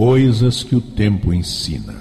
Coisas 0.00 0.62
que 0.62 0.74
o 0.74 0.80
tempo 0.80 1.30
ensina. 1.30 1.92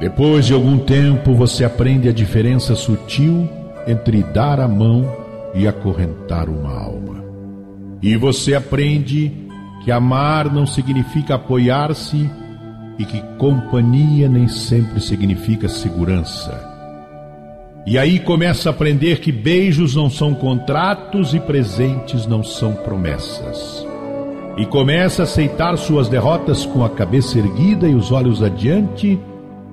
Depois 0.00 0.46
de 0.46 0.54
algum 0.54 0.78
tempo, 0.78 1.34
você 1.34 1.62
aprende 1.62 2.08
a 2.08 2.12
diferença 2.12 2.74
sutil 2.74 3.46
entre 3.86 4.22
dar 4.22 4.58
a 4.58 4.66
mão 4.66 5.06
e 5.54 5.68
acorrentar 5.68 6.48
uma 6.48 6.72
alma. 6.72 7.22
E 8.00 8.16
você 8.16 8.54
aprende 8.54 9.30
que 9.84 9.92
amar 9.92 10.50
não 10.50 10.66
significa 10.66 11.34
apoiar-se 11.34 12.30
e 12.98 13.04
que 13.04 13.20
companhia 13.36 14.26
nem 14.26 14.48
sempre 14.48 15.02
significa 15.02 15.68
segurança. 15.68 16.73
E 17.86 17.98
aí 17.98 18.18
começa 18.18 18.70
a 18.70 18.72
aprender 18.72 19.20
que 19.20 19.30
beijos 19.30 19.94
não 19.94 20.08
são 20.08 20.34
contratos 20.34 21.34
e 21.34 21.40
presentes 21.40 22.26
não 22.26 22.42
são 22.42 22.72
promessas. 22.72 23.86
E 24.56 24.64
começa 24.64 25.22
a 25.22 25.24
aceitar 25.24 25.76
suas 25.76 26.08
derrotas 26.08 26.64
com 26.64 26.82
a 26.82 26.88
cabeça 26.88 27.38
erguida 27.38 27.86
e 27.86 27.94
os 27.94 28.10
olhos 28.10 28.42
adiante, 28.42 29.20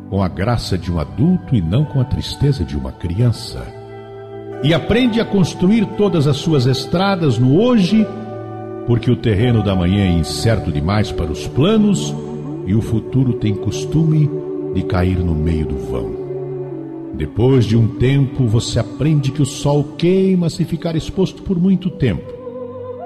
com 0.09 0.22
a 0.22 0.27
graça 0.27 0.77
de 0.77 0.91
um 0.91 1.00
adulto 1.00 1.55
e 1.55 1.61
não 1.61 1.85
com 1.85 2.02
a 2.02 2.03
tristeza 2.03 2.66
de 2.66 2.75
uma 2.75 2.91
criança. 2.91 3.66
E 4.61 4.73
aprende 4.73 5.22
a 5.22 5.25
construir 5.25 5.85
todas 5.97 6.28
as 6.28 6.35
suas 6.35 6.66
estradas 6.66 7.38
no 7.38 7.61
hoje, 7.61 8.05
porque 8.88 9.09
o 9.09 9.16
terreno 9.16 9.63
da 9.63 9.73
manhã 9.73 10.03
é 10.03 10.11
incerto 10.11 10.69
demais 10.69 11.13
para 11.13 11.31
os 11.31 11.47
planos 11.47 12.13
e 12.67 12.75
o 12.75 12.81
futuro 12.81 13.33
tem 13.33 13.55
costume 13.55 14.30
de 14.73 14.83
cair 14.83 15.17
no 15.17 15.33
meio 15.33 15.66
do 15.66 15.78
vão. 15.78 16.20
Depois 17.13 17.65
de 17.65 17.75
um 17.75 17.87
tempo, 17.87 18.47
você 18.47 18.79
aprende 18.79 19.31
que 19.31 19.41
o 19.41 19.45
sol 19.45 19.83
queima 19.97 20.49
se 20.49 20.63
ficar 20.63 20.95
exposto 20.95 21.43
por 21.43 21.59
muito 21.59 21.89
tempo. 21.89 22.31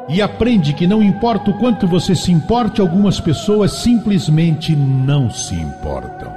E 0.08 0.22
aprende 0.22 0.74
que 0.74 0.86
não 0.86 1.02
importa 1.02 1.50
o 1.50 1.58
quanto 1.58 1.88
você 1.88 2.16
se 2.16 2.32
importe, 2.32 2.80
algumas 2.80 3.20
pessoas 3.20 3.72
simplesmente 3.72 4.76
não 4.76 5.30
se 5.32 5.56
importam. 5.56 6.32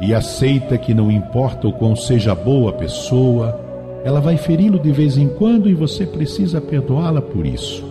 E 0.00 0.12
aceita 0.12 0.76
que 0.76 0.92
não 0.92 1.10
importa 1.10 1.68
o 1.68 1.72
quão 1.72 1.94
seja 1.94 2.34
boa 2.34 2.70
a 2.70 2.74
pessoa, 2.74 3.60
ela 4.02 4.20
vai 4.20 4.36
feri-lo 4.36 4.78
de 4.78 4.90
vez 4.90 5.16
em 5.16 5.28
quando 5.28 5.68
e 5.68 5.74
você 5.74 6.04
precisa 6.04 6.60
perdoá-la 6.60 7.20
por 7.20 7.46
isso. 7.46 7.84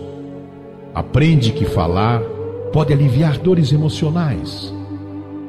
Aprende 0.94 1.52
que 1.52 1.64
falar 1.64 2.20
pode 2.72 2.92
aliviar 2.92 3.38
dores 3.38 3.72
emocionais 3.72 4.74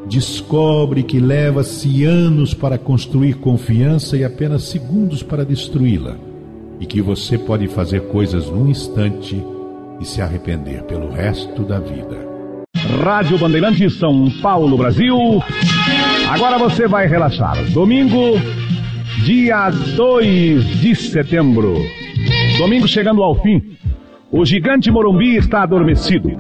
descobre 0.08 1.04
que 1.04 1.20
leva-se 1.20 2.04
anos 2.04 2.54
para 2.54 2.78
construir 2.78 3.36
confiança 3.36 4.18
e 4.18 4.24
apenas 4.24 4.64
segundos 4.64 5.24
para 5.24 5.46
destruí-la, 5.46 6.16
e 6.80 6.86
que 6.86 7.02
você 7.02 7.38
pode 7.38 7.68
fazer 7.68 8.02
coisas 8.08 8.50
num 8.50 8.68
instante 8.68 9.42
e 10.00 10.06
se 10.06 10.22
arrepender 10.22 10.84
pelo 10.84 11.10
resto 11.10 11.64
da 11.64 11.80
vida. 11.80 12.30
Rádio 13.04 13.38
Bandeirantes 13.38 13.98
São 13.98 14.30
Paulo, 14.42 14.78
Brasil. 14.78 15.16
Agora 16.30 16.58
você 16.58 16.88
vai 16.88 17.08
relaxar. 17.08 17.56
Domingo, 17.72 18.40
dia 19.24 19.70
2 19.70 20.82
de 20.82 20.96
setembro. 20.96 21.76
Domingo 22.58 22.88
chegando 22.88 23.24
ao 23.24 23.36
fim. 23.42 23.62
O 24.32 24.46
gigante 24.46 24.90
Morumbi 24.90 25.36
está 25.36 25.64
adormecido. 25.64 26.32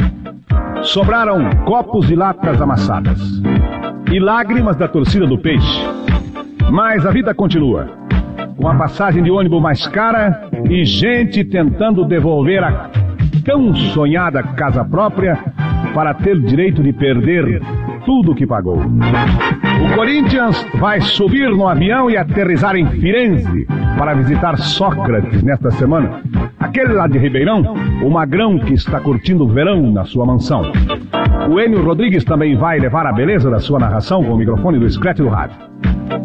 Sobraram 0.92 1.50
copos 1.64 2.12
e 2.12 2.16
latas 2.16 2.62
amassadas 2.62 3.18
e 4.12 4.20
lágrimas 4.20 4.76
da 4.76 4.90
torcida 4.90 5.26
do 5.26 5.38
peixe. 5.38 5.82
Mas 6.70 7.06
a 7.06 7.12
vida 7.12 7.34
continua. 7.34 7.88
Com 8.58 8.68
a 8.68 8.76
passagem 8.76 9.24
de 9.24 9.32
ônibus 9.32 9.62
mais 9.62 9.88
cara 9.88 10.50
e 10.70 10.84
gente 10.84 11.46
tentando 11.46 12.04
devolver 12.04 12.62
a 12.62 12.90
tão 13.46 13.74
sonhada 13.74 14.44
casa 14.44 14.84
própria 14.84 15.40
para 15.94 16.14
ter 16.14 16.38
direito 16.42 16.84
de 16.84 16.92
perder 16.92 17.62
tudo 18.06 18.36
que 18.36 18.46
pagou. 18.46 18.78
O 18.80 19.96
Corinthians 19.96 20.62
vai 20.78 21.00
subir 21.00 21.50
no 21.52 21.70
avião 21.70 22.10
e 22.10 22.18
aterrizar 22.18 22.76
em 22.76 22.86
Firenze 23.00 23.66
para 23.98 24.14
visitar 24.14 24.58
Sócrates 24.58 25.42
nesta 25.42 25.72
semana. 25.72 26.22
Aquele 26.72 26.94
lá 26.94 27.06
de 27.06 27.18
Ribeirão, 27.18 27.76
o 28.02 28.10
magrão 28.10 28.58
que 28.58 28.74
está 28.74 28.98
curtindo 29.02 29.44
o 29.44 29.48
verão 29.50 29.92
na 29.92 30.06
sua 30.06 30.26
mansão. 30.26 30.72
O 31.50 31.60
Enio 31.60 31.84
Rodrigues 31.84 32.24
também 32.24 32.56
vai 32.56 32.80
levar 32.80 33.06
a 33.06 33.12
beleza 33.12 33.52
da 33.52 33.60
sua 33.60 33.78
narração 33.78 34.24
com 34.24 34.32
o 34.32 34.38
microfone 34.38 34.80
do 34.80 34.90
Scratch 34.90 35.18
do 35.18 35.28
rádio. 35.28 35.58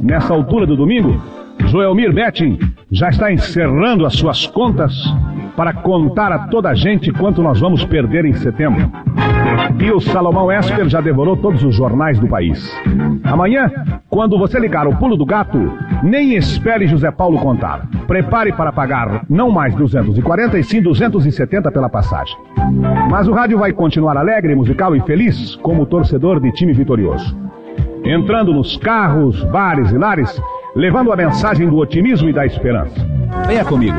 Nessa 0.00 0.32
altura 0.32 0.64
do 0.64 0.76
domingo, 0.76 1.20
Joelmir 1.66 2.14
Betting 2.14 2.60
já 2.92 3.08
está 3.08 3.32
encerrando 3.32 4.06
as 4.06 4.14
suas 4.14 4.46
contas 4.46 4.94
para 5.56 5.72
contar 5.72 6.30
a 6.30 6.46
toda 6.48 6.68
a 6.68 6.74
gente 6.74 7.10
quanto 7.10 7.42
nós 7.42 7.58
vamos 7.58 7.84
perder 7.84 8.24
em 8.24 8.34
setembro. 8.34 8.90
E 9.80 9.90
o 9.90 10.00
Salomão 10.00 10.52
Esper 10.52 10.88
já 10.88 11.00
devorou 11.00 11.36
todos 11.36 11.62
os 11.64 11.74
jornais 11.74 12.18
do 12.18 12.28
país. 12.28 12.70
Amanhã, 13.24 13.70
quando 14.10 14.38
você 14.38 14.58
ligar 14.58 14.86
o 14.86 14.96
pulo 14.96 15.16
do 15.16 15.24
gato, 15.24 15.58
nem 16.02 16.34
espere 16.34 16.86
José 16.86 17.10
Paulo 17.10 17.38
contar. 17.38 17.88
Prepare 18.06 18.52
para 18.52 18.72
pagar 18.72 19.24
não 19.28 19.50
mais 19.50 19.74
240 19.74 20.58
e 20.58 20.64
sim 20.64 20.82
270 20.82 21.70
pela 21.70 21.88
passagem. 21.88 22.36
Mas 23.10 23.26
o 23.26 23.32
rádio 23.32 23.58
vai 23.58 23.72
continuar 23.72 24.16
alegre, 24.16 24.54
musical 24.54 24.94
e 24.94 25.00
feliz 25.00 25.56
como 25.56 25.86
torcedor 25.86 26.40
de 26.40 26.52
time 26.52 26.72
vitorioso. 26.72 27.36
Entrando 28.04 28.52
nos 28.52 28.76
carros, 28.76 29.42
bares 29.44 29.90
e 29.90 29.98
lares, 29.98 30.40
levando 30.74 31.12
a 31.12 31.16
mensagem 31.16 31.68
do 31.68 31.76
otimismo 31.76 32.28
e 32.28 32.32
da 32.32 32.44
esperança. 32.46 32.94
Venha 33.46 33.64
comigo. 33.64 33.98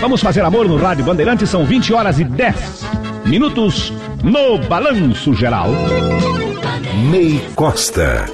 Vamos 0.00 0.20
fazer 0.20 0.42
amor 0.42 0.68
no 0.68 0.76
Rádio 0.76 1.04
Bandeirante, 1.04 1.46
são 1.46 1.64
20 1.64 1.92
horas 1.92 2.18
e 2.18 2.24
10 2.24 2.54
minutos 3.26 3.92
no 4.22 4.58
Balanço 4.58 5.34
Geral. 5.34 5.68
Ney 7.10 7.42
Costa. 7.54 8.26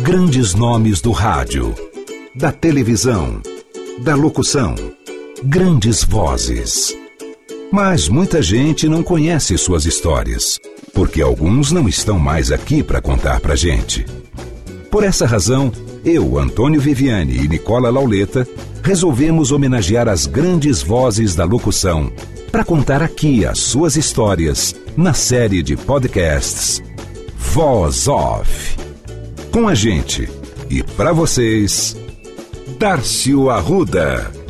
Grandes 0.00 0.54
nomes 0.54 1.00
do 1.00 1.10
rádio, 1.10 1.74
da 2.34 2.52
televisão, 2.52 3.40
da 4.00 4.14
locução. 4.14 4.74
Grandes 5.42 6.04
vozes. 6.04 6.96
Mas 7.72 8.08
muita 8.08 8.40
gente 8.40 8.88
não 8.88 9.02
conhece 9.02 9.58
suas 9.58 9.84
histórias, 9.84 10.60
porque 10.94 11.20
alguns 11.20 11.72
não 11.72 11.88
estão 11.88 12.18
mais 12.18 12.52
aqui 12.52 12.82
para 12.82 13.02
contar 13.02 13.40
pra 13.40 13.56
gente. 13.56 14.06
Por 14.90 15.02
essa 15.02 15.26
razão, 15.26 15.72
eu, 16.06 16.38
Antônio 16.38 16.80
Viviane 16.80 17.36
e 17.36 17.48
Nicola 17.48 17.90
Lauleta 17.90 18.46
resolvemos 18.80 19.50
homenagear 19.50 20.08
as 20.08 20.24
grandes 20.24 20.80
vozes 20.80 21.34
da 21.34 21.44
locução 21.44 22.12
para 22.52 22.64
contar 22.64 23.02
aqui 23.02 23.44
as 23.44 23.58
suas 23.58 23.96
histórias 23.96 24.72
na 24.96 25.12
série 25.12 25.64
de 25.64 25.76
podcasts 25.76 26.80
Voz 27.36 28.06
Off. 28.06 28.76
Com 29.50 29.66
a 29.66 29.74
gente 29.74 30.28
e 30.70 30.80
para 30.80 31.12
vocês, 31.12 31.96
Darcio 32.78 33.50
Arruda. 33.50 34.45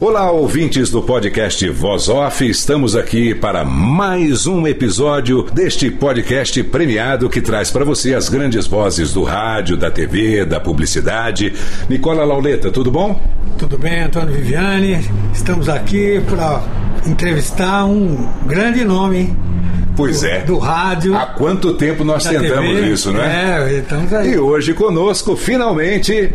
Olá, 0.00 0.30
ouvintes 0.30 0.90
do 0.90 1.02
podcast 1.02 1.68
Voz 1.68 2.08
Off, 2.08 2.48
estamos 2.48 2.96
aqui 2.96 3.34
para 3.34 3.66
mais 3.66 4.46
um 4.46 4.66
episódio 4.66 5.42
deste 5.52 5.90
podcast 5.90 6.62
premiado 6.64 7.28
que 7.28 7.42
traz 7.42 7.70
para 7.70 7.84
você 7.84 8.14
as 8.14 8.30
grandes 8.30 8.66
vozes 8.66 9.12
do 9.12 9.22
rádio, 9.22 9.76
da 9.76 9.90
TV, 9.90 10.46
da 10.46 10.58
publicidade. 10.58 11.52
Nicola 11.86 12.24
Lauleta, 12.24 12.70
tudo 12.70 12.90
bom? 12.90 13.20
Tudo 13.58 13.76
bem, 13.76 14.00
Antônio 14.00 14.34
Viviane. 14.34 15.06
Estamos 15.34 15.68
aqui 15.68 16.18
para 16.30 16.62
entrevistar 17.06 17.84
um 17.84 18.26
grande 18.46 18.82
nome. 18.86 19.36
Pois 19.94 20.22
do, 20.22 20.26
é. 20.26 20.38
Do 20.40 20.56
rádio. 20.56 21.14
Há 21.14 21.26
quanto 21.26 21.74
tempo 21.74 22.04
nós 22.04 22.24
tentamos 22.24 22.74
TV. 22.74 22.88
isso, 22.88 23.12
não 23.12 23.22
é? 23.22 23.70
É, 23.70 23.78
estamos 23.80 24.14
aí. 24.14 24.32
E 24.32 24.38
hoje 24.38 24.72
conosco, 24.72 25.36
finalmente, 25.36 26.32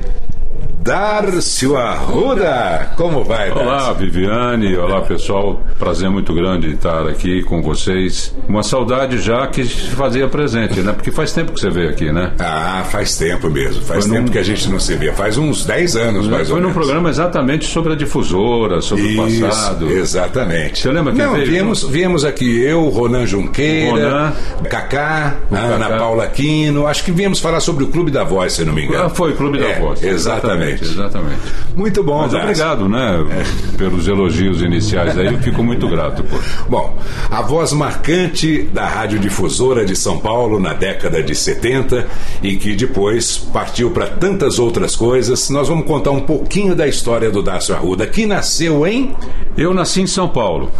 Dárcio 0.85 1.75
Arruda. 1.75 2.91
Como 2.95 3.23
vai, 3.23 3.49
Dárcio? 3.49 3.63
Olá, 3.65 3.93
Viviane. 3.93 4.77
Olá, 4.77 5.01
pessoal. 5.01 5.59
Prazer 5.79 6.11
muito 6.11 6.31
grande 6.31 6.73
estar 6.73 7.07
aqui 7.07 7.41
com 7.41 7.59
vocês. 7.59 8.35
Uma 8.47 8.61
saudade 8.61 9.17
já 9.17 9.47
que 9.47 9.63
fazia 9.65 10.27
presente, 10.27 10.81
né? 10.81 10.93
Porque 10.93 11.11
faz 11.11 11.33
tempo 11.33 11.53
que 11.53 11.59
você 11.59 11.71
veio 11.71 11.89
aqui, 11.89 12.11
né? 12.11 12.33
Ah, 12.37 12.85
faz 12.87 13.17
tempo 13.17 13.49
mesmo. 13.49 13.81
Faz 13.81 14.05
Foi 14.05 14.13
tempo 14.13 14.27
num... 14.27 14.31
que 14.31 14.37
a 14.37 14.43
gente 14.43 14.69
não 14.69 14.79
se 14.79 14.93
vê. 14.93 15.11
Faz 15.11 15.39
uns 15.39 15.65
10 15.65 15.95
anos, 15.95 16.27
mais 16.27 16.27
Foi 16.27 16.29
ou 16.29 16.35
menos. 16.37 16.49
Foi 16.49 16.61
num 16.61 16.71
programa 16.71 17.09
exatamente 17.09 17.65
sobre 17.65 17.93
a 17.93 17.95
difusora, 17.95 18.79
sobre 18.79 19.07
Isso, 19.07 19.43
o 19.43 19.49
passado. 19.49 19.89
Exatamente. 19.89 20.81
Você 20.81 20.91
lembra 20.91 21.13
que 21.13 21.17
não, 21.17 21.33
veio? 21.33 21.47
Viemos, 21.47 21.83
viemos 21.83 22.23
aqui 22.23 22.61
eu, 22.61 22.89
Ronan 22.89 23.25
Junqueira, 23.25 23.89
Ronan, 23.89 24.33
Cacá, 24.69 25.35
Ana. 25.51 25.97
Paula 25.97 26.25
Aquino. 26.25 26.85
Acho 26.85 27.03
que 27.03 27.11
viemos 27.11 27.39
falar 27.39 27.59
sobre 27.59 27.85
o 27.85 27.87
Clube 27.87 28.11
da 28.11 28.23
Voz, 28.23 28.53
se 28.53 28.63
não 28.63 28.71
me 28.71 28.85
engano. 28.85 29.05
Ah, 29.05 29.09
foi 29.09 29.31
o 29.31 29.35
Clube 29.35 29.57
da 29.57 29.65
é, 29.65 29.79
Voz. 29.79 30.03
Exatamente. 30.03 30.74
Exatamente. 30.74 30.74
Exatamente. 30.83 31.41
Muito 31.75 32.03
bom, 32.03 32.21
Mas 32.21 32.33
obrigado, 32.33 32.89
né? 32.89 33.25
É. 33.31 33.77
Pelos 33.77 34.07
elogios 34.07 34.61
iniciais 34.61 35.17
aí, 35.17 35.27
eu 35.27 35.39
fico 35.39 35.63
muito 35.63 35.87
grato. 35.87 36.23
Pô. 36.23 36.37
Bom, 36.69 36.97
a 37.29 37.41
voz 37.41 37.73
marcante 37.73 38.63
da 38.73 38.85
radiodifusora 38.87 39.85
de 39.85 39.95
São 39.95 40.17
Paulo 40.19 40.59
na 40.59 40.73
década 40.73 41.21
de 41.21 41.35
70 41.35 42.07
e 42.41 42.55
que 42.55 42.75
depois 42.75 43.37
partiu 43.37 43.91
para 43.91 44.07
tantas 44.07 44.59
outras 44.59 44.95
coisas. 44.95 45.49
Nós 45.49 45.67
vamos 45.67 45.85
contar 45.85 46.11
um 46.11 46.21
pouquinho 46.21 46.75
da 46.75 46.87
história 46.87 47.29
do 47.29 47.41
Dácio 47.41 47.75
Arruda, 47.75 48.05
que 48.07 48.25
nasceu 48.25 48.85
em. 48.85 49.15
Eu 49.57 49.73
nasci 49.73 50.01
em 50.01 50.07
São 50.07 50.27
Paulo. 50.27 50.71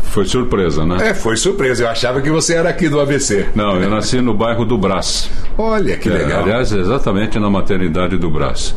Foi 0.00 0.24
surpresa, 0.24 0.84
né? 0.84 1.10
É, 1.10 1.14
foi 1.14 1.36
surpresa. 1.36 1.84
Eu 1.84 1.88
achava 1.88 2.20
que 2.20 2.30
você 2.30 2.54
era 2.54 2.68
aqui 2.68 2.88
do 2.88 3.00
ABC. 3.00 3.48
Não, 3.54 3.76
eu 3.80 3.90
nasci 3.90 4.20
no 4.20 4.34
bairro 4.34 4.64
do 4.64 4.78
Brás. 4.78 5.30
Olha 5.58 5.96
que 5.96 6.08
é, 6.08 6.12
legal. 6.12 6.42
Aliás, 6.42 6.72
exatamente 6.72 7.38
na 7.38 7.50
maternidade 7.50 8.16
do 8.16 8.30
Brás. 8.30 8.74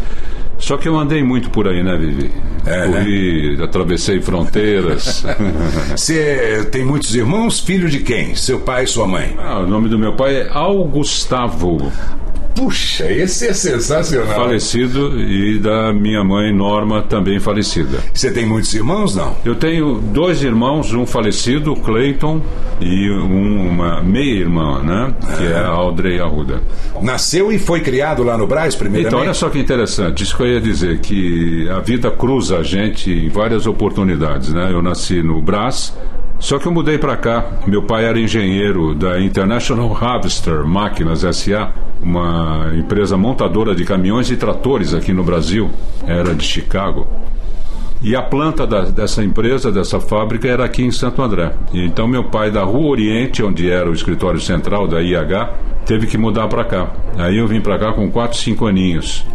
Só 0.66 0.78
que 0.78 0.88
eu 0.88 0.98
andei 0.98 1.22
muito 1.24 1.52
por 1.52 1.68
aí, 1.68 1.84
né, 1.84 1.96
Vivi? 1.96 2.32
É, 2.66 2.88
Corri, 2.88 3.56
né? 3.56 3.64
atravessei 3.64 4.20
fronteiras. 4.20 5.24
Você 5.96 6.68
tem 6.72 6.84
muitos 6.84 7.14
irmãos? 7.14 7.60
Filho 7.60 7.88
de 7.88 8.00
quem? 8.00 8.34
Seu 8.34 8.60
pai 8.60 8.86
e 8.86 8.88
sua 8.88 9.06
mãe? 9.06 9.36
Ah, 9.38 9.60
o 9.60 9.68
nome 9.68 9.90
do 9.90 10.00
meu 10.00 10.14
pai 10.14 10.38
é 10.38 10.50
Augustavo. 10.50 11.92
Puxa, 12.56 13.12
esse 13.12 13.48
é 13.48 13.54
sensacional. 13.54 14.34
Falecido 14.34 15.20
e 15.20 15.60
da 15.60 15.92
minha 15.92 16.24
mãe 16.24 16.54
Norma 16.54 17.02
também 17.02 17.40
falecida. 17.40 18.00
Você 18.14 18.32
tem 18.32 18.46
muitos 18.46 18.74
irmãos, 18.74 19.14
não? 19.16 19.36
Eu 19.44 19.56
tenho 19.56 19.96
dois 19.96 20.42
irmãos, 20.42 20.94
um 20.94 21.06
falecido, 21.06 21.76
Clayton, 21.76 22.42
e 22.80 23.12
um, 23.12 23.68
uma 23.70 24.02
meia-irmã, 24.02 24.82
né? 24.82 25.14
Que 25.38 25.48
é 25.48 25.58
a 25.58 25.68
Audrey 25.68 26.20
Arruda. 26.20 26.62
Nasceu 27.02 27.52
e 27.52 27.60
foi 27.60 27.82
criado 27.82 28.24
lá 28.24 28.38
no 28.38 28.48
Braz, 28.48 28.74
primeiramente? 28.74 29.08
Então, 29.14 29.20
olha 29.20 29.34
só 29.34 29.50
que 29.50 29.60
interessante. 29.60 30.24
Isso 30.24 30.36
que 30.38 30.44
eu 30.44 30.48
ia 30.48 30.62
dizer, 30.62 31.00
que 31.00 31.70
a 31.70 31.80
vida 31.80 32.10
cruza 32.10 32.60
a 32.60 32.64
gente 32.64 33.12
em 33.12 33.28
várias 33.28 33.68
oportunidades, 33.68 34.54
né? 34.54 34.72
Eu 34.72 34.82
nasci 34.82 35.22
no 35.22 35.42
Brás, 35.42 35.94
só 36.40 36.60
que 36.60 36.68
eu 36.68 36.72
mudei 36.72 36.98
para 36.98 37.16
cá. 37.18 37.46
Meu 37.66 37.84
pai 37.84 38.06
era 38.06 38.20
engenheiro 38.20 38.94
da 38.94 39.20
International 39.20 39.96
Harvester 39.96 40.66
Máquinas 40.66 41.22
SA, 41.36 41.74
uma 42.02 42.72
empresa 42.76 43.18
montadora 43.18 43.74
de 43.74 43.86
caminhões 43.86 44.30
e 44.30 44.38
tratores 44.38 44.94
aqui 44.94 45.14
no 45.14 45.24
Brasil. 45.24 45.70
Era 46.06 46.36
de 46.36 46.44
Chicago. 46.46 47.08
E 48.02 48.16
a 48.16 48.22
planta 48.22 48.68
da, 48.68 48.82
dessa 48.82 49.24
empresa, 49.24 49.72
dessa 49.72 50.00
fábrica, 50.00 50.48
era 50.48 50.66
aqui 50.66 50.84
em 50.84 50.92
Santo 50.92 51.22
André. 51.22 51.54
Então, 51.74 52.08
meu 52.08 52.26
pai, 52.26 52.52
da 52.52 52.64
Rua 52.64 52.90
Oriente, 52.90 53.42
onde 53.42 53.70
era 53.72 53.90
o 53.90 53.94
escritório 53.94 54.40
central 54.40 54.88
da 54.88 55.02
IH, 55.02 55.54
teve 55.86 56.06
que 56.06 56.18
mudar 56.18 56.48
para 56.48 56.64
cá. 56.66 56.94
Aí 57.18 57.38
eu 57.38 57.48
vim 57.48 57.62
para 57.62 57.80
cá 57.80 57.94
com 57.94 58.12
4, 58.12 58.38
5 58.38 58.68
aninhos. 58.68 59.26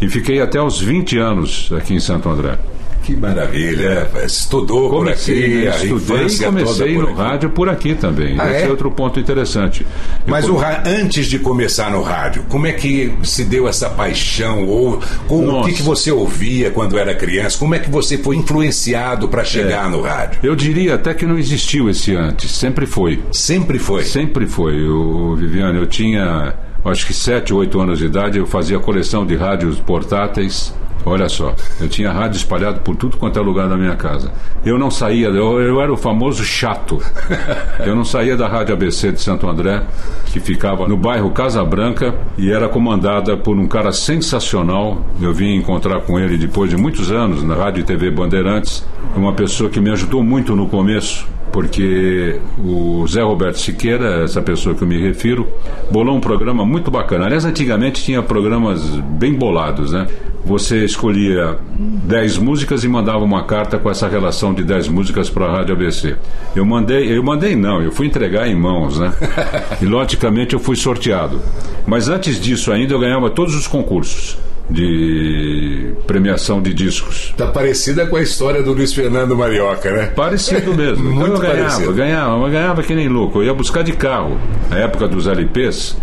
E 0.00 0.08
fiquei 0.08 0.40
até 0.40 0.62
os 0.62 0.80
20 0.80 1.18
anos 1.18 1.72
aqui 1.76 1.94
em 1.94 2.00
Santo 2.00 2.28
André. 2.28 2.56
Que 3.02 3.16
maravilha. 3.16 4.10
É. 4.14 4.24
Estudou 4.24 4.90
comecei, 4.90 5.34
por 5.34 5.42
aqui, 5.42 5.64
né? 5.64 5.96
Estudei 5.96 6.26
e 6.26 6.38
comecei 6.38 6.98
no 6.98 7.12
rádio 7.14 7.50
por 7.50 7.68
aqui 7.68 7.94
também. 7.94 8.36
Ah, 8.38 8.50
Esse 8.50 8.64
é? 8.64 8.66
é? 8.66 8.70
outro 8.70 8.90
ponto 8.90 9.18
interessante. 9.18 9.86
Mas 10.26 10.48
o, 10.48 10.58
antes 10.84 11.26
de 11.26 11.38
começar 11.38 11.90
no 11.90 12.02
rádio, 12.02 12.44
como 12.48 12.66
é 12.66 12.72
que 12.72 13.12
se 13.22 13.44
deu 13.44 13.68
essa 13.68 13.88
paixão? 13.88 14.66
Ou, 14.66 15.00
o 15.28 15.64
que, 15.64 15.74
que 15.74 15.82
você 15.82 16.10
ouvia 16.10 16.70
quando 16.70 16.98
era 16.98 17.14
criança? 17.14 17.58
Como 17.58 17.74
é 17.74 17.78
que 17.78 17.90
você 17.90 18.18
foi 18.18 18.36
influenciado 18.36 19.28
para 19.28 19.44
chegar 19.44 19.86
é. 19.86 19.90
no 19.90 20.02
rádio? 20.02 20.40
Eu 20.42 20.54
diria 20.54 20.94
até 20.94 21.14
que 21.14 21.24
não 21.24 21.38
existiu 21.38 21.88
esse 21.88 22.14
antes. 22.14 22.50
Sempre 22.50 22.86
foi. 22.86 23.22
Sempre 23.32 23.78
foi? 23.78 24.04
Sempre 24.04 24.46
foi. 24.46 24.86
O, 24.86 25.34
Viviane, 25.36 25.78
eu 25.78 25.86
tinha 25.86 26.54
acho 26.84 27.06
que 27.06 27.12
7, 27.14 27.52
8 27.52 27.80
anos 27.80 27.98
de 27.98 28.06
idade, 28.06 28.38
eu 28.38 28.46
fazia 28.46 28.78
coleção 28.78 29.26
de 29.26 29.36
rádios 29.36 29.78
portáteis 29.80 30.74
Olha 31.04 31.28
só, 31.28 31.54
eu 31.80 31.88
tinha 31.88 32.12
rádio 32.12 32.36
espalhado 32.36 32.80
por 32.80 32.94
tudo 32.96 33.16
quanto 33.16 33.38
é 33.38 33.42
lugar 33.42 33.68
da 33.68 33.76
minha 33.76 33.96
casa. 33.96 34.32
Eu 34.64 34.78
não 34.78 34.90
saía, 34.90 35.28
eu, 35.28 35.60
eu, 35.60 35.80
era 35.80 35.92
o 35.92 35.96
famoso 35.96 36.44
chato. 36.44 36.98
Eu 37.80 37.96
não 37.96 38.04
saía 38.04 38.36
da 38.36 38.46
Rádio 38.46 38.74
ABC 38.74 39.10
de 39.10 39.22
Santo 39.22 39.48
André, 39.48 39.82
que 40.26 40.38
ficava 40.38 40.86
no 40.86 40.98
bairro 40.98 41.30
Casa 41.30 41.64
Branca 41.64 42.14
e 42.36 42.50
era 42.50 42.68
comandada 42.68 43.36
por 43.36 43.56
um 43.56 43.66
cara 43.66 43.90
sensacional. 43.90 45.02
Eu 45.20 45.32
vim 45.32 45.54
encontrar 45.54 46.02
com 46.02 46.18
ele 46.18 46.36
depois 46.36 46.68
de 46.68 46.76
muitos 46.76 47.10
anos 47.10 47.42
na 47.42 47.54
Rádio 47.54 47.80
e 47.80 47.84
TV 47.84 48.10
Bandeirantes, 48.10 48.86
uma 49.16 49.32
pessoa 49.32 49.70
que 49.70 49.80
me 49.80 49.90
ajudou 49.90 50.22
muito 50.22 50.54
no 50.54 50.68
começo 50.68 51.26
porque 51.52 52.40
o 52.58 53.04
Zé 53.08 53.22
Roberto 53.22 53.58
Siqueira, 53.58 54.24
essa 54.24 54.40
pessoa 54.40 54.74
que 54.74 54.82
eu 54.82 54.88
me 54.88 55.00
refiro, 55.00 55.48
bolou 55.90 56.16
um 56.16 56.20
programa 56.20 56.64
muito 56.64 56.90
bacana. 56.90 57.26
Aliás, 57.26 57.44
antigamente 57.44 58.02
tinha 58.02 58.22
programas 58.22 58.80
bem 58.88 59.34
bolados, 59.34 59.92
né? 59.92 60.06
Você 60.44 60.84
escolhia 60.90 61.56
10 61.78 62.38
músicas 62.38 62.84
e 62.84 62.88
mandava 62.88 63.24
uma 63.24 63.44
carta 63.44 63.78
com 63.78 63.90
essa 63.90 64.08
relação 64.08 64.52
de 64.52 64.62
10 64.62 64.88
músicas 64.88 65.30
para 65.30 65.46
a 65.46 65.52
Rádio 65.58 65.74
ABC. 65.74 66.16
Eu 66.54 66.64
mandei, 66.64 67.16
eu 67.16 67.22
mandei 67.22 67.56
não, 67.56 67.80
eu 67.80 67.90
fui 67.90 68.06
entregar 68.06 68.48
em 68.48 68.54
mãos, 68.54 68.98
né? 68.98 69.12
E 69.80 69.86
logicamente 69.86 70.54
eu 70.54 70.60
fui 70.60 70.76
sorteado. 70.76 71.40
Mas 71.86 72.08
antes 72.08 72.40
disso 72.40 72.72
ainda 72.72 72.92
eu 72.92 72.98
ganhava 72.98 73.30
todos 73.30 73.54
os 73.54 73.66
concursos 73.66 74.36
de 74.68 75.92
premiação 76.06 76.62
de 76.62 76.72
discos. 76.72 77.34
Tá 77.36 77.48
parecida 77.48 78.06
com 78.06 78.16
a 78.16 78.22
história 78.22 78.62
do 78.62 78.72
Luiz 78.72 78.92
Fernando 78.92 79.36
Marioca, 79.36 79.90
né? 79.90 80.06
Parecido 80.14 80.74
mesmo. 80.74 81.04
Muito 81.04 81.34
então 81.34 81.34
eu 81.34 81.40
ganhava, 81.40 81.68
parecido. 81.70 81.92
ganhava, 81.92 82.46
eu 82.46 82.50
ganhava 82.50 82.82
que 82.82 82.94
nem 82.94 83.08
louco. 83.08 83.40
Eu 83.40 83.46
ia 83.46 83.54
buscar 83.54 83.82
de 83.82 83.92
carro, 83.92 84.38
na 84.68 84.78
época 84.78 85.08
dos 85.08 85.26
LPs, 85.26 85.96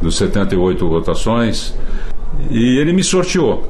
dos 0.00 0.16
78 0.16 0.86
rotações, 0.86 1.74
e 2.50 2.78
ele 2.78 2.92
me 2.92 3.02
sorteou. 3.02 3.68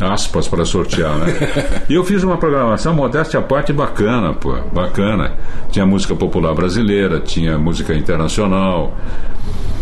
Aspas 0.00 0.46
para 0.46 0.64
sortear, 0.64 1.16
né? 1.16 1.26
e 1.88 1.94
eu 1.94 2.04
fiz 2.04 2.22
uma 2.22 2.36
programação, 2.36 2.94
modéstia 2.94 3.40
à 3.40 3.42
parte, 3.42 3.72
bacana, 3.72 4.34
pô, 4.34 4.54
bacana. 4.72 5.32
Tinha 5.70 5.86
música 5.86 6.14
popular 6.14 6.54
brasileira, 6.54 7.20
tinha 7.20 7.58
música 7.58 7.94
internacional. 7.94 8.94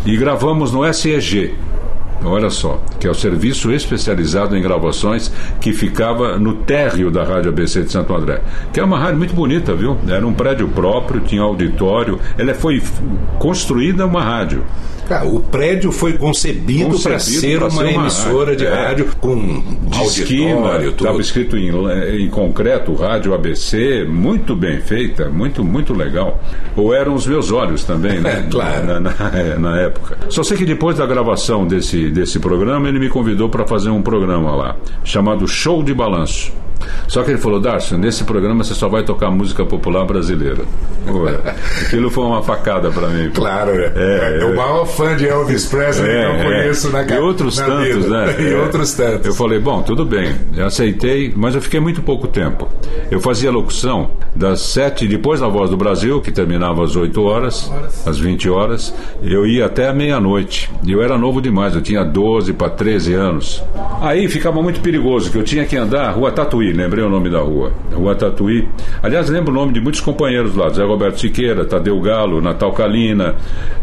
E 0.06 0.16
gravamos 0.16 0.70
no 0.72 0.92
SEG, 0.92 1.54
Olha 2.24 2.48
só, 2.48 2.82
que 2.98 3.06
é 3.06 3.10
o 3.10 3.14
serviço 3.14 3.70
especializado 3.70 4.56
em 4.56 4.62
gravações 4.62 5.30
que 5.60 5.74
ficava 5.74 6.38
no 6.38 6.54
térreo 6.54 7.10
da 7.10 7.22
Rádio 7.22 7.50
ABC 7.50 7.82
de 7.82 7.92
Santo 7.92 8.14
André. 8.14 8.40
Que 8.72 8.80
é 8.80 8.84
uma 8.84 8.98
rádio 8.98 9.18
muito 9.18 9.34
bonita, 9.34 9.74
viu? 9.74 9.98
Era 10.08 10.26
um 10.26 10.32
prédio 10.32 10.66
próprio, 10.68 11.20
tinha 11.20 11.42
auditório. 11.42 12.18
Ela 12.38 12.54
foi 12.54 12.82
construída 13.38 14.06
uma 14.06 14.22
rádio. 14.22 14.64
Cara, 15.08 15.26
o 15.26 15.40
prédio 15.40 15.92
foi 15.92 16.14
concebido, 16.14 16.98
para 16.98 17.18
ser, 17.18 17.62
uma, 17.62 17.90
emissora 17.90 18.52
rádio, 18.52 18.56
de 18.56 18.66
é. 18.66 18.74
rádio 18.74 19.16
com 19.20 19.62
auditório, 19.94 20.90
Estava 20.90 21.20
escrito 21.20 21.56
em, 21.56 21.70
em 22.24 22.28
concreto, 22.30 22.94
rádio 22.94 23.34
ABC, 23.34 24.04
muito 24.04 24.56
bem 24.56 24.80
feita, 24.80 25.28
muito, 25.28 25.62
muito 25.62 25.92
legal. 25.92 26.40
Ou 26.76 26.94
eram 26.94 27.14
os 27.14 27.26
meus 27.26 27.52
olhos 27.52 27.84
também, 27.84 28.20
né? 28.20 28.44
É, 28.46 28.50
claro. 28.50 28.86
Na, 28.86 29.00
na, 29.00 29.10
é, 29.34 29.58
na, 29.58 29.80
época. 29.80 30.18
Só 30.30 30.42
sei 30.42 30.56
que 30.56 30.64
depois 30.64 30.96
da 30.96 31.06
gravação 31.06 31.66
desse, 31.66 32.10
desse 32.10 32.38
programa, 32.38 32.88
ele 32.88 32.98
me 32.98 33.08
convidou 33.08 33.48
para 33.48 33.66
fazer 33.66 33.90
um 33.90 34.02
programa 34.02 34.56
lá, 34.56 34.76
chamado 35.04 35.46
Show 35.46 35.82
de 35.82 35.92
Balanço. 35.92 36.63
Só 37.08 37.22
que 37.22 37.30
ele 37.30 37.38
falou, 37.38 37.60
Darcio, 37.60 37.98
nesse 37.98 38.24
programa 38.24 38.64
você 38.64 38.74
só 38.74 38.88
vai 38.88 39.02
tocar 39.02 39.30
música 39.30 39.64
popular 39.64 40.04
brasileira. 40.04 40.62
Ué, 41.06 41.54
aquilo 41.82 42.10
foi 42.10 42.24
uma 42.24 42.42
facada 42.42 42.90
para 42.90 43.08
mim. 43.08 43.30
Claro, 43.34 43.72
é. 43.72 43.92
é, 43.94 44.38
é 44.40 44.44
o 44.44 44.56
maior 44.56 44.86
fã 44.86 45.16
de 45.16 45.26
Elvis 45.26 45.66
Presley 45.66 46.10
é, 46.10 46.14
que 46.14 46.26
eu 46.26 46.30
é. 46.30 46.44
conheço 46.44 46.90
na 46.90 47.04
casa. 47.04 47.20
E 47.20 47.22
outros 47.22 47.58
na 47.58 47.66
tantos, 47.66 48.04
vida. 48.04 48.26
né? 48.26 48.34
E 48.44 48.54
outros 48.54 48.94
tantos. 48.94 49.26
Eu 49.26 49.34
falei, 49.34 49.58
bom, 49.58 49.82
tudo 49.82 50.04
bem, 50.04 50.34
eu 50.56 50.66
aceitei, 50.66 51.32
mas 51.34 51.54
eu 51.54 51.60
fiquei 51.60 51.80
muito 51.80 52.02
pouco 52.02 52.26
tempo. 52.26 52.68
Eu 53.10 53.20
fazia 53.20 53.50
locução 53.50 54.10
das 54.34 54.60
sete, 54.60 55.06
depois 55.06 55.40
da 55.40 55.48
Voz 55.48 55.70
do 55.70 55.76
Brasil, 55.76 56.20
que 56.20 56.32
terminava 56.32 56.84
às 56.84 56.96
8 56.96 57.22
horas, 57.22 57.70
às 58.04 58.18
20 58.18 58.50
horas, 58.50 58.94
eu 59.22 59.46
ia 59.46 59.66
até 59.66 59.88
a 59.88 59.92
meia-noite. 59.92 60.70
E 60.84 60.92
eu 60.92 61.02
era 61.02 61.16
novo 61.16 61.40
demais, 61.40 61.74
eu 61.74 61.80
tinha 61.80 62.04
12 62.04 62.52
para 62.52 62.70
13 62.70 63.14
anos. 63.14 63.62
Aí 64.00 64.28
ficava 64.28 64.60
muito 64.62 64.80
perigoso, 64.80 65.30
que 65.30 65.38
eu 65.38 65.44
tinha 65.44 65.64
que 65.64 65.76
andar 65.76 66.10
rua 66.10 66.32
Tatuí 66.32 66.72
lembrei 66.74 67.04
o 67.04 67.08
nome 67.08 67.30
da 67.30 67.40
rua. 67.40 67.72
Rua 67.92 68.14
Tatuí. 68.14 68.68
Aliás, 69.02 69.28
lembro 69.28 69.52
o 69.52 69.54
nome 69.54 69.72
de 69.72 69.80
muitos 69.80 70.00
companheiros 70.00 70.54
lá: 70.54 70.68
Zé 70.70 70.84
Roberto 70.84 71.20
Siqueira, 71.20 71.64
Tadeu 71.64 72.00
Galo, 72.00 72.40
Natal 72.40 72.72
Calina, 72.72 73.34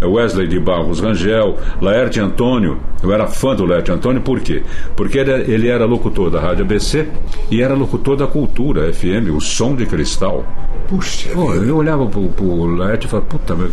Wesley 0.01 0.48
de 0.48 0.60
Barros 0.60 1.00
Rangel, 1.00 1.57
Laerte 1.81 2.19
Antônio. 2.19 2.79
Eu 3.01 3.12
era 3.12 3.27
fã 3.27 3.55
do 3.55 3.65
Laerte 3.65 3.91
Antônio, 3.91 4.21
por 4.21 4.39
quê? 4.39 4.63
Porque 4.95 5.17
ele, 5.17 5.31
ele 5.51 5.67
era 5.67 5.86
locutor 5.86 6.29
da 6.29 6.39
Rádio 6.39 6.63
ABC 6.65 7.07
e 7.50 7.62
era 7.62 7.74
locutor 7.74 8.15
da 8.15 8.27
Cultura 8.27 8.91
FM, 8.93 9.33
o 9.36 9.41
Som 9.41 9.75
de 9.75 9.86
Cristal. 9.86 10.45
Puxa, 10.88 11.29
Pô, 11.29 11.53
eu 11.53 11.77
olhava 11.77 12.05
pro, 12.05 12.27
pro 12.29 12.65
Laerte 12.65 13.07
e 13.07 13.10
falava, 13.10 13.27
puta, 13.29 13.55
mas 13.55 13.71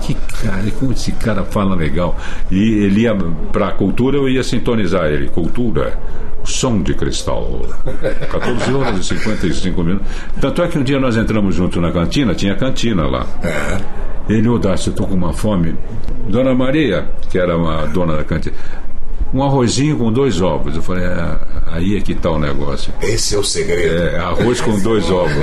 que 0.00 0.14
cara, 0.14 0.70
como 0.78 0.92
esse 0.92 1.12
cara 1.12 1.44
fala 1.44 1.74
legal. 1.74 2.16
E 2.50 2.84
ele 2.84 3.02
ia 3.02 3.14
pra 3.52 3.72
cultura, 3.72 4.16
eu 4.16 4.28
ia 4.28 4.42
sintonizar 4.42 5.06
ele. 5.06 5.28
Cultura, 5.28 5.98
som 6.44 6.82
de 6.82 6.94
cristal. 6.94 7.62
14 8.30 8.53
horas 8.74 8.98
e 8.98 9.04
55 9.04 9.82
minutos. 9.82 10.06
Tanto 10.40 10.62
é 10.62 10.68
que 10.68 10.78
um 10.78 10.82
dia 10.82 10.98
nós 10.98 11.16
entramos 11.16 11.54
junto 11.54 11.80
na 11.80 11.92
cantina, 11.92 12.34
tinha 12.34 12.54
cantina 12.54 13.06
lá. 13.06 13.26
É. 13.42 13.78
Ele, 14.28 14.48
ô 14.48 14.58
Dácio, 14.58 14.90
eu 14.90 14.94
tô 14.94 15.06
com 15.06 15.14
uma 15.14 15.32
fome. 15.32 15.74
Dona 16.28 16.54
Maria, 16.54 17.06
que 17.30 17.38
era 17.38 17.56
uma 17.56 17.86
dona 17.86 18.16
da 18.16 18.24
cantina, 18.24 18.54
um 19.34 19.42
arrozinho 19.42 19.98
com 19.98 20.12
dois 20.12 20.40
ovos. 20.40 20.76
Eu 20.76 20.82
falei, 20.82 21.04
é, 21.04 21.36
aí 21.66 21.96
é 21.96 22.00
que 22.00 22.14
tá 22.14 22.30
o 22.30 22.38
negócio. 22.38 22.92
Esse 23.02 23.34
é 23.34 23.38
o 23.38 23.42
segredo. 23.42 24.02
É, 24.02 24.18
arroz 24.18 24.60
com 24.60 24.78
dois 24.80 25.10
ovos. 25.10 25.34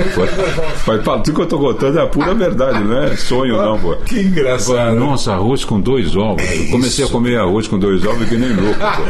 Mas 0.86 1.04
fala, 1.04 1.20
tudo 1.20 1.36
que 1.36 1.42
eu 1.42 1.46
tô 1.46 1.58
contando 1.58 1.98
é 1.98 2.02
a 2.02 2.06
pura 2.06 2.34
verdade, 2.34 2.82
não 2.82 3.02
é 3.02 3.14
sonho 3.16 3.58
não, 3.58 3.78
pô. 3.78 3.94
Que 3.96 4.20
engraçado. 4.20 4.96
Nossa, 4.96 5.34
arroz 5.34 5.62
com 5.64 5.78
dois 5.78 6.16
ovos. 6.16 6.42
É 6.42 6.56
eu 6.56 6.70
comecei 6.70 7.04
isso. 7.04 7.12
a 7.12 7.16
comer 7.16 7.38
arroz 7.38 7.68
com 7.68 7.78
dois 7.78 8.04
ovos 8.04 8.26
que 8.26 8.36
nem 8.36 8.54
louco. 8.54 8.80
pô. 8.80 9.02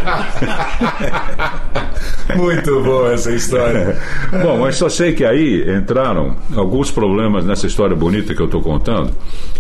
Muito 2.36 2.80
boa 2.82 3.12
essa 3.12 3.32
história. 3.32 3.98
Bom, 4.42 4.58
mas 4.58 4.76
só 4.76 4.88
sei 4.88 5.12
que 5.12 5.24
aí 5.24 5.64
entraram 5.76 6.36
alguns 6.54 6.90
problemas 6.90 7.44
nessa 7.44 7.66
história 7.66 7.96
bonita 7.96 8.34
que 8.34 8.40
eu 8.40 8.46
estou 8.46 8.60
contando. 8.62 9.10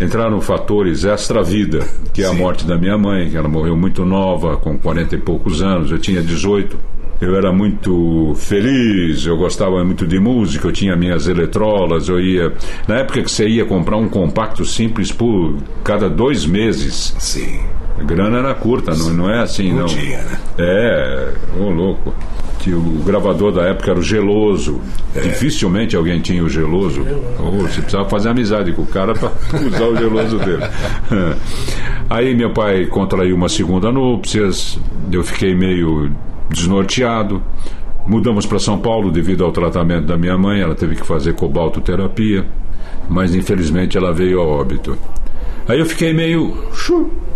Entraram 0.00 0.40
fatores 0.40 1.04
extra-vida, 1.04 1.80
que 2.12 2.22
é 2.22 2.26
a 2.26 2.30
Sim. 2.30 2.36
morte 2.36 2.66
da 2.66 2.76
minha 2.76 2.96
mãe, 2.96 3.30
que 3.30 3.36
ela 3.36 3.48
morreu 3.48 3.76
muito 3.76 4.04
nova, 4.04 4.56
com 4.56 4.78
40 4.78 5.14
e 5.14 5.18
poucos 5.18 5.62
anos, 5.62 5.90
eu 5.90 5.98
tinha 5.98 6.22
18. 6.22 6.78
Eu 7.20 7.36
era 7.36 7.52
muito 7.52 8.34
feliz, 8.34 9.24
eu 9.24 9.36
gostava 9.36 9.84
muito 9.84 10.04
de 10.04 10.18
música, 10.18 10.66
eu 10.66 10.72
tinha 10.72 10.96
minhas 10.96 11.28
eletrolas, 11.28 12.08
eu 12.08 12.18
ia. 12.18 12.52
Na 12.88 12.96
época 12.96 13.22
que 13.22 13.30
você 13.30 13.46
ia 13.46 13.64
comprar 13.64 13.96
um 13.96 14.08
compacto 14.08 14.64
simples 14.64 15.12
por 15.12 15.56
cada 15.84 16.10
dois 16.10 16.44
meses. 16.44 17.14
Sim. 17.20 17.60
A 17.98 18.02
grana 18.02 18.38
era 18.38 18.54
curta, 18.54 18.94
não, 18.94 19.10
não 19.10 19.30
é 19.30 19.42
assim, 19.42 19.72
Não 19.72 19.86
tinha, 19.86 20.18
né? 20.18 20.38
É, 20.58 21.32
ô 21.58 21.70
louco. 21.70 22.14
Que 22.58 22.72
o 22.72 22.80
gravador 23.04 23.50
da 23.50 23.62
época 23.62 23.90
era 23.90 23.98
o 23.98 24.02
Geloso. 24.02 24.80
É. 25.16 25.20
Dificilmente 25.20 25.96
alguém 25.96 26.20
tinha 26.20 26.44
o 26.44 26.48
Geloso. 26.48 27.04
Ou 27.40 27.52
você 27.62 27.80
precisava 27.80 28.08
fazer 28.08 28.28
amizade 28.28 28.72
com 28.72 28.82
o 28.82 28.86
cara 28.86 29.14
para 29.14 29.30
usar 29.66 29.84
o 29.84 29.96
Geloso 29.96 30.38
dele. 30.38 30.62
Aí 32.08 32.34
meu 32.34 32.52
pai 32.52 32.86
contraiu 32.86 33.34
uma 33.34 33.48
segunda 33.48 33.90
núpcias, 33.90 34.78
eu 35.10 35.24
fiquei 35.24 35.54
meio 35.54 36.10
desnorteado. 36.50 37.42
Mudamos 38.06 38.46
para 38.46 38.58
São 38.58 38.78
Paulo 38.78 39.10
devido 39.10 39.44
ao 39.44 39.52
tratamento 39.52 40.06
da 40.06 40.16
minha 40.16 40.36
mãe, 40.36 40.60
ela 40.60 40.74
teve 40.74 40.96
que 40.96 41.06
fazer 41.06 41.34
cobaltoterapia, 41.34 42.44
mas 43.08 43.34
infelizmente 43.34 43.96
ela 43.96 44.12
veio 44.12 44.40
a 44.40 44.44
óbito. 44.44 44.98
Aí 45.68 45.78
eu 45.78 45.86
fiquei 45.86 46.12
meio 46.12 46.56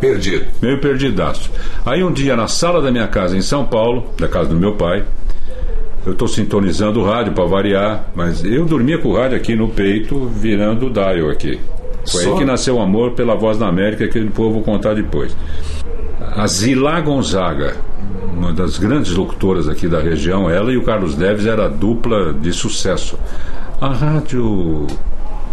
Perdido. 0.00 0.46
meio 0.60 0.78
perdidaço. 0.80 1.50
Aí 1.84 2.02
um 2.04 2.12
dia 2.12 2.36
na 2.36 2.48
sala 2.48 2.82
da 2.82 2.90
minha 2.90 3.08
casa 3.08 3.36
em 3.36 3.40
São 3.40 3.64
Paulo, 3.64 4.10
da 4.18 4.28
casa 4.28 4.50
do 4.50 4.56
meu 4.56 4.74
pai, 4.74 5.04
eu 6.04 6.12
estou 6.12 6.28
sintonizando 6.28 7.00
o 7.00 7.04
rádio 7.04 7.32
para 7.32 7.44
variar, 7.44 8.10
mas 8.14 8.44
eu 8.44 8.64
dormia 8.64 8.98
com 8.98 9.08
o 9.08 9.16
rádio 9.16 9.36
aqui 9.36 9.56
no 9.56 9.68
peito, 9.68 10.26
virando 10.26 10.86
o 10.86 10.90
dial 10.90 11.30
aqui. 11.30 11.58
Foi 12.08 12.22
Só? 12.22 12.32
aí 12.32 12.38
que 12.38 12.44
nasceu 12.44 12.76
o 12.76 12.80
amor 12.80 13.12
pela 13.12 13.34
voz 13.34 13.58
da 13.58 13.66
América, 13.66 14.06
que 14.06 14.20
depois 14.20 14.48
eu 14.48 14.54
vou 14.54 14.62
contar 14.62 14.94
depois. 14.94 15.36
A 16.20 16.46
Zilá 16.46 17.00
Gonzaga, 17.00 17.76
uma 18.32 18.52
das 18.52 18.78
grandes 18.78 19.16
locutoras 19.16 19.68
aqui 19.68 19.88
da 19.88 20.00
região, 20.00 20.48
ela 20.48 20.70
e 20.70 20.76
o 20.76 20.82
Carlos 20.82 21.16
Neves 21.16 21.46
era 21.46 21.64
a 21.64 21.68
dupla 21.68 22.32
de 22.32 22.52
sucesso. 22.52 23.18
A 23.80 23.88
rádio 23.88 24.86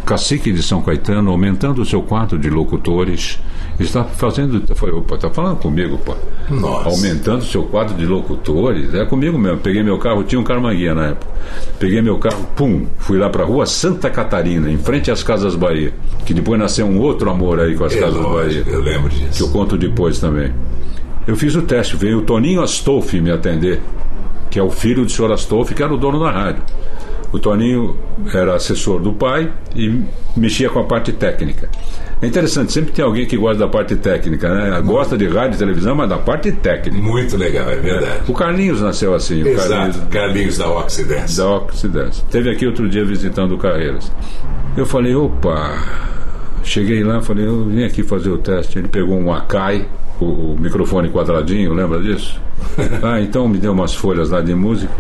Cacique 0.06 0.52
de 0.52 0.62
São 0.62 0.82
Caetano, 0.82 1.32
aumentando 1.32 1.82
o 1.82 1.86
seu 1.86 2.02
quadro 2.02 2.38
de 2.38 2.50
locutores, 2.50 3.40
está 3.80 4.04
fazendo. 4.04 4.62
Foi, 4.76 4.92
opa, 4.92 5.16
está 5.16 5.30
falando 5.30 5.58
comigo, 5.58 5.98
pô. 5.98 6.14
Nossa. 6.50 6.90
Aumentando 6.90 7.40
o 7.40 7.46
seu 7.46 7.64
quadro 7.64 7.96
de 7.96 8.06
locutores. 8.06 8.94
É 8.94 9.06
comigo 9.06 9.38
mesmo. 9.40 9.60
Peguei 9.60 9.82
meu 9.82 9.98
carro, 9.98 10.24
tinha 10.24 10.40
um 10.40 10.44
Carmanguia 10.44 10.94
na 10.94 11.08
época. 11.08 11.32
Peguei 11.80 12.02
meu 12.02 12.18
carro, 12.20 12.46
pum, 12.56 12.86
fui 12.98 13.18
lá 13.18 13.30
para 13.30 13.44
a 13.44 13.46
rua 13.46 13.66
Santa 13.66 14.10
Catarina, 14.10 14.70
em 14.70 14.78
frente 14.78 15.10
às 15.10 15.24
Casas 15.24 15.56
Bahia. 15.56 15.94
Que 16.26 16.34
depois 16.34 16.60
nasceu 16.60 16.86
um 16.86 17.00
outro 17.00 17.30
amor 17.30 17.60
aí 17.60 17.76
com 17.76 17.86
as 17.86 17.96
É 17.96 18.00
Casas 18.00 18.16
Bahia 18.20 18.30
lógico, 18.30 18.70
eu 18.70 18.82
lembro 18.82 19.10
que 19.10 19.24
eu 19.24 19.28
disso. 19.30 19.52
conto 19.52 19.78
depois 19.78 20.20
também. 20.20 20.52
Eu 21.26 21.38
fiz 21.38 21.56
o 21.56 21.62
teste, 21.62 21.96
veio 21.96 22.20
o 22.20 22.22
Toninho 22.24 22.62
Astolfi 22.62 23.22
me 23.22 23.32
atender, 23.32 23.80
que 24.52 24.60
é 24.60 24.64
o 24.64 24.70
filho 24.70 25.06
do 25.06 25.10
senhor 25.10 25.32
Astolfi, 25.32 25.74
que 25.74 25.82
era 25.82 25.94
o 25.94 25.98
dono 25.98 26.20
da 26.20 26.30
rádio. 26.30 26.62
O 27.34 27.40
Toninho 27.40 27.98
era 28.32 28.54
assessor 28.54 29.02
do 29.02 29.12
pai 29.12 29.52
e 29.76 30.04
mexia 30.38 30.70
com 30.70 30.80
a 30.80 30.84
parte 30.84 31.12
técnica. 31.12 31.68
É 32.22 32.28
interessante, 32.28 32.72
sempre 32.72 32.92
tem 32.92 33.04
alguém 33.04 33.26
que 33.26 33.36
gosta 33.36 33.58
da 33.58 33.68
parte 33.68 33.96
técnica, 33.96 34.54
né? 34.54 34.80
Gosta 34.82 35.18
de 35.18 35.28
rádio 35.28 35.56
e 35.56 35.58
televisão, 35.58 35.96
mas 35.96 36.08
da 36.08 36.20
parte 36.20 36.52
técnica. 36.52 37.04
Muito 37.04 37.36
legal, 37.36 37.70
é 37.70 37.76
verdade. 37.76 38.32
O 38.32 38.34
Carlinhos 38.34 38.82
nasceu 38.82 39.16
assim, 39.16 39.42
o 39.42 39.48
Exato. 39.48 39.70
Carlinhos 39.70 40.08
Carlinhos 40.10 40.58
da 40.60 40.70
Oxidance. 40.70 41.38
da 41.38 41.50
Oxidance. 41.50 42.24
Teve 42.26 42.52
aqui 42.52 42.68
outro 42.68 42.88
dia 42.88 43.04
visitando 43.04 43.56
o 43.56 43.58
Carreiras. 43.58 44.12
Eu 44.78 44.86
falei, 44.86 45.16
opa, 45.16 45.84
cheguei 46.64 47.04
lá, 47.04 47.20
falei, 47.20 47.48
eu 47.48 47.66
vim 47.66 47.84
aqui 47.84 48.04
fazer 48.04 48.30
o 48.30 48.38
teste. 48.38 48.78
Ele 48.78 48.88
pegou 48.88 49.18
um 49.18 49.34
Akai, 49.34 49.88
o, 50.22 50.26
o 50.26 50.58
microfone 50.60 51.10
quadradinho, 51.10 51.74
lembra 51.74 52.00
disso? 52.00 52.40
ah, 53.02 53.20
então 53.20 53.48
me 53.48 53.58
deu 53.58 53.74
umas 53.74 53.96
folhas 53.96 54.30
lá 54.30 54.40
de 54.40 54.54
música. 54.54 54.94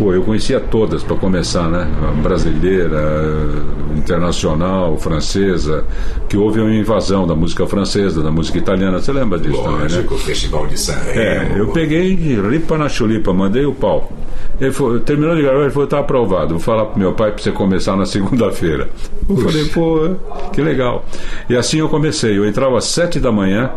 Pô, 0.00 0.14
eu 0.14 0.22
conhecia 0.22 0.58
todas 0.58 1.02
para 1.02 1.14
começar, 1.14 1.68
né? 1.68 1.86
Brasileira, 2.22 3.50
internacional, 3.94 4.96
francesa, 4.96 5.84
que 6.26 6.38
houve 6.38 6.58
uma 6.58 6.72
invasão 6.72 7.26
da 7.26 7.34
música 7.34 7.66
francesa, 7.66 8.22
da 8.22 8.30
música 8.30 8.56
italiana. 8.56 8.98
Você 8.98 9.12
lembra 9.12 9.38
disso 9.38 9.62
também, 9.62 9.76
né? 9.76 9.82
Lógico, 9.82 10.14
o 10.14 10.18
Festival 10.18 10.66
de 10.66 10.80
San 10.80 10.94
Remo. 10.94 11.20
É, 11.20 11.52
eu 11.54 11.68
peguei 11.68 12.14
ripa 12.14 12.78
na 12.78 12.88
chulipa, 12.88 13.34
mandei 13.34 13.66
o 13.66 13.74
pau. 13.74 14.10
Ele 14.58 14.72
falou, 14.72 14.98
terminou 15.00 15.36
de 15.36 15.42
gravar, 15.42 15.60
ele 15.60 15.70
falou, 15.70 15.86
tá 15.86 15.98
aprovado, 15.98 16.48
vou 16.54 16.60
falar 16.60 16.86
pro 16.86 16.98
meu 16.98 17.12
pai 17.12 17.32
pra 17.32 17.42
você 17.42 17.52
começar 17.52 17.94
na 17.94 18.06
segunda-feira. 18.06 18.88
Eu 19.28 19.36
falei, 19.36 19.64
pô, 19.66 20.16
que 20.50 20.62
legal. 20.62 21.04
E 21.46 21.54
assim 21.54 21.78
eu 21.80 21.90
comecei, 21.90 22.38
eu 22.38 22.46
entrava 22.46 22.78
às 22.78 22.86
sete 22.86 23.20
da 23.20 23.30
manhã, 23.30 23.70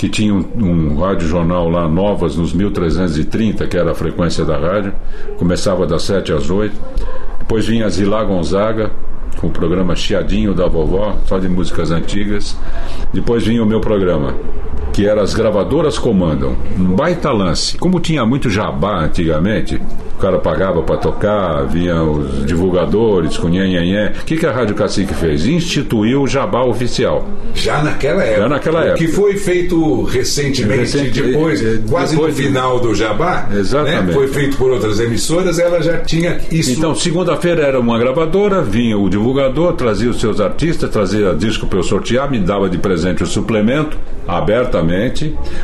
que 0.00 0.08
tinha 0.08 0.32
um, 0.32 0.42
um 0.56 0.98
rádio 0.98 1.28
jornal 1.28 1.68
lá, 1.68 1.86
Novas, 1.86 2.34
nos 2.34 2.54
1330, 2.54 3.66
que 3.66 3.76
era 3.76 3.90
a 3.90 3.94
frequência 3.94 4.46
da 4.46 4.56
rádio, 4.56 4.94
começava 5.36 5.86
das 5.86 6.04
sete 6.04 6.32
às 6.32 6.48
oito. 6.48 6.74
Depois 7.38 7.66
vinha 7.66 7.86
Zilá 7.90 8.24
Gonzaga, 8.24 8.90
com 9.36 9.48
o 9.48 9.50
programa 9.50 9.94
Chiadinho 9.94 10.54
da 10.54 10.66
Vovó, 10.66 11.18
só 11.26 11.38
de 11.38 11.50
músicas 11.50 11.90
antigas. 11.90 12.56
Depois 13.12 13.46
vinha 13.46 13.62
o 13.62 13.66
meu 13.66 13.78
programa, 13.78 14.34
que 14.92 15.06
era 15.06 15.22
As 15.22 15.34
Gravadoras 15.34 15.98
Comandam. 15.98 16.56
Um 16.78 16.84
baita 16.94 17.30
lance. 17.32 17.76
Como 17.78 18.00
tinha 18.00 18.24
muito 18.26 18.48
jabá 18.50 19.00
antigamente, 19.04 19.76
o 19.76 20.20
cara 20.20 20.38
pagava 20.38 20.82
para 20.82 20.96
tocar, 20.98 21.64
vinha 21.66 22.02
os 22.02 22.44
divulgadores 22.46 23.36
com 23.38 23.48
nhenhenhé. 23.48 24.12
O 24.20 24.24
que, 24.24 24.36
que 24.36 24.46
a 24.46 24.52
Rádio 24.52 24.74
Cacique 24.74 25.14
fez? 25.14 25.46
Instituiu 25.46 26.22
o 26.22 26.26
jabá 26.26 26.62
oficial. 26.62 27.26
Já 27.54 27.82
naquela 27.82 28.22
época. 28.22 28.40
Já 28.42 28.48
naquela 28.48 28.80
época. 28.84 28.98
Que 28.98 29.08
foi 29.08 29.36
feito 29.36 30.02
recentemente, 30.04 30.80
Recente- 30.80 31.22
depois, 31.22 31.62
eh, 31.64 31.80
quase 31.88 32.14
depois 32.14 32.36
no 32.36 32.42
final 32.42 32.80
do 32.80 32.94
Jabá. 32.94 33.48
Exatamente. 33.52 34.06
Né? 34.08 34.12
Foi 34.12 34.28
feito 34.28 34.56
por 34.56 34.70
outras 34.70 35.00
emissoras, 35.00 35.58
ela 35.58 35.82
já 35.82 35.98
tinha 35.98 36.38
isso. 36.50 36.72
Então, 36.72 36.94
segunda-feira 36.94 37.62
era 37.62 37.80
uma 37.80 37.98
gravadora, 37.98 38.62
vinha 38.62 38.96
o 38.98 39.08
divulgador, 39.08 39.72
trazia 39.74 40.10
os 40.10 40.20
seus 40.20 40.40
artistas, 40.40 40.90
trazia 40.90 41.34
disco 41.34 41.66
para 41.66 41.78
eu 41.78 41.82
sortear, 41.82 42.30
me 42.30 42.38
dava 42.38 42.68
de 42.68 42.78
presente 42.78 43.22
o 43.22 43.26
suplemento, 43.26 43.96
abertamente. 44.28 44.89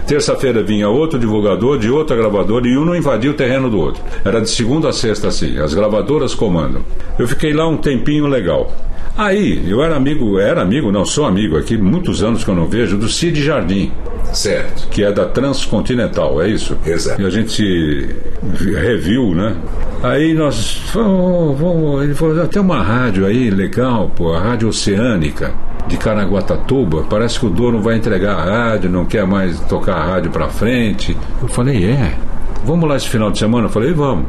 Terça-feira 0.06 0.62
vinha 0.62 0.88
outro 0.88 1.18
divulgador 1.18 1.78
de 1.78 1.90
outra 1.90 2.16
gravadora 2.16 2.66
e 2.66 2.76
um 2.76 2.84
não 2.84 2.94
invadia 2.96 3.30
o 3.30 3.34
terreno 3.34 3.68
do 3.68 3.78
outro. 3.78 4.02
Era 4.24 4.40
de 4.40 4.48
segunda 4.50 4.88
a 4.88 4.92
sexta 4.92 5.28
assim, 5.28 5.58
as 5.58 5.74
gravadoras 5.74 6.34
comandam. 6.34 6.82
Eu 7.18 7.26
fiquei 7.26 7.52
lá 7.52 7.66
um 7.66 7.76
tempinho 7.76 8.26
legal. 8.26 8.70
Aí, 9.16 9.64
eu 9.66 9.82
era 9.82 9.96
amigo, 9.96 10.38
era 10.38 10.60
amigo, 10.60 10.92
não 10.92 11.04
sou 11.06 11.24
amigo 11.24 11.56
aqui, 11.56 11.76
muitos 11.76 12.22
anos 12.22 12.44
que 12.44 12.50
eu 12.50 12.54
não 12.54 12.66
vejo, 12.66 12.98
do 12.98 13.08
Cid 13.08 13.42
Jardim 13.42 13.90
Certo. 14.30 14.88
que 14.88 15.02
é 15.02 15.10
da 15.10 15.24
Transcontinental, 15.24 16.42
é 16.42 16.50
isso? 16.50 16.76
Exato. 16.84 17.22
E 17.22 17.24
a 17.24 17.30
gente 17.30 18.14
reviu, 18.74 19.34
né? 19.34 19.56
Aí 20.02 20.34
nós 20.34 20.82
vamos, 20.92 21.58
vamos, 21.58 22.04
ele 22.04 22.14
falou, 22.14 22.42
"Ah, 22.42 22.46
tem 22.46 22.60
uma 22.60 22.82
rádio 22.82 23.24
aí 23.24 23.48
legal, 23.48 24.12
pô, 24.14 24.34
a 24.34 24.38
Rádio 24.40 24.68
Oceânica 24.68 25.54
de 25.86 25.96
Caraguatatuba, 25.96 27.04
parece 27.08 27.38
que 27.38 27.46
o 27.46 27.50
dono 27.50 27.80
vai 27.80 27.96
entregar 27.96 28.34
a 28.36 28.44
rádio, 28.70 28.90
não 28.90 29.04
quer 29.04 29.26
mais 29.26 29.58
tocar 29.60 29.94
a 29.96 30.04
rádio 30.04 30.30
pra 30.30 30.48
frente. 30.48 31.16
Eu 31.40 31.48
falei, 31.48 31.84
é, 31.90 32.14
vamos 32.64 32.88
lá 32.88 32.96
esse 32.96 33.08
final 33.08 33.30
de 33.30 33.38
semana? 33.38 33.66
Eu 33.66 33.70
falei, 33.70 33.92
vamos. 33.92 34.26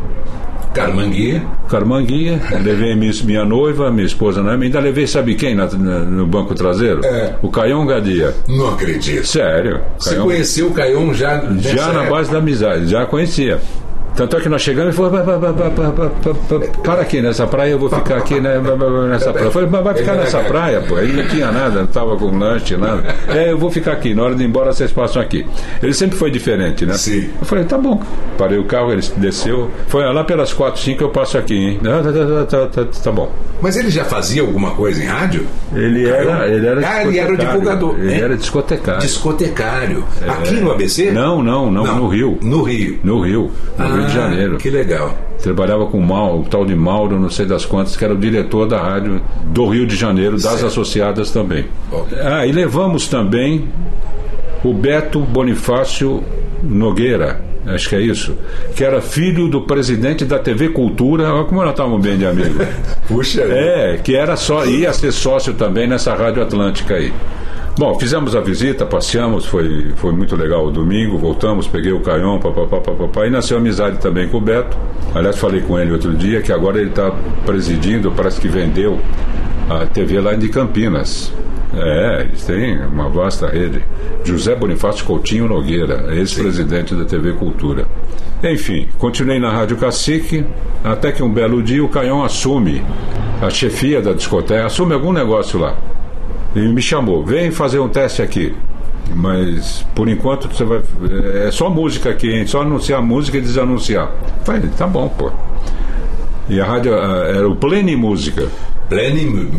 Carmanguia. 0.74 1.42
Carmanguia, 1.70 2.40
levei 2.64 2.96
minha, 2.96 3.12
minha 3.24 3.44
noiva, 3.46 3.90
minha 3.90 4.06
esposa, 4.06 4.44
né? 4.44 4.52
ainda 4.62 4.80
levei, 4.80 5.08
sabe 5.08 5.34
quem 5.34 5.56
na, 5.56 5.66
na, 5.66 6.00
no 6.00 6.28
banco 6.28 6.54
traseiro? 6.54 7.04
É. 7.04 7.36
O 7.42 7.50
Caião 7.50 7.86
Gadia. 7.86 8.36
Não 8.48 8.70
acredito. 8.74 9.26
Sério. 9.26 9.80
Você 9.98 10.12
Caião- 10.12 10.26
conheceu 10.26 10.68
o 10.68 10.72
Caion 10.72 11.14
já 11.14 11.42
Já 11.60 11.88
na 11.94 12.02
época? 12.02 12.10
base 12.16 12.32
da 12.32 12.38
amizade, 12.38 12.88
já 12.88 13.06
conhecia. 13.08 13.60
Tanto 14.18 14.36
é 14.36 14.42
que 14.42 14.50
nós 14.50 14.64
chegamos 14.64 14.96
e 14.96 14.98
falou: 14.98 15.12
para 16.84 17.02
aqui 17.02 17.22
nessa 17.22 17.46
praia, 17.46 17.70
eu 17.70 17.80
vou 17.80 17.88
ficar 17.88 18.18
aqui 18.18 18.42
né, 18.42 18.60
nessa 19.08 19.32
praia. 19.32 19.46
Eu 19.46 19.52
falei: 19.52 19.70
mas 19.70 19.84
vai 19.84 19.94
ficar 19.94 20.16
nessa 20.16 20.40
praia, 20.40 20.82
pô. 20.82 20.96
Aí 20.96 21.14
não 21.14 21.28
tinha 21.28 21.52
nada, 21.52 21.76
não 21.82 21.86
estava 21.86 22.18
com 22.18 22.36
lanche, 22.36 22.76
nada. 22.76 23.16
É, 23.28 23.52
eu 23.52 23.60
vou 23.60 23.70
ficar 23.70 23.92
aqui, 23.92 24.16
na 24.16 24.24
hora 24.24 24.34
de 24.34 24.42
ir 24.42 24.48
embora 24.48 24.74
vocês 24.74 24.92
passam 24.92 25.22
aqui. 25.22 25.46
Ele 25.84 25.94
sempre 25.94 26.18
foi 26.18 26.32
diferente, 26.32 26.84
né? 26.84 26.96
Sim. 26.96 27.30
Eu 27.40 27.46
falei: 27.46 27.64
tá 27.66 27.78
bom. 27.78 28.02
Parei 28.40 28.58
o 28.58 28.64
carro, 28.64 28.92
ele 28.92 29.04
desceu. 29.18 29.70
Foi 29.88 30.04
lá 30.12 30.24
pelas 30.24 30.52
4, 30.52 30.82
5 30.82 31.04
eu 31.04 31.10
passo 31.10 31.38
aqui, 31.38 31.56
hein? 31.56 31.80
Tá 31.84 32.02
tá, 32.02 32.12
tá, 32.12 32.46
tá, 32.46 32.86
tá, 32.86 33.00
tá 33.04 33.12
bom. 33.12 33.32
Mas 33.62 33.78
ele 33.78 33.92
já 33.92 34.04
fazia 34.04 34.42
alguma 34.42 34.72
coisa 34.72 35.04
em 35.04 35.06
rádio? 35.06 35.46
Ele 35.76 36.08
era. 36.10 36.48
Ele 36.48 36.66
era 36.66 36.90
ah, 36.90 37.04
ele 37.04 37.20
era 37.20 37.34
o 37.34 37.38
divulgador. 37.38 37.96
Ele 38.00 38.14
é. 38.14 38.20
era 38.20 38.36
discotecário. 38.36 39.02
Discotecário. 39.02 40.04
É. 40.26 40.30
Aqui 40.30 40.56
no 40.56 40.72
ABC? 40.72 41.12
Não, 41.12 41.44
não, 41.44 41.72
não, 41.72 41.86
no 41.86 42.08
Rio. 42.08 42.40
No 42.42 42.64
Rio. 42.64 43.00
No 43.04 43.22
Rio. 43.22 43.52
No 43.78 43.96
Rio 43.96 44.07
de 44.08 44.18
Ah, 44.18 44.22
Janeiro. 44.22 44.58
Que 44.58 44.70
legal. 44.70 45.16
Trabalhava 45.42 45.86
com 45.86 46.00
o 46.00 46.06
Mauro, 46.06 46.42
o 46.42 46.44
tal 46.46 46.66
de 46.66 46.76
Mauro, 46.76 47.20
não 47.20 47.30
sei 47.30 47.46
das 47.46 47.66
quantas, 47.66 47.96
que 47.96 48.04
era 48.04 48.14
o 48.14 48.18
diretor 48.18 48.68
da 48.68 48.82
rádio 48.82 49.22
do 49.46 49.68
Rio 49.68 49.86
de 49.86 49.96
Janeiro, 49.96 50.34
das 50.34 50.44
Certo. 50.54 50.66
associadas 50.68 51.32
também. 51.32 51.66
Ah, 52.24 52.46
e 52.46 52.52
levamos 52.52 53.08
também 53.08 53.68
o 54.64 54.74
Beto 54.74 55.20
Bonifácio 55.20 56.24
Nogueira, 56.64 57.40
acho 57.68 57.88
que 57.90 57.96
é 57.96 58.02
isso, 58.02 58.36
que 58.76 58.84
era 58.84 59.00
filho 59.02 59.48
do 59.48 59.62
presidente 59.62 60.26
da 60.26 60.40
TV 60.40 60.70
Cultura, 60.70 61.32
olha 61.34 61.46
como 61.46 61.62
nós 61.62 61.70
estávamos 61.72 62.02
bem 62.02 62.18
de 62.18 62.26
amigo. 62.26 62.60
Puxa. 63.08 63.42
É, 63.44 64.00
que 64.04 64.16
era 64.16 64.36
só, 64.36 64.66
ia 64.66 64.92
ser 64.94 65.12
sócio 65.12 65.54
também 65.54 65.88
nessa 65.88 66.16
Rádio 66.16 66.42
Atlântica 66.42 66.96
aí. 66.96 67.14
Bom, 67.78 67.94
fizemos 68.00 68.36
a 68.36 68.42
visita, 68.42 68.88
passeamos, 68.88 69.46
foi, 69.46 69.92
foi 69.98 70.12
muito 70.12 70.36
legal 70.36 70.66
o 70.66 70.72
domingo, 70.72 71.16
voltamos, 71.16 71.68
peguei 71.68 71.92
o 71.92 72.00
Caion, 72.00 72.40
papapá, 72.40 72.80
papapá, 72.80 73.28
e 73.28 73.30
nasceu 73.30 73.60
amizade 73.60 74.00
também 74.00 74.28
com 74.28 74.38
o 74.38 74.42
Beto. 74.42 74.76
Aliás, 75.14 75.38
falei 75.38 75.62
com 75.62 75.78
ele 75.78 75.92
outro 75.92 76.16
dia 76.16 76.42
que 76.42 76.52
agora 76.52 76.80
ele 76.80 76.90
está 76.90 77.12
presidindo, 77.46 78.12
parece 78.12 78.42
que 78.42 78.48
vendeu 78.48 79.00
a 79.70 79.86
TV 79.86 80.20
lá 80.20 80.34
de 80.34 80.50
Campinas. 80.50 81.32
É, 81.76 82.22
eles 82.22 82.44
têm 82.46 82.84
uma 82.84 83.10
vasta 83.10 83.46
rede. 83.46 83.84
José 84.24 84.56
Bonifácio 84.56 85.06
Coutinho 85.06 85.48
Nogueira, 85.48 86.16
ex-presidente 86.16 86.96
da 86.96 87.06
TV 87.06 87.34
Cultura. 87.34 87.86
Enfim, 88.44 88.88
continuei 88.98 89.38
na 89.38 89.52
Rádio 89.52 89.78
Cacique, 89.78 90.44
até 90.84 91.12
que 91.12 91.22
um 91.22 91.30
belo 91.30 91.62
dia 91.62 91.86
o 91.86 91.90
Caion 91.90 92.24
assume 92.24 92.84
a 93.40 93.52
chefia 93.52 94.02
da 94.02 94.14
discoteca, 94.14 94.66
assume 94.66 94.96
algum 94.96 95.12
negócio 95.12 95.60
lá. 95.60 95.78
E 96.58 96.68
me 96.74 96.82
chamou, 96.82 97.24
vem 97.24 97.52
fazer 97.52 97.78
um 97.80 97.88
teste 97.88 98.22
aqui. 98.22 98.54
Mas 99.16 99.86
por 99.96 100.10
enquanto 100.10 100.48
você 100.48 100.66
vai. 100.66 100.82
É 101.46 101.52
só 101.52 101.70
música 101.70 102.10
aqui, 102.10 102.30
hein? 102.30 102.46
Só 102.48 102.62
anunciar 102.62 103.02
música 103.02 103.38
e 103.38 103.42
desanunciar. 103.42 104.12
Falei, 104.44 104.64
tá 104.78 104.86
bom, 104.88 105.08
pô. 105.08 105.32
E 106.50 106.60
a 106.60 106.66
rádio 106.66 106.94
era 106.94 107.48
o 107.48 107.56
Plene 107.56 107.96
Música. 107.96 108.48
Plene, 108.90 109.50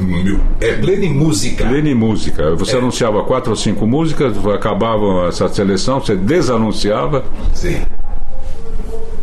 é 0.61 0.73
Plene 0.75 1.09
Música. 1.11 1.67
Plene 1.67 1.95
Música. 1.95 2.55
Você 2.57 2.77
É. 2.77 2.79
anunciava 2.79 3.23
quatro 3.25 3.51
ou 3.51 3.57
cinco 3.57 3.87
músicas, 3.87 4.35
acabava 4.49 5.29
essa 5.29 5.47
seleção, 5.49 6.01
você 6.01 6.17
desanunciava 6.17 7.25
Sim. 7.53 7.83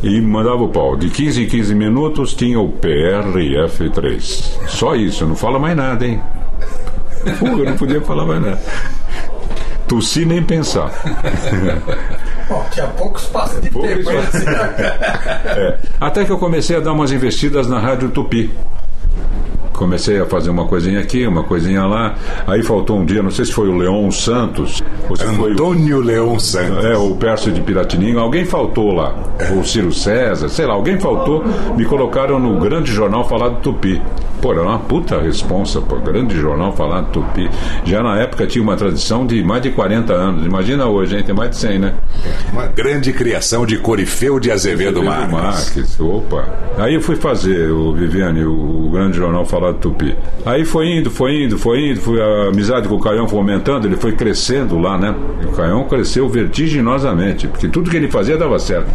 e 0.03 0.21
mandava 0.21 0.63
o 0.63 0.69
pau. 0.69 0.95
De 0.95 1.09
15 1.09 1.43
em 1.43 1.47
15 1.47 1.73
minutos 1.75 2.33
tinha 2.35 2.59
o 2.59 2.71
PRF3. 2.71 4.67
Só 4.67 4.95
isso, 4.95 5.25
não 5.25 5.35
fala 5.35 5.57
mais 5.59 5.75
nada, 5.75 6.05
hein? 6.05 6.21
Pô, 7.39 7.47
eu 7.47 7.65
não 7.65 7.77
podia 7.77 8.01
falar 8.01 8.25
mais 8.25 8.41
nada. 8.41 8.59
Tossi 9.87 10.25
nem 10.25 10.41
pensar. 10.43 10.91
Bom, 12.49 12.65
tinha 12.71 12.87
pouco 12.87 13.19
espaço 13.19 13.61
de 13.61 13.69
Pouco 13.69 13.87
tempo. 13.87 14.09
espaço. 14.11 14.37
É. 14.47 15.77
Até 15.99 16.25
que 16.25 16.31
eu 16.31 16.37
comecei 16.39 16.75
a 16.75 16.79
dar 16.79 16.91
umas 16.93 17.11
investidas 17.11 17.67
na 17.67 17.79
Rádio 17.79 18.09
Tupi. 18.09 18.51
Comecei 19.75 20.19
a 20.19 20.25
fazer 20.25 20.49
uma 20.49 20.65
coisinha 20.65 20.99
aqui, 20.99 21.25
uma 21.27 21.43
coisinha 21.43 21.85
lá. 21.85 22.15
Aí 22.47 22.63
faltou 22.63 22.99
um 22.99 23.05
dia, 23.05 23.21
não 23.21 23.31
sei 23.31 23.45
se 23.45 23.51
foi 23.51 23.67
o 23.67 23.77
Leon 23.77 24.09
Santos, 24.11 24.83
ou 25.09 25.15
se 25.15 25.25
foi 25.25 25.51
o, 25.51 25.53
Antônio 25.53 25.99
Leão 25.99 26.39
Santos. 26.39 26.85
é, 26.85 26.95
o 26.97 27.15
Pércio 27.15 27.51
de 27.51 27.61
Piratininho. 27.61 28.19
Alguém 28.19 28.45
faltou 28.45 28.93
lá. 28.93 29.15
Ou 29.55 29.63
Ciro 29.63 29.91
César, 29.91 30.49
sei 30.49 30.65
lá, 30.65 30.73
alguém 30.73 30.99
faltou. 30.99 31.43
Me 31.75 31.85
colocaram 31.85 32.39
no 32.39 32.59
grande 32.59 32.91
jornal 32.91 33.27
falar 33.27 33.49
do 33.49 33.61
Tupi. 33.61 34.01
Pô, 34.41 34.51
era 34.51 34.61
uma 34.61 34.79
puta 34.79 35.19
responsa, 35.19 35.81
pô. 35.81 35.95
Grande 35.97 36.35
jornal 36.39 36.71
falar 36.73 37.01
do 37.01 37.11
Tupi. 37.11 37.49
Já 37.83 38.03
na 38.03 38.19
época 38.19 38.45
tinha 38.45 38.63
uma 38.63 38.75
tradição 38.75 39.25
de 39.25 39.43
mais 39.43 39.61
de 39.61 39.71
40 39.71 40.13
anos. 40.13 40.45
Imagina 40.45 40.85
hoje, 40.85 41.17
hein? 41.17 41.23
Tem 41.23 41.33
mais 41.33 41.51
de 41.51 41.57
100, 41.57 41.79
né? 41.79 41.93
Uma 42.51 42.67
grande 42.67 43.11
criação 43.11 43.65
de 43.65 43.77
Corifeu 43.77 44.39
de 44.39 44.51
Azevedo 44.51 45.03
Marques. 45.03 45.31
Marques, 45.31 45.99
opa. 45.99 46.45
Aí 46.77 46.93
eu 46.93 47.01
fui 47.01 47.15
fazer, 47.15 47.71
o 47.71 47.93
Viviane, 47.93 48.43
o, 48.43 48.85
o 48.85 48.89
grande 48.91 49.17
jornal 49.17 49.45
falar 49.45 49.64
Tupi. 49.73 50.15
Aí 50.45 50.65
foi 50.65 50.87
indo, 50.87 51.09
foi 51.09 51.43
indo, 51.43 51.57
foi 51.57 51.91
indo, 51.91 52.01
foi 52.01 52.21
a 52.21 52.49
amizade 52.49 52.87
com 52.87 52.95
o 52.95 52.99
Caião 52.99 53.27
foi 53.27 53.39
aumentando, 53.39 53.87
ele 53.87 53.97
foi 53.97 54.13
crescendo 54.13 54.77
lá, 54.77 54.97
né? 54.97 55.15
O 55.43 55.51
Caião 55.51 55.83
cresceu 55.85 56.27
vertiginosamente, 56.29 57.47
porque 57.47 57.67
tudo 57.67 57.89
que 57.89 57.97
ele 57.97 58.09
fazia 58.09 58.37
dava 58.37 58.57
certo. 58.59 58.89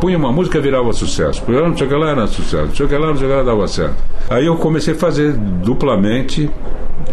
Punha 0.00 0.18
uma 0.18 0.32
música 0.32 0.60
virava 0.60 0.92
sucesso. 0.92 1.42
Punha 1.42 1.60
não 1.60 1.76
sei 1.76 1.86
o 1.86 1.90
que 1.90 1.94
lá 1.94 2.10
era 2.10 2.26
sucesso. 2.26 2.66
Não 2.66 2.74
sei 2.74 2.86
o 2.86 2.88
que 2.88 2.96
lá, 2.96 3.06
não 3.06 3.16
sei 3.16 3.26
o 3.26 3.30
que 3.30 3.36
lá 3.36 3.42
dava 3.42 3.68
certo. 3.68 3.94
Aí 4.28 4.46
eu 4.46 4.56
comecei 4.56 4.94
a 4.94 4.96
fazer 4.96 5.32
duplamente 5.32 6.50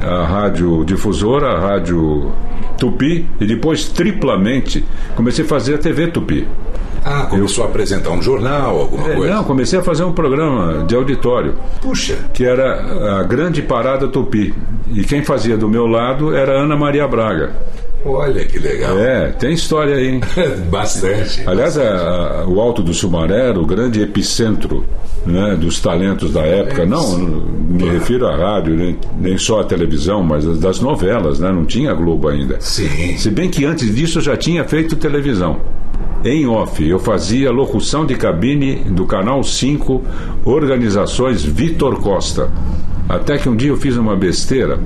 a 0.02 0.26
rádio 0.26 0.84
difusora, 0.86 1.52
a 1.52 1.60
rádio 1.60 2.32
Tupi, 2.78 3.28
e 3.40 3.46
depois 3.46 3.90
triplamente 3.90 4.84
comecei 5.16 5.46
a 5.46 5.48
fazer 5.48 5.76
a 5.76 5.78
TV 5.78 6.08
Tupi. 6.08 6.48
Ah, 7.04 7.26
começou 7.30 7.64
a 7.64 7.68
apresentar 7.68 8.10
um 8.12 8.22
jornal, 8.22 8.80
alguma 8.80 9.10
É, 9.12 9.16
coisa. 9.16 9.34
Não, 9.36 9.44
comecei 9.44 9.80
a 9.80 9.84
fazer 9.84 10.04
um 10.04 10.12
programa 10.12 10.84
de 10.86 10.96
auditório, 10.96 11.56
Puxa. 11.82 12.16
que 12.34 12.44
era 12.46 13.20
a 13.20 13.24
Grande 13.24 13.62
Parada 13.62 14.08
Tupi. 14.08 14.54
E 14.94 15.04
quem 15.04 15.24
fazia 15.24 15.56
do 15.58 15.68
meu 15.70 15.86
lado 15.88 16.36
era 16.36 16.52
Ana 16.60 16.76
Maria 16.76 17.08
Braga. 17.08 17.52
Olha 18.06 18.46
que 18.46 18.58
legal. 18.58 18.98
É, 18.98 19.28
tem 19.32 19.52
história 19.54 19.96
aí, 19.96 20.08
hein? 20.08 20.22
Bastante. 20.72 21.44
Aliás, 21.46 21.78
a- 21.78 21.84
a- 22.44 22.46
o 22.48 22.60
Alto 22.62 22.82
do 22.82 22.94
Sumaré 22.94 23.50
era 23.50 23.60
o 23.60 23.66
grande 23.66 24.02
epicentro 24.02 24.86
né, 25.26 25.58
dos 25.60 25.82
talentos 25.82 26.32
da 26.32 26.42
época. 26.42 26.86
Não, 26.86 27.18
me 27.18 27.90
refiro 27.90 28.26
à 28.26 28.36
rádio, 28.38 28.74
nem, 28.76 28.98
nem 29.20 29.38
só 29.38 29.60
à 29.60 29.64
televisão, 29.66 30.24
mas 30.24 30.46
das 30.60 30.80
novelas, 30.80 31.40
né? 31.42 31.52
Não 31.52 31.66
tinha 31.66 31.94
Globo 31.94 32.30
ainda. 32.30 32.56
Sim. 32.62 33.18
Se 33.18 33.30
bem 33.30 33.50
que 33.50 33.66
antes 33.66 33.94
disso 33.94 34.20
eu 34.20 34.24
já 34.24 34.38
tinha 34.38 34.64
feito 34.64 34.96
televisão. 34.96 35.58
Em 36.24 36.46
off, 36.46 36.86
eu 36.86 37.00
fazia 37.00 37.50
locução 37.50 38.06
de 38.06 38.14
cabine 38.14 38.76
do 38.76 39.06
Canal 39.06 39.42
5, 39.42 40.04
Organizações 40.44 41.44
Vitor 41.46 41.98
Costa. 42.02 42.52
Até 43.08 43.38
que 43.38 43.48
um 43.48 43.56
dia 43.56 43.70
eu 43.70 43.78
fiz 43.78 43.96
uma 43.96 44.18
besteira. 44.18 44.80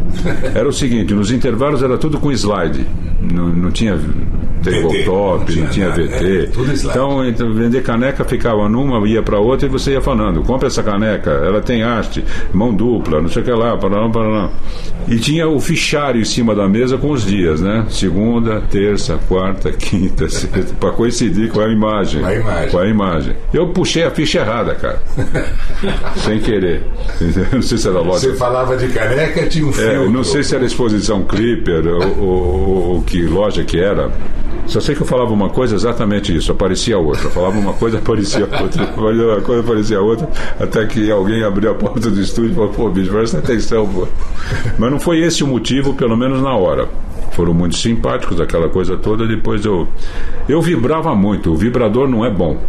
Era 0.54 0.70
o 0.70 0.72
seguinte: 0.72 1.12
nos 1.12 1.32
intervalos 1.32 1.82
era 1.82 1.98
tudo 1.98 2.20
com 2.20 2.32
slide. 2.32 2.86
Não, 3.32 3.48
não 3.50 3.72
tinha 3.72 3.98
tabletop, 4.64 5.56
não 5.60 5.68
tinha, 5.68 5.90
nada, 5.90 6.04
VT. 6.04 6.26
é, 6.26 6.50
então, 6.90 7.26
então, 7.28 7.54
vender 7.54 7.82
caneca 7.84 8.24
ficava 8.24 8.68
numa, 8.70 9.06
ia 9.08 9.22
para 9.22 9.40
outra 9.40 9.68
e 9.68 9.70
você 9.70 9.92
ia 9.92 10.02
falando: 10.02 10.42
compra 10.44 10.68
essa 10.68 10.82
caneca, 10.84 11.30
ela 11.32 11.62
tem 11.62 11.84
haste, 11.84 12.24
mão 12.54 12.74
dupla, 12.74 13.22
não 13.22 13.30
sei 13.30 13.42
o 13.42 13.46
que 13.46 13.52
lá, 13.52 13.78
para 13.78 14.10
para 14.10 14.22
lá. 14.28 14.50
E 15.08 15.18
tinha 15.18 15.48
o 15.48 15.60
fichário 15.60 16.22
em 16.22 16.26
cima 16.26 16.56
da 16.56 16.68
mesa 16.68 16.98
com 16.98 17.12
os 17.12 17.26
dias, 17.26 17.60
né? 17.62 17.86
Segunda, 17.90 18.62
terça, 18.72 19.20
quarta, 19.28 19.72
quinta, 19.74 20.30
sexta, 20.30 20.74
para 20.80 20.92
coincidir 20.92 21.50
com 21.50 21.60
a 21.60 21.68
imagem. 21.70 22.22
Com 22.22 22.28
a 22.28 22.34
imagem. 22.36 22.70
Com 22.70 22.78
a 22.80 22.88
imagem. 22.88 23.36
Eu 23.54 23.68
puxei 23.70 24.04
a 24.04 24.12
ficha 24.12 24.40
errada, 24.40 24.76
cara. 24.76 25.02
Sem 26.16 26.40
querer. 26.40 26.84
Não 27.52 27.62
sei 27.62 27.78
se 27.78 27.88
era 27.88 28.00
Você 28.00 28.08
lógico. 28.28 28.36
falava 28.38 28.78
de 28.78 28.88
caneca, 28.90 29.46
tinha 29.48 29.66
um 29.66 29.70
É, 29.70 29.74
filtro. 29.74 30.10
não 30.12 30.24
sei 30.24 30.44
se 30.44 30.56
era 30.56 30.64
exposição 30.66 31.24
Clipper 31.24 31.86
ou, 31.88 32.20
ou- 32.20 32.90
ou 32.94 33.02
que 33.14 33.22
loja 33.28 33.64
que 33.64 33.80
era. 33.80 34.10
Só 34.66 34.80
sei 34.80 34.96
que 34.96 35.02
eu 35.02 35.06
falava 35.06 35.32
uma 35.32 35.50
coisa 35.50 35.76
exatamente 35.76 36.36
isso, 36.36 36.52
aparecia 36.52 36.98
outra. 36.98 37.26
Eu 37.26 37.30
falava 37.30 37.60
uma 37.60 37.74
coisa, 37.74 38.00
aparecia 38.02 38.42
outra. 38.42 38.88
Falava 38.88 39.14
uma 39.14 39.42
coisa, 39.42 39.62
aparecia 39.62 40.02
outra. 40.02 40.28
Até 40.60 40.84
que 40.88 41.12
alguém 41.12 41.44
abriu 41.44 41.70
a 41.70 41.76
porta 41.76 42.10
do 42.10 42.20
estúdio 42.20 42.52
e 42.52 42.56
falou: 42.56 42.70
pô, 42.70 42.90
bicho, 42.90 43.12
presta 43.12 43.38
atenção, 43.38 43.88
pô. 43.88 44.08
Mas 44.80 44.92
não 44.92 45.00
foi 45.00 45.20
esse 45.20 45.44
o 45.44 45.48
motivo, 45.48 45.94
pelo 45.94 46.18
menos 46.18 46.42
na 46.42 46.56
hora. 46.56 46.90
Foram 47.34 47.54
muito 47.54 47.76
simpáticos, 47.76 48.42
aquela 48.42 48.68
coisa 48.68 48.98
toda. 48.98 49.28
Depois 49.28 49.64
eu. 49.64 49.88
Eu 50.50 50.60
vibrava 50.60 51.14
muito. 51.14 51.52
O 51.52 51.56
vibrador 51.56 52.08
não 52.08 52.26
é 52.26 52.32
bom. 52.32 52.60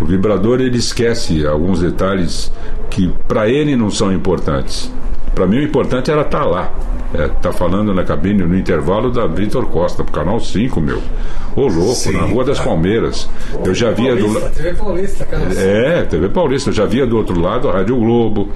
O 0.00 0.04
vibrador 0.04 0.60
ele 0.60 0.78
esquece 0.78 1.44
alguns 1.44 1.80
detalhes 1.80 2.52
que 2.88 3.08
para 3.26 3.48
ele 3.48 3.74
não 3.74 3.90
são 3.90 4.12
importantes. 4.12 4.92
Para 5.34 5.46
mim 5.46 5.58
o 5.58 5.62
importante 5.62 6.08
era 6.10 6.22
estar 6.22 6.44
lá. 6.44 6.72
É, 7.12 7.26
tá 7.26 7.52
falando 7.52 7.92
na 7.92 8.04
cabine 8.04 8.44
no 8.44 8.56
intervalo 8.56 9.10
da 9.10 9.26
Vitor 9.26 9.66
Costa, 9.66 10.04
pro 10.04 10.12
canal 10.12 10.38
5, 10.38 10.80
meu. 10.80 11.02
Ô 11.56 11.66
louco, 11.66 11.94
Sim. 11.94 12.12
na 12.12 12.22
Rua 12.22 12.44
das 12.44 12.60
Palmeiras. 12.60 13.28
Eu 13.64 13.74
já 13.74 13.90
via 13.90 14.14
do 14.14 14.32
lado. 14.32 14.54
TV 14.54 14.74
Paulista, 14.74 15.24
cara. 15.24 15.52
É, 15.54 16.02
TV 16.04 16.28
Paulista. 16.28 16.70
Eu 16.70 16.74
já 16.74 16.86
via 16.86 17.06
do 17.06 17.16
outro 17.16 17.40
lado 17.40 17.68
a 17.68 17.72
Rádio 17.72 17.96
Globo, 17.96 18.50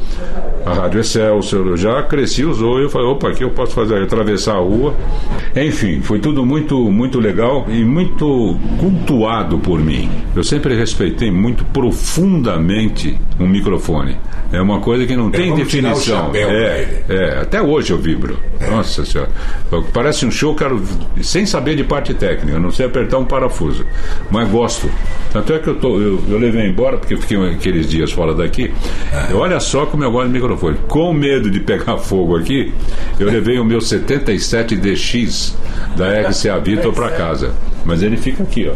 a 0.64 0.72
Rádio 0.72 1.00
Excelsior. 1.00 1.66
Eu 1.66 1.76
já 1.76 2.02
cresci, 2.04 2.44
usou 2.44 2.78
e 2.78 2.84
eu 2.84 2.90
falei, 2.90 3.08
opa, 3.08 3.30
aqui 3.30 3.42
eu 3.42 3.50
posso 3.50 3.72
fazer, 3.72 4.00
atravessar 4.00 4.54
a 4.54 4.60
rua. 4.60 4.94
Enfim, 5.56 6.00
foi 6.00 6.20
tudo 6.20 6.46
muito, 6.46 6.78
muito 6.90 7.18
legal 7.18 7.66
e 7.68 7.84
muito 7.84 8.56
cultuado 8.78 9.58
por 9.58 9.80
mim. 9.80 10.08
Eu 10.36 10.44
sempre 10.44 10.76
respeitei 10.76 11.30
muito 11.30 11.64
profundamente 11.66 13.18
um 13.40 13.48
microfone. 13.48 14.16
É 14.52 14.60
uma 14.60 14.80
coisa 14.80 15.04
que 15.04 15.16
não 15.16 15.28
é, 15.28 15.32
tem 15.32 15.54
definição. 15.54 16.30
É, 16.32 17.02
é, 17.08 17.38
até 17.40 17.60
hoje 17.60 17.92
eu 17.92 17.98
vibro. 17.98 18.38
É. 18.60 18.70
Nossa 18.70 19.04
senhora. 19.04 19.30
Parece 19.92 20.24
um 20.24 20.30
show, 20.30 20.54
cara, 20.54 20.74
sem 21.22 21.44
saber 21.44 21.76
de 21.76 21.84
parte 21.84 22.14
técnica, 22.14 22.58
não 22.58 22.70
sei 22.70 22.86
apertar 22.86 23.18
um 23.18 23.24
parafuso. 23.24 23.84
Mas 24.30 24.48
gosto. 24.48 24.90
Tanto 25.32 25.52
é 25.52 25.58
que 25.58 25.68
eu, 25.68 25.74
tô, 25.74 26.00
eu, 26.00 26.22
eu 26.28 26.38
levei 26.38 26.66
embora, 26.66 26.96
porque 26.96 27.14
eu 27.14 27.18
fiquei 27.18 27.36
aqueles 27.50 27.88
dias 27.88 28.12
fora 28.12 28.34
daqui. 28.34 28.72
É. 29.12 29.34
Olha 29.34 29.58
só 29.60 29.86
como 29.86 30.04
eu 30.04 30.10
gosto 30.10 30.28
de 30.28 30.32
microfone. 30.32 30.78
Com 30.88 31.12
medo 31.12 31.50
de 31.50 31.60
pegar 31.60 31.98
fogo 31.98 32.36
aqui, 32.36 32.72
eu 33.18 33.26
levei 33.26 33.58
o 33.58 33.64
meu 33.64 33.80
77 33.80 34.76
DX 34.76 35.56
da 35.96 36.28
RCA 36.28 36.58
Vitor 36.60 36.92
para 36.92 37.10
casa. 37.10 37.52
Mas 37.84 38.02
ele 38.02 38.16
fica 38.16 38.42
aqui, 38.42 38.70
ó. 38.70 38.74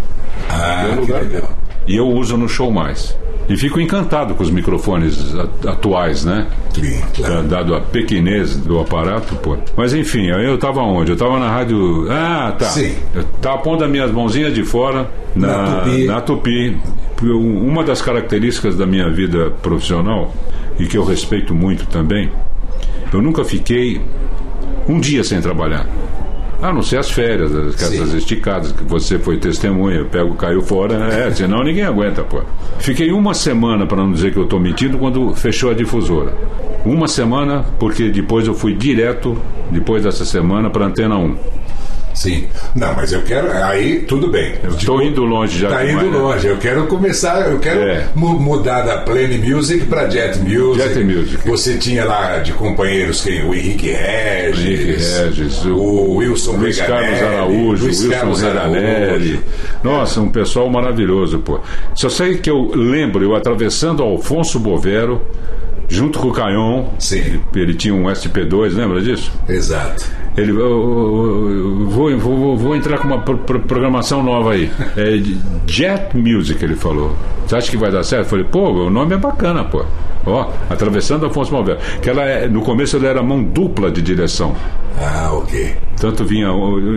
Ah, 0.51 0.97
legal. 1.01 1.59
E 1.87 1.97
eu 1.97 2.07
uso 2.07 2.37
no 2.37 2.49
show 2.49 2.71
mais. 2.71 3.17
E 3.49 3.57
fico 3.57 3.81
encantado 3.81 4.35
com 4.35 4.43
os 4.43 4.51
microfones 4.51 5.35
atuais, 5.67 6.25
né? 6.25 6.47
Sim, 6.75 7.01
claro. 7.17 7.43
Dado 7.45 7.75
a 7.75 7.81
pequenez 7.81 8.57
do 8.57 8.79
aparato, 8.79 9.35
pô. 9.37 9.57
Mas 9.75 9.95
enfim, 9.95 10.27
eu 10.27 10.57
estava 10.57 10.81
onde? 10.83 11.13
Eu 11.13 11.15
estava 11.15 11.39
na 11.39 11.49
rádio. 11.49 12.07
Ah, 12.11 12.55
tá. 12.59 12.67
Sim. 12.67 12.95
Eu 13.15 13.25
tava 13.41 13.59
pondo 13.59 13.85
as 13.85 13.91
minhas 13.91 14.13
mãozinhas 14.13 14.53
de 14.55 14.63
fora 14.65 15.09
na, 15.35 15.47
na, 15.47 15.81
tupi. 15.81 16.05
na 16.05 16.21
Tupi. 16.21 16.77
Uma 17.23 17.83
das 17.83 18.01
características 18.03 18.77
da 18.77 18.87
minha 18.87 19.11
vida 19.11 19.51
profissional, 19.63 20.33
e 20.79 20.87
que 20.87 20.97
eu 20.97 21.05
respeito 21.05 21.55
muito 21.55 21.87
também, 21.87 22.31
eu 23.13 23.21
nunca 23.21 23.45
fiquei 23.45 24.01
um 24.89 25.01
dia 25.01 25.25
sem 25.25 25.41
trabalhar. 25.41 25.87
A 26.61 26.73
não 26.73 26.83
ser 26.83 26.99
as 26.99 27.09
férias, 27.11 27.55
as 27.55 28.15
esticadas, 28.15 28.73
que 28.73 28.83
você 28.83 29.17
foi 29.17 29.39
testemunha, 29.39 30.05
pego, 30.05 30.35
caiu 30.35 30.61
fora, 30.61 30.95
é, 31.07 31.31
senão 31.31 31.63
ninguém 31.63 31.85
aguenta, 31.85 32.25
pô. 32.25 32.43
Fiquei 32.81 33.13
uma 33.13 33.33
semana, 33.33 33.87
para 33.87 33.99
não 33.99 34.13
dizer 34.13 34.33
que 34.33 34.39
eu 34.39 34.43
estou 34.43 34.59
mentindo, 34.59 34.99
quando 34.99 35.33
fechou 35.37 35.71
a 35.71 35.75
difusora. 35.75 36.35
Uma 36.85 37.07
semana, 37.07 37.65
porque 37.79 38.09
depois 38.09 38.49
eu 38.49 38.55
fui 38.55 38.75
direto, 38.75 39.41
depois 39.71 40.03
dessa 40.03 40.25
semana, 40.25 40.69
para 40.69 40.87
Antena 40.87 41.17
1. 41.17 41.37
Sim. 42.19 42.49
Não, 42.75 42.97
mas 42.97 43.13
eu 43.13 43.23
quero. 43.23 43.53
Aí 43.63 44.01
tudo 44.01 44.27
bem. 44.27 44.55
Estou 44.77 45.01
indo 45.01 45.23
longe 45.23 45.57
já. 45.57 45.69
Está 45.69 45.85
indo 45.85 46.11
né? 46.11 46.19
longe. 46.19 46.49
Eu 46.49 46.57
quero 46.57 46.89
começar. 46.89 47.49
Eu 47.49 47.61
quero 47.61 47.81
é. 47.81 48.09
mudar 48.17 48.83
da 48.83 48.99
Plane 48.99 49.39
Music 49.39 49.87
para 49.87 50.11
Jet 50.11 50.37
Music. 50.41 50.83
Jet 50.83 51.05
Music. 51.05 51.49
Você 51.49 51.79
tinha 51.79 52.05
lá 52.05 52.39
de 52.39 52.53
companheiros 52.55 53.21
quem? 53.21 53.49
O 53.49 53.55
Henrique 53.55 53.93
Regis. 53.93 54.67
Henrique 54.67 54.85
Regis. 54.85 55.65
O, 55.65 55.77
o 55.77 56.17
Wilson 56.17 56.57
Luiz 56.57 56.81
Carlos 56.81 57.23
Araújo. 57.23 57.85
Luiz 57.85 58.01
Wilson 58.01 58.11
Carlos 58.11 58.45
Araújo. 58.45 59.39
Nossa, 59.85 60.21
um 60.21 60.29
pessoal 60.29 60.69
maravilhoso, 60.69 61.39
pô. 61.39 61.61
Só 61.95 62.09
sei 62.09 62.39
que 62.39 62.51
eu 62.51 62.73
lembro, 62.75 63.23
eu 63.23 63.37
atravessando 63.37 64.03
Alfonso 64.03 64.59
Bovero 64.59 65.23
junto 65.89 66.19
com 66.19 66.29
o 66.29 66.33
Caion. 66.33 66.87
Sim. 66.99 67.19
Ele, 67.19 67.41
ele, 67.55 67.75
tinha 67.75 67.95
um 67.95 68.05
SP2, 68.05 68.75
lembra 68.75 69.01
disso? 69.01 69.33
Exato. 69.49 70.05
Ele, 70.41 70.53
eu, 70.53 70.59
eu, 70.61 71.87
vou, 71.89 72.19
vou, 72.19 72.57
vou 72.57 72.77
entrar 72.77 72.99
com 72.99 73.09
uma 73.09 73.21
programação 73.21 74.23
nova 74.23 74.53
aí. 74.53 74.71
É 74.97 75.21
Jet 75.67 76.17
Music, 76.17 76.63
ele 76.65 76.77
falou. 76.77 77.15
Você 77.47 77.57
acha 77.57 77.71
que 77.71 77.77
vai 77.77 77.91
dar 77.91 78.03
certo? 78.05 78.25
Eu 78.25 78.29
falei, 78.31 78.45
pô, 78.45 78.71
o 78.71 78.91
nome 78.91 79.15
é 79.15 79.19
bacana, 79.19 79.65
pô. 79.65 79.85
Ó, 80.27 80.51
atravessando 80.69 81.25
Afonso 81.27 81.53
Malvero. 81.53 81.79
Que 82.03 82.11
ela 82.11 82.23
é, 82.25 82.47
no 82.47 82.61
começo 82.61 82.97
ela 82.97 83.09
era 83.09 83.23
mão 83.23 83.43
dupla 83.43 83.91
de 83.91 84.03
direção. 84.03 84.55
Ah, 85.01 85.31
ok. 85.33 85.75
Tanto 85.99 86.25
vinha. 86.25 86.49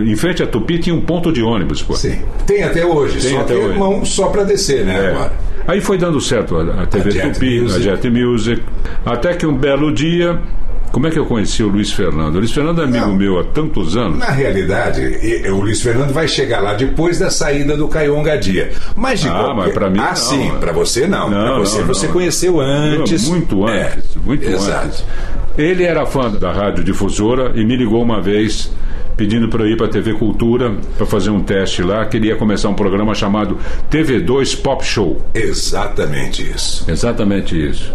Em 0.06 0.16
frente 0.16 0.44
à 0.44 0.48
Tupi 0.48 0.80
tinha 0.80 0.96
um 0.96 1.02
ponto 1.02 1.32
de 1.32 1.42
ônibus, 1.42 1.82
pô. 1.82 1.94
Sim. 1.94 2.20
Tem 2.46 2.64
até 2.64 2.86
hoje, 2.86 3.22
Tem 3.22 3.32
só 3.36 3.42
até 3.42 3.54
que 3.54 3.60
hoje. 3.62 3.80
mão 3.80 4.04
só 4.04 4.28
para 4.28 4.44
descer, 4.44 4.86
né? 4.86 5.06
É. 5.06 5.12
Agora. 5.12 5.34
Aí 5.68 5.80
foi 5.80 5.98
dando 5.98 6.20
certo 6.20 6.58
a, 6.58 6.84
a 6.84 6.86
TV 6.88 7.22
a 7.22 7.30
Tupi, 7.30 7.62
Music. 7.62 7.80
a 7.80 7.84
Jet 7.96 8.10
Music. 8.10 8.64
Até 9.06 9.34
que 9.36 9.46
um 9.46 9.56
belo 9.56 9.94
dia 9.94 10.40
como 10.92 11.08
é 11.08 11.10
que 11.10 11.18
eu 11.18 11.26
conheci 11.26 11.64
o 11.64 11.68
Luiz 11.68 11.92
Fernando? 11.92 12.36
O 12.36 12.40
Luiz 12.40 12.52
Fernando 12.52 12.82
é 12.82 12.84
amigo 12.84 13.06
não, 13.08 13.16
meu 13.16 13.40
há 13.40 13.44
tantos 13.44 13.96
anos. 13.96 14.18
Na 14.18 14.32
realidade, 14.32 15.02
o 15.50 15.62
Luiz 15.62 15.82
Fernando 15.82 16.14
vai 16.14 16.28
chegar 16.28 16.62
lá 16.62 16.74
depois 16.74 17.18
da 17.18 17.30
saída 17.30 17.78
do 17.78 17.88
Caio 17.88 18.22
Gadia. 18.22 18.72
Mas 18.96 19.22
de 19.22 19.30
ah, 19.30 19.32
qualquer... 19.32 19.56
mas 19.56 19.74
para 19.74 19.90
mim 19.90 20.00
Ah, 20.00 20.10
não, 20.10 20.16
sim, 20.16 20.52
para 20.60 20.72
você 20.72 21.08
não. 21.08 21.30
não 21.30 21.44
para 21.44 21.60
você, 21.60 21.80
não, 21.80 21.88
você 21.88 22.08
conheceu 22.08 22.60
antes. 22.60 23.28
Muito 23.28 23.66
antes, 23.66 24.16
é, 24.16 24.20
muito 24.20 24.48
exato. 24.48 24.86
antes. 24.86 25.06
Ele 25.58 25.84
era 25.84 26.06
fã 26.06 26.30
da 26.30 26.52
Rádio 26.52 26.84
Difusora 26.84 27.52
e 27.56 27.66
me 27.66 27.76
ligou 27.76 28.02
uma 28.02 28.22
vez 28.22 28.72
pedindo 29.16 29.48
para 29.50 29.64
eu 29.64 29.68
ir 29.68 29.78
para 29.78 29.86
a 29.86 29.90
TV 29.90 30.14
Cultura 30.14 30.76
para 30.98 31.06
fazer 31.06 31.30
um 31.30 31.42
teste 31.42 31.84
lá, 31.84 32.04
queria 32.06 32.36
começar 32.36 32.70
um 32.70 32.74
programa 32.74 33.14
chamado 33.14 33.58
TV2 33.92 34.60
Pop 34.62 34.84
Show. 34.84 35.22
Exatamente 35.34 36.42
isso. 36.42 36.90
Exatamente 36.90 37.70
isso. 37.70 37.94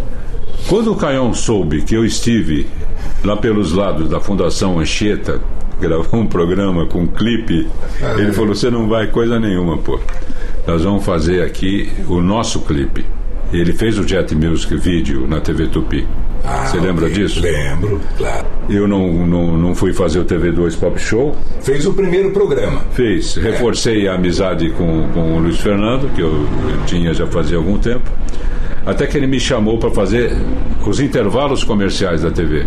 Quando 0.67 0.91
o 0.91 0.95
Caião 0.95 1.33
soube 1.33 1.81
que 1.81 1.95
eu 1.95 2.03
estive 2.03 2.67
lá 3.23 3.37
pelos 3.37 3.71
lados 3.71 4.09
da 4.09 4.19
Fundação 4.19 4.79
Anchieta, 4.79 5.39
gravou 5.79 6.19
um 6.19 6.27
programa 6.27 6.85
com 6.85 7.01
um 7.01 7.07
clipe, 7.07 7.67
ah, 8.01 8.13
ele 8.17 8.29
é. 8.29 8.33
falou: 8.33 8.53
Você 8.53 8.69
não 8.69 8.87
vai 8.87 9.07
coisa 9.07 9.39
nenhuma, 9.39 9.77
pô. 9.77 9.99
Nós 10.65 10.83
vamos 10.83 11.05
fazer 11.05 11.41
aqui 11.43 11.89
o 12.07 12.21
nosso 12.21 12.61
clipe. 12.61 13.05
Ele 13.53 13.71
fez 13.71 13.97
o 13.97 14.05
Jet 14.05 14.35
Music 14.35 14.75
Video 14.75 15.25
na 15.25 15.39
TV 15.39 15.67
Tupi. 15.67 16.05
Ah, 16.43 16.65
Você 16.65 16.77
lembra 16.79 17.05
okay. 17.05 17.23
disso? 17.23 17.41
Lembro, 17.41 18.01
claro. 18.17 18.45
Eu 18.69 18.87
não, 18.87 19.25
não, 19.25 19.57
não 19.57 19.75
fui 19.75 19.93
fazer 19.93 20.19
o 20.19 20.25
TV2 20.25 20.77
Pop 20.77 20.99
Show. 20.99 21.35
Fez 21.61 21.85
o 21.85 21.93
primeiro 21.93 22.31
programa. 22.31 22.81
Fez. 22.91 23.35
Reforcei 23.35 24.07
é. 24.07 24.09
a 24.09 24.15
amizade 24.15 24.69
com, 24.71 25.07
com 25.13 25.37
o 25.37 25.39
Luiz 25.39 25.59
Fernando, 25.59 26.13
que 26.13 26.21
eu, 26.21 26.27
eu 26.27 26.85
tinha 26.85 27.13
já 27.13 27.25
fazia 27.27 27.57
algum 27.57 27.77
tempo. 27.77 28.09
Até 28.87 29.05
que 29.05 29.17
ele 29.17 29.27
me 29.27 29.37
chamou 29.37 29.77
para 29.77 29.91
fazer 29.91 30.31
os 30.87 31.01
intervalos 31.01 31.61
comerciais 31.61 32.21
da 32.21 32.31
TV. 32.31 32.65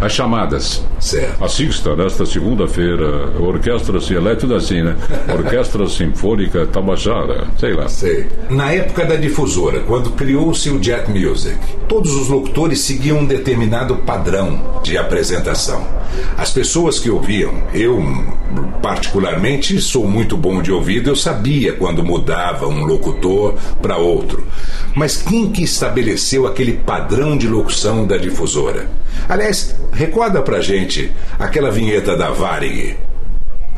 As 0.00 0.12
chamadas. 0.12 0.82
Certo. 0.98 1.44
Assista 1.44 1.94
nesta 1.94 2.24
segunda-feira, 2.24 3.30
Orquestra, 3.38 3.98
é 3.98 4.34
tudo 4.34 4.54
assim, 4.54 4.82
né? 4.82 4.96
Orquestra 5.32 5.86
Sinfônica 5.88 6.66
Tabajara, 6.66 7.48
sei 7.58 7.74
lá. 7.74 7.88
Sei. 7.88 8.26
Na 8.48 8.72
época 8.72 9.04
da 9.04 9.16
difusora, 9.16 9.80
quando 9.80 10.10
criou-se 10.12 10.70
o 10.70 10.82
Jet 10.82 11.10
Music, 11.10 11.58
todos 11.88 12.14
os 12.14 12.28
locutores 12.28 12.80
seguiam 12.80 13.18
um 13.18 13.26
determinado 13.26 13.96
padrão 13.96 14.80
de 14.82 14.96
apresentação. 14.96 15.84
As 16.36 16.50
pessoas 16.50 16.98
que 16.98 17.10
ouviam, 17.10 17.52
eu 17.74 18.02
particularmente 18.82 19.80
sou 19.80 20.06
muito 20.06 20.36
bom 20.36 20.62
de 20.62 20.72
ouvido, 20.72 21.10
eu 21.10 21.16
sabia 21.16 21.72
quando 21.74 22.02
mudava 22.02 22.66
um 22.66 22.84
locutor 22.84 23.54
para 23.80 23.96
outro. 23.96 24.46
Mas 24.94 25.16
quem 25.16 25.50
que 25.50 25.62
estabeleceu 25.62 26.46
aquele 26.46 26.72
padrão 26.72 27.36
de 27.36 27.46
locução 27.46 28.06
da 28.06 28.16
difusora? 28.16 28.88
Aliás, 29.28 29.76
recorda 29.92 30.42
pra 30.42 30.60
gente 30.60 31.12
aquela 31.38 31.70
vinheta 31.70 32.16
da 32.16 32.30
Varig. 32.30 32.96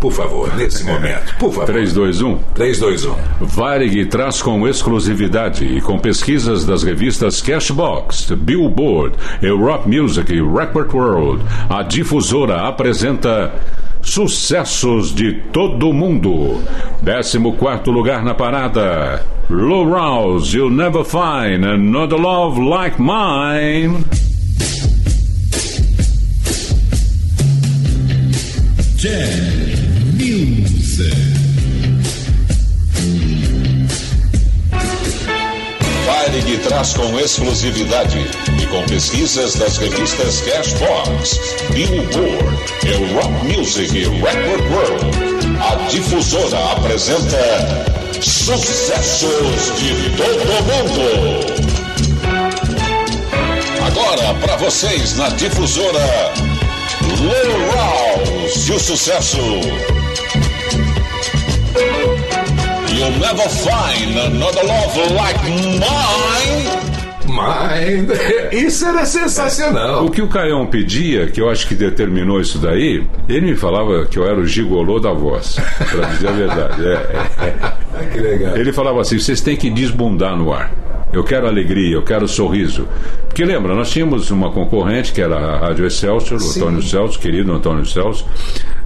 Por 0.01 0.13
favor, 0.13 0.53
nesse 0.57 0.83
momento. 0.85 1.37
Por 1.39 1.53
favor. 1.53 1.67
321. 1.67 2.39
321. 2.55 3.47
Varig 3.47 4.07
traz 4.07 4.43
com 4.43 4.67
exclusividade 4.67 5.65
e 5.65 5.81
com 5.81 5.97
pesquisas 5.97 6.65
das 6.65 6.83
revistas 6.83 7.41
Cashbox, 7.41 8.33
Billboard, 8.33 9.17
Europe 9.41 9.89
Music 9.89 10.33
e 10.33 10.43
Record 10.43 10.93
World, 10.93 11.45
a 11.71 11.85
difusora 11.85 12.67
apresenta 12.67 13.53
Sucessos 14.03 15.15
de 15.15 15.35
todo 15.53 15.93
mundo. 15.93 16.61
14 17.05 17.39
lugar 17.87 18.25
na 18.25 18.35
parada. 18.35 19.25
Low 19.49 19.89
Rouse, 19.89 20.57
You'll 20.57 20.75
Never 20.75 21.05
Find 21.05 21.65
Another 21.65 22.19
Love 22.19 22.61
Like 22.61 23.01
Mine. 23.01 24.05
Jam 29.03 29.11
Music. 30.15 31.13
Varig 36.07 36.59
traz 36.59 36.93
com 36.93 37.19
exclusividade 37.19 38.25
e 38.63 38.67
com 38.69 38.85
pesquisas 38.85 39.57
das 39.57 39.79
revistas 39.79 40.43
Cashbox, 40.43 41.37
Billboard, 41.73 42.57
Europe 42.85 43.45
Music 43.45 43.93
e 43.93 44.05
Record 44.05 44.71
World. 44.71 45.17
A 45.59 45.75
difusora 45.89 46.71
apresenta 46.71 47.85
Sucessos 48.21 49.79
de 49.81 50.11
todo 50.17 50.47
mundo. 50.71 51.03
Agora 53.85 54.35
para 54.35 54.57
vocês 54.59 55.17
na 55.17 55.29
difusora 55.31 56.33
Low 57.21 57.71
Rouse 57.73 58.12
e 58.55 58.73
o 58.73 58.79
sucesso. 58.79 59.39
You'll 62.95 63.19
never 63.19 63.49
find 63.49 64.19
another 64.19 64.63
love 64.65 64.97
like 65.15 65.43
mine. 65.45 66.93
Mind. 67.27 68.11
Isso 68.53 68.85
era 68.85 69.07
sensacional. 69.07 70.05
O 70.05 70.11
que 70.11 70.21
o 70.21 70.29
Caião 70.29 70.67
pedia, 70.67 71.29
que 71.29 71.41
eu 71.41 71.49
acho 71.49 71.67
que 71.67 71.75
determinou 71.75 72.41
isso 72.41 72.59
daí, 72.59 73.07
ele 73.27 73.53
me 73.53 73.57
falava 73.57 74.05
que 74.05 74.19
eu 74.19 74.27
era 74.27 74.39
o 74.39 74.47
gigolô 74.47 75.01
da 75.01 75.13
voz, 75.13 75.57
para 75.79 76.09
dizer 76.09 76.29
a 76.29 76.33
verdade. 76.33 76.87
É, 76.87 76.93
é, 76.93 78.03
é. 78.03 78.05
que 78.13 78.19
legal. 78.21 78.57
Ele 78.57 78.73
falava 78.73 79.01
assim: 79.01 79.19
vocês 79.19 79.41
têm 79.41 79.57
que 79.57 79.71
desbundar 79.71 80.37
no 80.37 80.53
ar. 80.53 80.71
Eu 81.13 81.23
quero 81.23 81.47
alegria, 81.47 81.95
eu 81.95 82.03
quero 82.03 82.27
sorriso. 82.27 82.89
Porque 83.29 83.45
lembra, 83.45 83.75
nós 83.75 83.91
tínhamos 83.91 84.31
uma 84.31 84.51
concorrente 84.51 85.13
que 85.13 85.21
era 85.21 85.37
a 85.37 85.59
Rádio 85.59 85.87
Excelsior, 85.87 86.41
o 86.41 86.51
Antônio 86.51 86.83
Celso, 86.83 87.19
querido 87.19 87.53
Antônio 87.53 87.85
Celso, 87.85 88.27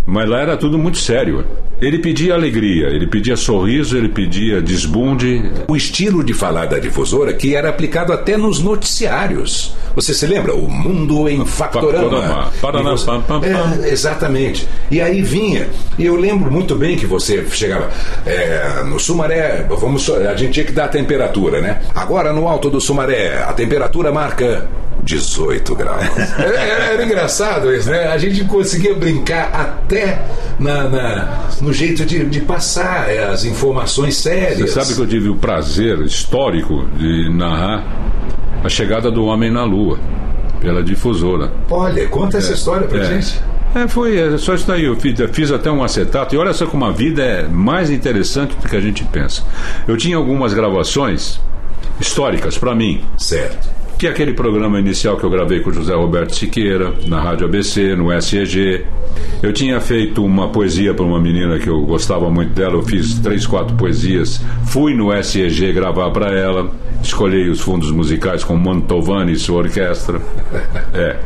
mas 0.05 0.29
lá 0.29 0.41
era 0.41 0.57
tudo 0.57 0.77
muito 0.79 0.99
sério. 0.99 1.45
Ele 1.81 1.99
pedia 1.99 2.35
alegria, 2.35 2.87
ele 2.87 3.07
pedia 3.07 3.37
sorriso, 3.37 3.99
ele 3.99 4.09
pedia 4.09 4.63
desbunde. 4.63 5.43
O 5.69 5.77
estilo 5.77 6.25
de 6.25 6.33
falar 6.33 6.67
da 6.67 6.79
difusora 6.79 7.35
que 7.35 7.55
era 7.55 7.69
aplicado 7.69 8.13
até 8.13 8.37
nos 8.37 8.61
noticiários. 8.61 9.75
Você 9.95 10.15
se 10.15 10.27
lembra? 10.27 10.55
O 10.55 10.71
mundo 10.71 11.29
em 11.29 11.45
Factorama. 11.45 12.51
Factorama. 12.53 12.97
Você... 12.97 13.87
É, 13.87 13.93
exatamente. 13.93 14.67
E 14.91 15.01
aí 15.01 15.21
vinha. 15.21 15.69
E 15.99 16.07
eu 16.07 16.17
lembro 16.17 16.51
muito 16.51 16.75
bem 16.75 16.97
que 16.97 17.07
você 17.07 17.45
chegava 17.51 17.91
é, 18.25 18.83
no 18.85 18.99
Sumaré. 18.99 19.67
Vamos, 19.69 20.09
a 20.11 20.35
gente 20.35 20.53
tinha 20.53 20.67
que 20.67 20.73
dar 20.73 20.87
a 20.87 20.89
temperatura, 20.89 21.61
né? 21.61 21.83
Agora 21.95 22.33
no 22.33 22.49
alto 22.49 22.71
do 22.71 22.81
Sumaré, 22.81 23.43
a 23.43 23.53
temperatura 23.53 24.11
marca 24.11 24.67
18 25.03 25.75
graus. 25.77 26.05
Era, 26.39 26.59
era, 26.93 27.05
engraçado 27.05 27.73
isso, 27.73 27.89
né? 27.89 28.09
A 28.09 28.19
gente 28.19 28.45
conseguia 28.45 28.95
brincar 28.95 29.51
até 29.53 30.21
na, 30.59 30.89
na 30.89 31.47
no 31.67 31.73
jeito 31.73 32.07
de, 32.07 32.25
de, 32.27 32.41
passar 32.41 33.11
as 33.11 33.45
informações 33.45 34.17
sérias. 34.17 34.71
Você 34.71 34.81
sabe 34.81 34.95
que 34.95 35.01
eu 35.01 35.07
tive 35.07 35.29
o 35.29 35.35
prazer 35.35 36.01
histórico 36.03 36.87
de 36.97 37.29
narrar 37.29 37.85
a 38.63 38.69
chegada 38.69 39.11
do 39.11 39.25
homem 39.25 39.51
na 39.51 39.65
Lua 39.65 39.99
pela 40.61 40.83
difusora. 40.83 41.53
Olha, 41.69 42.07
conta 42.09 42.39
essa 42.39 42.53
história 42.53 42.87
pra 42.87 43.01
é. 43.01 43.05
gente. 43.05 43.41
É, 43.75 43.89
foi 43.89 44.17
é 44.17 44.39
só 44.39 44.55
isso 44.55 44.67
daí. 44.67 44.85
Eu 44.85 44.95
fiz, 44.95 45.19
eu 45.19 45.29
fiz, 45.29 45.51
até 45.51 45.69
um 45.71 45.83
acetato. 45.83 46.37
E 46.37 46.39
olha 46.39 46.53
só 46.53 46.67
como 46.67 46.85
a 46.85 46.93
vida 46.93 47.23
é 47.23 47.49
mais 47.49 47.91
interessante 47.91 48.55
do 48.57 48.69
que 48.69 48.77
a 48.77 48.81
gente 48.81 49.03
pensa. 49.05 49.43
Eu 49.89 49.97
tinha 49.97 50.17
algumas 50.17 50.55
gravações 50.55 51.41
históricas 52.01 52.57
para 52.57 52.77
mim. 52.77 53.05
Certo 53.19 53.77
que 53.99 54.07
é 54.07 54.11
aquele 54.11 54.35
programa 54.35 54.79
inicial 54.79 55.17
que 55.17 55.25
eu 55.25 55.31
gravei 55.31 55.61
com 55.61 55.73
José 55.73 55.95
Roberto 55.95 56.35
Siqueira, 56.35 56.93
na 57.07 57.21
Rádio 57.21 57.47
ABC, 57.47 57.97
no 57.97 58.21
SEG. 58.21 58.85
Eu 59.43 59.53
tinha 59.53 59.81
feito 59.81 60.23
uma 60.25 60.49
poesia 60.49 60.93
para 60.93 61.05
uma 61.05 61.21
menina 61.21 61.59
que 61.59 61.69
eu 61.69 61.81
gostava 61.83 62.31
muito 62.31 62.53
dela, 62.53 62.75
eu 62.75 62.83
fiz 62.83 63.19
três, 63.21 63.47
quatro 63.47 63.75
poesias, 63.77 64.43
fui 64.67 64.95
no 64.95 65.11
SEG 65.23 65.73
gravar 65.73 66.11
para 66.11 66.31
ela, 66.31 66.71
escolhi 67.03 67.49
os 67.49 67.61
fundos 67.61 67.91
musicais 67.91 68.45
com 68.45 68.55
Mantovani 68.57 69.33
e 69.33 69.37
sua 69.37 69.59
orquestra. 69.59 70.21
É. 70.93 71.17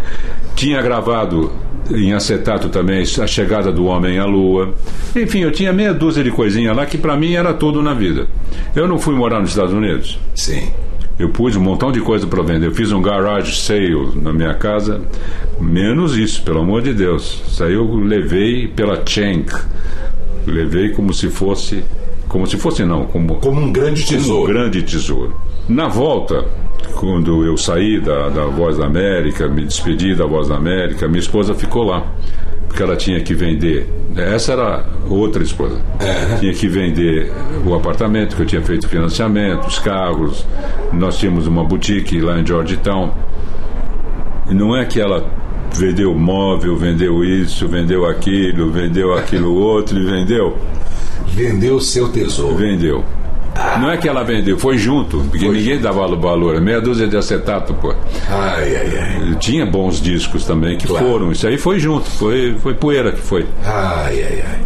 Tinha 0.54 0.80
gravado 0.82 1.52
em 1.90 2.12
acetato 2.12 2.68
também 2.68 3.02
a 3.02 3.26
chegada 3.26 3.72
do 3.72 3.86
homem 3.86 4.18
à 4.18 4.24
lua. 4.24 4.74
Enfim, 5.16 5.40
eu 5.40 5.50
tinha 5.50 5.72
meia 5.72 5.92
dúzia 5.92 6.22
de 6.22 6.30
coisinha 6.30 6.72
lá 6.72 6.86
que 6.86 6.98
para 6.98 7.16
mim 7.16 7.34
era 7.34 7.52
tudo 7.52 7.82
na 7.82 7.94
vida. 7.94 8.28
Eu 8.76 8.86
não 8.86 8.98
fui 8.98 9.14
morar 9.14 9.40
nos 9.40 9.50
Estados 9.50 9.72
Unidos. 9.72 10.18
Sim. 10.34 10.70
Eu 11.20 11.28
pus 11.28 11.54
um 11.54 11.60
montão 11.60 11.92
de 11.92 12.00
coisa 12.00 12.26
para 12.26 12.42
vender. 12.42 12.68
Eu 12.68 12.74
fiz 12.74 12.90
um 12.92 13.02
garage 13.02 13.54
sale 13.60 13.94
na 14.14 14.32
minha 14.32 14.54
casa. 14.54 15.02
Menos 15.60 16.16
isso, 16.16 16.42
pelo 16.42 16.60
amor 16.60 16.80
de 16.80 16.94
Deus. 16.94 17.42
Isso 17.46 17.62
aí 17.62 17.74
eu 17.74 17.94
levei 17.94 18.66
pela 18.68 19.04
Chenk. 19.04 19.52
Levei 20.46 20.88
como 20.88 21.12
se 21.12 21.28
fosse. 21.28 21.84
Como 22.30 22.46
se 22.46 22.56
fosse, 22.56 22.84
não. 22.84 23.04
Como, 23.06 23.34
como 23.36 23.60
um 23.60 23.70
grande 23.70 24.06
tesouro. 24.06 24.46
Como 24.46 24.50
um 24.50 24.54
grande 24.54 24.82
tesouro. 24.82 25.34
Na 25.68 25.88
volta, 25.88 26.46
quando 26.94 27.44
eu 27.44 27.58
saí 27.58 28.00
da, 28.00 28.30
da 28.30 28.46
Voz 28.46 28.78
da 28.78 28.86
América, 28.86 29.46
me 29.48 29.64
despedi 29.64 30.14
da 30.14 30.24
Voz 30.24 30.48
da 30.48 30.56
América, 30.56 31.06
minha 31.06 31.20
esposa 31.20 31.54
ficou 31.54 31.82
lá 31.82 32.06
porque 32.70 32.84
ela 32.84 32.96
tinha 32.96 33.20
que 33.20 33.34
vender. 33.34 33.88
Essa 34.16 34.52
era 34.52 34.86
outra 35.08 35.42
esposa. 35.42 35.80
É. 35.98 36.36
Tinha 36.36 36.54
que 36.54 36.68
vender 36.68 37.32
o 37.66 37.74
apartamento, 37.74 38.36
que 38.36 38.42
eu 38.42 38.46
tinha 38.46 38.62
feito 38.62 38.88
financiamento, 38.88 39.66
os 39.66 39.80
carros. 39.80 40.46
Nós 40.92 41.18
tínhamos 41.18 41.48
uma 41.48 41.64
boutique 41.64 42.20
lá 42.20 42.38
em 42.38 42.46
Georgetown. 42.46 43.10
E 44.48 44.54
não 44.54 44.76
é 44.76 44.84
que 44.84 45.00
ela 45.00 45.28
vendeu 45.76 46.14
móvel, 46.14 46.76
vendeu 46.76 47.24
isso, 47.24 47.66
vendeu 47.66 48.06
aquilo, 48.06 48.70
vendeu 48.70 49.14
aquilo 49.14 49.52
outro 49.52 49.98
e 49.98 50.04
vendeu. 50.04 50.56
Vendeu 51.32 51.76
o 51.76 51.80
seu 51.80 52.08
tesouro. 52.08 52.56
Vendeu. 52.56 53.04
Não 53.80 53.90
é 53.90 53.96
que 53.96 54.08
ela 54.08 54.22
vendeu, 54.22 54.58
foi 54.58 54.78
junto, 54.78 55.18
porque 55.28 55.46
foi 55.46 55.56
ninguém 55.56 55.78
dava 55.78 56.06
valor, 56.16 56.60
meia 56.60 56.80
dúzia 56.80 57.06
de 57.06 57.16
acetato, 57.16 57.74
pô. 57.74 57.94
Ai, 58.28 58.76
ai, 58.76 58.98
ai. 58.98 59.36
Tinha 59.38 59.66
bons 59.66 60.00
discos 60.00 60.44
também 60.44 60.78
que 60.78 60.86
claro. 60.86 61.06
foram, 61.06 61.32
isso 61.32 61.46
aí 61.46 61.58
foi 61.58 61.78
junto, 61.78 62.08
foi, 62.08 62.56
foi 62.60 62.74
poeira 62.74 63.12
que 63.12 63.20
foi. 63.20 63.46
Ai, 63.64 64.22
ai, 64.22 64.44
ai. 64.46 64.58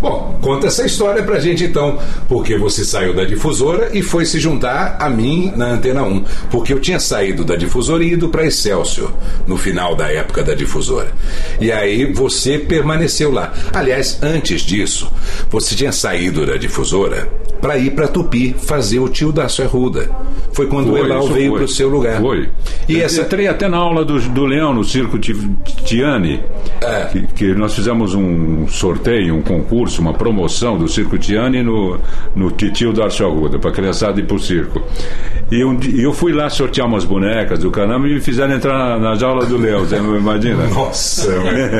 Bom, 0.00 0.38
conta 0.40 0.66
essa 0.66 0.84
história 0.84 1.22
pra 1.22 1.38
gente 1.38 1.64
então, 1.64 1.98
porque 2.28 2.56
você 2.56 2.84
saiu 2.84 3.14
da 3.14 3.24
difusora 3.24 3.90
e 3.92 4.02
foi 4.02 4.24
se 4.24 4.38
juntar 4.38 4.96
a 4.98 5.08
mim 5.08 5.52
na 5.56 5.66
Antena 5.66 6.02
1, 6.02 6.24
porque 6.50 6.72
eu 6.72 6.80
tinha 6.80 6.98
saído 6.98 7.44
da 7.44 7.56
difusora 7.56 8.02
e 8.02 8.12
ido 8.12 8.28
para 8.28 8.46
Excelsior 8.46 9.12
no 9.46 9.56
final 9.56 9.94
da 9.94 10.10
época 10.10 10.42
da 10.42 10.54
difusora. 10.54 11.12
E 11.60 11.70
aí 11.70 12.12
você 12.12 12.58
permaneceu 12.58 13.30
lá. 13.30 13.52
Aliás, 13.72 14.18
antes 14.22 14.62
disso, 14.62 15.10
você 15.50 15.74
tinha 15.74 15.92
saído 15.92 16.46
da 16.46 16.56
difusora 16.56 17.28
para 17.60 17.76
ir 17.76 17.90
para 17.90 18.08
Tupi 18.08 18.54
fazer 18.58 18.98
o 18.98 19.08
tio 19.08 19.30
da 19.32 19.44
Arruda. 19.44 20.10
Foi 20.52 20.66
quando 20.66 20.90
foi, 20.90 21.02
o 21.02 21.04
Elal 21.04 21.26
veio 21.28 21.52
para 21.52 21.64
o 21.64 21.68
seu 21.68 21.88
lugar. 21.88 22.20
Foi. 22.20 22.48
E 22.88 22.98
eu 22.98 23.04
essa... 23.04 23.20
entrei 23.20 23.46
até 23.46 23.68
na 23.68 23.76
aula 23.76 24.04
do, 24.04 24.18
do 24.18 24.44
Leão, 24.46 24.72
no 24.72 24.82
Circo 24.82 25.18
Tiani, 25.18 26.40
É. 26.80 27.04
que, 27.12 27.26
que 27.28 27.54
nós 27.54 27.74
fizemos 27.74 28.14
um 28.14 28.66
sorteio, 28.66 29.36
um 29.36 29.42
concurso, 29.42 29.69
uma 30.00 30.12
promoção 30.12 30.76
do 30.76 30.88
Circo 30.88 31.16
Tiani 31.18 31.62
no, 31.62 31.98
no 32.34 32.50
Titio 32.50 32.92
da 32.92 33.04
Arruda, 33.04 33.58
para 33.58 33.70
criançada 33.70 34.20
ir 34.20 34.24
para 34.24 34.36
o 34.36 34.38
circo. 34.38 34.82
E 35.50 35.60
eu, 35.60 35.78
eu 35.96 36.12
fui 36.12 36.32
lá 36.32 36.48
sortear 36.48 36.86
umas 36.86 37.04
bonecas 37.04 37.58
do 37.58 37.70
caramba 37.70 38.06
e 38.08 38.14
me 38.14 38.20
fizeram 38.20 38.54
entrar 38.54 38.78
na, 38.78 38.98
na 38.98 39.14
jaula 39.16 39.44
do 39.46 39.56
Leão, 39.56 39.80
você 39.80 39.98
não 39.98 40.16
imagina? 40.16 40.66
Nossa, 40.68 41.28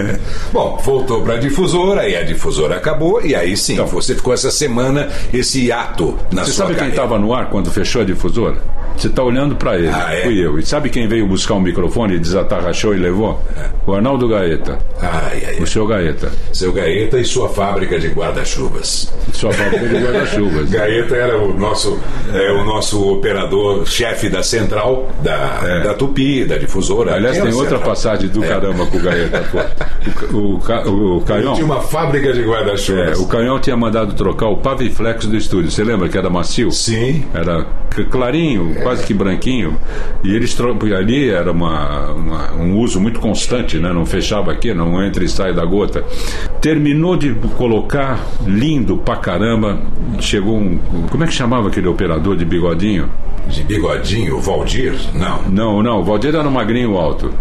Bom, 0.52 0.80
voltou 0.84 1.22
para 1.22 1.34
a 1.34 1.38
difusora 1.38 2.08
e 2.08 2.16
a 2.16 2.22
difusora 2.22 2.76
acabou, 2.76 3.24
e 3.24 3.34
aí 3.34 3.56
sim, 3.56 3.74
então, 3.74 3.86
você 3.86 4.14
ficou 4.14 4.34
essa 4.34 4.50
semana, 4.50 5.08
esse 5.32 5.66
hiato 5.66 6.18
na 6.32 6.44
Você 6.44 6.52
sua 6.52 6.64
sabe 6.64 6.70
quem 6.70 6.78
carreira. 6.90 6.96
estava 7.02 7.18
no 7.18 7.32
ar 7.32 7.48
quando 7.48 7.70
fechou 7.70 8.02
a 8.02 8.04
difusora? 8.04 8.56
Você 8.96 9.06
está 9.08 9.22
olhando 9.22 9.56
para 9.56 9.76
ele, 9.78 9.88
Ah, 9.88 10.08
é? 10.14 10.22
fui 10.22 10.38
eu. 10.44 10.58
E 10.58 10.62
sabe 10.66 10.90
quem 10.90 11.08
veio 11.08 11.26
buscar 11.26 11.54
um 11.54 11.60
microfone 11.60 12.14
e 12.16 12.18
desatarrachou 12.18 12.94
e 12.94 12.98
levou? 12.98 13.40
O 13.86 13.94
Arnaldo 13.94 14.28
Gaeta. 14.28 14.78
Ai, 15.00 15.42
ai. 15.46 15.56
O 15.60 15.66
seu 15.66 15.86
Gaeta. 15.86 16.30
Seu 16.52 16.72
Gaeta 16.72 17.18
e 17.18 17.24
sua 17.24 17.48
fábrica 17.48 17.98
de 17.98 18.08
guarda-chuvas. 18.08 19.12
Sua 19.32 19.52
fábrica 19.52 19.86
de 19.88 19.96
guarda-chuvas. 19.96 20.68
Gaeta 20.70 21.14
era 21.16 21.38
o 21.38 21.56
nosso, 21.58 21.98
é, 22.32 22.52
o 22.52 22.64
nosso 22.64 23.10
operador, 23.10 23.86
chefe 23.86 24.28
da 24.28 24.42
central 24.42 25.08
da, 25.22 25.60
É. 25.64 25.80
da 25.82 25.94
Tupi, 25.94 26.44
da 26.44 26.58
difusora. 26.58 27.14
Aliás, 27.14 27.36
Aquela 27.36 27.50
tem 27.50 27.58
outra 27.58 27.76
central. 27.78 27.88
passagem 27.94 28.28
do 28.28 28.40
caramba 28.42 28.86
com 28.86 28.96
o 28.98 29.00
Gaeta. 29.00 29.80
O, 30.32 30.54
o, 30.56 30.58
Ca- 30.60 30.82
o 30.88 31.20
Canhão. 31.22 31.54
Tinha 31.54 31.66
uma 31.66 31.80
fábrica 31.80 32.32
de 32.32 32.40
É, 32.42 32.44
guarda-chuvas. 32.44 33.18
o 33.18 33.26
Canhão 33.26 33.58
tinha 33.58 33.76
mandado 33.76 34.14
trocar 34.14 34.48
o 34.48 34.58
paviflex 34.58 35.26
do 35.26 35.36
estúdio. 35.36 35.70
Você 35.70 35.82
lembra 35.84 36.08
que 36.08 36.18
era 36.18 36.28
macio? 36.28 36.70
Sim. 36.70 37.24
Era 37.34 37.66
clarinho, 38.10 38.74
quase 38.82 39.04
que 39.04 39.14
branquinho. 39.14 39.76
E 40.24 40.34
eles 40.34 40.54
ali 40.94 41.30
era 41.30 41.50
uma, 41.52 42.10
uma- 42.12 42.52
um 42.54 42.78
uso 42.78 43.00
muito 43.00 43.20
constante, 43.20 43.78
né? 43.78 43.92
não 43.92 44.04
fechava 44.06 44.52
aqui, 44.52 44.72
não 44.74 45.02
entra 45.04 45.22
e 45.24 45.28
sai 45.28 45.52
da 45.54 45.64
gota. 45.64 46.04
Terminou 46.60 47.16
de 47.16 47.32
colocar, 47.56 48.20
lindo 48.46 48.96
pra 48.98 49.16
caramba. 49.16 49.78
Chegou 50.20 50.56
um. 50.56 50.78
Como 51.10 51.24
é 51.24 51.26
que 51.26 51.32
chamava 51.32 51.68
aquele 51.68 51.88
operador 51.88 52.36
de 52.36 52.44
bigodinho? 52.44 53.08
De 53.48 53.62
bigodinho, 53.64 54.38
Valdir? 54.40 54.94
Não. 55.14 55.42
Não, 55.48 55.82
não, 55.82 56.00
o 56.00 56.04
Valdir 56.04 56.34
era 56.34 56.46
um 56.46 56.50
magrinho 56.50 56.96
alto. 56.96 57.32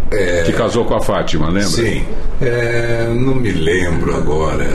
Que 0.45 0.51
casou 0.53 0.85
com 0.85 0.95
a 0.95 1.01
Fátima, 1.01 1.47
lembra? 1.47 1.61
Sim. 1.63 2.03
É, 2.41 3.11
não 3.13 3.35
me 3.35 3.51
lembro 3.51 4.15
agora, 4.15 4.65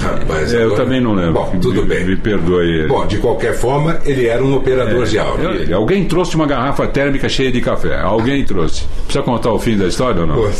rapaz. 0.00 0.52
É, 0.52 0.56
eu 0.62 0.66
agora- 0.68 0.82
também 0.84 1.00
não 1.00 1.12
lembro. 1.12 1.34
Bom, 1.34 1.58
tudo 1.60 1.82
me, 1.82 1.88
bem. 1.88 2.04
Me 2.06 2.16
perdoe 2.16 2.64
ele. 2.66 2.88
Bom, 2.88 3.06
de 3.06 3.18
qualquer 3.18 3.52
forma, 3.54 3.98
ele 4.06 4.26
era 4.26 4.42
um 4.42 4.56
operador 4.56 5.04
de 5.04 5.18
áudio. 5.18 5.50
Eu- 5.50 5.64
Alguém 6.02 6.08
trouxe 6.08 6.34
uma 6.34 6.46
garrafa 6.46 6.86
térmica 6.86 7.28
cheia 7.28 7.52
de 7.52 7.60
café. 7.60 8.00
Alguém 8.00 8.44
trouxe. 8.44 8.84
Precisa 9.04 9.22
contar 9.22 9.52
o 9.52 9.58
fim 9.58 9.76
da 9.76 9.86
história 9.86 10.22
ou 10.22 10.26
não? 10.26 10.50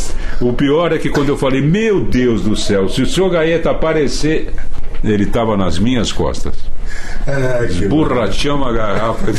O 0.41 0.53
pior 0.53 0.93
é 0.93 0.97
que 0.97 1.09
quando 1.09 1.29
eu 1.29 1.37
falei, 1.37 1.61
meu 1.61 2.01
Deus 2.01 2.43
do 2.43 2.55
céu, 2.55 2.87
se 2.87 3.01
o 3.01 3.05
senhor 3.05 3.29
Gaeta 3.29 3.71
aparecer, 3.71 4.53
ele 5.03 5.23
estava 5.23 5.57
nas 5.57 5.77
minhas 5.77 6.11
costas. 6.11 6.53
Ah, 7.25 7.65
que 7.65 7.87
Borrachão 7.87 8.57
uma 8.57 8.73
garrafa. 8.73 9.31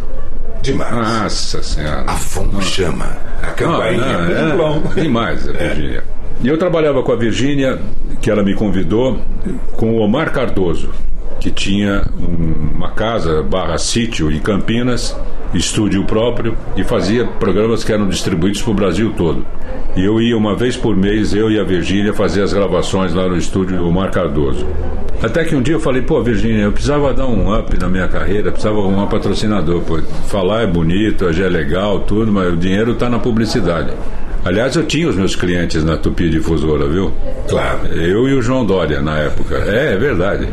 Demais. 0.62 0.92
Nossa 0.92 1.64
Senhora. 1.64 2.04
A 2.08 2.16
fome 2.16 2.62
chama. 2.62 3.18
A 3.42 3.48
campainha. 3.48 4.18
Não, 4.20 4.58
não, 4.58 4.92
é, 4.96 5.02
demais 5.02 5.48
a 5.48 5.52
Virgínia. 5.52 6.04
E 6.42 6.48
eu 6.48 6.58
trabalhava 6.58 7.02
com 7.02 7.12
a 7.12 7.16
Virgínia, 7.16 7.80
que 8.22 8.30
ela 8.30 8.44
me 8.44 8.54
convidou, 8.54 9.20
com 9.74 9.94
o 9.94 10.00
Omar 10.00 10.32
Cardoso, 10.32 10.92
que 11.40 11.52
tinha 11.52 12.04
um- 12.20 12.76
uma 12.78 12.92
casa 12.92 13.42
barra 13.44 13.78
sítio 13.78 14.32
em 14.32 14.40
Campinas, 14.40 15.16
estúdio 15.54 16.04
próprio, 16.04 16.56
e 16.76 16.84
fazia 16.84 17.26
programas 17.26 17.84
que 17.84 17.92
eram 17.92 18.08
distribuídos 18.08 18.62
para 18.62 18.72
o 18.72 18.74
Brasil 18.74 19.14
todo. 19.16 19.46
E 19.96 20.04
eu 20.04 20.22
ia 20.22 20.38
uma 20.38 20.56
vez 20.56 20.76
por 20.78 20.96
mês, 20.96 21.34
eu 21.34 21.50
e 21.50 21.60
a 21.60 21.64
Virgínia, 21.64 22.14
fazer 22.14 22.44
as 22.44 22.54
gravações 22.54 23.14
lá 23.14 23.28
no 23.28 23.38
estúdio 23.38 23.78
do 23.78 23.88
Omar 23.88 24.12
Cardoso. 24.12 24.66
Até 25.24 25.44
que 25.44 25.56
um 25.56 25.62
dia 25.64 25.74
eu 25.74 25.80
falei, 25.80 26.04
pô, 26.04 26.22
Virgínia, 26.22 26.64
eu 26.64 26.72
precisava 26.72 27.12
dar 27.14 27.26
um 27.26 27.52
up 27.58 27.76
na 27.80 27.88
minha 27.88 28.08
carreira, 28.08 28.52
precisava 28.52 28.78
arrumar 28.80 29.06
um 29.06 29.08
patrocinador. 29.08 29.82
Pô, 29.82 29.98
falar 30.28 30.62
é 30.62 30.68
bonito, 30.68 31.32
já 31.34 31.46
é 31.46 31.50
legal, 31.50 32.02
tudo, 32.02 32.32
mas 32.32 32.54
o 32.54 32.56
dinheiro 32.58 32.92
está 32.92 33.10
na 33.10 33.18
publicidade. 33.18 33.90
Aliás, 34.46 34.76
eu 34.76 34.86
tinha 34.86 35.10
os 35.10 35.16
meus 35.16 35.36
clientes 35.36 35.84
na 35.84 35.98
Tupi 35.98 36.30
Difusora, 36.30 36.88
viu? 36.88 37.12
Claro. 37.50 37.88
Eu 37.88 38.28
e 38.30 38.34
o 38.34 38.42
João 38.42 38.66
Dória 38.66 39.02
na 39.02 39.18
época. 39.18 39.56
É, 39.58 39.94
é 39.94 39.98
verdade. 39.98 40.48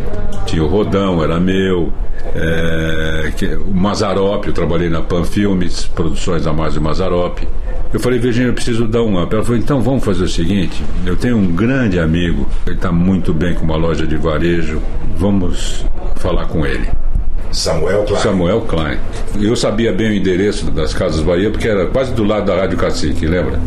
Tinha 0.47 0.63
o 0.65 0.67
Rodão, 0.67 1.23
era 1.23 1.39
meu. 1.39 1.93
é, 2.35 3.31
que- 3.37 3.55
o 3.55 3.73
Mazarop, 3.73 4.47
eu 4.47 4.53
trabalhei 4.53 4.89
na 4.89 5.03
Pan 5.03 5.25
Filmes, 5.25 5.85
produções 5.95 6.45
da 6.45 6.53
Márcio 6.53 6.81
Mazarop. 6.81 7.39
Eu 7.93 8.01
falei, 8.01 8.19
Virginia, 8.19 8.49
eu 8.49 8.55
preciso 8.55 8.89
dar 8.89 9.03
um 9.03 9.23
up. 9.23 9.33
Ela 9.33 9.45
falou, 9.45 9.59
então 9.59 9.81
vamos 9.81 10.03
fazer 10.05 10.25
o 10.25 10.29
seguinte: 10.29 10.83
eu 11.07 11.17
tenho 11.17 11.37
um 11.37 11.55
grande 11.55 11.99
amigo, 12.01 12.49
ele 12.67 12.77
está 12.77 12.91
muito 12.91 13.33
bem 13.33 13.55
com 13.55 13.65
uma 13.65 13.77
loja 13.77 14.07
de 14.07 14.17
varejo, 14.17 14.81
vamos 15.17 15.85
falar 16.17 16.47
com 16.47 16.65
ele. 16.67 16.89
Samuel 17.53 18.05
Klein. 18.05 18.23
Samuel 18.23 18.61
Klein. 18.63 18.99
Eu 19.41 19.57
sabia 19.57 19.93
bem 19.93 20.11
o 20.11 20.15
endereço 20.15 20.71
das 20.71 20.93
Casas 20.93 21.23
Bahia, 21.23 21.51
porque 21.51 21.69
era 21.69 21.87
quase 21.87 22.13
do 22.13 22.25
lado 22.25 22.47
da 22.47 22.57
Rádio 22.57 22.77
Cacique, 22.77 23.27
lembra? 23.27 23.61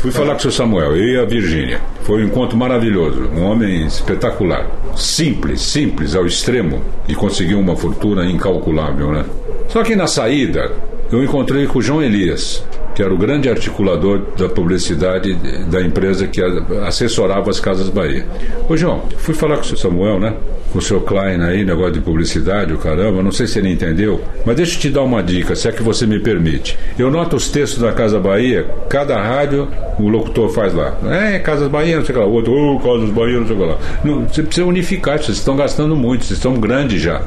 Fui 0.00 0.10
falar 0.10 0.32
com 0.32 0.38
o 0.38 0.40
seu 0.40 0.50
Samuel, 0.50 0.96
eu 0.96 1.04
e 1.04 1.18
a 1.18 1.24
Virgínia. 1.24 1.80
Foi 2.02 2.22
um 2.22 2.26
encontro 2.26 2.56
maravilhoso, 2.56 3.28
um 3.36 3.44
homem 3.44 3.86
espetacular. 3.86 4.66
Simples, 4.96 5.60
simples 5.60 6.14
ao 6.14 6.26
extremo, 6.26 6.82
e 7.06 7.14
conseguiu 7.14 7.58
uma 7.60 7.76
fortuna 7.76 8.24
incalculável, 8.24 9.12
né? 9.12 9.24
Só 9.68 9.82
que 9.82 9.94
na 9.94 10.06
saída, 10.06 10.72
eu 11.12 11.22
encontrei 11.22 11.66
com 11.66 11.78
o 11.78 11.82
João 11.82 12.02
Elias, 12.02 12.64
que 13.00 13.04
era 13.04 13.14
o 13.14 13.16
grande 13.16 13.48
articulador 13.48 14.20
da 14.36 14.46
publicidade 14.46 15.32
da 15.70 15.80
empresa 15.80 16.26
que 16.26 16.38
assessorava 16.86 17.48
as 17.48 17.58
Casas 17.58 17.88
Bahia. 17.88 18.26
Ô 18.68 18.76
João, 18.76 19.04
fui 19.16 19.32
falar 19.34 19.56
com 19.56 19.62
o 19.62 19.64
seu 19.64 19.78
Samuel, 19.78 20.20
né? 20.20 20.34
Com 20.70 20.80
o 20.80 20.82
seu 20.82 21.00
Klein 21.00 21.40
aí, 21.42 21.64
negócio 21.64 21.94
de 21.94 22.00
publicidade, 22.00 22.74
o 22.74 22.76
caramba, 22.76 23.22
não 23.22 23.32
sei 23.32 23.46
se 23.46 23.58
ele 23.58 23.70
entendeu, 23.70 24.20
mas 24.44 24.54
deixa 24.54 24.76
eu 24.76 24.80
te 24.80 24.90
dar 24.90 25.02
uma 25.02 25.22
dica, 25.22 25.56
se 25.56 25.66
é 25.66 25.72
que 25.72 25.82
você 25.82 26.06
me 26.06 26.20
permite. 26.20 26.78
Eu 26.98 27.10
noto 27.10 27.36
os 27.36 27.48
textos 27.48 27.80
da 27.80 27.90
Casa 27.90 28.20
Bahia, 28.20 28.66
cada 28.90 29.18
rádio 29.18 29.66
o 29.98 30.06
locutor 30.06 30.50
faz 30.50 30.74
lá. 30.74 30.94
É, 31.10 31.38
Casas 31.38 31.68
Bahia, 31.68 31.96
não 31.96 32.04
sei 32.04 32.14
o 32.14 32.18
que 32.18 32.22
lá. 32.22 32.28
O 32.28 32.34
outro, 32.34 32.52
ô, 32.52 32.78
Casas 32.80 33.08
Bahia, 33.08 33.40
não 33.40 33.46
sei 33.46 33.56
o 33.56 33.58
que 33.60 33.64
lá. 33.64 33.78
Não, 34.04 34.28
você 34.28 34.42
precisa 34.42 34.66
unificar, 34.66 35.18
vocês 35.18 35.38
estão 35.38 35.56
gastando 35.56 35.96
muito, 35.96 36.26
vocês 36.26 36.38
estão 36.38 36.52
grandes 36.52 37.00
já. 37.00 37.22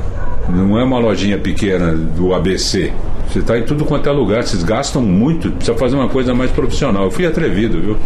Não 0.50 0.78
é 0.80 0.84
uma 0.84 1.00
lojinha 1.00 1.38
pequena 1.38 1.94
do 1.94 2.34
ABC. 2.34 2.92
Você 3.30 3.40
está 3.40 3.58
em 3.58 3.64
tudo 3.64 3.86
quanto 3.86 4.08
é 4.08 4.12
lugar, 4.12 4.44
vocês 4.44 4.64
gastam 4.64 5.02
muito, 5.02 5.50
precisa 5.52 5.78
fazer 5.78 5.96
uma 5.96 6.10
coisa 6.10 6.34
mais 6.36 6.52
profissional. 6.52 7.06
Eu 7.06 7.12
fui 7.12 7.26
atrevido, 7.26 7.80
viu? 7.82 7.98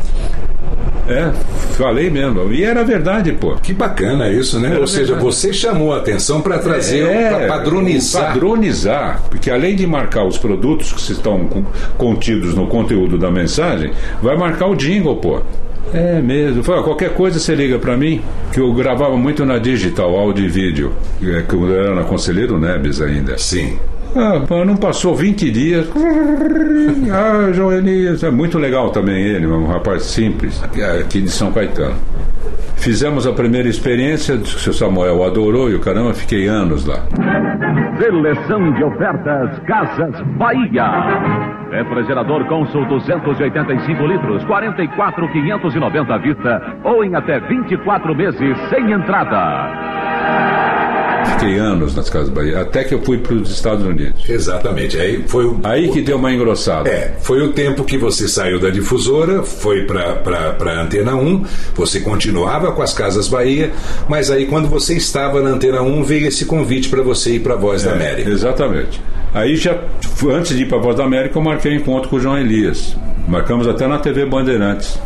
É, 1.09 1.31
falei 1.77 2.09
mesmo. 2.09 2.51
E 2.51 2.63
era 2.63 2.83
verdade, 2.83 3.31
pô. 3.31 3.55
Que 3.55 3.73
bacana 3.73 4.29
isso, 4.29 4.59
né? 4.59 4.75
É 4.75 4.79
Ou 4.79 4.85
seja, 4.85 5.13
verdade. 5.13 5.23
você 5.23 5.53
chamou 5.53 5.93
a 5.93 5.97
atenção 5.97 6.41
para 6.41 6.59
trazer, 6.59 7.05
É, 7.07 7.29
para 7.29 7.47
padronizar. 7.47 8.27
Padronizar, 8.33 9.21
porque 9.29 9.49
além 9.49 9.75
de 9.75 9.87
marcar 9.87 10.25
os 10.25 10.37
produtos 10.37 10.91
que 10.91 11.11
estão 11.13 11.47
contidos 11.97 12.53
no 12.53 12.67
conteúdo 12.67 13.17
da 13.17 13.31
mensagem, 13.31 13.91
vai 14.21 14.35
marcar 14.37 14.67
o 14.67 14.75
jingle, 14.75 15.15
pô. 15.15 15.41
É 15.93 16.21
mesmo. 16.21 16.63
Qualquer 16.63 17.13
coisa 17.13 17.39
você 17.39 17.55
liga 17.55 17.79
pra 17.79 17.95
mim, 17.95 18.21
que 18.51 18.59
eu 18.59 18.73
gravava 18.73 19.15
muito 19.17 19.45
na 19.45 19.57
digital, 19.57 20.15
áudio 20.15 20.45
e 20.45 20.49
vídeo, 20.49 20.93
é, 21.21 21.41
que 21.41 21.53
eu 21.53 21.73
era 21.73 21.95
na 21.95 22.03
Conselheiro 22.03 22.59
Nebes 22.59 23.01
ainda. 23.01 23.37
Sim. 23.37 23.77
Ah, 24.15 24.65
não 24.65 24.75
passou 24.75 25.15
20 25.15 25.51
dias. 25.51 25.87
Ah, 27.09 27.51
João 27.53 27.71
Elias. 27.71 28.23
É 28.23 28.29
muito 28.29 28.57
legal 28.57 28.89
também 28.89 29.23
ele, 29.23 29.47
um 29.47 29.67
rapaz 29.67 30.03
simples, 30.03 30.61
aqui 30.63 31.21
de 31.21 31.29
São 31.29 31.51
Caetano. 31.51 31.95
Fizemos 32.77 33.25
a 33.25 33.33
primeira 33.33 33.67
experiência, 33.67 34.35
o 34.35 34.45
seu 34.45 34.73
Samuel 34.73 35.23
adorou 35.23 35.69
e 35.69 35.75
o 35.75 35.79
caramba, 35.79 36.13
fiquei 36.13 36.47
anos 36.47 36.85
lá. 36.85 37.03
Seleção 37.97 38.73
de 38.73 38.83
ofertas 38.83 39.59
Casas 39.65 40.21
Bahia. 40.37 40.85
Refrigerador 41.71 42.45
Consul 42.45 42.85
285 42.85 44.05
litros, 44.05 44.43
44,590 44.45 46.13
à 46.13 46.17
vista 46.17 46.61
ou 46.83 47.03
em 47.03 47.15
até 47.15 47.39
24 47.39 48.15
meses 48.15 48.57
sem 48.69 48.91
entrada. 48.91 50.76
Fiquei 51.33 51.57
anos 51.57 51.95
nas 51.95 52.09
Casas 52.09 52.29
Bahia, 52.29 52.61
até 52.61 52.83
que 52.83 52.93
eu 52.93 53.01
fui 53.01 53.17
para 53.17 53.33
os 53.33 53.51
Estados 53.51 53.85
Unidos. 53.85 54.27
Exatamente. 54.27 54.99
Aí 54.99 55.23
foi 55.27 55.45
o, 55.45 55.59
Aí 55.63 55.89
que 55.89 56.01
deu 56.01 56.17
uma 56.17 56.31
engrossada. 56.31 56.89
É, 56.89 57.15
foi 57.21 57.41
o 57.41 57.51
tempo 57.51 57.83
que 57.83 57.97
você 57.97 58.27
saiu 58.27 58.59
da 58.59 58.69
difusora, 58.69 59.43
foi 59.43 59.85
para 59.85 60.55
a 60.59 60.81
Antena 60.81 61.15
1, 61.15 61.45
você 61.75 61.99
continuava 61.99 62.71
com 62.71 62.81
as 62.81 62.93
Casas 62.93 63.27
Bahia, 63.27 63.71
mas 64.07 64.31
aí 64.31 64.45
quando 64.45 64.67
você 64.67 64.95
estava 64.95 65.41
na 65.41 65.49
Antena 65.49 65.81
1 65.81 66.03
veio 66.03 66.27
esse 66.27 66.45
convite 66.45 66.89
para 66.89 67.01
você 67.01 67.31
ir 67.31 67.39
para 67.39 67.53
a 67.53 67.57
Voz 67.57 67.83
da 67.83 67.93
América. 67.93 68.29
Exatamente. 68.29 69.01
Aí 69.33 69.55
já, 69.55 69.77
antes 70.31 70.55
de 70.55 70.63
ir 70.63 70.67
para 70.67 70.77
a 70.77 70.81
Voz 70.81 70.95
da 70.95 71.03
América, 71.03 71.37
eu 71.37 71.43
marquei 71.43 71.73
encontro 71.73 72.09
com 72.09 72.15
o 72.15 72.19
João 72.19 72.37
Elias. 72.37 72.95
Marcamos 73.27 73.67
até 73.67 73.87
na 73.87 73.99
TV 73.99 74.25
Bandeirantes 74.25 74.97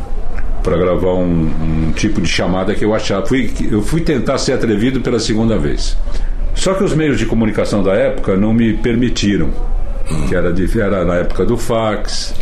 para 0.63 0.78
gravar 0.78 1.13
um, 1.13 1.50
um 1.88 1.91
tipo 1.91 2.21
de 2.21 2.28
chamada 2.28 2.74
que 2.76 2.86
eu 2.86 2.93
achava. 2.93 3.26
Fui, 3.26 3.52
eu 3.69 3.82
fui 3.82 4.02
tentar 4.02 4.38
ser 4.38 4.54
atrevido 4.54 5.02
pela 5.02 5.19
segunda 5.19 5.58
vez. 5.58 5.97
Só 6.56 6.74
que 6.74 6.84
os 6.84 6.93
meios 6.93 7.17
de 7.17 7.26
comunicação 7.26 7.84
da 7.84 7.93
época 7.93 8.36
não 8.36 8.54
me 8.54 8.74
permitiram. 8.74 9.50
Que 10.28 10.36
era, 10.36 10.52
de, 10.52 10.80
era 10.80 11.06
na 11.06 11.15
época 11.15 11.45
do 11.45 11.58
fax. 11.58 12.34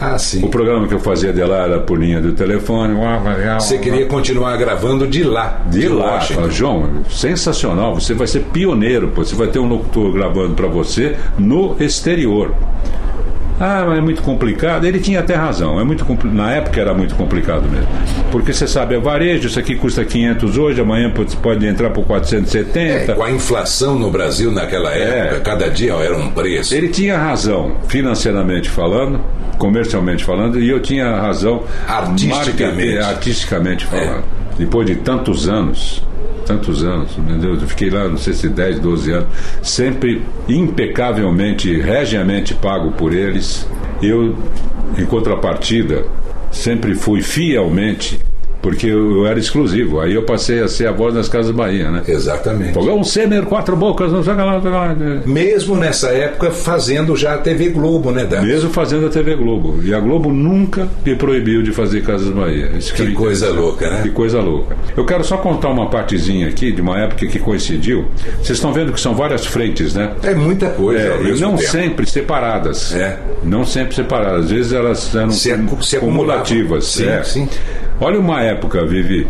Ah, 0.00 0.18
sim. 0.18 0.44
O 0.44 0.48
programa 0.48 0.88
que 0.88 0.94
eu 0.94 0.98
fazia 0.98 1.32
de 1.32 1.42
lá 1.44 1.58
era 1.58 1.78
por 1.78 1.96
linha 1.96 2.20
do 2.20 2.32
telefone. 2.32 2.94
Você 3.60 3.78
queria 3.78 4.06
continuar 4.06 4.56
gravando 4.56 5.06
de 5.06 5.22
lá, 5.22 5.62
de 5.66 5.88
lá, 5.88 6.14
Washington. 6.14 6.40
fala, 6.40 6.50
João, 6.50 7.04
sensacional, 7.08 7.94
você 7.94 8.12
vai 8.12 8.26
ser 8.26 8.40
pioneiro, 8.52 9.08
pô. 9.08 9.24
você 9.24 9.36
vai 9.36 9.46
ter 9.46 9.60
um 9.60 9.68
locutor 9.68 10.12
gravando 10.12 10.54
para 10.54 10.66
você 10.66 11.14
no 11.38 11.76
exterior. 11.78 12.52
Ah, 13.64 13.84
mas 13.86 13.98
é 13.98 14.00
muito 14.00 14.22
complicado. 14.22 14.84
Ele 14.84 14.98
tinha 14.98 15.20
até 15.20 15.36
razão. 15.36 15.78
É 15.78 15.84
muito 15.84 16.04
compli- 16.04 16.32
Na 16.32 16.50
época 16.52 16.80
era 16.80 16.92
muito 16.92 17.14
complicado 17.14 17.62
mesmo. 17.70 17.86
Porque 18.32 18.52
você 18.52 18.66
sabe, 18.66 18.96
é 18.96 18.98
varejo, 18.98 19.46
isso 19.46 19.58
aqui 19.58 19.76
custa 19.76 20.04
500 20.04 20.58
hoje, 20.58 20.80
amanhã 20.80 21.10
pode- 21.12 21.36
pode 21.36 21.64
entrar 21.64 21.90
por 21.90 22.00
É, 22.02 22.04
470. 22.04 23.14
com 23.14 23.22
a 23.22 23.30
inflação 23.30 23.96
no 23.96 24.10
Brasil 24.10 24.50
naquela 24.50 24.90
época, 24.92 25.40
cada 25.40 25.70
dia 25.70 25.92
era 25.94 26.16
um 26.16 26.28
preço. 26.30 26.74
Ele 26.74 26.88
tinha 26.88 27.16
razão, 27.16 27.76
financeiramente 27.86 28.68
falando, 28.68 29.20
comercialmente 29.58 30.24
falando, 30.24 30.58
e 30.60 30.68
eu 30.68 30.80
tinha 30.80 31.14
razão 31.20 31.62
Artisticamente. 31.86 32.76
marketing- 32.96 32.98
artisticamente 32.98 33.86
falando. 33.86 34.24
Depois 34.58 34.86
de 34.86 34.96
tantos 34.96 35.48
anos, 35.48 36.02
tantos 36.46 36.84
anos, 36.84 37.16
meu 37.16 37.38
Deus, 37.38 37.62
eu 37.62 37.68
fiquei 37.68 37.90
lá, 37.90 38.08
não 38.08 38.18
sei 38.18 38.32
se 38.32 38.48
10, 38.48 38.80
12 38.80 39.10
anos, 39.12 39.28
sempre 39.62 40.22
impecavelmente, 40.48 41.80
regiamente 41.80 42.54
pago 42.54 42.92
por 42.92 43.14
eles. 43.14 43.66
Eu, 44.02 44.36
em 44.98 45.04
contrapartida, 45.06 46.04
sempre 46.50 46.94
fui 46.94 47.22
fielmente, 47.22 48.20
porque 48.62 48.86
eu, 48.86 49.26
era 49.26 49.38
exclusivo. 49.38 50.00
Aí 50.00 50.14
eu 50.14 50.22
passei 50.22 50.62
a 50.62 50.68
ser 50.68 50.86
a 50.86 50.92
voz 50.92 51.12
das 51.14 51.28
Casas 51.28 51.50
Bahia, 51.54 51.90
né? 51.90 52.02
Exatamente. 52.08 52.72
Fogão 52.72 53.02
Semer, 53.04 53.42
quatro 53.44 53.76
bocas, 53.76 54.10
não 54.12 54.22
sei 54.22 54.34
que 54.34 54.40
lá, 54.40 54.60
que 54.60 54.68
lá. 54.68 54.96
Mesmo 55.26 55.76
nessa 55.76 56.08
época 56.10 56.50
fazendo 56.52 57.16
já 57.16 57.34
a 57.34 57.38
TV 57.38 57.68
Globo, 57.70 58.10
né, 58.12 58.24
Dan? 58.24 58.42
Mesmo 58.42 58.70
fazendo 58.70 59.06
a 59.06 59.10
TV 59.10 59.34
Globo. 59.34 59.80
E 59.82 59.92
a 59.92 59.98
Globo 60.00 60.32
nunca 60.32 60.88
me 61.04 61.14
proibiu 61.16 61.62
de 61.62 61.72
fazer 61.72 62.02
Casas 62.02 62.28
Bahia. 62.30 62.70
Isso 62.78 62.94
Que 62.94 63.02
é 63.02 63.10
coisa 63.10 63.50
louca, 63.50 63.90
né? 63.90 64.02
Que 64.02 64.10
coisa 64.10 64.40
louca. 64.40 64.76
Eu 64.96 65.04
quero 65.04 65.24
só 65.24 65.36
contar 65.36 65.68
uma 65.68 65.90
partezinha 65.90 66.48
aqui 66.48 66.70
de 66.72 66.80
uma 66.80 66.98
época 66.98 67.26
que 67.26 67.38
coincidiu. 67.38 68.04
Vocês 68.36 68.50
estão 68.58 68.72
vendo 68.72 68.92
que 68.92 69.00
são 69.00 69.14
várias 69.14 69.44
frentes, 69.44 69.94
né? 69.94 70.12
É 70.22 70.34
muita 70.34 70.68
coisa 70.70 71.00
É, 71.00 71.22
e 71.24 71.40
não 71.40 71.56
tempo. 71.56 71.70
sempre 71.70 72.06
separadas. 72.08 72.94
É. 72.94 73.18
Não 73.42 73.64
sempre 73.64 73.94
separadas. 73.94 74.44
Às 74.44 74.50
vezes 74.50 74.72
elas 74.72 75.14
eram 75.14 75.30
Se 75.30 75.50
acu- 75.52 75.82
se 75.82 75.96
cumulativas. 75.98 76.96
acumulavam. 76.96 77.24
Sim, 77.24 77.42
é. 77.42 77.46
sim. 77.46 77.48
Olha 78.04 78.18
uma 78.18 78.42
época, 78.42 78.84
Vivi. 78.84 79.28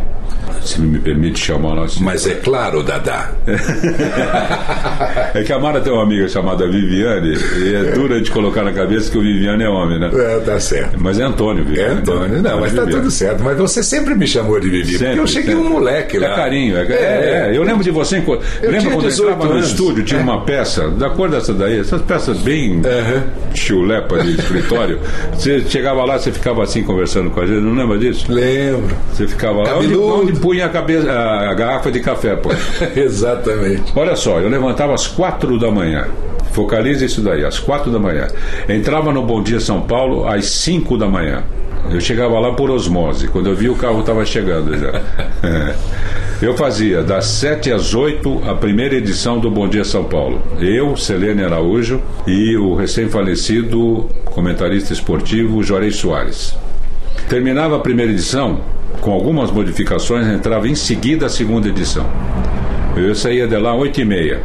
Se 0.62 0.80
me 0.80 0.99
permite 0.99 1.41
chamar 1.45 1.78
assim. 1.83 2.03
Mas 2.05 2.26
é 2.26 2.35
claro, 2.35 2.83
Dadá. 2.83 3.30
É 5.35 5.43
que 5.43 5.53
a 5.53 5.59
Mara 5.59 5.80
tem 5.80 5.93
uma 5.93 6.03
amiga 6.03 6.28
chamada 6.28 6.66
Viviane 6.68 7.37
e 7.64 7.74
é 7.74 7.85
dura 7.93 8.20
de 8.20 8.30
colocar 8.30 8.62
na 8.62 8.72
cabeça 8.72 9.11
que 9.11 9.16
o 9.18 9.22
Viviane 9.22 9.64
é 9.64 9.68
homem, 9.68 9.99
né? 9.99 10.11
É, 10.12 10.39
tá 10.41 10.61
certo. 10.61 10.97
Mas 11.01 11.18
é 11.18 11.22
Antônio, 11.24 11.62
É, 11.62 11.66
Viviane. 11.66 12.01
Antônio. 12.01 12.43
Não, 12.43 12.61
mas 12.61 12.72
tá 12.74 12.83
Viviane. 12.83 12.93
tudo 13.03 13.11
certo. 13.11 13.43
Mas 13.43 13.57
você 13.57 13.83
sempre 13.83 14.14
me 14.14 14.26
chamou 14.26 14.61
de 14.61 14.68
Vivi, 14.68 14.99
porque 14.99 15.18
eu 15.18 15.26
cheguei 15.26 15.55
sempre. 15.55 15.66
um 15.68 15.70
moleque 15.72 16.18
lá. 16.18 16.28
É 16.33 16.37
carinho. 16.37 16.76
É, 16.76 16.83
é, 16.83 17.49
é. 17.53 17.57
Eu 17.57 17.62
lembro 17.62 17.83
de 17.83 17.91
você. 17.91 18.18
Eu 18.18 18.22
tinha 18.22 18.83
quando 18.93 19.05
eu 19.05 19.11
18 19.11 19.33
entrava 19.33 19.55
no 19.55 19.61
estúdio, 19.61 20.05
tinha 20.05 20.20
É. 20.20 20.22
uma 20.22 20.43
peça, 20.45 20.89
da 20.91 21.11
cor 21.11 21.28
dessa 21.30 21.53
daí, 21.55 21.78
essas 21.80 22.03
peças 22.03 22.39
bem 22.39 22.80
Aham. 22.85 23.22
chulepa 23.55 24.18
de 24.22 24.33
escritório. 24.39 25.01
você 25.35 25.61
chegava 25.68 26.05
lá, 26.05 26.18
você 26.18 26.30
ficava 26.30 26.62
assim 26.62 26.83
conversando 26.83 27.30
com 27.30 27.41
a 27.41 27.47
gente, 27.47 27.61
não 27.61 27.74
lembra 27.74 27.99
disso? 27.99 28.26
Lembro. 28.30 28.95
Você 29.12 29.26
ficava 29.26 29.62
lá, 29.62 29.78
onde, 29.78 29.95
Cabeludo. 30.22 30.38
onde 30.38 30.40
punha 30.40 30.66
a, 30.66 30.68
cabeça, 30.68 31.12
a 31.12 31.54
garrafa 31.54 31.90
de 31.90 32.00
café, 32.00 32.36
pô. 32.36 32.50
Exatamente. 32.96 33.92
Olha 33.94 34.16
só, 34.16 34.40
eu 34.40 34.48
levantava 34.48 34.94
às 34.94 35.06
quatro 35.06 35.58
da 35.58 35.70
manhã. 35.70 36.06
Focalize 36.52 37.04
isso 37.04 37.22
daí, 37.22 37.44
às 37.44 37.58
quatro 37.58 37.90
da 37.90 37.98
manhã. 37.98 38.28
Entrava 38.68 39.12
no 39.12 39.22
Bom 39.22 39.42
Dia 39.42 39.58
São 39.60 39.80
Paulo 39.80 40.28
às 40.28 40.46
cinco 40.46 40.98
da 40.98 41.08
manhã. 41.08 41.42
Eu 41.90 42.00
chegava 42.00 42.38
lá 42.38 42.52
por 42.52 42.70
osmose. 42.70 43.26
Quando 43.28 43.48
eu 43.48 43.56
vi, 43.56 43.68
o 43.68 43.74
carro 43.74 44.00
estava 44.00 44.24
chegando 44.24 44.76
já. 44.78 45.00
É. 45.42 45.74
Eu 46.42 46.56
fazia 46.56 47.04
das 47.04 47.26
sete 47.26 47.70
às 47.70 47.94
oito 47.94 48.42
a 48.44 48.52
primeira 48.52 48.96
edição 48.96 49.38
do 49.38 49.48
Bom 49.48 49.68
Dia 49.68 49.84
São 49.84 50.02
Paulo. 50.02 50.42
Eu, 50.60 50.96
Selene 50.96 51.44
Araújo 51.44 52.02
e 52.26 52.56
o 52.56 52.74
recém-falecido 52.74 54.10
comentarista 54.24 54.92
esportivo 54.92 55.62
Juarez 55.62 55.94
Soares. 55.94 56.56
Terminava 57.33 57.76
a 57.76 57.78
primeira 57.78 58.12
edição, 58.12 58.61
com 59.01 59.11
algumas 59.11 59.51
modificações, 59.51 60.26
entrava 60.26 60.68
em 60.68 60.74
seguida 60.74 61.24
a 61.24 61.28
segunda 61.30 61.66
edição. 61.66 62.05
Eu 62.95 63.14
saía 63.14 63.49
de 63.49 63.57
lá 63.57 63.74
oito 63.74 64.03
e 64.03 64.05
meia. 64.05 64.43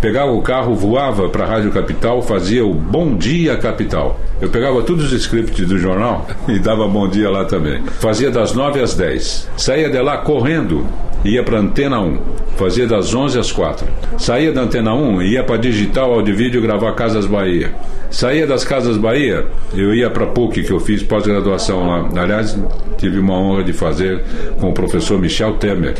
Pegava 0.00 0.30
o 0.30 0.40
carro, 0.40 0.72
voava 0.72 1.28
para 1.28 1.42
a 1.42 1.48
Rádio 1.48 1.72
Capital, 1.72 2.22
fazia 2.22 2.64
o 2.64 2.72
Bom 2.72 3.16
Dia 3.16 3.56
Capital. 3.56 4.20
Eu 4.40 4.50
pegava 4.50 4.80
todos 4.82 5.06
os 5.06 5.20
scripts 5.20 5.66
do 5.66 5.80
jornal 5.80 6.28
e 6.46 6.60
dava 6.60 6.86
bom 6.86 7.08
dia 7.08 7.28
lá 7.28 7.44
também. 7.44 7.82
Fazia 7.98 8.30
das 8.30 8.52
nove 8.52 8.80
às 8.80 8.94
dez. 8.94 9.48
Saía 9.56 9.90
de 9.90 10.00
lá 10.00 10.18
correndo, 10.18 10.86
ia 11.24 11.42
para 11.42 11.58
Antena 11.58 12.00
1. 12.00 12.18
Fazia 12.56 12.86
das 12.86 13.14
onze 13.14 13.38
às 13.38 13.52
quatro. 13.52 13.86
Saía 14.18 14.52
da 14.52 14.62
Antena 14.62 14.92
1 14.94 15.22
e 15.22 15.32
ia 15.34 15.44
para 15.44 15.56
Digital 15.56 16.12
Audivídeo 16.12 16.60
gravar 16.60 16.92
Casas 16.92 17.26
Bahia. 17.26 17.72
Saía 18.10 18.46
das 18.46 18.64
Casas 18.64 18.96
Bahia, 18.96 19.44
eu 19.74 19.94
ia 19.94 20.08
para 20.08 20.24
PUC, 20.26 20.62
que 20.62 20.72
eu 20.72 20.80
fiz 20.80 21.02
pós-graduação 21.02 21.86
lá. 21.86 22.08
Aliás, 22.22 22.56
tive 22.96 23.18
uma 23.20 23.34
honra 23.38 23.62
de 23.62 23.74
fazer 23.74 24.22
com 24.58 24.70
o 24.70 24.72
professor 24.72 25.20
Michel 25.20 25.52
Temer 25.56 25.94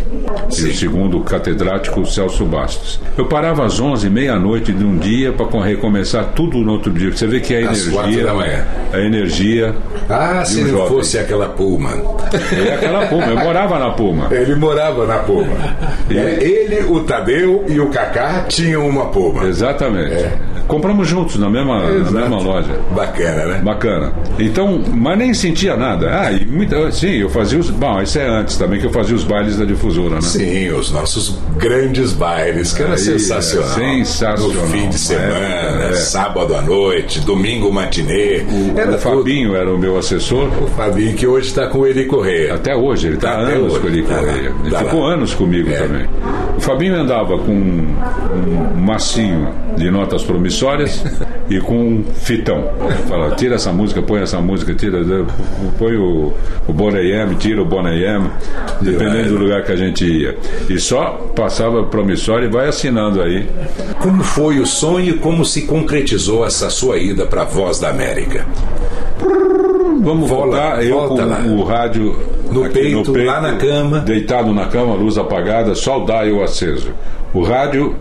e 0.58 0.62
o 0.64 0.74
segundo 0.74 1.20
catedrático 1.20 2.06
Celso 2.06 2.46
Bastos. 2.46 2.98
Eu 3.16 3.26
parava 3.26 3.66
às 3.66 3.78
11, 3.78 4.08
meia-noite 4.08 4.72
de 4.72 4.82
um 4.84 4.96
dia 4.96 5.32
para 5.32 5.46
recomeçar 5.62 6.32
tudo 6.34 6.56
no 6.58 6.72
outro 6.72 6.90
dia. 6.90 7.12
Você 7.14 7.26
vê 7.26 7.40
que 7.40 7.54
a 7.54 7.70
Às 7.70 7.86
energia, 7.86 8.66
a 8.94 9.00
energia 9.00 9.74
Ah, 10.08 10.42
se 10.46 10.62
não 10.62 10.70
jovem. 10.70 10.88
fosse 10.88 11.18
aquela 11.18 11.50
Pullman. 11.50 12.02
é 12.66 12.74
aquela 12.74 13.06
Puma. 13.06 13.26
Eu 13.26 13.36
morava 13.38 13.78
na 13.78 13.90
Puma. 13.90 14.28
Ele 14.30 14.54
morava 14.54 15.06
na. 15.16 15.74
É, 16.10 16.38
Ele, 16.44 16.84
o 16.84 17.00
Tadeu 17.04 17.64
e 17.68 17.80
o 17.80 17.88
Kaká 17.90 18.44
tinham 18.48 18.86
uma 18.86 19.06
Pullman. 19.06 19.48
Exatamente. 19.48 20.30
Compramos 20.68 21.08
juntos 21.08 21.36
na 21.38 21.48
mesma, 21.48 21.80
na 21.80 22.10
mesma 22.20 22.40
loja. 22.40 22.78
Bacana, 22.94 23.46
né? 23.46 23.60
Bacana. 23.64 24.12
Então, 24.38 24.80
mas 24.94 25.16
nem 25.18 25.32
sentia 25.32 25.76
nada. 25.76 26.20
Ah, 26.20 26.30
e 26.30 26.44
muita, 26.44 26.92
sim, 26.92 27.08
eu 27.16 27.30
fazia 27.30 27.58
os. 27.58 27.70
Bom, 27.70 28.00
isso 28.02 28.18
é 28.18 28.28
antes 28.28 28.56
também 28.56 28.78
que 28.78 28.86
eu 28.86 28.90
fazia 28.92 29.16
os 29.16 29.24
bailes 29.24 29.56
da 29.56 29.64
difusora, 29.64 30.16
né? 30.16 30.20
Sim, 30.20 30.68
os 30.72 30.92
nossos 30.92 31.38
grandes 31.56 32.12
bailes, 32.12 32.72
que 32.74 32.82
era 32.82 32.92
Aí, 32.92 32.98
sensacional. 32.98 33.68
sensacional. 33.70 34.48
No 34.66 34.66
fim 34.68 34.88
de 34.90 34.98
semana, 34.98 35.38
É, 35.38 35.88
é. 35.90 35.92
sábado 35.94 36.54
à 36.54 36.60
noite, 36.60 37.20
domingo 37.20 37.72
matinê. 37.72 38.44
era 38.76 38.94
o 38.94 38.98
Fabinho 38.98 39.56
era 39.56 39.72
o 39.74 39.78
meu 39.78 39.96
assessor. 39.98 40.50
tudo. 40.50 40.64
O 40.64 40.66
Fabinho, 40.68 41.14
que 41.14 41.26
hoje 41.26 41.48
está 41.48 41.66
com 41.68 41.86
ele 41.86 42.04
Correia. 42.04 42.54
Até 42.54 42.76
hoje, 42.76 43.06
ele 43.06 43.16
está 43.16 43.42
Até 43.42 43.54
anos 43.54 43.72
hoje. 43.72 43.80
com 43.80 43.86
ele 43.88 44.02
Tá 44.02 44.14
lá, 44.14 44.20
Correia. 44.20 44.52
Ele 44.62 44.70
tá 44.70 44.78
ficou 44.80 45.00
lá. 45.00 45.14
anos 45.14 45.34
comigo 45.34 45.70
É. 45.70 45.76
também. 45.76 46.06
O 46.56 46.60
Fabinho 46.60 46.94
andava 46.94 47.38
com 47.38 47.52
um, 47.52 47.96
um 48.76 48.80
massinho 48.80 49.48
de 49.76 49.90
notas 49.90 50.22
promissórias 50.58 51.04
e 51.48 51.60
com 51.60 51.74
um 51.78 52.04
fitão. 52.14 52.64
Fala, 53.08 53.34
tira 53.36 53.54
essa 53.54 53.72
música, 53.72 54.02
põe 54.02 54.20
essa 54.22 54.40
música, 54.40 54.74
tira, 54.74 54.98
põe 55.78 55.96
o, 55.96 56.32
o 56.66 56.72
Bonayem, 56.72 57.34
tira 57.38 57.62
o 57.62 57.64
Bonayem, 57.64 58.28
dependendo 58.80 59.30
do 59.30 59.38
lugar 59.38 59.62
que 59.64 59.72
a 59.72 59.76
gente 59.76 60.04
ia. 60.04 60.36
E 60.68 60.78
só 60.78 61.30
passava 61.34 61.84
promissória 61.84 62.46
e 62.46 62.50
vai 62.50 62.68
assinando 62.68 63.22
aí. 63.22 63.46
Como 64.00 64.22
foi 64.22 64.58
o 64.58 64.66
sonho 64.66 65.10
e 65.10 65.18
como 65.18 65.44
se 65.44 65.62
concretizou 65.62 66.44
essa 66.44 66.68
sua 66.70 66.98
ida 66.98 67.24
para 67.26 67.42
a 67.42 67.46
Voz 67.46 67.78
da 67.78 67.90
América? 67.90 68.44
Vamos 70.00 70.28
Volta, 70.28 70.46
voltar, 70.56 70.84
eu 70.84 70.94
volta 70.98 71.22
com 71.22 71.28
lá. 71.28 71.38
o 71.40 71.64
rádio 71.64 72.16
No 72.52 72.64
aqui 72.64 72.74
peito, 72.74 73.12
lá 73.24 73.40
na 73.40 73.56
cama. 73.56 73.98
deitado 74.00 74.52
na 74.54 74.66
cama, 74.66 74.94
luz 74.94 75.18
apagada, 75.18 75.74
só 75.74 76.02
o 76.02 76.06
dial 76.06 76.42
aceso. 76.42 76.90
O 77.34 77.42
rádio 77.42 77.94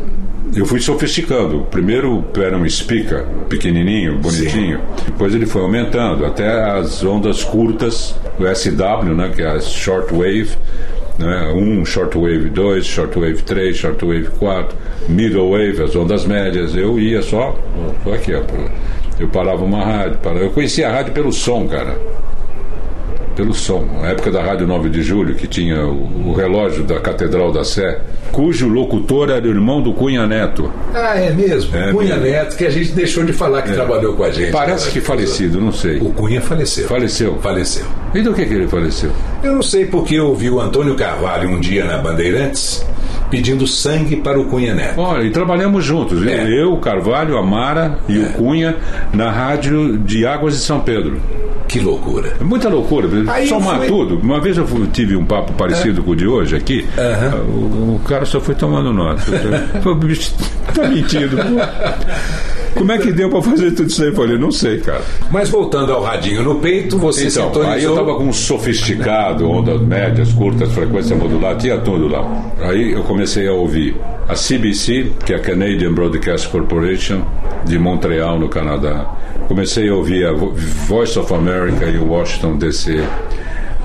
eu 0.56 0.66
fui 0.66 0.80
sofisticando. 0.80 1.62
Primeiro 1.72 2.24
era 2.36 2.58
um 2.58 2.68
speaker 2.70 3.26
pequenininho, 3.50 4.18
bonitinho. 4.20 4.80
Depois 5.06 5.34
ele 5.34 5.46
foi 5.46 5.62
aumentando 5.62 6.26
até 6.26 6.48
as 6.72 7.04
ondas 7.04 7.44
curtas, 7.44 8.16
o 8.40 8.46
SW, 8.56 9.14
né, 9.16 9.32
que 9.36 9.42
é 9.42 9.48
a 9.48 9.60
shortwave. 9.60 10.50
Né, 11.18 11.52
um 11.56 11.84
shortwave 11.84 12.50
2, 12.50 12.86
shortwave 12.86 13.42
3, 13.42 13.76
shortwave 13.76 14.28
4, 14.38 14.78
middle 15.10 15.50
wave, 15.52 15.82
as 15.82 15.96
ondas 15.96 16.26
médias. 16.26 16.76
Eu 16.76 17.00
ia 17.00 17.22
só, 17.22 17.58
só 18.04 18.14
aqui, 18.14 18.34
ó, 18.36 18.44
eu 19.20 19.28
parava 19.28 19.64
uma 19.64 19.84
rádio, 19.84 20.20
parava. 20.20 20.46
eu 20.46 20.52
conhecia 20.52 20.88
a 20.88 20.92
rádio 20.92 21.14
pelo 21.14 21.32
som, 21.34 21.68
cara 21.68 21.98
pelo 23.38 23.54
som. 23.54 23.86
Na 24.02 24.10
época 24.10 24.32
da 24.32 24.42
Rádio 24.42 24.66
9 24.66 24.90
de 24.90 25.04
Julho, 25.04 25.36
que 25.36 25.46
tinha 25.46 25.86
o, 25.86 26.30
o 26.30 26.34
relógio 26.34 26.84
da 26.84 27.00
Catedral 27.00 27.52
da 27.52 27.64
Sé, 27.64 28.00
cujo 28.32 28.68
locutor 28.68 29.30
era 29.30 29.46
o 29.46 29.50
irmão 29.50 29.80
do 29.80 29.94
Cunha 29.94 30.26
Neto. 30.26 30.74
Ah, 30.92 31.16
é 31.16 31.30
mesmo? 31.30 31.78
É 31.78 31.92
Cunha 31.92 32.16
mesmo. 32.16 32.32
Neto, 32.32 32.58
que 32.58 32.66
a 32.66 32.72
gente 32.72 32.92
deixou 32.94 33.24
de 33.24 33.32
falar 33.32 33.62
que 33.62 33.72
trabalhou 33.72 34.16
com 34.16 34.24
a 34.24 34.32
gente. 34.32 34.52
Parece 34.52 34.90
que 34.92 35.00
falecido, 35.00 35.62
não 35.62 35.72
sei. 35.72 36.00
O 36.00 36.12
Cunha 36.12 36.42
faleceu. 36.42 36.88
Faleceu. 36.88 37.38
Faleceu. 37.40 37.86
E 38.16 38.22
do 38.22 38.34
que, 38.34 38.44
que 38.44 38.54
ele 38.56 38.68
faleceu? 38.68 39.12
Eu 39.44 39.54
não 39.54 39.62
sei 39.62 39.86
porque 39.86 40.16
eu 40.16 40.30
ouvi 40.30 40.50
o 40.50 40.60
Antônio 40.60 40.96
Carvalho 40.96 41.50
um 41.50 41.60
dia 41.60 41.86
na 41.86 42.00
Bandeirantes 42.00 42.84
pedindo 43.30 43.66
sangue 43.68 44.16
para 44.18 44.40
o 44.40 44.46
Cunha 44.46 44.74
Neto. 44.74 45.00
Olha, 45.00 45.24
e 45.24 45.30
trabalhamos 45.32 45.84
juntos. 45.84 46.26
É. 46.26 46.48
Eu, 46.50 46.74
o 46.74 46.78
Carvalho, 46.80 47.38
a 47.38 47.44
Mara 47.44 48.00
e 48.08 48.18
o 48.20 48.34
Cunha 48.34 48.76
na 49.14 49.30
rádio 49.32 49.98
de 49.98 50.26
Águas 50.26 50.54
de 50.54 50.60
São 50.60 50.80
Pedro. 50.80 51.20
Que 51.68 51.82
loucura. 51.82 52.34
É 52.40 52.44
muita 52.46 52.70
loucura. 52.70 53.10
Aí 53.30 53.46
Somar 53.48 53.80
foi- 53.80 53.88
tudo. 53.88 54.18
Uma 54.20 54.40
vez 54.40 54.58
eu 54.58 54.66
fui- 54.66 54.88
tive 54.88 55.18
um 55.18 55.26
papo 55.26 55.52
parecido 55.52 56.02
com 56.02 56.12
o 56.12 56.16
de 56.16 56.26
hoje 56.26 56.56
aqui. 56.56 56.88
Aham. 56.98 57.36
O, 57.42 57.96
o 57.96 58.02
cara 58.08 58.24
só 58.26 58.40
foi 58.40 58.56
tomando 58.56 58.94
nota. 58.94 59.22
Foi, 59.84 59.94
bicho, 59.96 60.34
tá 60.74 60.88
mentindo. 60.88 61.36
Como 62.78 62.92
é 62.92 62.98
que 62.98 63.12
deu 63.12 63.30
pra 63.30 63.42
fazer 63.42 63.72
tudo 63.72 63.90
isso 63.90 64.02
aí? 64.04 64.10
Eu 64.10 64.16
falei, 64.16 64.38
não 64.38 64.52
sei, 64.52 64.78
cara. 64.80 65.02
Mas 65.32 65.50
voltando 65.50 65.92
ao 65.94 66.04
radinho 66.04 66.44
no 66.44 66.56
peito, 66.60 66.98
você 66.98 67.28
Então, 67.28 67.46
sintonizou... 67.48 67.72
aí 67.74 67.84
eu 67.84 67.96
tava 67.96 68.16
com 68.16 68.26
um 68.26 68.34
sofisticado, 68.34 69.50
ondas 69.50 69.82
médias, 69.82 70.32
curtas, 70.34 70.72
frequência 70.72 71.16
modular, 71.16 71.58
tinha 71.58 71.78
tudo 71.80 72.08
lá. 72.08 72.52
Aí 72.62 72.92
eu 72.94 73.04
comecei 73.04 73.48
a 73.48 73.54
ouvir 73.54 73.96
a 74.28 74.34
CBC, 74.36 75.12
que 75.26 75.34
é 75.34 75.38
a 75.38 75.40
Canadian 75.40 75.94
Broadcast 75.94 76.50
Corporation, 76.50 77.22
de 77.66 77.80
Montreal, 77.80 78.40
no 78.40 78.48
Canadá. 78.50 79.14
Comecei 79.48 79.90
a 79.90 79.96
ouvir 79.96 80.26
a 80.28 80.34
Vo- 80.34 80.54
Voice 80.88 81.18
of 81.18 81.34
America 81.34 81.86
em 81.86 81.98
Washington, 81.98 82.58
D.C. 82.58 83.02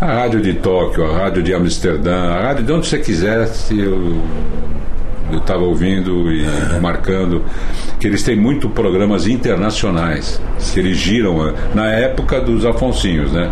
A 0.01 0.07
rádio 0.07 0.41
de 0.43 0.55
Tóquio, 0.55 1.05
a 1.07 1.17
rádio 1.17 1.43
de 1.45 1.55
Amsterdã, 1.55 2.17
a 2.33 2.43
rádio 2.43 2.65
de 2.65 2.73
onde 2.73 2.87
você 2.89 2.99
quisesse, 2.99 3.79
eu 3.79 4.21
eu 5.35 5.41
estava 5.41 5.63
ouvindo 5.63 6.31
e 6.33 6.45
marcando 6.81 7.43
que 7.99 8.07
eles 8.07 8.23
têm 8.23 8.37
muito 8.37 8.69
programas 8.69 9.27
internacionais 9.27 10.41
que 10.73 10.81
eles 10.81 10.97
giram 10.97 11.49
eh, 11.49 11.55
na 11.75 11.87
época 11.91 12.41
dos 12.41 12.65
Afonsinhos, 12.65 13.33
né? 13.33 13.51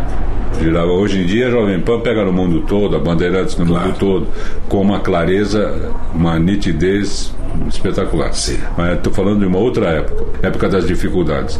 Girava. 0.61 0.91
Hoje 0.91 1.21
em 1.23 1.27
dia 1.27 1.47
a 1.47 1.51
Jovem 1.51 1.81
Pan 1.81 2.01
pega 2.01 2.25
no 2.25 2.33
mundo 2.33 2.63
todo, 2.63 2.97
a 2.97 2.99
Bandeirantes 2.99 3.57
no 3.57 3.67
Claro. 3.67 3.87
mundo 3.87 3.99
todo, 3.99 4.27
com 4.69 4.81
uma 4.81 4.99
clareza, 5.01 5.91
uma 6.15 6.39
nitidez 6.39 7.33
espetacular. 7.69 8.33
Sim. 8.35 8.59
Mas 8.77 8.97
estou 8.97 9.13
falando 9.13 9.41
de 9.41 9.47
uma 9.47 9.59
outra 9.59 9.87
época, 9.91 10.25
época 10.43 10.69
das 10.69 10.87
dificuldades. 10.87 11.59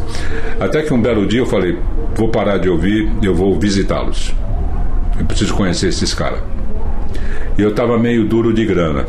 Até 0.59 0.81
que 0.81 0.93
um 0.93 1.01
belo 1.01 1.25
dia 1.25 1.39
eu 1.39 1.45
falei, 1.45 1.77
vou 2.15 2.29
parar 2.29 2.57
de 2.57 2.69
ouvir, 2.69 3.09
eu 3.23 3.33
vou 3.33 3.57
visitá-los. 3.59 4.33
Eu 5.19 5.25
preciso 5.25 5.53
conhecer 5.53 5.87
esses 5.87 6.13
caras. 6.13 6.39
E 7.57 7.61
eu 7.61 7.69
estava 7.69 7.97
meio 7.97 8.25
duro 8.25 8.53
de 8.53 8.65
grana. 8.65 9.05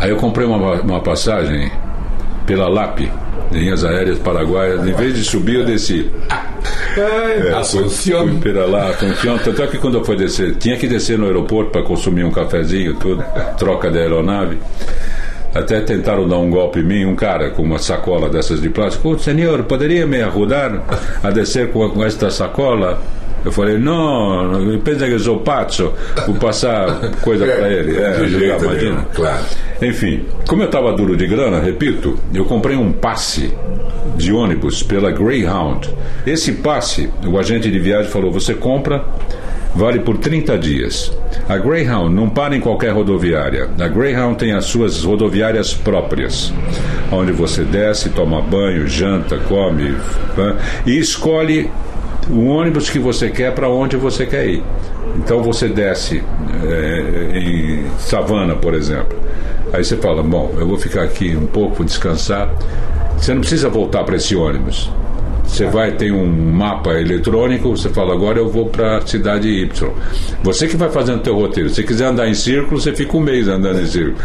Aí 0.00 0.10
eu 0.10 0.16
comprei 0.16 0.46
uma, 0.46 0.80
uma 0.80 1.00
passagem 1.00 1.70
pela 2.46 2.68
LAP, 2.68 3.00
linhas 3.52 3.84
aéreas 3.84 4.18
paraguaias. 4.18 4.84
Em 4.86 4.92
vez 4.94 5.14
de 5.14 5.22
subir, 5.22 5.56
eu 5.56 5.64
desci. 5.64 6.10
É, 6.96 7.52
Assunção. 7.54 8.26
Fui 8.26 8.38
pela 8.38 8.88
Assunção. 8.88 9.38
Tanto 9.38 9.62
é 9.62 9.66
que 9.66 9.78
quando 9.78 9.98
eu 9.98 10.04
fui 10.04 10.16
descer, 10.16 10.56
tinha 10.56 10.76
que 10.76 10.88
descer 10.88 11.18
no 11.18 11.26
aeroporto 11.26 11.70
para 11.70 11.82
consumir 11.82 12.24
um 12.24 12.30
cafezinho, 12.30 12.94
tudo, 12.96 13.22
troca 13.58 13.90
de 13.90 13.98
aeronave. 13.98 14.58
Até 15.54 15.80
tentaram 15.80 16.26
dar 16.28 16.38
um 16.38 16.48
golpe 16.48 16.78
em 16.80 16.84
mim, 16.84 17.04
um 17.04 17.14
cara 17.16 17.50
com 17.50 17.62
uma 17.62 17.78
sacola 17.78 18.28
dessas 18.30 18.60
de 18.60 18.70
plástico. 18.70 19.10
"Oh, 19.10 19.18
senhor, 19.18 19.64
poderia 19.64 20.06
me 20.06 20.22
ajudar 20.22 20.82
a 21.22 21.30
descer 21.30 21.70
com, 21.72 21.88
com 21.90 22.04
esta 22.04 22.30
sacola? 22.30 23.02
Eu 23.44 23.52
falei, 23.52 23.78
não, 23.78 24.78
pensa 24.84 25.06
que 25.06 25.12
eu 25.12 25.18
sou 25.18 25.40
pazzo, 25.40 25.92
vou 26.26 26.36
passar 26.36 27.10
coisa 27.22 27.46
para 27.46 27.70
ele. 27.70 27.96
É, 27.96 28.28
jeito 28.28 28.64
imagina. 28.64 28.90
nenhum, 28.90 29.04
claro. 29.14 29.44
Enfim, 29.80 30.24
como 30.46 30.62
eu 30.62 30.66
estava 30.66 30.92
duro 30.92 31.16
de 31.16 31.26
grana, 31.26 31.58
repito, 31.58 32.18
eu 32.34 32.44
comprei 32.44 32.76
um 32.76 32.92
passe 32.92 33.52
de 34.16 34.32
ônibus 34.32 34.82
pela 34.82 35.10
Greyhound. 35.10 35.88
Esse 36.26 36.52
passe, 36.52 37.08
o 37.26 37.38
agente 37.38 37.70
de 37.70 37.78
viagem 37.78 38.10
falou: 38.10 38.30
você 38.30 38.52
compra, 38.52 39.04
vale 39.74 40.00
por 40.00 40.18
30 40.18 40.58
dias. 40.58 41.12
A 41.48 41.56
Greyhound 41.56 42.14
não 42.14 42.28
para 42.28 42.54
em 42.54 42.60
qualquer 42.60 42.92
rodoviária. 42.92 43.70
A 43.78 43.88
Greyhound 43.88 44.36
tem 44.36 44.52
as 44.52 44.66
suas 44.66 45.02
rodoviárias 45.02 45.72
próprias, 45.72 46.52
onde 47.10 47.32
você 47.32 47.64
desce, 47.64 48.10
toma 48.10 48.42
banho, 48.42 48.86
janta, 48.86 49.38
come 49.48 49.94
e 50.86 50.98
escolhe 50.98 51.70
o 52.28 52.46
ônibus 52.46 52.90
que 52.90 52.98
você 52.98 53.30
quer 53.30 53.54
para 53.54 53.68
onde 53.68 53.96
você 53.96 54.26
quer 54.26 54.46
ir. 54.46 54.62
Então 55.16 55.42
você 55.42 55.68
desce 55.68 56.22
eh, 56.64 57.38
em 57.38 57.84
Savana, 57.98 58.54
por 58.54 58.74
exemplo. 58.74 59.18
Aí 59.72 59.84
você 59.84 59.96
fala: 59.96 60.22
Bom, 60.22 60.54
eu 60.58 60.66
vou 60.66 60.78
ficar 60.78 61.02
aqui 61.02 61.36
um 61.36 61.46
pouco, 61.46 61.76
vou 61.76 61.86
descansar. 61.86 62.52
Você 63.16 63.34
não 63.34 63.40
precisa 63.40 63.68
voltar 63.68 64.04
para 64.04 64.16
esse 64.16 64.34
ônibus. 64.34 64.90
Você 65.50 65.66
vai, 65.66 65.90
tem 65.90 66.12
um 66.12 66.26
mapa 66.52 66.92
eletrônico, 66.92 67.70
você 67.70 67.88
fala, 67.88 68.14
agora 68.14 68.38
eu 68.38 68.48
vou 68.48 68.66
para 68.66 68.98
a 68.98 69.06
cidade 69.06 69.48
Y. 69.48 69.92
Você 70.44 70.68
que 70.68 70.76
vai 70.76 70.88
fazendo 70.90 71.18
o 71.18 71.22
teu 71.22 71.34
roteiro. 71.34 71.68
Se 71.68 71.74
você 71.74 71.82
quiser 71.82 72.06
andar 72.06 72.28
em 72.28 72.34
círculo, 72.34 72.80
você 72.80 72.94
fica 72.94 73.16
um 73.16 73.20
mês 73.20 73.48
andando 73.48 73.80
em 73.80 73.86
círculo. 73.86 74.16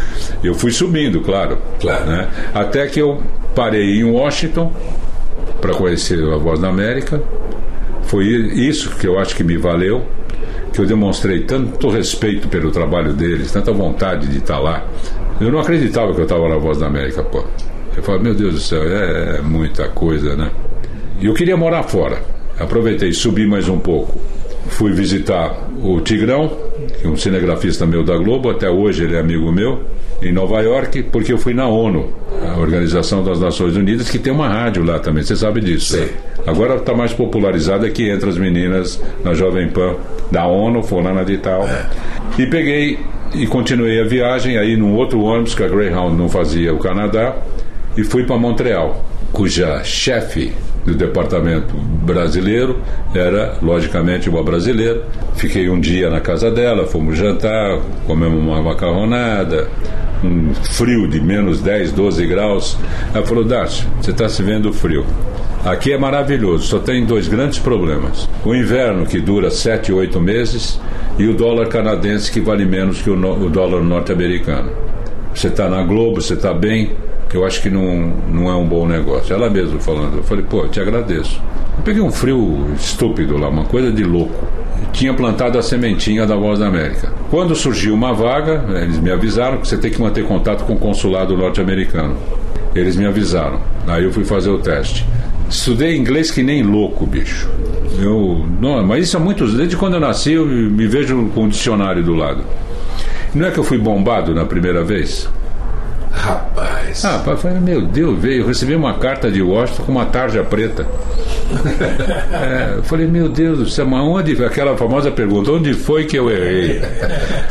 Eu 0.43 0.53
fui 0.53 0.71
subindo, 0.71 1.21
claro. 1.21 1.57
Claro. 1.81 2.05
Né? 2.05 2.27
Até 2.53 2.85
que 2.85 3.01
eu 3.01 3.19
parei 3.55 3.99
em 3.99 4.03
Washington 4.03 4.71
para 5.59 5.73
conhecer 5.73 6.23
a 6.31 6.37
Voz 6.37 6.59
da 6.59 6.69
América. 6.69 7.21
Foi 8.05 8.25
isso 8.25 8.91
que 8.97 9.07
eu 9.07 9.17
acho 9.19 9.35
que 9.35 9.43
me 9.43 9.57
valeu, 9.57 10.05
que 10.71 10.79
eu 10.79 10.85
demonstrei 10.85 11.41
tanto 11.41 11.89
respeito 11.89 12.47
pelo 12.47 12.71
trabalho 12.71 13.13
deles, 13.13 13.51
tanta 13.51 13.71
vontade 13.71 14.27
de 14.27 14.37
estar 14.37 14.59
lá. 14.59 14.85
Eu 15.39 15.51
não 15.51 15.59
acreditava 15.59 16.13
que 16.13 16.19
eu 16.19 16.23
estava 16.23 16.47
na 16.47 16.57
Voz 16.57 16.77
da 16.77 16.87
América, 16.87 17.23
pô. 17.23 17.43
Eu 17.95 18.03
falei, 18.03 18.21
meu 18.21 18.35
Deus 18.35 18.53
do 18.53 18.59
céu, 18.59 18.83
é 18.83 19.41
muita 19.41 19.87
coisa, 19.87 20.35
né? 20.35 20.51
E 21.19 21.25
eu 21.25 21.33
queria 21.33 21.55
morar 21.55 21.83
fora. 21.83 22.21
Aproveitei, 22.59 23.11
subi 23.11 23.47
mais 23.47 23.67
um 23.67 23.79
pouco. 23.79 24.19
Fui 24.67 24.91
visitar 24.91 25.69
o 25.81 25.99
Tigrão, 26.01 26.57
que 26.99 27.07
é 27.07 27.09
um 27.09 27.15
cinegrafista 27.15 27.85
meu 27.85 28.03
da 28.03 28.17
Globo, 28.17 28.49
até 28.49 28.69
hoje 28.69 29.03
ele 29.03 29.15
é 29.15 29.19
amigo 29.19 29.51
meu, 29.51 29.81
em 30.21 30.31
Nova 30.31 30.61
York, 30.61 31.03
porque 31.03 31.33
eu 31.33 31.37
fui 31.37 31.53
na 31.53 31.67
ONU, 31.67 32.09
a 32.41 32.59
Organização 32.59 33.23
das 33.23 33.39
Nações 33.39 33.75
Unidas, 33.75 34.09
que 34.09 34.17
tem 34.17 34.31
uma 34.31 34.47
rádio 34.47 34.83
lá 34.83 34.99
também, 34.99 35.23
você 35.23 35.35
sabe 35.35 35.61
disso. 35.61 35.97
Né? 35.97 36.09
Agora 36.47 36.75
está 36.75 36.93
mais 36.93 37.13
popularizada 37.13 37.89
que 37.89 38.09
entre 38.09 38.29
as 38.29 38.37
meninas 38.37 39.01
na 39.23 39.33
Jovem 39.33 39.69
Pan 39.69 39.95
da 40.31 40.45
ONU, 40.47 40.83
fulana 40.83 41.25
de 41.25 41.37
tal. 41.37 41.67
E 42.37 42.45
peguei 42.45 42.99
e 43.33 43.45
continuei 43.47 43.99
a 43.99 44.05
viagem 44.05 44.57
aí 44.57 44.77
num 44.77 44.93
outro 44.95 45.21
ônibus 45.21 45.55
que 45.55 45.63
a 45.63 45.67
Greyhound 45.67 46.15
não 46.15 46.29
fazia 46.29 46.73
o 46.73 46.79
Canadá 46.79 47.35
e 47.97 48.03
fui 48.03 48.23
para 48.23 48.37
Montreal, 48.37 49.05
cuja 49.31 49.83
chefe 49.83 50.53
do 50.85 50.93
departamento 50.93 51.75
brasileiro 51.75 52.79
era, 53.13 53.57
logicamente, 53.61 54.29
uma 54.29 54.43
brasileira. 54.43 55.01
Fiquei 55.35 55.69
um 55.69 55.79
dia 55.79 56.09
na 56.09 56.21
casa 56.21 56.51
dela, 56.51 56.85
fomos 56.85 57.17
jantar, 57.17 57.79
comemos 58.05 58.39
uma 58.39 58.61
macarronada, 58.61 59.67
um 60.23 60.53
frio 60.53 61.07
de 61.07 61.19
menos 61.19 61.59
10, 61.61 61.91
12 61.91 62.25
graus. 62.27 62.77
Ela 63.13 63.25
falou: 63.25 63.43
Darcy, 63.43 63.85
você 64.01 64.11
está 64.11 64.29
se 64.29 64.41
vendo 64.43 64.71
frio. 64.71 65.05
Aqui 65.65 65.91
é 65.91 65.97
maravilhoso, 65.97 66.67
só 66.67 66.77
tem 66.77 67.03
dois 67.05 67.27
grandes 67.27 67.57
problemas: 67.57 68.29
o 68.45 68.53
inverno, 68.53 69.05
que 69.05 69.19
dura 69.19 69.49
7, 69.49 69.91
8 69.91 70.21
meses, 70.21 70.79
e 71.17 71.27
o 71.27 71.33
dólar 71.33 71.67
canadense, 71.67 72.31
que 72.31 72.39
vale 72.39 72.65
menos 72.65 73.01
que 73.01 73.09
o, 73.09 73.15
no- 73.15 73.43
o 73.45 73.49
dólar 73.49 73.81
norte-americano. 73.81 74.69
Você 75.33 75.47
está 75.47 75.67
na 75.67 75.81
Globo, 75.83 76.21
você 76.21 76.35
está 76.35 76.53
bem, 76.53 76.91
eu 77.33 77.45
acho 77.45 77.61
que 77.61 77.69
não, 77.69 78.13
não 78.31 78.49
é 78.49 78.55
um 78.55 78.65
bom 78.65 78.87
negócio. 78.87 79.33
Ela 79.33 79.49
mesma 79.49 79.79
falando, 79.79 80.17
eu 80.17 80.23
falei, 80.23 80.43
pô, 80.43 80.61
eu 80.61 80.69
te 80.69 80.79
agradeço. 80.79 81.41
Eu 81.77 81.83
peguei 81.83 82.01
um 82.01 82.11
frio 82.11 82.65
estúpido 82.75 83.37
lá, 83.37 83.49
uma 83.49 83.65
coisa 83.65 83.91
de 83.91 84.03
louco. 84.03 84.45
Tinha 84.93 85.13
plantado 85.13 85.57
a 85.57 85.61
sementinha 85.61 86.25
da 86.25 86.35
Voz 86.35 86.59
da 86.59 86.67
América. 86.67 87.11
Quando 87.29 87.55
surgiu 87.55 87.93
uma 87.93 88.13
vaga, 88.13 88.63
eles 88.81 88.99
me 88.99 89.11
avisaram 89.11 89.57
que 89.57 89.67
você 89.67 89.77
tem 89.77 89.91
que 89.91 89.99
manter 89.99 90.25
contato 90.25 90.63
com 90.65 90.73
o 90.73 90.77
consulado 90.77 91.35
norte-americano. 91.35 92.15
Eles 92.73 92.95
me 92.95 93.05
avisaram. 93.05 93.59
Aí 93.87 94.03
eu 94.03 94.11
fui 94.11 94.23
fazer 94.23 94.49
o 94.49 94.57
teste. 94.59 95.05
Estudei 95.49 95.95
inglês 95.95 96.31
que 96.31 96.41
nem 96.41 96.63
louco, 96.63 97.05
bicho. 97.05 97.49
Eu, 97.99 98.45
não, 98.59 98.83
mas 98.85 99.05
isso 99.05 99.17
há 99.17 99.19
muitos. 99.19 99.53
Desde 99.53 99.75
quando 99.77 99.95
eu 99.95 99.99
nasci, 99.99 100.33
eu 100.33 100.45
me 100.45 100.87
vejo 100.87 101.29
com 101.33 101.43
um 101.43 101.49
dicionário 101.49 102.03
do 102.03 102.13
lado. 102.13 102.43
Não 103.33 103.45
é 103.45 103.51
que 103.51 103.57
eu 103.57 103.63
fui 103.63 103.77
bombado 103.77 104.33
na 104.33 104.45
primeira 104.45 104.83
vez? 104.83 105.29
Rapaz. 106.11 106.74
Ah, 107.03 107.19
pai, 107.19 107.33
eu 107.33 107.37
falei, 107.37 107.59
meu 107.59 107.81
Deus, 107.81 108.17
veio, 108.19 108.41
eu 108.41 108.47
recebi 108.47 108.75
uma 108.75 108.93
carta 108.93 109.29
de 109.29 109.41
Washington 109.41 109.83
com 109.83 109.91
uma 109.91 110.05
tarja 110.05 110.43
preta. 110.43 110.85
É, 112.35 112.77
eu 112.77 112.83
falei, 112.83 113.07
meu 113.07 113.29
Deus 113.29 113.59
do 113.59 113.69
céu, 113.69 113.85
mas 113.85 114.01
onde, 114.01 114.43
aquela 114.43 114.75
famosa 114.75 115.11
pergunta, 115.11 115.51
onde 115.51 115.73
foi 115.73 116.05
que 116.05 116.17
eu 116.17 116.29
errei? 116.29 116.81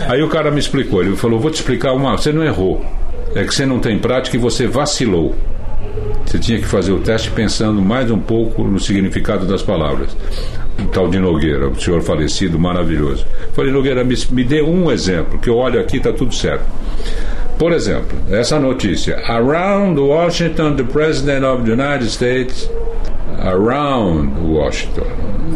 Aí 0.09 0.23
o 0.23 0.29
cara 0.29 0.51
me 0.51 0.59
explicou, 0.59 1.03
ele 1.03 1.17
falou, 1.17 1.41
vou 1.41 1.51
te 1.51 1.55
explicar 1.55 1.93
uma, 1.93 2.17
você 2.17 2.33
não 2.33 2.45
errou, 2.45 2.85
é 3.35 3.45
que 3.45 3.55
você 3.55 3.65
não 3.65 3.79
tem 3.79 3.99
prática 3.99 4.37
e 4.37 4.39
você 4.39 4.67
vacilou. 4.67 5.35
Você 6.27 6.39
tinha 6.39 6.59
que 6.59 6.67
fazer 6.67 6.93
o 6.93 7.01
teste 7.01 7.31
pensando 7.31 7.81
mais 7.81 8.11
um 8.11 8.19
pouco 8.19 8.65
no 8.65 8.81
significado 8.81 9.47
das 9.47 9.63
palavras. 9.63 10.17
O 10.79 10.87
tal 10.87 11.09
de 11.09 11.19
Nogueira, 11.19 11.69
o 11.69 11.81
senhor 11.81 12.03
falecido, 12.03 12.59
maravilhoso. 12.59 13.25
Falei, 13.53 13.73
Nogueira, 13.73 14.03
me, 14.03 14.17
me 14.31 14.45
dê 14.45 14.63
um 14.63 14.91
exemplo, 14.91 15.39
que 15.39 15.49
eu 15.49 15.57
olho 15.57 15.81
aqui 15.81 15.99
está 15.99 16.13
tudo 16.13 16.35
certo. 16.35 16.65
Por 17.59 17.73
exemplo, 17.73 18.19
essa 18.31 18.59
notícia: 18.59 19.23
Around 19.27 20.01
Washington, 20.01 20.77
the 20.77 20.85
President 20.85 21.45
of 21.45 21.65
the 21.65 21.73
United 21.73 22.11
States. 22.11 22.69
Around 23.41 24.41
Washington, 24.41 25.07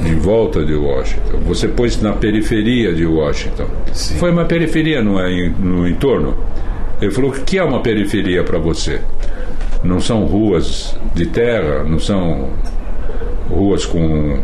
em 0.05 0.17
volta 0.17 0.65
de 0.65 0.75
Washington. 0.75 1.39
Você 1.47 1.69
pôs 1.69 2.01
na 2.03 2.13
periferia 2.13 2.93
de 2.93 3.07
Washington. 3.07 3.67
Foi 4.19 4.31
uma 4.31 4.45
periferia, 4.45 5.03
não 5.03 5.19
é 5.19 5.49
no 5.49 5.89
entorno? 5.89 6.37
Ele 7.01 7.11
falou: 7.11 7.31
o 7.31 7.35
que 7.35 7.57
é 7.57 7.65
uma 7.65 7.81
periferia 7.81 8.43
para 8.43 8.59
você? 8.59 9.01
Não 9.83 10.01
são 10.01 10.25
ruas 10.25 10.97
de 11.15 11.27
terra, 11.27 11.85
não 11.85 11.99
são 11.99 12.51
ruas 13.49 13.87
com 13.87 14.39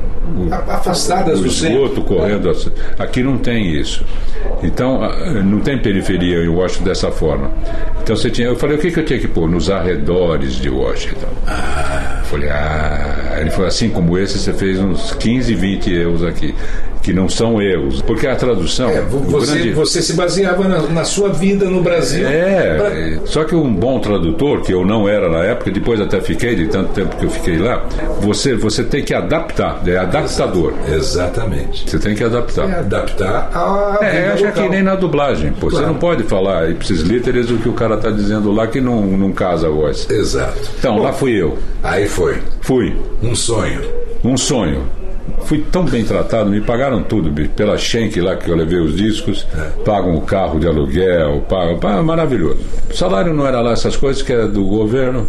Afastadas 0.51 1.41
do 1.41 1.47
esgoto 1.47 1.89
centro. 1.89 2.03
correndo. 2.03 2.51
assim. 2.51 2.71
Aqui 2.99 3.23
não 3.23 3.39
tem 3.39 3.73
isso. 3.73 4.05
Então, 4.63 5.03
ah, 5.03 5.43
não 5.43 5.61
tem 5.61 5.79
periferia 5.79 6.45
em 6.45 6.49
Washington 6.49 6.85
dessa 6.85 7.11
forma. 7.11 7.51
Então 8.03 8.17
você 8.17 8.31
tinha. 8.31 8.49
Eu 8.49 8.57
falei, 8.57 8.77
o 8.77 8.81
que, 8.81 8.91
que 8.91 9.01
eu 9.01 9.05
tinha 9.05 9.19
que 9.19 9.29
pôr? 9.29 9.49
Nos 9.49 9.71
arredores 9.71 10.55
de 10.55 10.69
Washington. 10.69 11.29
Eu 11.47 12.25
falei, 12.25 12.51
ah. 12.51 13.37
Ele 13.41 13.51
falou, 13.51 13.67
assim 13.67 13.91
como 13.91 14.19
esse, 14.19 14.39
você 14.39 14.53
fez 14.53 14.79
uns 14.79 15.13
15, 15.15 15.55
20 15.55 15.93
erros 15.93 16.25
aqui. 16.25 16.55
Que 17.05 17.13
não 17.13 17.29
são 17.29 17.61
erros. 17.61 18.01
Porque 18.01 18.27
a 18.27 18.35
tradução. 18.35 18.89
É, 18.89 19.03
você, 19.03 19.53
grande- 19.53 19.73
você 19.73 20.01
se 20.01 20.15
baseava 20.15 20.67
na, 20.67 20.81
na 20.89 21.05
sua 21.05 21.29
vida 21.29 21.67
no 21.67 21.83
Brasil. 21.83 22.27
é, 22.27 22.77
pra- 23.19 23.27
só 23.27 23.45
que 23.45 23.55
um 23.55 23.73
bom 23.75 24.01
tradutor, 24.01 24.63
que 24.63 24.73
eu 24.73 24.87
não 24.87 25.07
era 25.07 25.29
na 25.29 25.45
época, 25.45 25.71
depois 25.71 26.01
até 26.01 26.19
fiquei, 26.23 26.55
de 26.55 26.67
tanto 26.67 26.93
tempo 26.95 27.15
que 27.17 27.27
eu 27.27 27.31
fiquei 27.31 27.59
lá, 27.59 27.85
você, 28.23 28.55
você 28.57 28.83
tem 28.83 29.05
que 29.05 29.13
adaptar, 29.13 29.83
é 29.87 29.99
adaptador. 29.99 30.73
Exatamente. 30.91 31.89
Você 31.91 31.99
tem 31.99 32.15
que 32.15 32.25
adaptar. 32.25 32.71
É 32.71 32.79
adaptar 32.79 33.51
a 33.55 33.99
É, 34.03 34.33
acho 34.33 34.51
que 34.53 34.69
nem 34.71 34.83
na 34.83 34.95
dublagem, 34.95 35.53
pô. 35.53 35.69
Você 35.69 35.77
Claro. 35.77 35.93
não 35.93 35.99
pode 35.99 36.23
falar 36.23 36.71
ipsis 36.71 37.03
literis 37.03 37.51
o 37.51 37.59
que 37.59 37.69
o 37.69 37.75
cara 37.75 37.99
tá 37.99 38.11
dizendo 38.11 38.51
lá 38.51 38.67
que 38.67 38.81
não, 38.81 39.03
não 39.07 39.31
casa 39.31 39.67
a 39.67 39.71
voz. 39.71 40.09
Exato. 40.11 40.59
Então, 40.79 40.99
lá 41.03 41.13
fui 41.13 41.33
eu. 41.41 41.59
Aí 41.83 42.09
foi. 42.09 42.39
Fui. 42.63 42.95
Um 43.23 43.35
sonho. 43.35 43.83
Um 44.25 44.37
sonho. 44.39 44.83
Fui 45.45 45.65
tão 45.71 45.85
bem 45.85 46.05
tratado, 46.05 46.49
me 46.51 46.61
pagaram 46.61 47.03
tudo, 47.03 47.31
bicho. 47.31 47.51
Pela 47.51 47.77
Schenck 47.77 48.21
lá 48.21 48.37
que 48.37 48.49
eu 48.51 48.57
levei 48.57 48.79
os 48.79 48.97
discos, 48.97 49.47
pagam 49.85 50.15
o 50.15 50.21
carro 50.23 50.59
de 50.59 50.67
aluguel, 50.67 51.45
pagam. 51.49 51.79
pá, 51.79 52.03
maravilhoso. 52.03 52.59
O 52.91 52.95
salário 52.95 53.33
não 53.35 53.47
era 53.47 53.61
lá 53.61 53.73
essas 53.73 53.97
coisas 53.97 54.23
que 54.23 54.33
era 54.33 54.47
do 54.49 54.65
governo, 54.65 55.27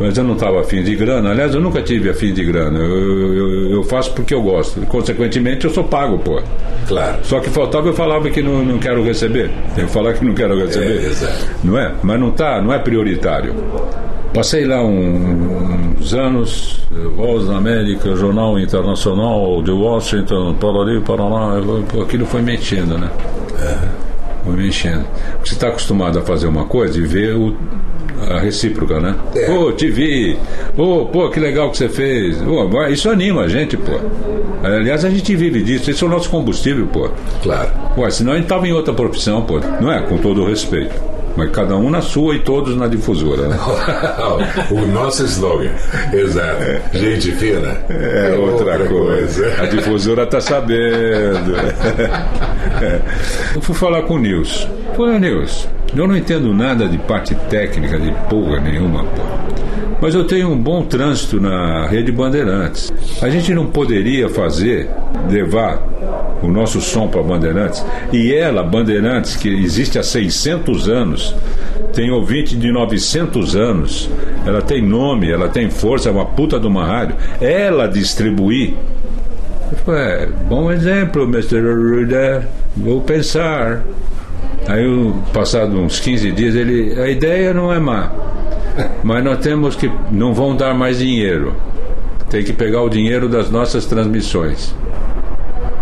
mas 0.00 0.16
eu 0.16 0.24
não 0.24 0.34
estava 0.34 0.60
afim 0.60 0.82
de 0.82 0.94
grana. 0.96 1.30
Aliás, 1.30 1.54
eu 1.54 1.60
nunca 1.60 1.82
tive 1.82 2.08
afim 2.10 2.32
de 2.32 2.44
grana. 2.44 2.78
Eu, 2.78 3.34
eu, 3.34 3.70
eu 3.70 3.82
faço 3.84 4.12
porque 4.12 4.32
eu 4.32 4.42
gosto. 4.42 4.80
Consequentemente, 4.86 5.66
eu 5.66 5.70
sou 5.72 5.84
pago, 5.84 6.18
pô. 6.18 6.40
Claro. 6.88 7.18
Só 7.22 7.38
que 7.40 7.50
faltava 7.50 7.88
eu 7.88 7.94
falava 7.94 8.28
que 8.30 8.42
não, 8.42 8.64
não 8.64 8.78
quero 8.78 9.02
receber. 9.04 9.50
Que 9.74 9.86
falar 9.88 10.14
que 10.14 10.24
não 10.24 10.34
quero 10.34 10.58
receber. 10.58 11.02
É, 11.02 11.06
exato. 11.06 11.46
Não 11.62 11.78
é? 11.78 11.92
Mas 12.02 12.18
não 12.20 12.30
tá, 12.30 12.60
não 12.62 12.72
é 12.72 12.78
prioritário. 12.78 13.54
Passei 14.32 14.64
lá 14.64 14.80
um- 14.82 15.79
uns 16.00 16.14
anos, 16.14 16.80
eh, 16.90 17.08
Voz 17.14 17.46
da 17.46 17.56
América, 17.56 18.16
Jornal 18.16 18.58
Internacional 18.58 19.62
de 19.62 19.70
Washington, 19.70 20.54
Parari, 20.54 21.00
Paraná, 21.00 21.60
pô, 21.92 22.02
aquilo 22.02 22.24
foi 22.24 22.40
me 22.40 22.54
enchendo, 22.54 22.96
né? 22.96 23.10
Foi 24.44 24.56
me 24.56 24.68
enchendo. 24.68 25.04
Você 25.44 25.54
está 25.54 25.68
acostumado 25.68 26.18
a 26.18 26.22
fazer 26.22 26.46
uma 26.46 26.64
coisa 26.64 26.98
e 26.98 27.02
ver 27.02 27.36
o, 27.36 27.54
a 28.28 28.38
recíproca, 28.38 28.98
né? 28.98 29.14
É. 29.34 29.46
Pô, 29.46 29.70
te 29.72 29.90
vi. 29.90 30.38
Pô, 30.74 31.06
pô, 31.06 31.28
que 31.28 31.38
legal 31.38 31.70
que 31.70 31.76
você 31.76 31.88
fez. 31.88 32.38
Isso 32.90 33.10
anima 33.10 33.42
a 33.42 33.48
gente, 33.48 33.76
pô. 33.76 34.00
Aliás, 34.62 35.04
a 35.04 35.10
gente 35.10 35.36
vive 35.36 35.62
disso. 35.62 35.90
Esse 35.90 36.02
é 36.02 36.06
o 36.06 36.10
nosso 36.10 36.30
combustível, 36.30 36.86
pô. 36.86 37.10
Claro. 37.42 37.70
Ué, 37.98 38.10
senão 38.10 38.32
a 38.32 38.36
gente 38.36 38.46
tava 38.46 38.66
em 38.66 38.72
outra 38.72 38.94
profissão, 38.94 39.42
pô. 39.42 39.60
Não 39.80 39.92
é? 39.92 40.00
Com 40.00 40.16
todo 40.16 40.42
o 40.42 40.46
respeito. 40.46 40.94
Mas 41.40 41.52
cada 41.52 41.74
um 41.74 41.88
na 41.88 42.02
sua 42.02 42.36
e 42.36 42.40
todos 42.40 42.76
na 42.76 42.86
difusora, 42.86 43.48
né? 43.48 43.58
o 44.70 44.86
nosso 44.88 45.24
slogan. 45.24 45.70
Exato. 46.12 46.62
Gente 46.92 47.32
fina. 47.32 47.78
É 47.88 48.36
outra, 48.36 48.78
coisa. 48.86 49.46
A 49.58 49.64
difusora 49.64 50.26
tá 50.26 50.38
sabendo. 50.38 51.56
É. 52.82 53.00
Eu 53.54 53.62
fui 53.62 53.74
falar 53.74 54.02
com 54.02 54.16
o 54.16 54.18
Nils. 54.18 54.68
Falei, 54.94 55.18
Nils, 55.18 55.66
eu 55.96 56.06
não 56.06 56.14
entendo 56.14 56.52
nada 56.52 56.86
de 56.86 56.98
parte 56.98 57.34
técnica 57.48 57.98
de 57.98 58.12
porra 58.28 58.60
nenhuma, 58.60 59.02
pô. 59.02 59.22
Mas 59.98 60.14
eu 60.14 60.26
tenho 60.26 60.50
um 60.50 60.62
bom 60.62 60.82
trânsito 60.84 61.40
na 61.40 61.86
rede 61.86 62.12
Bandeirantes. 62.12 62.92
A 63.22 63.30
gente 63.30 63.54
não 63.54 63.64
poderia 63.64 64.28
fazer, 64.28 64.90
levar 65.30 65.82
o 66.42 66.48
nosso 66.48 66.80
som 66.80 67.08
para 67.08 67.22
Bandeirantes. 67.22 67.84
E 68.12 68.32
ela, 68.32 68.62
Bandeirantes, 68.62 69.36
que 69.36 69.48
existe 69.48 69.98
há 69.98 70.02
600 70.02 70.88
anos, 70.88 71.34
tem 71.92 72.10
ouvinte 72.10 72.56
de 72.56 72.70
900 72.70 73.56
anos, 73.56 74.10
ela 74.46 74.62
tem 74.62 74.82
nome, 74.82 75.30
ela 75.30 75.48
tem 75.48 75.68
força, 75.70 76.08
é 76.08 76.12
uma 76.12 76.26
puta 76.26 76.58
de 76.58 76.66
uma 76.66 76.84
rádio. 76.84 77.16
Ela 77.40 77.86
distribuir. 77.86 78.74
Eu 79.70 79.78
falei, 79.78 80.02
é, 80.02 80.28
bom 80.48 80.70
exemplo, 80.70 81.24
Mr. 81.24 81.60
Ruda, 81.60 82.48
vou 82.76 83.00
pensar. 83.00 83.82
Aí, 84.66 85.12
passado 85.32 85.78
uns 85.78 85.98
15 86.00 86.32
dias, 86.32 86.54
ele, 86.54 87.00
a 87.00 87.08
ideia 87.08 87.54
não 87.54 87.72
é 87.72 87.78
má, 87.78 88.12
mas 89.02 89.24
nós 89.24 89.38
temos 89.38 89.74
que, 89.74 89.90
não 90.10 90.34
vão 90.34 90.54
dar 90.56 90.74
mais 90.74 90.98
dinheiro. 90.98 91.54
Tem 92.28 92.44
que 92.44 92.52
pegar 92.52 92.82
o 92.82 92.88
dinheiro 92.88 93.28
das 93.28 93.50
nossas 93.50 93.86
transmissões. 93.86 94.74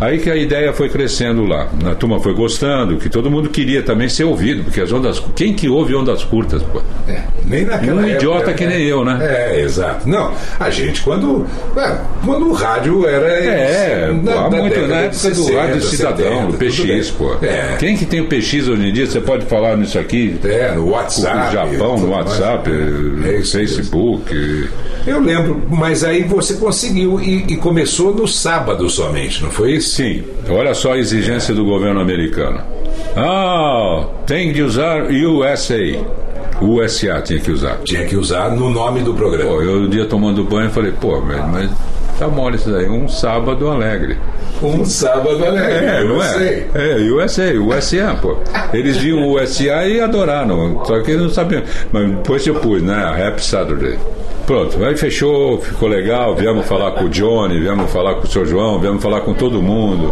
Aí 0.00 0.18
que 0.18 0.30
a 0.30 0.36
ideia 0.36 0.72
foi 0.72 0.88
crescendo 0.88 1.44
lá. 1.44 1.68
A 1.90 1.94
turma 1.94 2.20
foi 2.20 2.32
gostando, 2.32 2.96
que 2.96 3.08
todo 3.08 3.30
mundo 3.30 3.48
queria 3.48 3.82
também 3.82 4.08
ser 4.08 4.24
ouvido, 4.24 4.64
porque 4.64 4.80
as 4.80 4.92
ondas. 4.92 5.20
Quem 5.34 5.54
que 5.54 5.68
ouve 5.68 5.94
ondas 5.94 6.22
curtas, 6.22 6.62
pô? 6.62 6.80
É, 7.08 7.22
nem 7.48 7.64
naquela 7.64 7.94
Um 7.94 7.98
época, 8.00 8.14
idiota 8.16 8.52
que 8.52 8.64
né? 8.66 8.76
nem 8.76 8.86
eu, 8.86 9.04
né? 9.04 9.18
É, 9.20 9.60
exato. 9.60 10.08
Não, 10.08 10.32
a 10.60 10.70
gente 10.70 11.02
quando. 11.02 11.46
é, 11.76 11.96
quando 12.24 12.48
o 12.48 12.52
rádio 12.52 13.06
era. 13.06 13.26
É, 13.28 14.12
na- 14.12 14.48
na 14.48 14.50
muito 14.50 14.80
na 14.86 14.96
época 14.96 15.08
do 15.30 15.34
60, 15.44 15.60
rádio 15.60 15.82
cidadão, 15.82 16.50
70, 16.50 16.52
do 16.52 16.58
PX, 16.58 17.10
pô. 17.10 17.34
É, 17.42 17.76
Quem 17.78 17.96
que 17.96 18.04
tem 18.06 18.20
o 18.20 18.26
PX 18.26 18.68
hoje 18.68 18.88
em 18.88 18.92
dia? 18.92 19.06
Você 19.06 19.20
pode 19.20 19.46
falar 19.46 19.76
nisso 19.76 19.98
aqui? 19.98 20.38
é, 20.44 20.72
no 20.72 20.90
WhatsApp. 20.90 21.52
Japão, 21.52 21.94
tudo 21.96 22.06
no 22.06 22.14
mais. 22.14 22.26
WhatsApp, 22.26 22.70
É 23.26 23.38
isso 23.38 23.56
Facebook. 23.58 24.68
Eu 25.06 25.20
lembro, 25.20 25.62
mas 25.70 26.04
aí 26.04 26.22
você 26.22 26.54
conseguiu 26.54 27.20
e, 27.20 27.44
e 27.48 27.56
começou 27.56 28.14
no 28.14 28.26
sábado 28.28 28.88
somente, 28.90 29.42
não 29.42 29.50
foi 29.50 29.72
isso? 29.72 29.96
Sim, 29.96 30.22
olha 30.48 30.74
só 30.74 30.92
a 30.92 30.98
exigência 30.98 31.54
do 31.54 31.64
governo 31.64 32.00
americano. 32.00 32.60
Ah, 33.16 34.06
tem 34.26 34.52
de 34.52 34.62
usar 34.62 35.04
USA. 35.10 35.76
USA 36.60 37.20
tinha 37.22 37.40
que 37.40 37.50
usar. 37.50 37.78
Tinha 37.84 38.06
que 38.06 38.16
usar 38.16 38.50
no 38.50 38.70
nome 38.70 39.00
do 39.00 39.14
programa. 39.14 39.50
Pô, 39.50 39.62
eu 39.62 39.80
um 39.82 39.88
dia 39.88 40.06
tomando 40.06 40.44
banho 40.44 40.70
falei, 40.70 40.92
pô, 40.92 41.20
mas, 41.20 41.46
mas 41.50 41.70
tá 42.18 42.28
mole 42.28 42.56
isso 42.56 42.70
daí, 42.70 42.88
um 42.88 43.08
sábado 43.08 43.68
alegre. 43.68 44.18
Um 44.62 44.84
sábado 44.84 45.44
alegre. 45.44 45.86
É, 45.86 46.04
não 46.04 46.22
é? 46.22 46.66
É, 46.74 46.96
USA, 47.12 47.52
USA, 47.54 48.18
pô. 48.20 48.36
Eles 48.72 48.96
viam 48.96 49.20
o 49.20 49.40
USA 49.40 49.86
e 49.86 50.00
adoraram, 50.00 50.84
só 50.84 51.00
que 51.00 51.12
eles 51.12 51.22
não 51.22 51.30
sabiam. 51.30 51.62
Mas 51.92 52.10
depois 52.10 52.46
eu 52.46 52.56
pus, 52.56 52.82
né? 52.82 53.26
Happy 53.26 53.44
Saturday. 53.44 53.98
Pronto, 54.48 54.82
aí 54.82 54.96
fechou, 54.96 55.60
ficou 55.60 55.90
legal, 55.90 56.34
viemos 56.34 56.64
falar 56.64 56.92
com 56.92 57.04
o 57.04 57.08
Johnny, 57.10 57.60
viemos 57.60 57.92
falar 57.92 58.14
com 58.14 58.22
o 58.22 58.26
seu 58.26 58.46
João, 58.46 58.80
viemos 58.80 59.02
falar 59.02 59.20
com 59.20 59.34
todo 59.34 59.60
mundo. 59.60 60.10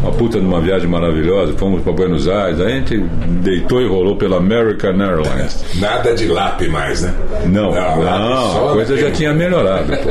Uma 0.00 0.10
puta 0.10 0.40
de 0.40 0.46
uma 0.46 0.58
viagem 0.58 0.88
maravilhosa, 0.88 1.52
fomos 1.58 1.82
para 1.82 1.92
Buenos 1.92 2.26
Aires, 2.26 2.62
aí 2.62 2.72
a 2.72 2.76
gente 2.76 2.98
deitou 3.42 3.82
e 3.82 3.86
rolou 3.86 4.16
pela 4.16 4.38
American 4.38 4.98
Airlines. 4.98 5.62
Nada 5.78 6.14
de 6.14 6.28
lápis 6.28 6.66
mais, 6.70 7.02
né? 7.02 7.14
Não, 7.44 7.74
Não, 7.74 8.02
não, 8.02 8.70
a 8.70 8.72
coisa 8.72 8.96
já 8.96 9.10
tinha 9.10 9.34
melhorado, 9.34 9.92
pô. 9.98 10.10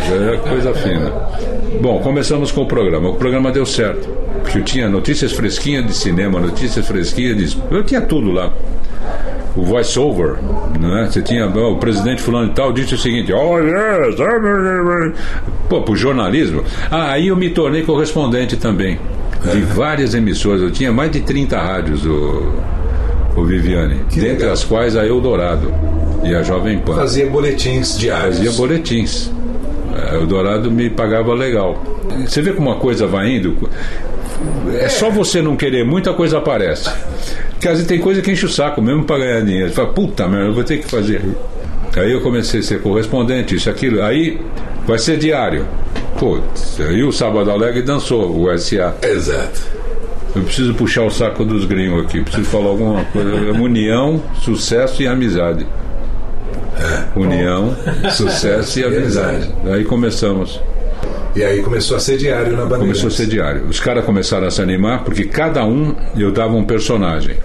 Já 0.00 0.14
era 0.16 0.38
coisa 0.38 0.74
fina. 0.74 1.12
Bom, 1.80 2.00
começamos 2.00 2.50
com 2.50 2.62
o 2.62 2.66
programa. 2.66 3.10
O 3.10 3.14
programa 3.14 3.52
deu 3.52 3.64
certo. 3.64 4.08
Porque 4.42 4.58
eu 4.58 4.64
tinha 4.64 4.88
notícias 4.88 5.30
fresquinhas 5.30 5.86
de 5.86 5.94
cinema, 5.94 6.40
notícias 6.40 6.84
fresquinhas 6.84 7.36
de. 7.36 7.62
Eu 7.70 7.84
tinha 7.84 8.00
tudo 8.00 8.32
lá. 8.32 8.52
O 9.56 9.62
voice-over, 9.62 10.36
né? 10.78 11.08
Você 11.10 11.22
tinha. 11.22 11.46
O 11.46 11.76
presidente 11.76 12.22
fulano 12.22 12.50
e 12.50 12.54
tal 12.54 12.72
disse 12.72 12.94
o 12.94 12.98
seguinte: 12.98 13.32
Oh, 13.32 13.58
yes, 13.58 14.16
Pô, 15.68 15.82
pro 15.82 15.96
jornalismo. 15.96 16.62
Ah, 16.90 17.12
aí 17.12 17.28
eu 17.28 17.36
me 17.36 17.50
tornei 17.50 17.82
correspondente 17.82 18.56
também. 18.56 18.98
De 19.52 19.60
várias 19.60 20.14
emissoras. 20.14 20.62
Eu 20.62 20.70
tinha 20.70 20.92
mais 20.92 21.10
de 21.10 21.20
30 21.20 21.58
rádios, 21.58 22.04
o, 22.04 22.52
o 23.36 23.44
Viviane. 23.44 23.96
dentre 24.10 24.28
legal. 24.30 24.52
as 24.52 24.64
quais 24.64 24.96
a 24.96 25.06
Eldorado 25.06 25.72
e 26.24 26.34
a 26.34 26.42
Jovem 26.42 26.78
Pan. 26.78 26.96
Fazia 26.96 27.28
boletins 27.28 27.98
diários. 27.98 28.36
Fazia 28.38 28.52
boletins. 28.52 29.30
É, 30.12 30.16
O 30.18 30.26
Dourado 30.26 30.70
me 30.70 30.88
pagava 30.90 31.34
legal. 31.34 31.82
Você 32.26 32.40
vê 32.40 32.52
como 32.52 32.70
uma 32.70 32.78
coisa 32.78 33.06
vai 33.06 33.36
indo? 33.36 33.56
É 34.80 34.88
só 34.88 35.10
você 35.10 35.42
não 35.42 35.56
querer, 35.56 35.84
muita 35.84 36.12
coisa 36.12 36.38
aparece. 36.38 36.90
Porque 37.50 37.66
às 37.66 37.74
vezes 37.74 37.86
tem 37.86 37.98
coisa 37.98 38.22
que 38.22 38.30
enche 38.30 38.46
o 38.46 38.48
saco 38.48 38.80
mesmo 38.80 39.04
para 39.04 39.18
ganhar 39.18 39.40
dinheiro. 39.40 39.68
Você 39.68 39.74
fala, 39.74 39.88
puta 39.88 40.28
merda, 40.28 40.46
eu 40.46 40.54
vou 40.54 40.64
ter 40.64 40.78
que 40.78 40.88
fazer. 40.88 41.22
Aí 41.96 42.12
eu 42.12 42.20
comecei 42.20 42.60
a 42.60 42.62
ser 42.62 42.80
correspondente, 42.80 43.56
isso, 43.56 43.68
aquilo. 43.68 44.02
Aí 44.02 44.40
vai 44.86 44.98
ser 44.98 45.18
diário. 45.18 45.66
Putz, 46.18 46.80
aí 46.80 47.02
o 47.02 47.12
Sábado 47.12 47.50
Alegre 47.50 47.82
dançou 47.82 48.30
o 48.30 48.56
SA. 48.58 48.94
Exato. 49.02 49.60
Eu 50.36 50.42
preciso 50.42 50.74
puxar 50.74 51.02
o 51.02 51.10
saco 51.10 51.44
dos 51.44 51.64
gringos 51.64 52.04
aqui. 52.04 52.20
Preciso 52.20 52.48
falar 52.48 52.68
alguma 52.68 53.04
coisa. 53.06 53.30
União, 53.52 54.22
sucesso 54.40 55.02
e 55.02 55.08
amizade. 55.08 55.66
União, 57.16 57.74
sucesso 58.10 58.78
e 58.78 58.84
amizade. 58.84 59.52
Aí 59.66 59.84
começamos. 59.84 60.60
E 61.38 61.44
aí 61.44 61.62
começou 61.62 61.96
a 61.96 62.00
ser 62.00 62.16
diário 62.16 62.50
na 62.50 62.64
Bandeirantes. 62.64 63.00
Começou 63.00 63.06
a 63.06 63.10
ser 63.12 63.26
diário. 63.28 63.66
Os 63.68 63.78
caras 63.78 64.04
começaram 64.04 64.48
a 64.48 64.50
se 64.50 64.60
animar 64.60 65.04
porque 65.04 65.24
cada 65.24 65.64
um 65.64 65.94
eu 66.16 66.32
dava 66.32 66.56
um 66.56 66.64
personagem. 66.64 67.36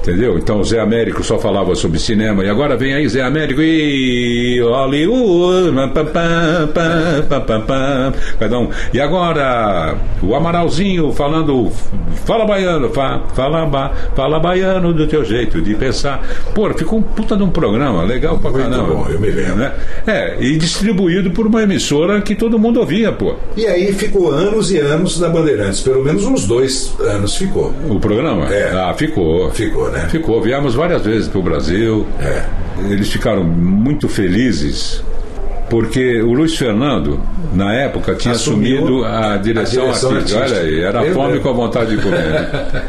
Entendeu? 0.00 0.38
Então 0.38 0.60
o 0.60 0.64
Zé 0.64 0.80
Américo 0.80 1.22
só 1.22 1.38
falava 1.38 1.74
sobre 1.74 1.98
cinema. 1.98 2.44
E 2.44 2.48
agora 2.48 2.76
vem 2.76 2.94
aí 2.94 3.08
Zé 3.08 3.22
Américo 3.22 3.60
e 3.60 4.60
Hollywood. 4.60 5.72
cada 8.38 8.58
um. 8.58 8.70
E 8.92 9.00
agora 9.00 9.96
o 10.22 10.34
Amaralzinho 10.34 11.12
falando. 11.12 11.70
Fala 12.24 12.44
baiano, 12.44 12.90
fa, 12.90 13.22
fala, 13.34 13.66
ba, 13.66 13.92
fala 14.14 14.38
baiano 14.38 14.92
do 14.92 15.06
teu 15.06 15.24
jeito 15.24 15.60
de 15.60 15.74
pensar. 15.74 16.22
Pô, 16.54 16.72
ficou 16.74 16.98
um 16.98 17.02
puta 17.02 17.36
de 17.36 17.42
um 17.42 17.50
programa, 17.50 18.02
legal 18.02 18.38
pra 18.38 18.50
Muito 18.50 18.68
caramba. 18.70 18.94
bom, 18.94 19.06
eu 19.10 19.20
me 19.20 19.30
lembro. 19.30 19.56
Né? 19.56 19.72
É, 20.06 20.36
e 20.40 20.56
distribuído 20.56 21.30
por 21.30 21.46
uma 21.46 21.62
emissora 21.62 22.20
que 22.20 22.34
todo 22.34 22.58
mundo 22.58 22.80
ouvia, 22.80 23.12
pô. 23.12 23.34
E 23.56 23.66
aí 23.66 23.92
ficou 23.92 24.30
anos 24.30 24.70
e 24.70 24.78
anos 24.78 25.18
na 25.20 25.28
Bandeirantes. 25.28 25.80
Pelo 25.80 26.02
menos 26.04 26.24
uns 26.24 26.46
dois 26.46 26.94
anos 27.00 27.36
ficou. 27.36 27.72
O 27.88 27.98
programa? 27.98 28.46
É. 28.52 28.70
Ah, 28.72 28.94
ficou. 28.94 29.50
Ficou, 29.50 29.87
né? 29.90 30.08
Ficou. 30.10 30.40
Viemos 30.42 30.74
várias 30.74 31.02
vezes 31.04 31.28
para 31.28 31.38
o 31.38 31.42
Brasil. 31.42 32.06
É. 32.20 32.44
Eles 32.90 33.10
ficaram 33.10 33.44
muito 33.44 34.08
felizes 34.08 35.02
porque 35.68 36.22
o 36.22 36.32
Luiz 36.32 36.56
Fernando, 36.56 37.20
na 37.52 37.74
época, 37.74 38.14
tinha 38.14 38.34
Assumiu 38.34 38.78
assumido 38.78 39.04
a 39.04 39.36
direção, 39.36 39.82
a 39.82 39.86
direção 39.86 40.10
artística. 40.12 40.40
artística. 40.40 40.60
Olha 40.64 40.74
aí, 40.76 40.80
era 40.80 41.00
Meu 41.02 41.14
fome 41.14 41.32
Deus. 41.32 41.42
com 41.42 41.48
a 41.50 41.52
vontade 41.52 41.96
de 41.96 42.02
comer. 42.02 42.18
né? 42.30 42.82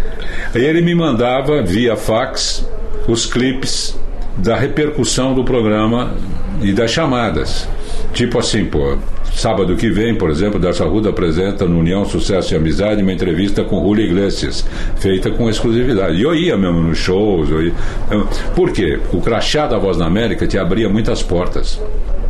aí 0.56 0.64
ele 0.66 0.82
me 0.82 0.96
mandava, 0.96 1.62
via 1.62 1.98
fax, 1.98 2.66
os 3.08 3.26
clipes 3.26 4.00
da 4.38 4.56
repercussão 4.56 5.34
do 5.34 5.44
programa 5.44 6.14
e 6.62 6.72
das 6.72 6.92
chamadas. 6.92 7.68
Tipo 8.14 8.40
assim, 8.40 8.66
pô, 8.66 8.98
sábado 9.34 9.76
que 9.76 9.90
vem, 9.90 10.16
por 10.16 10.30
exemplo, 10.32 10.60
Darcy 10.60 10.82
Arruda 10.82 11.10
apresenta 11.10 11.66
no 11.66 11.80
União 11.80 12.04
Sucesso 12.06 12.54
e 12.54 12.58
Amizade 12.58 13.02
uma 13.04 13.14
entrevista 13.14 13.64
com 13.64 13.80
Julio 13.82 14.04
Iglesias, 14.06 14.66
feita 14.98 15.30
com 15.30 15.50
exclusividade. 15.50 16.18
E 16.18 16.24
eu 16.24 16.34
ia 16.36 16.58
mesmo 16.58 16.82
nos 16.82 16.98
shows. 16.98 17.50
Eu 17.50 17.68
ia... 17.68 17.74
Eu- 18.12 18.28
Por 18.56 18.72
quê? 18.72 19.00
O 19.14 19.22
crachá 19.22 19.68
da 19.68 19.78
Voz 19.78 19.98
na 19.98 20.06
América 20.08 20.48
te 20.48 20.58
abria 20.58 20.90
muitas 20.90 21.22
portas. 21.22 21.80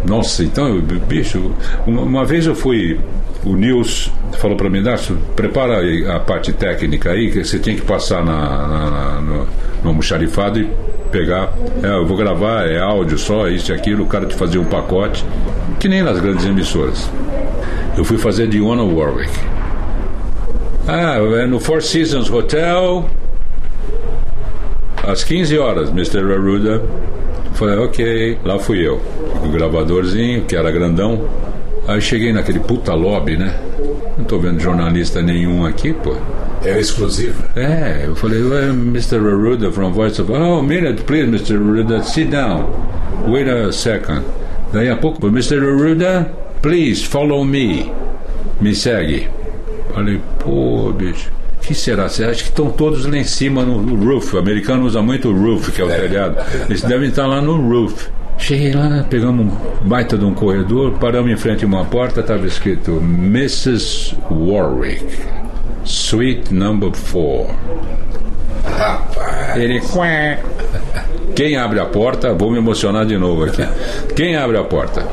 Nossa, 0.06 0.44
então, 0.44 0.80
bicho, 1.08 1.52
uma, 1.88 2.02
uma 2.02 2.26
vez 2.26 2.46
eu 2.46 2.56
fui. 2.56 3.00
O 3.46 3.56
Nils 3.56 4.12
falou 4.38 4.58
para 4.58 4.70
mim, 4.70 4.84
Darcio, 4.84 5.18
prepara 5.36 5.80
a 6.14 6.20
parte 6.20 6.52
técnica 6.52 7.12
aí, 7.12 7.32
que 7.32 7.42
você 7.44 7.58
tinha 7.58 7.76
que 7.76 7.82
passar 7.82 8.24
na, 8.24 8.68
na- 8.68 8.90
na- 8.92 9.22
no, 9.22 9.38
no 9.82 9.90
almoxarifado 9.90 10.60
e 10.60 10.68
pegar, 11.12 11.54
é, 11.84 11.88
eu 11.88 12.06
vou 12.06 12.16
gravar, 12.16 12.68
é 12.68 12.80
áudio 12.80 13.18
só, 13.18 13.48
isso 13.48 13.72
e 13.72 13.76
aquilo, 13.76 14.04
o 14.04 14.08
cara 14.08 14.26
te 14.26 14.36
fazia 14.36 14.60
um 14.60 14.66
pacote, 14.66 15.26
que 15.80 15.88
nem 15.88 16.02
nas 16.02 16.20
grandes 16.20 16.46
emissoras. 16.46 17.10
Eu 17.98 18.04
fui 18.06 18.18
fazer 18.18 18.48
de 18.48 18.62
One 18.62 18.94
Warwick. 18.94 19.32
Ah, 20.88 21.18
é 21.40 21.46
no 21.46 21.60
Four 21.60 21.82
Seasons 21.82 22.30
Hotel, 22.30 23.06
às 25.10 25.24
15 25.24 25.58
horas, 25.58 25.90
Mr. 25.90 26.20
Arruda. 26.34 26.84
Falei, 27.54 27.78
ok, 27.78 28.38
lá 28.46 28.60
fui 28.60 28.88
eu. 28.88 29.02
O 29.44 29.50
gravadorzinho, 29.50 30.44
que 30.44 30.56
era 30.56 30.72
grandão. 30.72 31.28
Aí 31.88 32.00
cheguei 32.00 32.32
naquele 32.32 32.60
puta 32.60 32.94
lobby, 32.94 33.36
né? 33.36 33.54
Não 34.18 34.24
tô 34.24 34.38
vendo 34.38 34.60
jornalista 34.60 35.22
nenhum 35.22 35.66
aqui, 35.66 35.94
pô. 35.94 36.16
Era 36.64 36.80
exclusivo. 36.80 37.44
É, 37.56 38.04
eu 38.06 38.16
falei, 38.16 38.42
well, 38.44 38.74
Mr. 38.74 39.18
Arruda 39.18 39.72
from 39.72 39.92
Voice 39.92 40.22
of... 40.22 40.32
Oh, 40.32 40.62
minute, 40.62 41.04
please, 41.04 41.28
Mr. 41.28 41.56
Arruda, 41.56 42.04
sit 42.04 42.30
down. 42.30 42.66
Wait 43.28 43.48
a 43.50 43.72
second. 43.72 44.24
Daí 44.74 44.90
a 44.90 44.98
pouco, 44.98 45.28
Mr. 45.28 45.58
Arruda, 45.58 46.32
please, 46.62 47.06
follow 47.06 47.44
me. 47.46 47.92
Me 48.62 48.76
segue. 48.76 49.28
Falei, 49.94 50.20
pô, 50.40 50.92
bicho, 50.92 51.32
que 51.62 51.74
será? 51.74 52.10
Você 52.10 52.24
acha 52.24 52.44
que 52.44 52.50
estão 52.50 52.70
todos 52.70 53.06
lá 53.06 53.18
em 53.18 53.24
cima 53.24 53.64
no 53.64 53.96
roof? 53.96 54.36
O 54.36 54.40
americano 54.40 54.86
usa 54.86 55.02
muito 55.02 55.30
o 55.30 55.34
roof, 55.34 55.72
que 55.72 55.82
é 55.82 55.86
o 55.86 55.88
telhado. 55.88 56.38
Eles 56.70 56.82
devem 56.82 57.10
estar 57.10 57.26
lá 57.26 57.42
no 57.42 57.56
roof. 57.56 58.08
Cheguei 58.38 58.72
lá, 58.72 59.06
pegamos 59.10 59.46
um 59.46 59.88
baita 59.88 60.18
de 60.18 60.24
um 60.24 60.34
corredor, 60.34 60.94
paramos 60.94 61.30
em 61.30 61.36
frente 61.36 61.66
a 61.66 61.68
uma 61.68 61.84
porta, 61.86 62.22
estava 62.22 62.48
escrito 62.48 62.98
Mrs. 62.98 64.16
Warwick, 64.32 65.06
Suite 65.90 66.54
Number 66.54 66.92
4. 66.92 67.48
Rapaz. 68.78 69.58
Ele. 69.58 69.82
Quem 71.36 71.58
abre 71.58 71.80
a 71.80 71.86
porta, 71.86 72.32
vou 72.32 72.52
me 72.52 72.60
emocionar 72.60 73.08
de 73.08 73.18
novo 73.18 73.44
aqui. 73.44 73.64
Quem 74.16 74.36
abre 74.36 74.58
a 74.58 74.64
porta? 74.64 75.04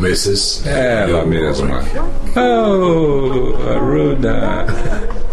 Mrs. 0.00 0.68
Ela 0.68 1.24
mesma. 1.24 1.80
Oh, 2.36 3.54
Arruda. 3.70 4.66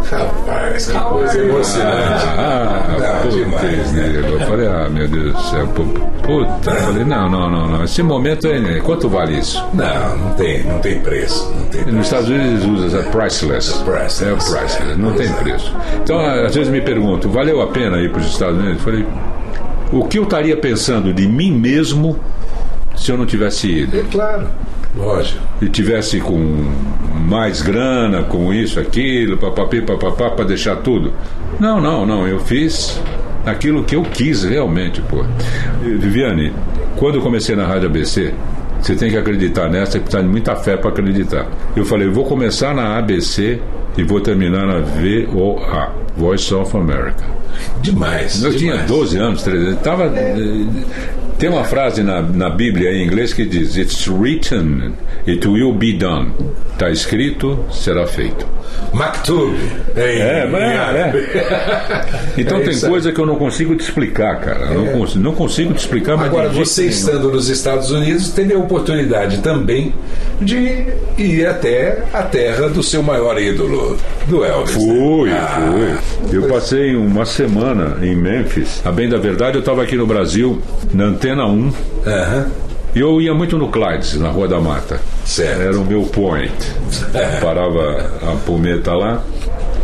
Rapaz, 0.10 0.88
que 0.88 1.00
coisa 1.00 1.40
emocionante. 1.40 2.26
Ah, 2.38 2.86
Não, 3.00 3.22
putz, 3.22 3.36
demais, 3.36 3.92
né? 3.94 4.22
Eu 4.32 4.40
falei, 4.42 4.68
ah, 4.68 4.90
meu 4.90 5.08
Deus 5.08 5.34
do 5.34 5.42
céu, 5.42 5.68
pu- 5.68 5.84
puta. 6.22 6.72
Eu 6.72 6.76
falei, 6.78 7.04
não, 7.06 7.30
não, 7.30 7.50
não, 7.50 7.68
não. 7.68 7.84
Esse 7.84 8.04
momento 8.04 8.48
é. 8.48 8.80
Quanto 8.82 9.10
vale 9.10 9.40
isso? 9.40 9.64
Não, 9.74 10.18
não 10.18 10.34
tem, 10.36 10.64
não 10.66 10.80
tem 10.80 11.00
preço. 11.00 11.52
Não 11.58 11.66
tem 11.66 11.82
Nos 11.82 11.90
preço. 11.92 12.02
Estados 12.04 12.30
Unidos 12.30 12.64
eles 12.64 12.66
usam 12.86 13.00
é 13.00 13.04
priceless. 13.04 13.72
Priceless. 13.84 14.24
É 14.26 14.34
o 14.34 14.36
priceless, 14.38 14.98
não 14.98 15.14
tem 15.14 15.32
preço. 15.34 15.74
Então, 16.04 16.20
às 16.20 16.54
vezes 16.54 16.72
me 16.72 16.82
pergunto, 16.82 17.28
valeu 17.30 17.62
a 17.62 17.68
pena 17.68 17.98
ir 17.98 18.12
para 18.12 18.22
os 18.22 18.28
Estados 18.28 18.58
Unidos? 18.60 18.78
Eu 18.78 18.84
falei, 18.84 19.06
o 19.92 20.06
que 20.06 20.20
eu 20.20 20.24
estaria 20.24 20.58
pensando 20.58 21.12
de 21.14 21.28
mim 21.28 21.52
mesmo 21.52 22.20
se 22.96 23.12
eu 23.12 23.18
não 23.18 23.26
tivesse 23.26 23.68
ido? 23.72 23.98
É 23.98 24.04
claro, 24.12 24.48
lógico. 24.96 25.40
e 25.62 25.70
tivesse 25.70 26.20
com 26.20 26.38
mais 27.28 27.62
grana, 27.62 28.24
com 28.24 28.54
isso, 28.54 28.80
aquilo, 28.80 29.38
papapi, 29.38 29.82
papapá, 29.82 30.30
para 30.30 30.46
deixar 30.46 30.78
tudo. 30.78 31.14
Não, 31.60 31.80
não, 31.80 32.06
não. 32.06 32.28
Eu 32.28 32.40
fiz 32.40 33.00
aquilo 33.46 33.84
que 33.84 33.96
eu 33.96 34.04
quis 34.04 34.44
realmente, 34.44 35.02
pô. 35.02 35.24
Viviane, 35.82 36.54
quando 36.98 37.16
eu 37.16 37.22
comecei 37.22 37.56
na 37.56 37.66
Rádio 37.66 37.88
ABC, 37.90 38.34
você 38.82 38.96
tem 38.96 39.10
que 39.10 39.18
acreditar 39.18 39.70
nessa 39.70 40.00
precisa 40.00 40.22
de 40.22 40.30
muita 40.30 40.56
fé 40.56 40.76
para 40.76 40.90
acreditar. 40.90 41.48
Eu 41.76 41.86
falei, 41.86 42.10
vou 42.10 42.26
começar 42.26 42.76
na 42.76 42.98
ABC 42.98 43.60
e 43.98 44.04
vou 44.04 44.20
terminar 44.20 44.66
na 44.66 44.80
VOA, 44.80 45.92
Voice 46.18 46.54
of 46.54 46.76
America. 46.76 47.24
Demais. 47.82 48.44
Eu 48.44 48.52
demais. 48.52 48.78
tinha 48.78 48.88
12 48.88 49.18
anos, 49.18 49.44
13 49.44 49.68
anos. 49.68 49.82
Tava, 49.82 50.06
eh, 50.06 50.66
tem 51.38 51.50
uma 51.50 51.64
frase 51.64 52.04
na, 52.04 52.22
na 52.22 52.50
Bíblia 52.50 52.92
em 52.92 53.06
inglês 53.06 53.34
que 53.34 53.46
diz: 53.46 53.76
It's 53.78 54.08
written, 54.08 54.94
it 55.28 55.48
will 55.48 55.74
be 55.74 55.94
done. 55.94 56.32
Está 56.74 56.90
escrito, 56.90 57.66
será 57.72 58.06
feito. 58.08 58.48
Maktub. 58.94 59.56
É, 59.96 60.48
é, 60.52 60.78
árabe. 60.78 61.24
Então 62.38 62.58
É 62.58 62.62
tem 62.62 62.80
coisa 62.80 63.12
que 63.12 63.20
eu 63.20 63.26
não 63.26 63.36
consigo 63.36 63.76
te 63.76 63.82
explicar, 63.84 64.40
cara. 64.40 64.66
Não, 64.74 64.88
consigo, 64.88 65.24
não 65.24 65.34
consigo 65.34 65.74
te 65.74 65.80
explicar, 65.80 66.18
mas 66.18 66.28
Agora, 66.28 66.50
você 66.50 66.82
nenhum. 66.82 66.94
estando 66.94 67.32
nos 67.32 67.48
Estados 67.50 67.92
Unidos, 67.92 68.30
teve 68.30 68.54
a 68.54 68.58
oportunidade 68.58 69.38
também 69.40 69.94
de 70.42 70.88
ir 71.18 71.46
até 71.46 72.00
a 72.12 72.24
terra 72.24 72.68
do 72.70 72.82
seu 72.82 73.04
maior 73.04 73.40
ídolo, 73.40 73.98
do 74.28 74.44
Elvis. 74.44 74.76
né? 74.76 74.96
Fui, 74.96 75.32
Ah, 75.32 75.98
fui. 76.28 76.38
Eu 76.38 76.44
passei 76.48 76.96
uma 76.96 77.26
semana 77.26 77.98
em 78.02 78.16
Memphis. 78.16 78.82
A 78.84 78.92
bem 78.92 79.08
da 79.08 79.18
verdade, 79.18 79.58
eu 79.58 79.60
estava 79.60 79.84
aqui 79.84 79.96
no 79.96 80.08
Brasil, 80.08 80.60
na 80.94 81.06
Antena 81.06 81.46
1. 81.46 81.72
Aham. 82.08 82.48
E 82.96 83.00
eu 83.00 83.20
ia 83.22 83.34
muito 83.34 83.58
no 83.58 83.70
Clydes, 83.70 84.16
na 84.20 84.30
Rua 84.30 84.48
da 84.48 84.60
Mata. 84.60 85.00
Certo. 85.26 85.62
Era 85.62 85.78
o 85.80 85.84
meu 85.86 86.04
point. 86.04 86.52
Parava 87.42 88.10
a 88.22 88.36
pometa 88.46 88.94
lá. 88.94 89.22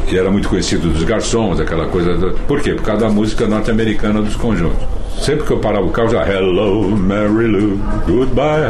E 0.07 0.17
era 0.17 0.29
muito 0.31 0.49
conhecido 0.49 0.89
dos 0.89 1.03
garçons, 1.03 1.59
aquela 1.59 1.85
coisa. 1.87 2.13
do- 2.15 2.33
Por 2.47 2.61
quê? 2.61 2.73
Por 2.73 2.83
causa 2.83 3.05
da 3.05 3.09
música 3.11 3.47
norte-americana 3.47 4.21
dos 4.21 4.35
conjuntos. 4.35 4.77
Sempre 5.19 5.45
que 5.45 5.51
eu 5.51 5.57
parava 5.57 5.85
o 5.85 5.89
carro, 5.89 6.09
já 6.09 6.25
Hello, 6.25 6.89
Mary 6.97 7.45
Lou, 7.47 7.77
goodbye, 8.07 8.61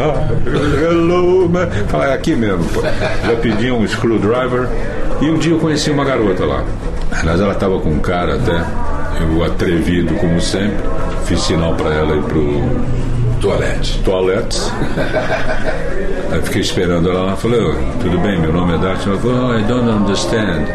hello, 0.81 1.47
Mary. 1.47 1.69
Fala, 1.89 2.07
é 2.07 2.13
aqui 2.13 2.35
mesmo, 2.35 2.63
pô. 2.65 2.81
Já 2.81 3.35
pedi 3.41 3.71
um 3.71 3.87
screwdriver. 3.87 4.67
E 5.21 5.29
um 5.29 5.37
dia 5.37 5.51
eu 5.53 5.59
conheci 5.59 5.91
uma 5.91 6.03
garota 6.03 6.45
lá. 6.45 6.63
Aliás, 7.11 7.39
ela 7.39 7.53
estava 7.53 7.79
com 7.79 7.89
um 7.89 7.99
cara 7.99 8.35
até, 8.35 8.63
eu 9.21 9.43
atrevido 9.43 10.13
como 10.15 10.39
sempre. 10.41 10.77
Fiz 11.25 11.41
sinal 11.41 11.75
para 11.75 11.93
ela 11.93 12.15
ir 12.15 12.23
pro 12.23 12.41
Toalete. 13.41 13.99
toaletes. 14.03 14.71
Aí 16.31 16.41
fiquei 16.43 16.61
esperando 16.61 17.09
ela 17.09 17.23
lá. 17.23 17.35
Falei, 17.35 17.59
"Ô, 17.59 17.73
tudo 18.01 18.19
bem, 18.19 18.39
meu 18.39 18.51
nome 18.53 18.75
é 18.75 18.77
Dart. 18.77 19.05
Ela 19.07 19.17
falou, 19.17 19.49
oh, 19.51 19.57
I 19.59 19.63
don't 19.63 19.89
understand. 19.89 20.65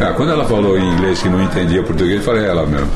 Ah, 0.00 0.12
quando 0.16 0.32
ela 0.32 0.44
falou 0.44 0.76
em 0.78 0.92
inglês 0.92 1.22
que 1.22 1.28
não 1.28 1.40
entendia 1.42 1.82
português, 1.82 2.16
eu 2.18 2.22
falei, 2.22 2.44
"É 2.44 2.48
ela 2.48 2.66
mesmo. 2.66 2.88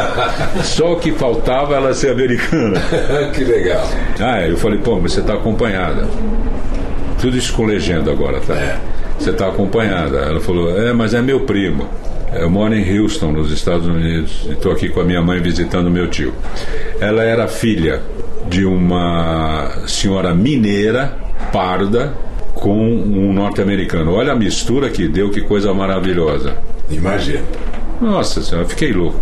Só 0.64 0.92
o 0.92 0.96
que 0.96 1.12
faltava 1.12 1.74
ela 1.76 1.94
ser 1.94 2.10
americana. 2.10 2.80
que 3.32 3.44
legal. 3.44 3.86
Ah, 4.18 4.40
eu 4.46 4.56
falei, 4.56 4.78
pô, 4.78 4.98
mas 5.00 5.12
você 5.12 5.20
está 5.20 5.34
acompanhada. 5.34 6.06
Tudo 7.20 7.36
isso 7.36 7.52
com 7.52 7.64
legenda 7.64 8.10
agora, 8.10 8.40
tá? 8.40 8.54
É. 8.54 8.76
Você 9.18 9.30
está 9.30 9.46
acompanhada. 9.48 10.18
Ela 10.18 10.40
falou, 10.40 10.76
é, 10.76 10.92
mas 10.92 11.14
é 11.14 11.22
meu 11.22 11.40
primo. 11.40 11.88
Eu 12.34 12.50
moro 12.50 12.74
em 12.74 12.98
Houston, 12.98 13.30
nos 13.30 13.52
Estados 13.52 13.86
Unidos, 13.86 14.46
e 14.48 14.52
estou 14.52 14.72
aqui 14.72 14.88
com 14.88 15.00
a 15.00 15.04
minha 15.04 15.20
mãe 15.22 15.40
visitando 15.40 15.90
meu 15.90 16.08
tio. 16.08 16.32
Ela 16.98 17.22
era 17.22 17.46
filha 17.46 18.00
de 18.52 18.66
uma 18.66 19.70
senhora 19.86 20.34
mineira, 20.34 21.16
parda, 21.50 22.12
com 22.52 22.76
um 22.78 23.32
norte-americano. 23.32 24.12
Olha 24.12 24.32
a 24.32 24.36
mistura 24.36 24.90
que 24.90 25.08
deu, 25.08 25.30
que 25.30 25.40
coisa 25.40 25.72
maravilhosa. 25.72 26.58
Imagina. 26.90 27.42
Nossa 27.98 28.42
senhora, 28.42 28.68
fiquei 28.68 28.92
louco. 28.92 29.18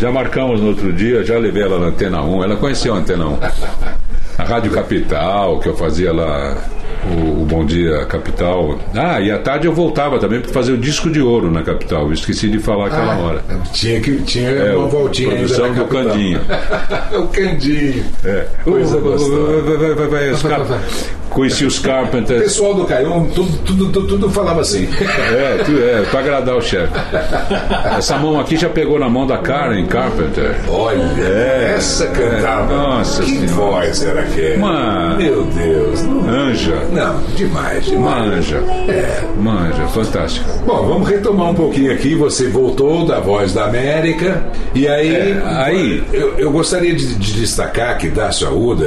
Já 0.00 0.10
marcamos 0.10 0.62
no 0.62 0.68
outro 0.68 0.90
dia, 0.94 1.22
já 1.22 1.36
levei 1.36 1.62
ela 1.62 1.78
na 1.78 1.86
Antena 1.88 2.22
1. 2.22 2.42
Ela 2.42 2.56
conheceu 2.56 2.94
a 2.94 2.96
Antena 2.96 3.26
1. 3.26 3.38
A 4.38 4.44
Rádio 4.44 4.72
Capital, 4.72 5.60
que 5.60 5.68
eu 5.68 5.76
fazia 5.76 6.10
lá, 6.10 6.56
o, 7.10 7.42
o 7.42 7.44
Bom 7.44 7.64
Dia 7.64 8.04
Capital. 8.06 8.78
Ah, 8.94 9.20
e 9.20 9.30
à 9.30 9.38
tarde 9.38 9.66
eu 9.66 9.72
voltava 9.74 10.18
também 10.18 10.40
para 10.40 10.50
fazer 10.52 10.72
o 10.72 10.78
disco 10.78 11.10
de 11.10 11.20
ouro 11.20 11.50
na 11.50 11.62
Capital. 11.62 12.06
Eu 12.06 12.12
esqueci 12.12 12.48
de 12.48 12.58
falar 12.58 12.86
aquela 12.86 13.14
Ah, 13.14 13.18
hora. 13.18 13.44
Tinha 13.72 14.00
que 14.00 14.16
tinha 14.22 14.48
É, 14.50 14.74
uma 14.76 14.86
voltinha 14.88 15.30
ainda 15.30 15.40
produção 15.42 15.68
na 15.68 15.74
do 15.74 15.84
capital. 15.84 16.04
Candinho. 16.12 16.40
o 17.22 17.26
Candinho. 17.28 18.04
É. 18.24 18.46
Coisa 18.64 18.98
gostosa. 18.98 20.80
Os 21.34 21.36
Conheci 21.36 21.64
os 21.66 21.78
O 21.78 21.82
Carpenters. 21.82 22.42
pessoal 22.44 22.74
do 22.74 22.84
Caium, 22.84 23.26
tudo, 23.34 23.58
tudo, 23.64 23.88
tudo, 23.90 24.06
tudo 24.06 24.30
falava 24.30 24.60
assim. 24.60 24.88
É, 25.32 25.62
tu, 25.64 25.72
é, 25.78 26.02
pra 26.08 26.20
agradar 26.20 26.56
o 26.56 26.62
chefe. 26.62 26.92
Essa 27.98 28.16
mão 28.18 28.38
aqui 28.38 28.56
já 28.56 28.68
pegou 28.68 28.98
na 29.00 29.08
mão 29.08 29.26
da 29.26 29.38
Karen 29.38 29.84
Carpenter. 29.86 30.54
Olha, 30.68 31.02
É, 31.20 31.74
essa 31.76 32.06
cantava. 32.06 32.72
é, 32.72 32.76
nossa 32.76 33.22
que 33.24 33.30
Senhora. 33.32 33.52
voz 33.52 34.02
era 34.04 34.20
aquela? 34.20 34.56
Uma- 34.56 35.16
Meu 35.16 35.42
Deus. 35.44 36.02
Não, 36.02 36.28
Anja. 36.28 36.76
não, 36.92 37.20
demais, 37.36 37.84
demais. 37.84 38.30
Manja. 38.30 38.62
Manja, 39.36 39.86
fantástica. 39.88 40.46
Bom, 40.64 40.86
vamos 40.86 41.08
retomar 41.08 41.50
um 41.50 41.54
pouquinho 41.54 41.92
aqui. 41.92 42.14
Você 42.14 42.46
voltou 42.48 43.04
da 43.06 43.18
Voz 43.20 43.52
da 43.52 43.64
América. 43.64 44.42
E 44.74 44.86
aí. 44.86 45.14
É, 45.14 45.42
aí- 45.44 46.04
Eu, 46.12 46.38
eu 46.38 46.50
gostaria 46.52 46.94
de, 46.94 47.14
de 47.16 47.32
destacar 47.34 47.98
que 47.98 48.08
Dácio 48.08 48.46
Arruda, 48.46 48.86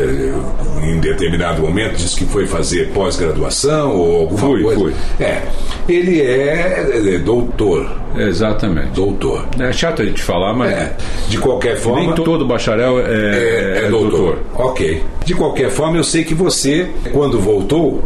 em 0.82 1.00
determinado 1.00 1.62
momento, 1.62 1.96
disse 1.96 2.16
que 2.16 2.26
foi 2.26 2.37
fazer 2.46 2.90
pós-graduação 2.94 3.96
ou 3.96 4.18
alguma 4.22 4.40
Fui, 4.40 4.62
coisa. 4.64 4.80
fui. 4.82 4.94
É. 5.20 5.42
Ele 5.90 6.22
é, 6.22 7.14
é 7.16 7.18
doutor. 7.18 7.90
Exatamente. 8.16 8.90
Doutor. 8.90 9.46
É 9.60 9.72
chato 9.72 10.02
a 10.02 10.06
gente 10.06 10.22
falar, 10.22 10.54
mas 10.54 10.72
É. 10.72 10.96
De 11.30 11.38
qualquer 11.38 11.78
forma. 11.78 12.02
nem 12.02 12.14
todo 12.14 12.46
bacharel 12.46 13.00
é, 13.00 13.04
É, 13.04 13.80
é 13.84 13.86
é 13.86 13.90
doutor. 13.90 14.10
doutor. 14.12 14.40
Ok. 14.56 15.04
De 15.26 15.34
qualquer 15.34 15.70
forma, 15.70 15.98
eu 15.98 16.04
sei 16.04 16.24
que 16.24 16.34
você, 16.34 16.88
quando 17.14 17.40
voltou, 17.40 18.04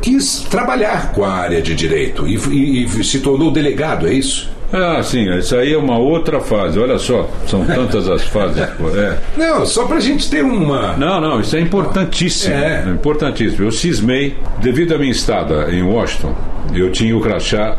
quis 0.00 0.40
trabalhar 0.50 1.12
com 1.12 1.24
a 1.24 1.32
área 1.32 1.60
de 1.62 1.74
direito 1.74 2.26
e, 2.26 2.36
e- 2.36 2.84
e 2.84 3.04
se 3.04 3.20
tornou 3.20 3.50
delegado, 3.50 4.06
é 4.06 4.12
isso? 4.12 4.50
Ah, 4.70 5.02
sim, 5.02 5.30
isso 5.38 5.56
aí 5.56 5.72
é 5.72 5.78
uma 5.78 5.96
outra 5.98 6.40
fase. 6.40 6.78
Olha 6.78 6.98
só, 6.98 7.26
são 7.46 7.64
tantas 7.64 8.06
as 8.06 8.22
fases. 8.24 8.58
É. 8.58 9.18
Não, 9.34 9.64
só 9.64 9.86
pra 9.86 9.98
gente 9.98 10.28
ter 10.30 10.44
uma. 10.44 10.94
Não, 10.98 11.18
não, 11.22 11.40
isso 11.40 11.56
é 11.56 11.60
importantíssimo. 11.60 12.54
É. 12.54 12.84
É. 12.86 12.90
importantíssimo. 12.90 13.64
Eu 13.64 13.72
cismei, 13.72 14.36
devido 14.60 14.94
à 14.94 14.98
minha 14.98 15.10
estada 15.10 15.70
em 15.70 15.82
Washington, 15.82 16.34
eu 16.74 16.92
tinha 16.92 17.16
o 17.16 17.20
crachá 17.22 17.78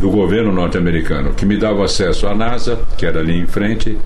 do 0.00 0.10
governo 0.10 0.50
norte-americano, 0.50 1.32
que 1.32 1.46
me 1.46 1.56
dava 1.56 1.84
acesso 1.84 2.26
à 2.26 2.34
NASA, 2.34 2.80
que 2.98 3.06
era 3.06 3.20
ali 3.20 3.38
em 3.38 3.46
frente, 3.46 3.96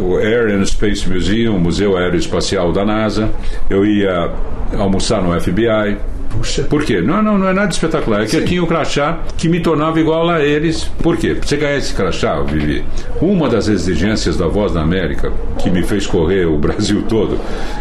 o 0.00 0.18
Air 0.18 0.54
and 0.54 0.64
Space 0.66 1.08
Museum, 1.08 1.58
Museu 1.58 1.96
Aeroespacial 1.96 2.72
da 2.72 2.84
NASA. 2.84 3.30
Eu 3.68 3.84
ia 3.84 4.30
almoçar 4.78 5.22
no 5.22 5.38
FBI. 5.40 5.96
Puxa. 6.30 6.62
Por 6.64 6.84
quê? 6.84 7.00
Não, 7.00 7.22
não, 7.22 7.38
não 7.38 7.48
é 7.48 7.52
nada 7.52 7.70
espetacular. 7.70 8.22
É 8.22 8.26
que 8.26 8.36
eu 8.36 8.44
tinha 8.44 8.62
o 8.62 8.66
crachá 8.66 9.20
que 9.36 9.48
me 9.48 9.60
tornava 9.60 9.98
igual 9.98 10.28
a 10.28 10.44
eles. 10.44 10.84
Por 11.02 11.16
quê? 11.16 11.34
Pra 11.34 11.46
você 11.46 11.56
ganhar 11.56 11.76
esse 11.76 11.94
crachá, 11.94 12.40
Vivi, 12.42 12.84
uma 13.20 13.48
das 13.48 13.68
exigências 13.68 14.36
da 14.36 14.46
Voz 14.46 14.72
da 14.72 14.82
América, 14.82 15.32
que 15.58 15.70
me 15.70 15.82
fez 15.82 16.06
correr 16.06 16.46
o 16.46 16.56
Brasil 16.58 17.02
todo, 17.08 17.38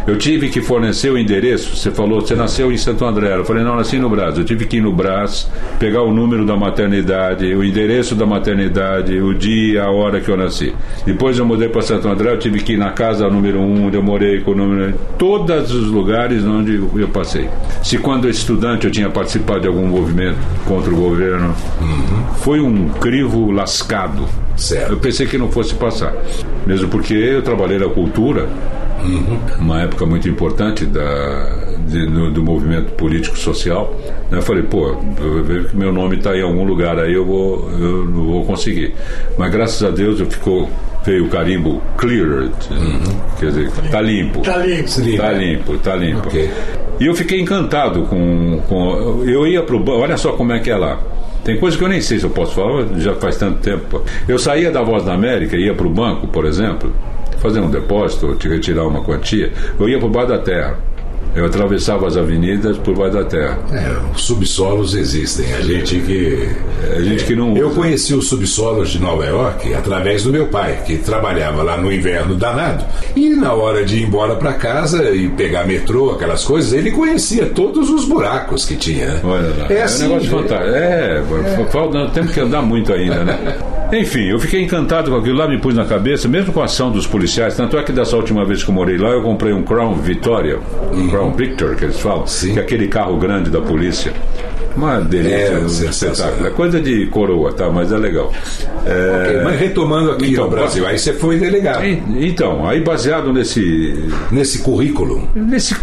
eu 0.07 0.17
tive 0.17 0.49
que 0.49 0.61
fornecer 0.61 1.11
o 1.11 1.17
endereço. 1.17 1.75
Você 1.75 1.91
falou, 1.91 2.21
você 2.21 2.35
nasceu 2.35 2.71
em 2.71 2.77
Santo 2.77 3.05
André. 3.05 3.35
Eu 3.35 3.45
falei, 3.45 3.63
não, 3.63 3.75
nasci 3.75 3.99
no 3.99 4.09
Brás. 4.09 4.37
Eu 4.37 4.45
tive 4.45 4.65
que 4.65 4.77
ir 4.77 4.81
no 4.81 4.93
Brás, 4.93 5.49
pegar 5.79 6.01
o 6.01 6.13
número 6.13 6.45
da 6.45 6.55
maternidade, 6.55 7.45
o 7.53 7.63
endereço 7.63 8.15
da 8.15 8.25
maternidade, 8.25 9.19
o 9.19 9.33
dia, 9.33 9.83
a 9.83 9.91
hora 9.91 10.19
que 10.21 10.29
eu 10.29 10.37
nasci. 10.37 10.73
Depois 11.05 11.37
eu 11.37 11.45
mudei 11.45 11.69
para 11.69 11.81
Santo 11.81 12.07
André, 12.07 12.31
eu 12.31 12.39
tive 12.39 12.59
que 12.59 12.73
ir 12.73 12.77
na 12.77 12.91
casa 12.91 13.29
número 13.29 13.59
um, 13.59 13.87
onde 13.87 13.97
eu 13.97 14.03
morei 14.03 14.41
com 14.41 14.51
o 14.51 14.55
número. 14.55 14.93
Todos 15.17 15.71
os 15.71 15.87
lugares 15.87 16.43
onde 16.45 16.75
eu 16.75 17.07
passei. 17.09 17.49
Se 17.83 17.97
quando 17.97 18.27
estudante 18.47 18.85
eu 18.85 18.91
tinha 18.91 19.09
participado 19.09 19.59
de 19.61 19.67
algum 19.67 19.85
movimento 19.87 20.37
contra 20.65 20.89
o 20.93 20.95
governo, 20.95 21.53
foi 22.37 22.61
um 22.61 22.87
crivo 22.89 23.51
lascado. 23.51 24.23
Certo. 24.55 24.91
Eu 24.93 24.97
pensei 24.97 25.27
que 25.27 25.37
não 25.37 25.49
fosse 25.51 25.73
passar. 25.75 26.13
Mesmo 26.65 26.87
porque 26.87 27.13
eu 27.13 27.41
trabalhei 27.41 27.77
na 27.77 27.89
cultura, 27.89 28.47
uma 29.59 29.81
época 29.81 30.05
muito 30.05 30.27
importante 30.29 30.85
da, 30.85 31.49
de- 31.87 32.07
no- 32.07 32.31
do 32.31 32.41
movimento 32.41 32.91
político-social. 32.93 33.93
né? 34.31 34.37
Eu 34.37 34.41
falei, 34.41 34.63
pô, 34.63 34.95
eu 35.19 35.43
vejo 35.43 35.67
que 35.69 35.75
meu 35.77 35.91
nome 35.91 36.15
está 36.15 36.35
em 36.35 36.41
algum 36.41 36.63
lugar 36.63 36.97
aí, 36.97 37.13
eu, 37.13 37.25
vou, 37.25 37.69
eu 37.79 38.05
não 38.05 38.25
vou 38.27 38.45
conseguir. 38.45 38.93
Mas 39.37 39.51
graças 39.51 39.83
a 39.83 39.91
Deus 39.91 40.19
eu 40.21 40.25
ficou, 40.25 40.69
veio 41.05 41.25
o 41.25 41.29
carimbo 41.29 41.81
cleared, 41.97 42.51
quer 43.39 43.47
dizer, 43.47 43.69
tá 43.91 44.01
limpo. 44.01 44.39
Tá 44.41 44.57
limpo. 44.57 44.87
Tá 45.17 45.31
limpo, 45.33 45.77
tá 45.77 45.95
limpo. 45.95 46.27
Ok. 46.29 46.49
E 46.99 47.05
eu 47.05 47.15
fiquei 47.15 47.39
encantado 47.39 48.03
com, 48.03 48.59
com. 48.67 49.23
Eu 49.25 49.45
ia 49.45 49.61
pro 49.61 49.79
banco, 49.79 49.99
olha 49.99 50.17
só 50.17 50.31
como 50.33 50.53
é 50.53 50.59
que 50.59 50.69
é 50.69 50.75
lá. 50.75 50.99
Tem 51.43 51.57
coisa 51.57 51.77
que 51.77 51.83
eu 51.83 51.87
nem 51.87 52.01
sei 52.01 52.19
se 52.19 52.25
eu 52.25 52.29
posso 52.29 52.55
falar, 52.55 52.87
já 52.97 53.15
faz 53.15 53.37
tanto 53.37 53.59
tempo. 53.59 54.01
Eu 54.27 54.37
saía 54.37 54.71
da 54.71 54.81
Voz 54.81 55.05
da 55.05 55.13
América, 55.13 55.55
ia 55.55 55.73
pro 55.73 55.89
banco, 55.89 56.27
por 56.27 56.45
exemplo, 56.45 56.91
fazer 57.37 57.59
um 57.61 57.69
depósito, 57.69 58.37
retirar 58.49 58.85
uma 58.85 59.01
quantia, 59.01 59.53
eu 59.79 59.87
ia 59.87 59.97
pro 59.99 60.09
baixo 60.09 60.29
da 60.29 60.39
terra. 60.39 60.77
Eu 61.37 61.45
atravessava 61.45 62.07
as 62.07 62.17
avenidas 62.17 62.77
por 62.79 62.95
baixo 62.95 63.13
da 63.17 63.23
terra. 63.23 63.59
É, 63.71 63.95
os 64.15 64.23
subsolos 64.23 64.95
existem. 64.95 65.53
A 65.53 65.61
gente 65.61 65.99
que. 65.99 66.49
A 66.95 67.01
gente 67.01 67.23
que 67.25 67.35
não 67.35 67.55
Eu 67.55 67.67
usa. 67.67 67.75
conheci 67.75 68.13
os 68.15 68.27
subsolos 68.27 68.89
de 68.89 68.99
Nova 68.99 69.23
York 69.25 69.71
através 69.73 70.23
do 70.23 70.31
meu 70.31 70.47
pai, 70.47 70.81
que 70.85 70.97
trabalhava 70.97 71.61
lá 71.61 71.77
no 71.77 71.91
inverno 71.93 72.33
danado. 72.35 72.83
E 73.15 73.29
na 73.29 73.53
hora 73.53 73.85
de 73.85 73.97
ir 73.99 74.03
embora 74.03 74.35
para 74.35 74.53
casa 74.53 75.11
e 75.11 75.27
pegar 75.29 75.65
metrô, 75.67 76.09
aquelas 76.11 76.43
coisas, 76.43 76.73
ele 76.73 76.89
conhecia 76.91 77.45
todos 77.45 77.89
os 77.91 78.05
buracos 78.05 78.65
que 78.65 78.75
tinha. 78.75 79.19
Olha 79.23 79.53
lá, 79.59 79.67
É 79.69 79.77
é, 79.77 79.83
assim, 79.83 80.05
um 80.05 80.17
negócio 80.17 80.27
é- 80.27 80.41
fantástico. 80.41 80.75
É, 80.75 81.65
falta, 81.71 81.97
nós 81.99 82.11
temos 82.13 82.31
que 82.33 82.39
andar 82.39 82.61
muito 82.63 82.91
ainda, 82.91 83.23
né? 83.23 83.37
Enfim, 83.91 84.25
eu 84.29 84.39
fiquei 84.39 84.61
encantado 84.61 85.09
com 85.11 85.17
aquilo 85.17 85.37
lá, 85.37 85.47
me 85.47 85.57
pus 85.57 85.73
na 85.73 85.85
cabeça, 85.85 86.27
mesmo 86.27 86.51
com 86.51 86.61
a 86.61 86.65
ação 86.65 86.91
dos 86.91 87.07
policiais. 87.07 87.55
Tanto 87.55 87.77
é 87.77 87.83
que 87.83 87.91
dessa 87.91 88.15
última 88.17 88.43
vez 88.43 88.63
que 88.63 88.69
eu 88.69 88.75
morei 88.75 88.97
lá, 88.97 89.09
eu 89.09 89.21
comprei 89.21 89.53
um 89.53 89.63
Crown 89.63 89.95
Vitória, 89.95 90.59
um 90.93 91.07
Crown 91.07 91.31
Victor, 91.31 91.75
que 91.75 91.85
eles 91.85 91.99
falam, 91.99 92.27
Sim. 92.27 92.53
que 92.53 92.59
é 92.59 92.61
aquele 92.63 92.87
carro 92.87 93.17
grande 93.17 93.49
da 93.49 93.61
polícia. 93.61 94.11
Uma 94.75 94.99
delícia, 94.99 95.35
É, 95.37 95.57
um 95.59 95.65
espetáculo. 95.65 96.47
É 96.47 96.49
coisa 96.51 96.79
de 96.79 97.07
coroa, 97.07 97.51
tá? 97.51 97.67
Mas 97.71 97.91
é 97.91 97.97
legal. 97.97 98.31
É, 98.85 99.23
Ok, 99.29 99.41
Mas 99.43 99.59
retomando 99.59 100.11
aqui 100.11 100.31
Então, 100.33 100.43
no 100.43 100.51
Brasil, 100.51 100.85
aí 100.85 100.99
você 100.99 101.13
foi 101.13 101.37
delegado. 101.39 101.83
Então, 101.83 102.67
aí 102.67 102.81
baseado 102.81 103.33
nesse, 103.33 104.07
Nesse 104.31 104.59
currículo. 104.59 105.27
nesse, 105.33 105.75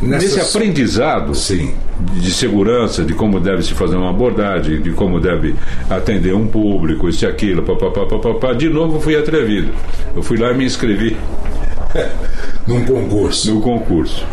Nessas- 0.00 0.36
nesse 0.36 0.56
aprendizado 0.56 1.34
Sim. 1.34 1.74
de 2.14 2.30
segurança, 2.32 3.04
de 3.04 3.12
como 3.14 3.38
deve 3.38 3.62
se 3.62 3.74
fazer 3.74 3.96
uma 3.96 4.10
abordagem, 4.10 4.80
de 4.80 4.90
como 4.92 5.20
deve 5.20 5.54
atender 5.90 6.34
um 6.34 6.46
público, 6.46 7.08
isso 7.08 7.24
e 7.24 7.28
aquilo, 7.28 7.62
papapá, 7.62 8.06
papapá. 8.06 8.52
De 8.52 8.68
novo 8.68 9.00
fui 9.00 9.16
atrevido. 9.16 9.68
Eu 10.16 10.22
fui 10.22 10.38
lá 10.38 10.50
e 10.50 10.56
me 10.56 10.64
inscrevi 10.64 11.16
Num 12.66 12.84
concurso. 12.84 13.54
no 13.54 13.60
concurso. 13.60 14.24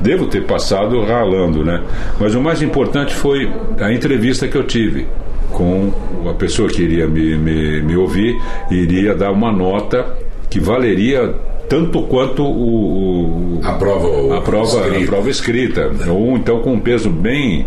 Devo 0.00 0.26
ter 0.26 0.44
passado 0.44 1.02
ralando, 1.04 1.64
né? 1.64 1.82
Mas 2.20 2.34
o 2.34 2.40
mais 2.40 2.62
importante 2.62 3.14
foi 3.14 3.50
a 3.80 3.92
entrevista 3.92 4.46
que 4.46 4.56
eu 4.56 4.62
tive 4.64 5.06
com 5.50 5.92
a 6.28 6.34
pessoa 6.34 6.68
que 6.68 6.82
iria 6.82 7.06
me, 7.08 7.36
me, 7.36 7.82
me 7.82 7.96
ouvir 7.96 8.40
e 8.70 8.74
iria 8.76 9.14
dar 9.14 9.32
uma 9.32 9.50
nota 9.50 10.06
que 10.48 10.60
valeria 10.60 11.34
tanto 11.68 12.02
quanto 12.02 12.42
o, 12.42 13.56
o- 13.56 13.60
A 13.62 13.72
prova, 13.72 14.36
a 14.36 14.40
prova, 14.40 14.76
a 14.78 14.86
escrita. 14.88 15.06
prova 15.10 15.30
escrita, 15.30 15.90
ou 16.08 16.36
então 16.36 16.60
com 16.60 16.72
um 16.74 16.80
peso 16.80 17.10
bem, 17.10 17.66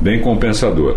bem 0.00 0.20
compensador. 0.20 0.96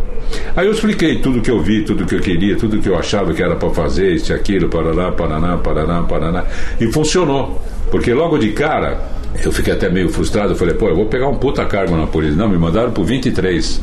Aí 0.56 0.66
eu 0.66 0.72
expliquei 0.72 1.20
tudo 1.20 1.42
que 1.42 1.50
eu 1.52 1.60
vi, 1.62 1.84
tudo 1.84 2.06
que 2.06 2.16
eu 2.16 2.20
queria, 2.20 2.56
tudo 2.56 2.80
que 2.80 2.88
eu 2.90 2.98
achava 2.98 3.34
que 3.34 3.42
era 3.42 3.56
para 3.56 3.70
fazer, 3.72 4.14
isso 4.14 4.32
e 4.32 4.36
aquilo, 4.36 4.70
parará, 4.70 5.12
paraná, 5.12 5.58
paraná, 5.58 6.04
paraná, 6.04 6.46
e 6.80 6.88
funcionou. 6.92 7.62
Porque 7.92 8.14
logo 8.14 8.38
de 8.38 8.52
cara, 8.52 9.00
eu 9.44 9.52
fiquei 9.52 9.74
até 9.74 9.90
meio 9.90 10.10
frustrado, 10.10 10.52
eu 10.54 10.56
falei, 10.56 10.76
pô, 10.76 10.90
eu 10.90 10.96
vou 10.96 11.06
pegar 11.08 11.28
um 11.28 11.36
puta 11.36 11.66
cargo 11.66 11.96
na 11.98 12.06
polícia. 12.06 12.36
Não, 12.36 12.48
me 12.48 12.58
mandaram 12.58 12.92
pro 12.92 13.04
23, 13.04 13.82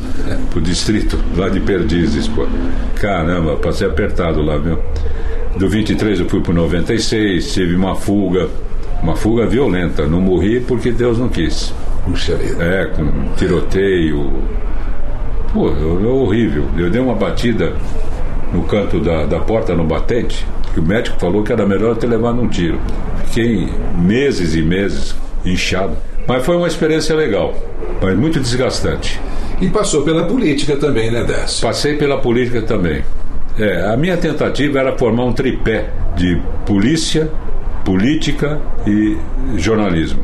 pro 0.49 0.61
distrito, 0.61 1.17
lá 1.35 1.49
de 1.49 1.59
Perdizes, 1.59 2.27
pô. 2.29 2.45
Caramba, 2.95 3.57
passei 3.57 3.85
apertado 3.87 4.41
lá, 4.41 4.57
viu? 4.57 4.77
Do 5.57 5.67
23 5.67 6.19
eu 6.19 6.29
fui 6.29 6.39
pro 6.39 6.53
96, 6.53 7.53
tive 7.53 7.75
uma 7.75 7.95
fuga, 7.95 8.47
uma 9.01 9.15
fuga 9.15 9.47
violenta. 9.47 10.05
Não 10.05 10.21
morri 10.21 10.59
porque 10.59 10.91
Deus 10.91 11.17
não 11.17 11.29
quis. 11.29 11.73
Puxa 12.05 12.35
vida. 12.35 12.63
É, 12.63 12.85
com 12.85 13.33
tiroteio. 13.35 14.31
Pô, 15.51 15.69
é 15.69 16.07
horrível. 16.07 16.65
Eu 16.77 16.91
dei 16.91 17.01
uma 17.01 17.15
batida 17.15 17.73
no 18.53 18.63
canto 18.63 18.99
da, 18.99 19.25
da 19.25 19.39
porta 19.39 19.75
no 19.75 19.83
batente, 19.83 20.45
que 20.73 20.79
o 20.79 20.83
médico 20.83 21.19
falou 21.19 21.43
que 21.43 21.51
era 21.51 21.65
melhor 21.65 21.89
eu 21.89 21.95
ter 21.95 22.07
levado 22.07 22.39
um 22.39 22.47
tiro. 22.47 22.79
Fiquei 23.25 23.67
meses 23.97 24.53
e 24.53 24.61
meses 24.61 25.15
inchado. 25.43 25.97
Mas 26.27 26.45
foi 26.45 26.55
uma 26.55 26.67
experiência 26.67 27.15
legal, 27.15 27.55
mas 27.99 28.15
muito 28.15 28.39
desgastante. 28.39 29.19
E 29.59 29.67
passou 29.69 30.03
pela 30.03 30.25
política 30.25 30.75
também, 30.75 31.09
né, 31.09 31.23
Décio? 31.23 31.61
Passei 31.65 31.95
pela 31.95 32.19
política 32.19 32.61
também. 32.61 33.01
É, 33.59 33.87
a 33.87 33.97
minha 33.97 34.15
tentativa 34.17 34.79
era 34.79 34.95
formar 34.97 35.23
um 35.23 35.33
tripé 35.33 35.89
de 36.15 36.39
polícia, 36.65 37.29
política 37.83 38.59
e 38.85 39.17
jornalismo. 39.57 40.21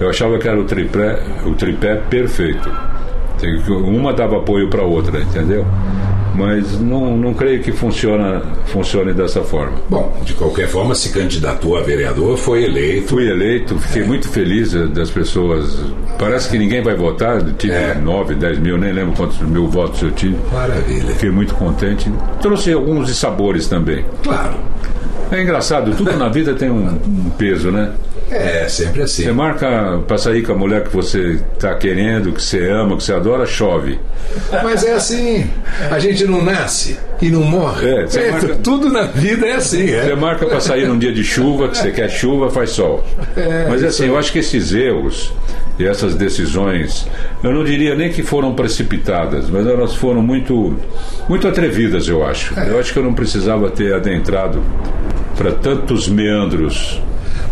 Eu 0.00 0.10
achava 0.10 0.38
que 0.38 0.48
era 0.48 0.58
o 0.58 0.64
tripé, 0.64 1.18
o 1.46 1.54
tripé 1.54 1.96
perfeito. 2.08 2.70
Uma 3.68 4.12
dava 4.12 4.38
apoio 4.38 4.68
para 4.68 4.82
a 4.82 4.84
outra, 4.84 5.20
entendeu? 5.20 5.64
Mas 6.38 6.80
não, 6.80 7.16
não 7.16 7.34
creio 7.34 7.60
que 7.60 7.72
funciona, 7.72 8.40
funcione 8.66 9.12
dessa 9.12 9.42
forma. 9.42 9.72
Bom, 9.88 10.16
de 10.24 10.34
qualquer 10.34 10.68
forma, 10.68 10.94
se 10.94 11.10
candidatou 11.10 11.76
a 11.76 11.80
vereador, 11.82 12.36
foi 12.38 12.64
eleito. 12.64 13.08
Fui 13.08 13.28
eleito, 13.28 13.76
fiquei 13.80 14.04
muito 14.04 14.28
feliz 14.28 14.72
das 14.90 15.10
pessoas. 15.10 15.80
Parece 16.18 16.48
que 16.48 16.56
ninguém 16.58 16.82
vai 16.82 16.94
votar, 16.94 17.42
tive 17.54 17.72
É. 17.74 17.94
9, 17.94 18.34
10 18.36 18.58
mil, 18.60 18.78
nem 18.78 18.92
lembro 18.92 19.14
quantos 19.16 19.38
mil 19.40 19.66
votos 19.68 20.00
eu 20.02 20.10
tive. 20.12 20.36
Maravilha. 20.52 21.12
Fiquei 21.14 21.30
muito 21.30 21.54
contente. 21.54 22.10
Trouxe 22.40 22.72
alguns 22.72 23.14
sabores 23.16 23.66
também. 23.66 24.04
Claro. 24.22 24.54
É 25.30 25.42
engraçado, 25.42 25.94
tudo 25.96 26.16
na 26.16 26.28
vida 26.28 26.54
tem 26.54 26.70
um, 26.70 26.86
um 27.06 27.30
peso, 27.36 27.70
né? 27.70 27.92
É, 28.30 28.66
sempre 28.68 29.02
assim. 29.02 29.22
Você 29.24 29.32
marca 29.32 30.00
pra 30.06 30.18
sair 30.18 30.42
com 30.42 30.52
a 30.52 30.54
mulher 30.54 30.84
que 30.84 30.94
você 30.94 31.40
tá 31.58 31.74
querendo, 31.74 32.32
que 32.32 32.42
você 32.42 32.68
ama, 32.70 32.96
que 32.96 33.02
você 33.02 33.14
adora, 33.14 33.46
chove. 33.46 33.98
Mas 34.62 34.84
é 34.84 34.92
assim. 34.92 35.48
A 35.90 35.98
gente 35.98 36.24
não 36.26 36.42
nasce 36.44 36.98
e 37.22 37.30
não 37.30 37.42
morre. 37.42 37.88
É, 37.88 38.06
você 38.06 38.30
marca- 38.30 38.54
Tudo 38.62 38.90
na 38.90 39.02
vida 39.04 39.46
é 39.46 39.54
assim, 39.54 39.86
Você 39.86 40.12
é. 40.12 40.14
marca 40.14 40.44
pra 40.46 40.60
sair 40.60 40.86
num 40.86 40.98
dia 40.98 41.12
de 41.12 41.24
chuva, 41.24 41.68
que 41.68 41.78
você 41.78 41.90
quer 41.90 42.10
chuva, 42.10 42.50
faz 42.50 42.70
sol. 42.70 43.02
Mas 43.68 43.82
assim, 43.82 44.06
eu 44.08 44.18
acho 44.18 44.30
que 44.30 44.40
esses 44.40 44.72
erros 44.74 45.32
e 45.78 45.86
essas 45.86 46.14
decisões, 46.14 47.06
eu 47.42 47.52
não 47.52 47.64
diria 47.64 47.94
nem 47.94 48.10
que 48.10 48.22
foram 48.22 48.52
precipitadas, 48.54 49.48
mas 49.48 49.66
elas 49.66 49.94
foram 49.94 50.20
muito, 50.20 50.76
muito 51.28 51.46
atrevidas, 51.48 52.08
eu 52.08 52.26
acho. 52.26 52.52
Eu 52.60 52.78
acho 52.78 52.92
que 52.92 52.98
eu 52.98 53.04
não 53.04 53.14
precisava 53.14 53.70
ter 53.70 53.94
adentrado 53.94 54.60
para 55.38 55.52
tantos 55.52 56.08
meandros 56.08 57.00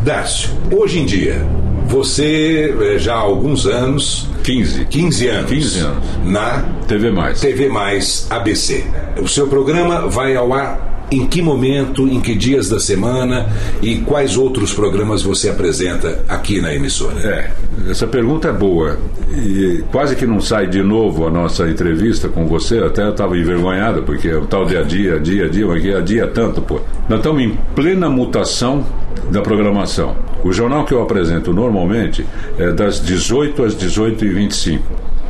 Dácio, 0.03 0.51
hoje 0.71 1.01
em 1.01 1.07
dia, 1.07 1.45
você 1.87 2.75
eh, 2.81 2.99
já 2.99 3.15
há 3.15 3.19
alguns 3.19 3.67
anos 3.67 4.29
15. 4.45 4.85
15 4.87 5.29
anos. 5.29 5.51
15 5.51 5.79
anos. 5.81 6.05
Na 6.25 6.63
TV 6.87 7.11
Mais. 7.11 7.41
TV 7.41 7.69
Mais 7.69 8.27
ABC. 8.31 8.85
O 9.21 9.27
seu 9.27 9.49
programa 9.49 10.07
vai 10.07 10.37
ao 10.37 10.53
ar 10.53 10.96
em 11.11 11.27
que 11.27 11.41
momento, 11.41 12.07
em 12.09 12.21
que 12.21 12.35
dias 12.35 12.69
da 12.69 12.81
semana 12.81 13.47
e 13.81 13.99
quais 13.99 14.37
outros 14.37 14.73
programas 14.73 15.23
você 15.23 15.49
apresenta 15.49 16.25
aqui 16.29 16.61
na 16.61 16.75
emissora? 16.75 17.21
É, 17.21 17.51
essa 17.91 18.07
pergunta 18.07 18.49
é 18.49 18.53
boa. 18.53 18.99
E 19.37 19.85
quase 19.93 20.17
que 20.17 20.27
não 20.27 20.41
sai 20.41 20.67
de 20.67 20.83
novo 20.83 21.27
a 21.27 21.31
nossa 21.31 21.69
entrevista 21.69 22.29
com 22.29 22.47
você, 22.47 22.79
até 22.79 23.03
eu 23.03 23.11
estava 23.11 23.37
envergonhado, 23.37 24.03
porque 24.03 24.33
o 24.33 24.47
tal 24.47 24.65
dia 24.65 24.81
a 24.81 24.83
dia, 24.83 25.21
dia 25.21 25.47
a 25.47 25.49
dia, 25.49 25.73
aqui 25.73 25.95
a 25.95 26.01
dia 26.01 26.27
tanto, 26.27 26.61
pô. 26.61 26.81
Nós 27.09 27.19
estamos 27.19 27.43
em 27.43 27.57
plena 27.75 28.09
mutação 28.09 28.85
da 29.31 29.41
programação. 29.41 30.17
O 30.45 30.53
jornal 30.53 30.85
que 30.85 30.93
eu 30.93 31.03
apresento 31.03 31.53
normalmente 31.53 32.27
é 32.59 32.71
das 32.73 33.01
18 33.01 33.65
às 33.65 33.75
18h25. 33.77 34.81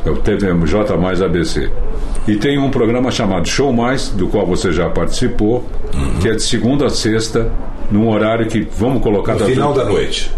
É 0.05 0.09
o 0.09 0.17
TVMJ 0.17 0.97
mais 0.97 1.21
ABC. 1.21 1.69
E 2.27 2.35
tem 2.35 2.59
um 2.59 2.69
programa 2.69 3.09
chamado 3.09 3.47
Show 3.47 3.71
Mais, 3.71 4.09
do 4.09 4.27
qual 4.27 4.45
você 4.45 4.71
já 4.71 4.89
participou, 4.89 5.65
uhum. 5.93 6.19
que 6.19 6.27
é 6.27 6.35
de 6.35 6.43
segunda 6.43 6.87
a 6.87 6.89
sexta, 6.89 7.49
num 7.89 8.09
horário 8.09 8.47
que 8.47 8.67
vamos 8.77 9.01
colocar... 9.01 9.35
No 9.35 9.45
final 9.45 9.73
da 9.73 9.85
noite. 9.85 10.31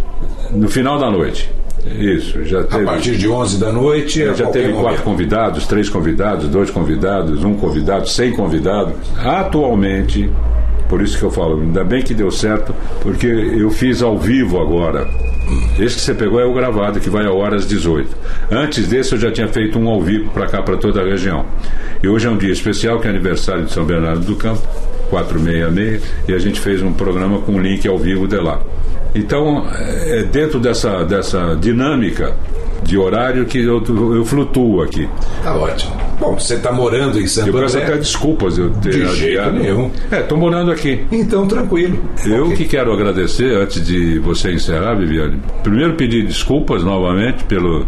No 0.52 0.70
final 0.70 1.00
da 1.00 1.10
noite. 1.10 1.50
Isso, 1.86 2.44
já 2.46 2.64
teve. 2.64 2.84
A 2.84 2.86
partir 2.86 3.18
de 3.18 3.28
11 3.28 3.58
da 3.58 3.72
noite. 3.72 4.26
Já 4.36 4.48
teve 4.48 4.74
quatro 4.74 4.84
momento. 4.84 5.04
convidados, 5.04 5.66
três 5.66 5.90
convidados, 5.90 6.48
dois 6.50 6.70
convidados, 6.70 7.44
um 7.44 7.56
convidado, 7.56 8.08
cem 8.08 8.34
convidados. 8.34 8.94
Atualmente, 9.18 10.30
por 10.90 11.02
isso 11.02 11.18
que 11.18 11.24
eu 11.24 11.30
falo, 11.30 11.62
ainda 11.62 11.84
bem 11.84 12.02
que 12.02 12.16
deu 12.16 12.32
certo, 12.32 12.74
porque 13.02 13.28
eu 13.28 13.70
fiz 13.70 14.02
ao 14.02 14.18
vivo 14.18 14.60
agora. 14.60 15.08
Esse 15.80 15.96
que 15.96 16.02
você 16.02 16.14
pegou 16.16 16.40
é 16.40 16.46
o 16.46 16.54
gravado, 16.54 17.00
que 17.00 17.10
vai 17.10 17.26
a 17.26 17.32
horas 17.32 17.68
18. 17.68 18.10
Antes 18.52 18.88
desse, 18.88 19.14
eu 19.14 19.20
já 19.20 19.32
tinha 19.32 19.48
feito 19.48 19.78
um 19.78 19.88
ao 19.88 20.02
vivo 20.02 20.30
para 20.32 20.48
cá, 20.48 20.62
para 20.62 20.78
toda 20.78 21.02
a 21.02 21.06
região. 21.06 21.46
E 22.02 22.08
hoje 22.08 22.28
é 22.28 22.30
um 22.30 22.38
dia 22.38 22.52
especial, 22.52 23.00
que 23.00 23.08
é 23.08 23.12
aniversário 23.12 23.66
de 23.66 23.72
São 23.72 23.86
Bernardo 23.86 24.26
do 24.26 24.36
Campo, 24.36 24.62
466, 25.12 26.04
e 26.28 26.34
a 26.34 26.40
gente 26.40 26.60
fez 26.60 26.82
um 26.82 26.92
programa 26.92 27.40
com 27.40 27.54
um 27.54 27.62
link 27.62 27.88
ao 27.88 27.98
vivo 27.98 28.28
de 28.28 28.38
lá. 28.38 28.60
Então, 29.14 29.68
é 29.72 30.24
dentro 30.24 30.60
dessa, 30.60 31.04
dessa 31.04 31.56
dinâmica 31.56 32.36
de 32.84 32.98
horário 32.98 33.46
que 33.46 33.60
eu, 33.60 33.84
eu 34.16 34.26
flutuo 34.26 34.82
aqui. 34.82 35.08
Tá 35.44 35.56
ótimo. 35.56 35.96
Bom, 36.20 36.38
você 36.38 36.56
está 36.56 36.72
morando 36.72 37.20
em 37.20 37.28
Santo 37.28 37.48
eu 37.48 37.54
peço 37.54 37.78
até 37.78 37.98
desculpas 37.98 38.58
eu 38.58 38.70
ter 38.72 38.92
De 38.92 39.16
jeito 39.16 39.52
nenhum. 39.52 39.90
É, 40.12 40.20
estou 40.20 40.38
morando 40.38 40.72
aqui. 40.72 41.06
Então, 41.12 41.48
tranquilo. 41.48 41.98
Eu 42.26 42.46
okay. 42.46 42.58
que 42.58 42.66
quero 42.66 42.92
agradecer, 42.92 43.56
antes 43.56 43.86
de 43.86 44.20
você 44.20 44.52
encerrar, 44.52 44.96
Viviane, 44.96 45.40
primeiro 45.64 45.94
pedir 45.94 46.26
desculpas 46.26 46.84
novamente 46.84 47.44
pelo 47.46 47.86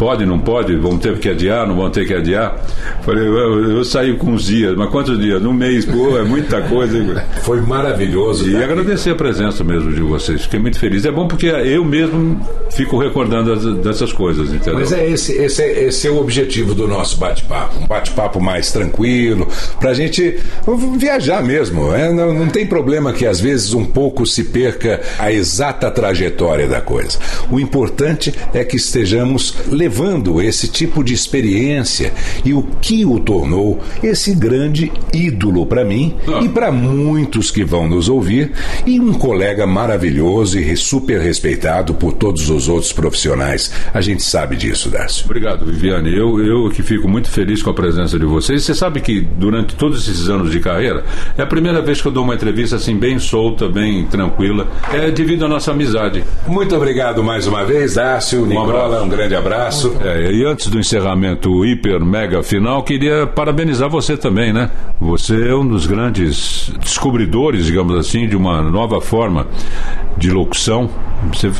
Pode, 0.00 0.24
não 0.24 0.38
pode? 0.38 0.74
Vão 0.76 0.96
ter 0.96 1.18
que 1.18 1.28
adiar, 1.28 1.68
não 1.68 1.76
vão 1.76 1.90
ter 1.90 2.06
que 2.06 2.14
adiar? 2.14 2.56
Falei, 3.02 3.22
eu, 3.22 3.70
eu 3.76 3.84
saí 3.84 4.16
com 4.16 4.28
uns 4.28 4.46
dias, 4.46 4.74
mas 4.74 4.88
quantos 4.88 5.20
dias? 5.20 5.44
Um 5.44 5.52
mês, 5.52 5.84
pô, 5.84 6.16
é 6.16 6.24
muita 6.24 6.62
coisa. 6.62 7.22
Foi 7.42 7.60
maravilhoso. 7.60 8.48
E 8.48 8.54
tá 8.54 8.64
agradecer 8.64 9.10
aqui. 9.10 9.10
a 9.10 9.14
presença 9.14 9.62
mesmo 9.62 9.92
de 9.92 10.00
vocês. 10.00 10.40
Fiquei 10.40 10.58
muito 10.58 10.78
feliz. 10.78 11.04
É 11.04 11.10
bom 11.12 11.28
porque 11.28 11.48
eu 11.48 11.84
mesmo 11.84 12.40
fico 12.70 12.96
recordando 12.96 13.74
dessas 13.82 14.10
coisas, 14.10 14.48
entendeu? 14.54 14.76
Mas 14.76 14.90
é 14.90 15.06
esse, 15.06 15.32
esse, 15.32 15.62
é, 15.62 15.84
esse 15.84 16.08
é 16.08 16.10
o 16.10 16.18
objetivo 16.18 16.74
do 16.74 16.88
nosso 16.88 17.18
bate-papo. 17.18 17.80
Um 17.84 17.86
bate-papo 17.86 18.40
mais 18.40 18.72
tranquilo, 18.72 19.46
pra 19.78 19.92
gente 19.92 20.38
viajar 20.96 21.42
mesmo. 21.42 21.92
É? 21.94 22.10
Não, 22.10 22.32
não 22.32 22.48
tem 22.48 22.66
problema 22.66 23.12
que 23.12 23.26
às 23.26 23.38
vezes 23.38 23.74
um 23.74 23.84
pouco 23.84 24.24
se 24.24 24.44
perca 24.44 25.02
a 25.18 25.30
exata 25.30 25.90
trajetória 25.90 26.66
da 26.66 26.80
coisa. 26.80 27.18
O 27.50 27.60
importante 27.60 28.32
é 28.54 28.64
que 28.64 28.76
estejamos 28.76 29.54
levando 29.68 29.89
levando 29.90 30.40
esse 30.40 30.68
tipo 30.68 31.02
de 31.02 31.12
experiência 31.12 32.12
e 32.44 32.54
o 32.54 32.62
que 32.80 33.04
o 33.04 33.18
tornou 33.18 33.80
esse 34.04 34.32
grande 34.32 34.92
ídolo 35.12 35.66
para 35.66 35.84
mim 35.84 36.14
ah. 36.28 36.40
e 36.44 36.48
para 36.48 36.70
muitos 36.70 37.50
que 37.50 37.64
vão 37.64 37.88
nos 37.88 38.08
ouvir, 38.08 38.52
e 38.86 39.00
um 39.00 39.12
colega 39.12 39.66
maravilhoso 39.66 40.60
e 40.60 40.76
super 40.76 41.20
respeitado 41.20 41.92
por 41.92 42.12
todos 42.12 42.48
os 42.48 42.68
outros 42.68 42.92
profissionais. 42.92 43.72
A 43.92 44.00
gente 44.00 44.22
sabe 44.22 44.54
disso, 44.54 44.88
Dácio. 44.88 45.24
Obrigado, 45.24 45.66
Viviane. 45.66 46.16
Eu, 46.16 46.38
eu 46.38 46.70
que 46.70 46.84
fico 46.84 47.08
muito 47.08 47.28
feliz 47.28 47.60
com 47.60 47.70
a 47.70 47.74
presença 47.74 48.16
de 48.16 48.24
vocês. 48.24 48.62
Você 48.62 48.74
sabe 48.74 49.00
que 49.00 49.20
durante 49.20 49.74
todos 49.74 50.08
esses 50.08 50.28
anos 50.28 50.52
de 50.52 50.60
carreira, 50.60 51.04
é 51.36 51.42
a 51.42 51.46
primeira 51.46 51.82
vez 51.82 52.00
que 52.00 52.06
eu 52.06 52.12
dou 52.12 52.22
uma 52.22 52.34
entrevista 52.34 52.76
assim, 52.76 52.96
bem 52.96 53.18
solta, 53.18 53.68
bem 53.68 54.06
tranquila. 54.06 54.68
É 54.92 55.10
devido 55.10 55.44
à 55.46 55.48
nossa 55.48 55.72
amizade. 55.72 56.22
Muito 56.46 56.76
obrigado 56.76 57.24
mais 57.24 57.48
uma 57.48 57.64
vez, 57.64 57.94
Dácio. 57.94 58.44
Um 58.44 58.46
Nicola, 58.46 58.86
abraço. 58.86 59.04
um 59.04 59.08
grande 59.08 59.34
abraço 59.34 59.79
abraço. 59.88 59.96
É, 60.02 60.32
e 60.32 60.44
antes 60.44 60.68
do 60.68 60.78
encerramento 60.78 61.64
hiper 61.64 62.00
mega 62.00 62.42
final, 62.42 62.82
queria 62.82 63.26
parabenizar 63.26 63.88
você 63.88 64.16
também, 64.16 64.52
né? 64.52 64.70
Você 65.00 65.48
é 65.48 65.54
um 65.54 65.66
dos 65.66 65.86
grandes 65.86 66.72
descobridores, 66.80 67.66
digamos 67.66 67.96
assim, 67.98 68.28
de 68.28 68.36
uma 68.36 68.62
nova 68.62 69.00
forma 69.00 69.46
de 70.16 70.30
locução. 70.30 70.90
Você 71.32 71.50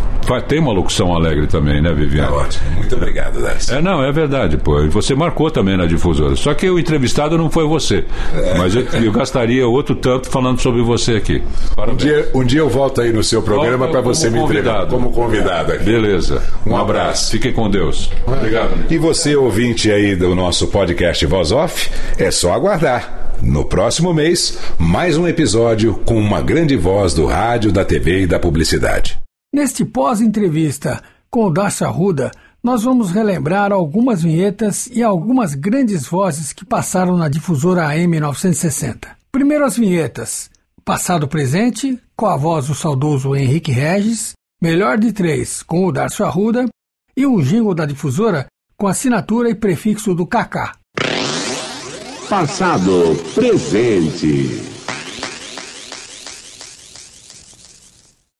tem 0.49 0.59
uma 0.59 0.73
locução 0.73 1.15
alegre 1.15 1.47
também, 1.47 1.83
né, 1.83 1.93
Viviane? 1.93 2.33
É 2.33 2.35
ótimo. 2.35 2.71
Muito 2.77 2.95
obrigado, 2.95 3.41
Darcy. 3.41 3.75
É, 3.75 3.83
não, 3.83 4.03
é 4.03 4.11
verdade, 4.11 4.57
pô. 4.57 4.87
Você 4.89 5.15
marcou 5.15 5.51
também 5.51 5.77
na 5.77 5.87
difusora. 5.87 6.35
Só 6.37 6.55
que 6.55 6.69
o 6.69 6.79
entrevistado 6.79 7.37
não 7.37 7.51
foi 7.51 7.67
você. 7.67 8.05
É. 8.35 8.59
Mas 8.59 8.75
eu, 8.75 8.83
eu, 9.03 9.13
gastaria 9.13 9.67
outro 9.67 9.95
tanto 9.95 10.31
falando 10.31 10.61
sobre 10.61 10.83
você 10.83 11.15
aqui. 11.15 11.43
Um 11.77 11.95
dia, 11.95 12.31
um 12.35 12.45
dia 12.45 12.61
eu 12.61 12.69
volto 12.69 13.01
aí 13.01 13.13
no 13.13 13.23
seu 13.23 13.43
programa 13.43 13.89
para 13.89 14.01
você 14.01 14.31
me 14.31 14.39
entregar 14.39 14.87
como 14.87 15.11
convidado 15.11 15.73
aqui. 15.73 15.85
Beleza. 15.85 16.43
Um, 16.67 16.71
um 16.71 16.77
abraço. 16.77 17.01
abraço. 17.01 17.31
Fiquem 17.33 17.53
com 17.53 17.69
Deus. 17.69 18.10
Obrigado. 18.27 18.93
E 18.93 18.99
você, 18.99 19.37
ouvinte 19.37 19.91
aí 19.91 20.15
do 20.15 20.35
nosso 20.35 20.69
podcast 20.69 21.25
Voz 21.27 21.53
Off, 21.53 21.91
é 22.19 22.31
só 22.31 22.53
aguardar. 22.53 23.37
No 23.43 23.65
próximo 23.65 24.13
mês, 24.13 24.59
mais 24.79 25.17
um 25.17 25.27
episódio 25.27 25.95
com 26.05 26.19
uma 26.19 26.43
grande 26.43 26.77
voz 26.77 27.15
do 27.15 27.25
rádio, 27.25 27.73
da 27.73 27.85
TV 27.85 28.23
e 28.23 28.27
da 28.27 28.39
publicidade. 28.39 29.19
Neste 29.53 29.85
pós-entrevista 29.85 31.03
com 31.31 31.47
o 31.47 31.51
Dacia 31.51 31.89
Ruda, 31.89 32.31
nós 32.63 32.83
vamos 32.83 33.11
relembrar 33.11 33.73
algumas 33.73 34.23
vinhetas 34.23 34.87
e 34.93 35.03
algumas 35.03 35.55
grandes 35.55 36.07
vozes 36.07 36.53
que 36.53 36.65
passaram 36.65 37.17
na 37.17 37.29
difusora 37.29 37.87
AM 37.87 38.09
1960. 38.09 39.09
Primeiro 39.33 39.65
as 39.65 39.77
vinhetas, 39.77 40.51
passado 40.85 41.27
presente, 41.27 41.99
com 42.15 42.27
a 42.27 42.37
voz 42.37 42.67
do 42.67 42.75
saudoso 42.75 43.35
Henrique 43.35 43.73
Regis, 43.73 44.33
melhor 44.61 44.99
de 44.99 45.13
três, 45.13 45.63
com 45.63 45.87
o 45.87 45.93
Darcio 45.93 46.27
Arruda, 46.27 46.67
e 47.17 47.27
um 47.27 47.41
jingle 47.41 47.75
da 47.75 47.87
difusora 47.87 48.47
com 48.77 48.87
assinatura 48.87 49.51
e 49.51 49.55
prefixo 49.55 50.15
do 50.15 50.27
Kaká 50.27 50.81
passado, 52.31 53.17
presente. 53.35 54.63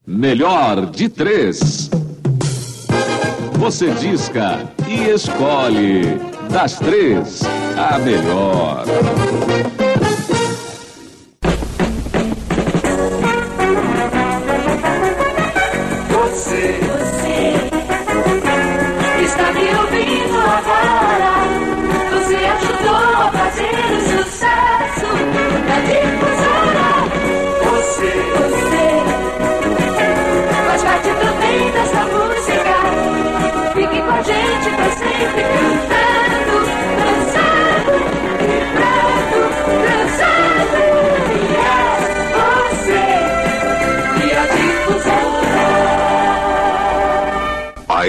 Melhor 0.07 0.87
de 0.87 1.09
três. 1.09 1.91
Você 3.59 3.91
disca 3.95 4.73
e 4.87 5.11
escolhe 5.11 6.03
das 6.53 6.79
três 6.79 7.43
a 7.77 7.99
melhor. 7.99 8.85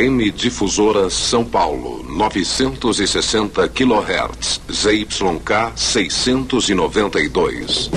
AM 0.01 0.31
Difusora 0.31 1.11
São 1.11 1.45
Paulo, 1.45 2.03
960 2.09 3.69
kHz, 3.69 4.59
ZYK 4.71 5.73
692. 5.75 7.91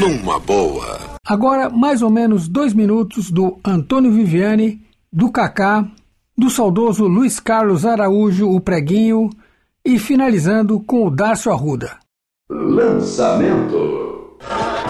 Numa 0.00 0.40
boa. 0.40 0.98
Agora, 1.24 1.70
mais 1.70 2.02
ou 2.02 2.10
menos 2.10 2.48
dois 2.48 2.74
minutos 2.74 3.30
do 3.30 3.56
Antônio 3.64 4.10
Viviane, 4.10 4.82
do 5.12 5.30
Cacá, 5.30 5.88
do 6.36 6.50
saudoso 6.50 7.06
Luiz 7.06 7.38
Carlos 7.38 7.86
Araújo, 7.86 8.50
o 8.50 8.60
Preguinho, 8.60 9.30
e 9.84 10.00
finalizando 10.00 10.80
com 10.80 11.06
o 11.06 11.10
Darcio 11.10 11.52
Arruda. 11.52 11.98
Lançamento. 12.50 14.05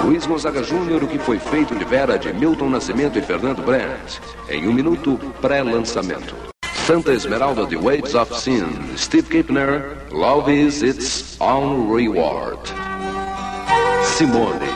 Luiz 0.04 0.26
Gonzaga 0.26 0.62
Júnior, 0.62 1.02
o 1.02 1.08
que 1.08 1.18
foi 1.18 1.38
feito 1.38 1.74
de 1.74 1.84
Vera 1.84 2.18
de 2.18 2.32
Milton 2.32 2.70
Nascimento 2.70 3.18
e 3.18 3.22
Fernando 3.22 3.62
Brandt. 3.62 4.20
Em 4.48 4.68
um 4.68 4.72
minuto, 4.72 5.18
pré-lançamento. 5.40 6.34
Santa 6.86 7.12
Esmeralda 7.12 7.66
de 7.66 7.76
Waves 7.76 8.14
of 8.14 8.32
Sin, 8.38 8.64
Steve 8.96 9.28
Kipner, 9.28 9.96
Love 10.12 10.52
is 10.52 10.82
its 10.82 11.36
own 11.40 11.92
reward. 11.92 12.60
Simone. 14.04 14.70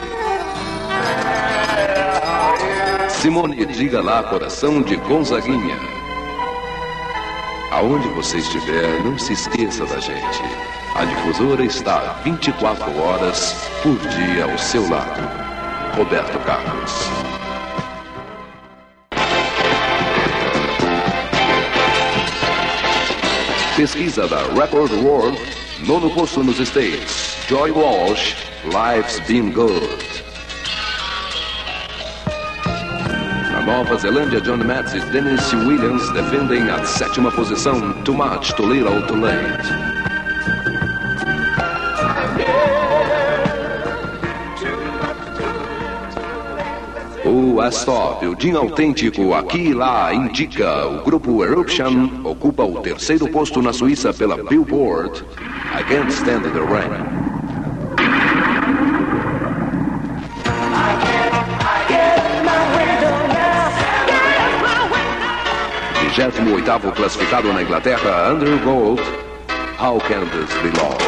Simone, 3.07 3.65
diga 3.67 4.01
lá, 4.01 4.23
coração 4.23 4.81
de 4.81 4.97
Gonzaguinha. 4.97 6.00
Aonde 7.71 8.05
você 8.09 8.37
estiver, 8.39 9.01
não 9.01 9.17
se 9.17 9.31
esqueça 9.31 9.85
da 9.85 9.97
gente. 9.97 10.41
A 10.93 11.05
difusora 11.05 11.63
está 11.63 12.19
24 12.21 12.99
horas 12.99 13.55
por 13.81 13.97
dia 14.09 14.43
ao 14.43 14.57
seu 14.57 14.89
lado. 14.89 15.21
Roberto 15.95 16.37
Carlos. 16.39 16.91
Pesquisa 23.77 24.27
da 24.27 24.43
Record 24.53 24.91
World, 25.01 25.39
nono 25.87 26.09
posto 26.13 26.43
nos 26.43 26.59
States. 26.59 27.37
Joy 27.47 27.71
Walsh, 27.71 28.35
Life's 28.65 29.21
Been 29.21 29.49
Good. 29.49 30.10
Nova 33.71 33.95
Zelândia, 33.95 34.41
John 34.41 34.57
Metz 34.57 34.93
e 34.93 34.99
Dennis 34.99 35.53
Williams 35.53 36.11
defendem 36.11 36.69
a 36.69 36.83
sétima 36.83 37.31
posição. 37.31 37.93
Too 38.03 38.13
Much, 38.13 38.51
Too 38.53 38.69
Little, 38.69 39.01
Too 39.03 39.17
Late. 39.17 39.69
O 47.23 47.61
Astop, 47.61 48.27
o 48.27 48.35
Din 48.35 48.55
autêntico 48.55 49.33
aqui 49.33 49.69
e 49.69 49.73
lá, 49.73 50.13
indica 50.13 50.87
o 50.87 51.01
grupo 51.05 51.41
Eruption 51.45 52.09
ocupa 52.25 52.65
o 52.65 52.81
terceiro 52.81 53.29
posto 53.29 53.61
na 53.61 53.71
Suíça 53.71 54.13
pela 54.13 54.35
Billboard. 54.43 55.23
I 55.73 55.81
Can't 55.85 56.11
Stand 56.11 56.41
the 56.41 56.59
Rain. 56.59 57.20
Vigésimo 66.11 66.55
oitavo 66.55 66.91
classificado 66.91 67.53
na 67.53 67.61
Inglaterra, 67.61 68.27
Andrew 68.27 68.59
Gold. 68.59 69.01
How 69.79 69.97
Can 69.97 70.25
This 70.27 70.53
Be 70.61 70.67
Love? 70.77 71.01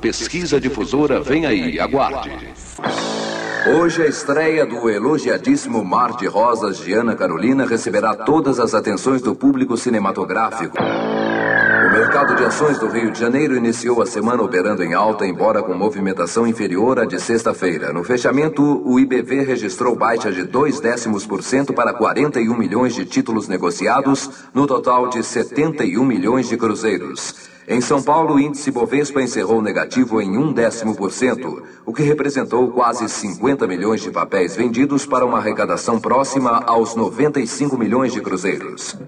Pesquisa 0.00 0.60
Difusora 0.60 1.20
vem 1.20 1.44
aí, 1.44 1.80
aguarde. 1.80 2.30
Hoje 3.66 4.02
a 4.02 4.06
estreia 4.06 4.64
do 4.64 4.88
elogiadíssimo 4.88 5.84
Mar 5.84 6.16
de 6.16 6.28
Rosas 6.28 6.78
de 6.78 6.92
Ana 6.92 7.16
Carolina 7.16 7.66
receberá 7.66 8.14
todas 8.14 8.60
as 8.60 8.72
atenções 8.72 9.20
do 9.20 9.34
público 9.34 9.76
cinematográfico. 9.76 10.76
Mercado 11.94 12.34
de 12.34 12.44
ações 12.44 12.76
do 12.76 12.88
Rio 12.88 13.12
de 13.12 13.20
Janeiro 13.20 13.56
iniciou 13.56 14.02
a 14.02 14.06
semana 14.06 14.42
operando 14.42 14.82
em 14.82 14.94
alta, 14.94 15.24
embora 15.24 15.62
com 15.62 15.72
movimentação 15.74 16.44
inferior 16.44 16.98
à 16.98 17.04
de 17.04 17.20
sexta-feira. 17.20 17.92
No 17.92 18.02
fechamento, 18.02 18.82
o 18.84 18.98
IBV 18.98 19.42
registrou 19.44 19.94
baixa 19.94 20.32
de 20.32 20.42
2 20.42 20.80
décimos 20.80 21.24
por 21.24 21.40
cento 21.40 21.72
para 21.72 21.94
41 21.94 22.52
milhões 22.58 22.96
de 22.96 23.04
títulos 23.04 23.46
negociados, 23.46 24.28
no 24.52 24.66
total 24.66 25.08
de 25.08 25.22
71 25.22 26.04
milhões 26.04 26.48
de 26.48 26.56
cruzeiros. 26.56 27.32
Em 27.68 27.80
São 27.80 28.02
Paulo, 28.02 28.34
o 28.34 28.40
índice 28.40 28.72
Bovespa 28.72 29.22
encerrou 29.22 29.62
negativo 29.62 30.20
em 30.20 30.36
um 30.36 30.52
décimo 30.52 30.96
por 30.96 31.12
cento, 31.12 31.62
o 31.86 31.94
que 31.94 32.02
representou 32.02 32.72
quase 32.72 33.08
50 33.08 33.68
milhões 33.68 34.02
de 34.02 34.10
papéis 34.10 34.56
vendidos 34.56 35.06
para 35.06 35.24
uma 35.24 35.38
arrecadação 35.38 36.00
próxima 36.00 36.60
aos 36.66 36.96
95 36.96 37.78
milhões 37.78 38.12
de 38.12 38.20
cruzeiros. 38.20 38.98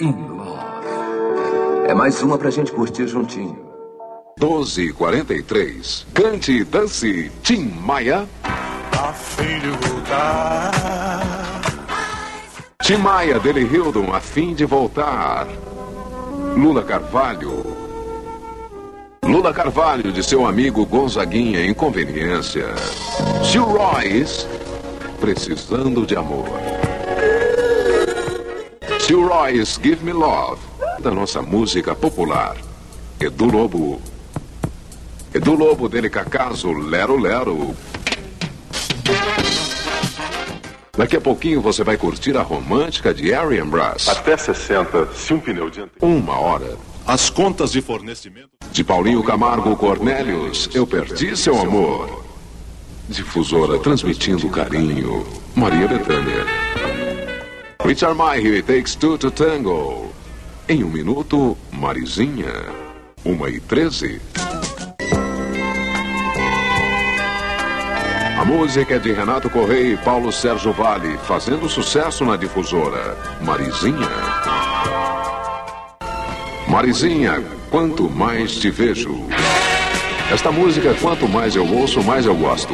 In 0.00 0.28
Love. 0.36 1.86
É 1.88 1.94
mais 1.94 2.22
uma 2.22 2.36
pra 2.38 2.50
gente 2.50 2.72
curtir 2.72 3.06
juntinho. 3.06 3.58
12 4.38 4.82
e 4.88 4.92
43 4.92 6.06
Cante 6.12 6.52
e 6.52 6.64
dance 6.64 7.30
Tim 7.42 7.68
Maia. 7.68 8.28
A 8.44 9.12
fim 9.12 9.58
de 9.60 9.68
voltar. 9.70 10.72
Tim 12.82 12.96
Maia, 12.96 13.38
Dele 13.38 13.60
Hildon, 13.62 14.12
a 14.12 14.20
fim 14.20 14.54
de 14.54 14.64
voltar. 14.64 15.46
Lula 16.56 16.82
Carvalho. 16.82 17.64
Lula 19.24 19.52
Carvalho, 19.54 20.10
de 20.10 20.22
seu 20.22 20.44
amigo 20.44 20.84
Gonzaguinha, 20.84 21.64
Inconveniência. 21.64 22.66
Sil 23.46 23.62
Royce, 23.64 24.46
Precisando 25.22 26.04
de 26.04 26.16
Amor. 26.16 26.48
Sil 28.98 29.22
Royce, 29.22 29.78
Give 29.80 30.04
Me 30.04 30.12
Love, 30.12 30.60
da 30.98 31.12
nossa 31.12 31.40
música 31.40 31.94
popular. 31.94 32.56
Edu 33.20 33.44
Lobo. 33.44 34.02
Edu 35.32 35.54
Lobo, 35.54 35.88
dele 35.88 36.10
Cacaso, 36.10 36.72
Lero 36.72 37.16
Lero. 37.16 37.72
Daqui 40.98 41.16
a 41.16 41.20
pouquinho 41.20 41.60
você 41.60 41.84
vai 41.84 41.96
curtir 41.96 42.36
a 42.36 42.42
romântica 42.42 43.14
de 43.14 43.32
Arian 43.32 43.68
Brass. 43.68 44.08
Até 44.08 44.36
60, 44.36 45.14
se 45.14 45.32
um 45.32 45.38
pneu 45.38 45.70
dianteiro. 45.70 46.04
Uma 46.04 46.36
hora. 46.40 46.76
As 47.06 47.30
contas 47.30 47.70
de 47.70 47.80
fornecimento. 47.80 48.50
De 48.72 48.82
Paulinho 48.82 49.22
Camargo 49.22 49.76
Cornélios, 49.76 50.68
Eu 50.74 50.84
Perdi 50.84 51.36
Seu 51.36 51.60
Amor. 51.60 52.31
Difusora 53.12 53.78
transmitindo 53.78 54.48
carinho. 54.48 55.26
Maria 55.54 55.86
Bethânia. 55.86 56.46
Richard 57.84 58.16
Mayhew 58.16 58.62
Takes 58.62 58.94
Two 58.94 59.18
to 59.18 59.30
Tango. 59.30 60.10
Em 60.66 60.82
um 60.82 60.88
minuto, 60.88 61.54
Marizinha. 61.70 62.50
Uma 63.22 63.50
e 63.50 63.60
treze. 63.60 64.18
A 68.40 68.44
música 68.46 68.94
é 68.94 68.98
de 68.98 69.12
Renato 69.12 69.50
Correia 69.50 69.92
e 69.92 69.96
Paulo 69.98 70.32
Sérgio 70.32 70.72
Vale, 70.72 71.18
fazendo 71.18 71.68
sucesso 71.68 72.24
na 72.24 72.36
difusora. 72.36 73.14
Marizinha. 73.42 74.08
Marizinha, 76.66 77.44
quanto 77.70 78.08
mais 78.08 78.56
te 78.56 78.70
vejo. 78.70 79.28
Esta 80.32 80.50
música, 80.50 80.94
quanto 80.94 81.28
mais 81.28 81.54
eu 81.54 81.66
ouço, 81.66 82.02
mais 82.02 82.24
eu 82.24 82.34
gosto. 82.34 82.72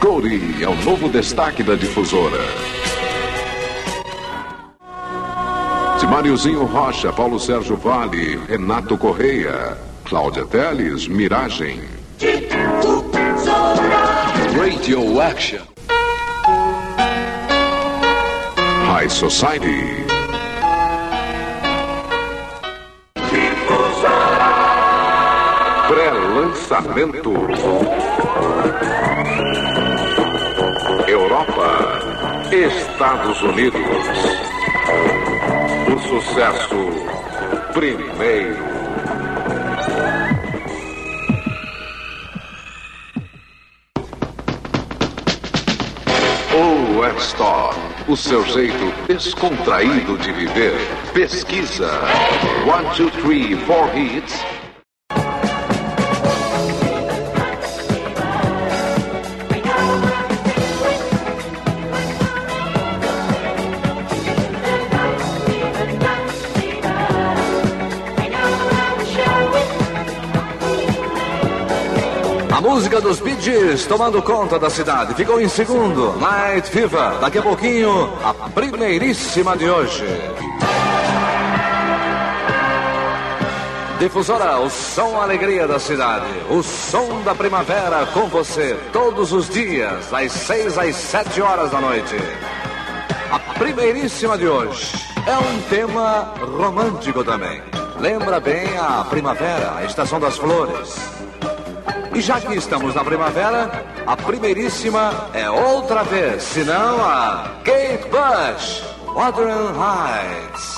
Goldie 0.00 0.64
é 0.64 0.68
o 0.68 0.74
novo 0.74 1.08
destaque 1.08 1.62
da 1.62 1.76
difusora. 1.76 2.40
De 6.00 6.06
Mariozinho 6.08 6.64
Rocha, 6.64 7.12
Paulo 7.12 7.38
Sérgio 7.38 7.76
Vale, 7.76 8.40
Renato 8.48 8.98
Correia, 8.98 9.78
Cláudia 10.04 10.44
Teles, 10.46 11.06
Miragem. 11.06 11.80
Radio 14.58 15.20
Action. 15.20 15.62
High 18.84 19.08
Society. 19.08 20.05
Pré-lançamento. 26.46 27.32
Europa. 31.08 31.98
Estados 32.52 33.42
Unidos. 33.42 33.80
O 35.92 35.98
sucesso 35.98 36.76
primeiro. 37.72 38.76
Web 46.98 47.18
Store, 47.18 47.76
o 48.08 48.16
seu 48.16 48.44
jeito 48.46 48.92
descontraído 49.06 50.16
de 50.18 50.32
viver. 50.32 50.74
Pesquisa. 51.12 51.90
One, 52.66 52.88
two, 52.96 53.10
three, 53.22 53.54
four 53.66 53.88
hits. 53.94 54.55
Música 72.96 73.00
dos 73.00 73.20
Bee 73.20 73.40
Gees 73.40 73.86
tomando 73.86 74.22
conta 74.22 74.58
da 74.58 74.70
cidade. 74.70 75.14
Ficou 75.14 75.40
em 75.40 75.48
segundo. 75.48 76.16
Night 76.18 76.68
Fever. 76.68 77.18
Daqui 77.20 77.38
a 77.38 77.42
pouquinho, 77.42 78.12
a 78.24 78.32
primeiríssima 78.50 79.56
de 79.56 79.68
hoje. 79.68 80.04
Difusora, 83.98 84.58
o 84.60 84.70
som 84.70 85.20
alegria 85.20 85.66
da 85.66 85.78
cidade. 85.78 86.26
O 86.50 86.62
som 86.62 87.22
da 87.22 87.34
primavera 87.34 88.06
com 88.12 88.28
você 88.28 88.78
todos 88.92 89.32
os 89.32 89.48
dias, 89.48 90.10
das 90.10 90.32
6 90.32 90.78
às 90.78 90.96
7 90.96 91.40
horas 91.40 91.70
da 91.70 91.80
noite. 91.80 92.16
A 93.30 93.38
primeiríssima 93.58 94.38
de 94.38 94.46
hoje 94.46 94.92
é 95.26 95.36
um 95.36 95.60
tema 95.68 96.32
romântico 96.40 97.24
também. 97.24 97.62
Lembra 97.98 98.38
bem 98.38 98.76
a 98.78 99.04
primavera, 99.04 99.76
a 99.76 99.84
estação 99.84 100.20
das 100.20 100.36
flores. 100.36 101.15
E 102.16 102.20
já 102.22 102.40
que 102.40 102.54
estamos 102.54 102.94
na 102.94 103.04
primavera, 103.04 103.84
a 104.06 104.16
primeiríssima 104.16 105.28
é 105.34 105.50
outra 105.50 106.02
vez, 106.02 106.42
senão 106.44 107.04
a 107.04 107.60
Kate 107.62 108.08
Bush, 108.08 108.82
Wuthering 109.14 109.74
Heights. 109.76 110.76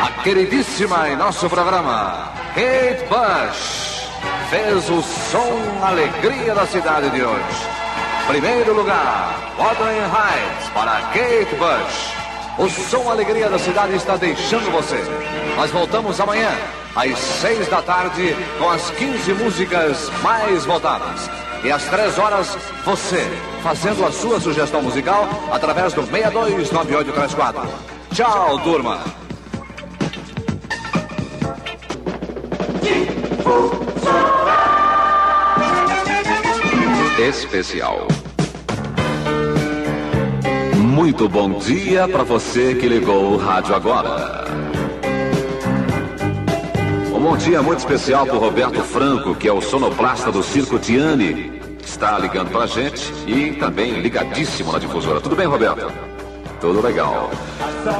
A 0.00 0.22
queridíssima 0.22 1.08
em 1.08 1.16
nosso 1.16 1.50
programa, 1.50 2.32
Kate 2.54 3.04
Bush, 3.08 3.83
fez 4.54 4.88
o 4.88 5.02
som 5.02 5.84
alegria 5.84 6.54
da 6.54 6.64
cidade 6.64 7.10
de 7.10 7.24
hoje. 7.24 7.68
Primeiro 8.28 8.72
lugar, 8.72 9.52
Wuthering 9.58 9.98
Heights 9.98 10.68
para 10.72 11.00
Kate 11.12 11.56
Bush. 11.56 12.14
O 12.56 12.68
som 12.68 13.10
alegria 13.10 13.50
da 13.50 13.58
cidade 13.58 13.96
está 13.96 14.16
deixando 14.16 14.70
você. 14.70 15.02
Nós 15.56 15.72
voltamos 15.72 16.20
amanhã, 16.20 16.52
às 16.94 17.18
seis 17.18 17.66
da 17.66 17.82
tarde, 17.82 18.36
com 18.56 18.70
as 18.70 18.90
15 18.92 19.34
músicas 19.34 20.08
mais 20.22 20.64
votadas. 20.64 21.28
E 21.64 21.72
às 21.72 21.82
três 21.86 22.16
horas, 22.16 22.56
você, 22.84 23.26
fazendo 23.60 24.06
a 24.06 24.12
sua 24.12 24.38
sugestão 24.38 24.80
musical 24.80 25.28
através 25.50 25.92
do 25.94 26.02
629834. 26.06 27.60
Tchau, 28.12 28.58
turma! 28.60 29.24
Especial. 37.24 38.06
Muito 40.76 41.26
bom 41.26 41.58
dia 41.58 42.06
para 42.06 42.22
você 42.22 42.74
que 42.74 42.86
ligou 42.86 43.32
o 43.32 43.36
rádio 43.38 43.74
agora. 43.74 44.44
Um 47.14 47.18
bom 47.18 47.34
dia 47.34 47.62
muito 47.62 47.78
especial 47.78 48.26
para 48.26 48.36
Roberto 48.36 48.82
Franco, 48.82 49.34
que 49.34 49.48
é 49.48 49.52
o 49.54 49.62
sonoplasta 49.62 50.30
do 50.30 50.42
Circo 50.42 50.78
Tiani. 50.78 51.50
Está 51.82 52.18
ligando 52.18 52.50
pra 52.50 52.66
gente 52.66 53.10
e 53.26 53.52
também 53.52 54.02
ligadíssimo 54.02 54.70
na 54.70 54.78
difusora. 54.78 55.18
Tudo 55.18 55.34
bem, 55.34 55.46
Roberto? 55.46 55.90
Tudo 56.60 56.82
legal. 56.82 57.30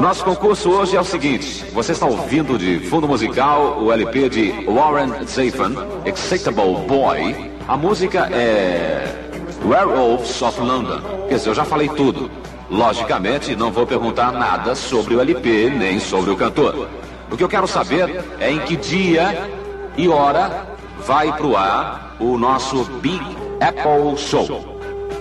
Nosso 0.03 0.23
concurso 0.23 0.71
hoje 0.71 0.99
é 0.99 1.01
o 1.01 1.05
seguinte: 1.05 1.65
você 1.73 1.93
está 1.93 2.05
ouvindo 2.05 2.59
de 2.59 2.79
fundo 2.79 3.09
musical 3.09 3.83
o 3.83 3.91
LP 3.91 4.29
de 4.29 4.53
Warren 4.67 5.25
Zevon, 5.27 6.03
Excitable 6.05 6.87
Boy. 6.87 7.54
A 7.67 7.79
música 7.79 8.29
é 8.31 9.31
Werewolves 9.65 10.43
of 10.43 10.61
London. 10.61 11.01
Quer 11.29 11.37
dizer, 11.37 11.49
eu 11.49 11.55
já 11.55 11.65
falei 11.65 11.89
tudo. 11.89 12.31
Logicamente, 12.71 13.57
não 13.57 13.73
vou 13.73 13.87
perguntar 13.87 14.33
nada 14.33 14.75
sobre 14.75 15.15
o 15.15 15.21
LP 15.21 15.71
nem 15.71 15.99
sobre 15.99 16.31
o 16.31 16.37
cantor. 16.37 16.89
O 17.31 17.37
que 17.37 17.43
eu 17.43 17.49
quero 17.49 17.67
saber 17.67 18.23
é 18.39 18.51
em 18.51 18.59
que 18.61 18.77
dia 18.77 19.51
e 19.97 20.07
hora 20.09 20.67
vai 21.07 21.33
pro 21.33 21.57
ar 21.57 22.15
o 22.21 22.37
nosso 22.37 22.85
Big 23.01 23.25
Apple 23.61 24.19
Show. 24.19 24.79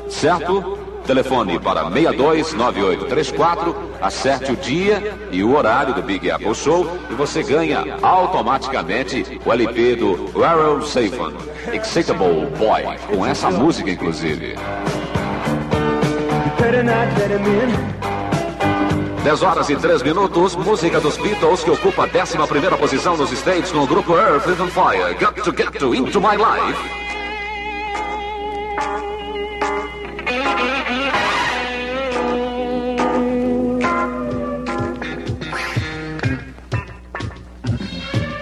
Certo? 0.10 0.82
Telefone 1.05 1.59
para 1.59 1.89
629834, 1.89 3.75
acerte 4.01 4.51
o 4.53 4.55
dia 4.55 5.17
e 5.31 5.43
o 5.43 5.55
horário 5.55 5.93
do 5.93 6.01
Big 6.01 6.31
Apple 6.31 6.55
Show 6.55 6.97
e 7.09 7.13
você 7.13 7.43
ganha 7.43 7.97
automaticamente 8.01 9.39
o 9.45 9.51
LP 9.51 9.97
do 9.97 10.31
Rarer 10.39 10.81
Safen, 10.84 11.34
Excitable 11.73 12.47
Boy, 12.57 12.84
com 13.07 13.25
essa 13.25 13.51
música 13.51 13.91
inclusive. 13.91 14.55
10 19.23 19.41
horas 19.41 19.69
e 19.69 19.75
3 19.75 20.01
minutos, 20.03 20.55
música 20.55 20.99
dos 20.99 21.17
Beatles 21.17 21.63
que 21.63 21.71
ocupa 21.71 22.03
a 22.03 22.21
11 22.21 22.38
primeira 22.47 22.77
posição 22.77 23.15
nos 23.15 23.31
States 23.31 23.71
com 23.71 23.80
o 23.80 23.88
grupo 23.88 24.17
Earth, 24.17 24.47
and 24.47 24.67
Fire, 24.67 25.13
Got 25.19 25.41
to 25.43 25.53
Get 25.55 25.71
to 25.80 25.95
Into 25.95 26.19
My 26.19 26.35
Life. 26.35 27.02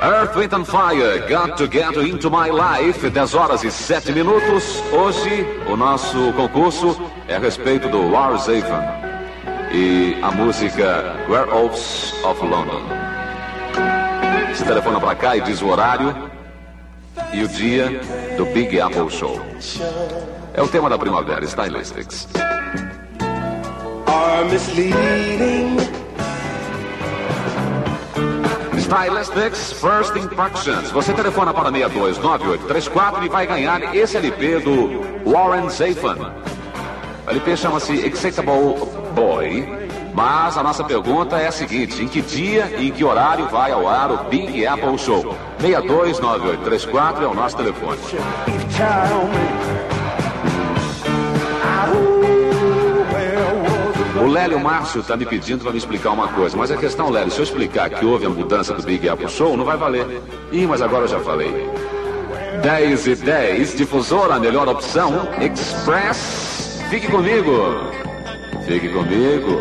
Earth, 0.02 0.36
Wind 0.36 0.52
and 0.54 0.66
Fire, 0.66 1.20
Got 1.30 1.58
to 1.58 1.68
Get 1.68 1.96
Into 1.96 2.32
My 2.32 2.50
Life, 2.50 3.08
10 3.08 3.36
horas 3.36 3.64
e 3.64 3.70
7 3.70 4.12
minutos. 4.12 4.82
Hoje, 4.92 5.46
o 5.70 5.78
nosso 5.78 6.34
concurso 6.34 7.00
é 7.28 7.36
a 7.36 7.40
respeito 7.40 7.88
do 7.88 8.12
War 8.12 8.36
Zaven 8.38 8.82
e 9.72 10.18
a 10.24 10.32
música 10.32 11.16
Werewolves 11.30 12.16
of 12.24 12.44
London. 12.44 12.82
Se 14.56 14.64
telefona 14.64 15.00
para 15.00 15.14
cá 15.14 15.38
e 15.38 15.42
diz 15.42 15.62
o 15.62 15.68
horário 15.68 16.32
e 17.32 17.44
o 17.44 17.48
dia 17.48 18.02
do 18.38 18.46
Big 18.46 18.82
Apple 18.82 19.10
Show. 19.12 19.40
É 20.56 20.64
o 20.64 20.68
tema 20.68 20.90
da 20.90 20.98
primavera, 20.98 21.46
Stylistics. 21.46 22.28
Are 24.08 24.50
misleading. 24.50 25.91
Stylistics 28.92 29.72
First 29.72 30.18
Impressions. 30.18 30.92
Você 30.92 31.14
telefona 31.14 31.54
para 31.54 31.72
629834 31.72 33.26
e 33.26 33.30
vai 33.30 33.48
ganhar 33.48 33.96
esse 33.96 34.18
LP 34.18 34.60
do 34.60 35.32
Warren 35.32 35.70
Zevon. 35.70 36.18
O 37.26 37.30
LP 37.30 37.56
chama-se 37.56 37.94
Excitable 37.94 38.76
Boy. 39.16 39.66
Mas 40.14 40.58
a 40.58 40.64
nossa 40.64 40.84
pergunta 40.84 41.38
é 41.38 41.48
a 41.48 41.54
seguinte: 41.54 42.04
em 42.04 42.08
que 42.10 42.22
dia 42.22 42.66
e 42.78 42.90
em 42.90 42.92
que 42.92 43.06
horário 43.06 43.48
vai 43.48 43.72
ao 43.72 43.88
ar 43.88 44.12
o 44.12 44.26
Big 44.26 44.68
Apple 44.68 44.98
Show? 44.98 45.38
629834 45.62 47.24
é 47.24 47.28
o 47.28 47.34
nosso 47.34 47.56
telefone. 47.56 47.98
O 54.22 54.28
Lélio 54.28 54.60
Márcio 54.60 55.02
está 55.02 55.18
me 55.18 55.26
pedindo 55.26 55.64
para 55.64 55.72
me 55.72 55.80
explicar 55.80 56.12
uma 56.12 56.28
coisa, 56.28 56.56
mas 56.56 56.70
a 56.70 56.78
questão, 56.78 57.10
Lélio, 57.10 57.32
se 57.32 57.40
eu 57.40 57.44
explicar 57.44 57.90
que 57.90 58.06
houve 58.06 58.28
a 58.28 58.30
mudança 58.30 58.72
do 58.72 58.84
Big 58.84 59.10
Apple 59.10 59.28
Show, 59.28 59.58
não 59.58 59.66
vai 59.66 59.76
valer. 59.76 60.06
Ih, 60.52 60.68
mas 60.68 60.80
agora 60.80 61.06
eu 61.06 61.08
já 61.08 61.20
falei. 61.22 61.52
10 62.62 63.08
e 63.08 63.16
10, 63.16 63.78
difusora, 63.78 64.36
a 64.36 64.40
melhor 64.40 64.68
opção, 64.68 65.28
Express. 65.42 66.84
Fique 66.92 67.08
comigo. 67.08 67.52
Fique 68.68 68.90
comigo. 68.90 69.60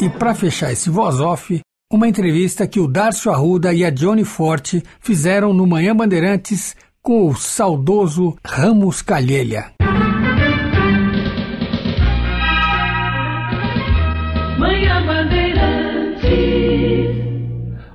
E 0.00 0.08
para 0.08 0.34
fechar 0.34 0.72
esse 0.72 0.88
voz 0.88 1.20
off, 1.20 1.60
uma 1.92 2.08
entrevista 2.08 2.66
que 2.66 2.80
o 2.80 2.88
Darcio 2.88 3.30
Arruda 3.30 3.74
e 3.74 3.84
a 3.84 3.90
Johnny 3.90 4.24
Forte 4.24 4.82
fizeram 5.00 5.52
no 5.52 5.66
Manhã 5.66 5.94
Bandeirantes 5.94 6.74
com 7.02 7.28
o 7.28 7.34
saudoso 7.34 8.36
Ramos 8.44 9.02
Calhelha. 9.02 9.72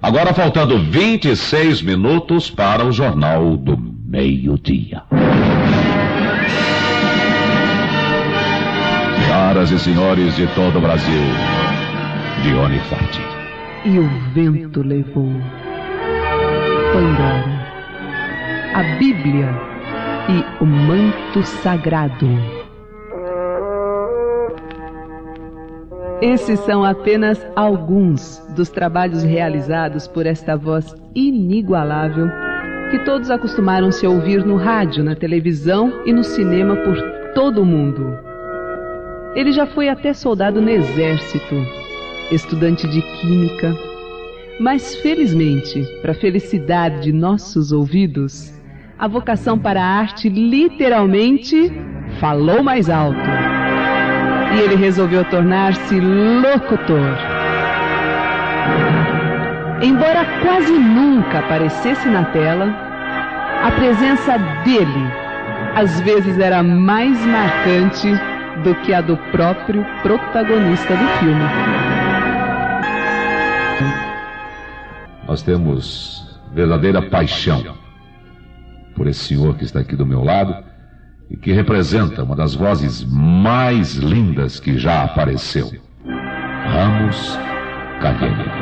Agora 0.02 0.34
faltando 0.34 0.78
26 0.78 1.82
minutos 1.82 2.50
para 2.50 2.86
o 2.86 2.92
Jornal 2.92 3.56
do 3.56 3.78
Meio-Dia. 3.78 5.04
Senhoras 9.18 9.72
e 9.72 9.80
senhores 9.80 10.36
de 10.36 10.46
todo 10.48 10.78
o 10.78 10.82
Brasil, 10.82 11.24
Dione 12.44 12.80
Forte. 12.82 13.22
E 13.86 13.98
o 13.98 14.08
vento 14.34 14.82
levou. 14.82 15.32
Foi 16.92 17.02
embora. 17.02 17.63
A 18.76 18.82
Bíblia 18.98 19.50
e 20.28 20.64
o 20.64 20.66
manto 20.66 21.44
sagrado. 21.44 22.28
Esses 26.20 26.60
são 26.62 26.84
apenas 26.84 27.46
alguns 27.56 28.42
dos 28.56 28.70
trabalhos 28.70 29.22
realizados 29.22 30.08
por 30.08 30.26
esta 30.26 30.58
voz 30.58 30.96
inigualável 31.14 32.28
que 32.90 32.98
todos 33.06 33.30
acostumaram-se 33.30 34.08
ouvir 34.08 34.44
no 34.44 34.56
rádio, 34.56 35.04
na 35.04 35.16
televisão 35.16 35.94
e 36.04 36.12
no 36.12 36.24
cinema 36.24 36.76
por 36.78 36.98
todo 37.36 37.62
o 37.62 37.66
mundo. 37.66 38.18
Ele 39.36 39.52
já 39.52 39.68
foi 39.68 39.88
até 39.88 40.14
soldado 40.14 40.60
no 40.60 40.70
exército, 40.70 41.56
estudante 42.32 42.88
de 42.88 43.04
química, 43.20 43.72
Mas 44.60 44.96
felizmente, 44.98 45.84
para 46.02 46.12
a 46.12 46.16
felicidade 46.16 47.02
de 47.02 47.12
nossos 47.12 47.72
ouvidos, 47.72 48.53
a 49.04 49.08
vocação 49.10 49.60
para 49.60 49.84
a 49.84 49.86
arte 49.86 50.30
literalmente 50.30 51.70
falou 52.22 52.64
mais 52.64 52.90
alto. 52.90 53.20
E 54.56 54.62
ele 54.62 54.76
resolveu 54.78 55.26
tornar-se 55.26 56.00
locutor. 56.00 57.18
Embora 59.82 60.24
quase 60.42 60.72
nunca 60.72 61.40
aparecesse 61.40 62.08
na 62.08 62.24
tela, 62.32 62.68
a 63.62 63.72
presença 63.72 64.38
dele 64.64 65.12
às 65.76 66.00
vezes 66.00 66.40
era 66.40 66.64
mais 66.64 67.20
marcante 67.26 68.08
do 68.64 68.74
que 68.86 68.94
a 68.94 69.02
do 69.02 69.18
próprio 69.34 69.86
protagonista 70.02 70.96
do 70.96 71.08
filme. 71.20 71.44
Nós 75.28 75.42
temos 75.42 76.40
verdadeira 76.54 77.02
paixão 77.02 77.83
por 78.96 79.08
esse 79.08 79.20
senhor 79.26 79.58
que 79.58 79.64
está 79.64 79.80
aqui 79.80 79.96
do 79.96 80.06
meu 80.06 80.24
lado 80.24 80.56
e 81.30 81.38
que 81.38 81.52
representa 81.52 82.24
uma 82.24 82.36
das 82.36 82.54
vozes 82.54 83.04
mais 83.04 83.96
lindas 83.96 84.60
que 84.60 84.78
já 84.78 85.04
apareceu. 85.04 85.72
Ramos 86.06 87.38
Calheiros. 88.02 88.54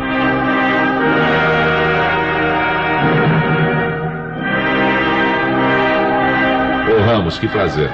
Ô 6.89 7.01
Ramos, 7.03 7.39
que 7.39 7.47
prazer. 7.47 7.89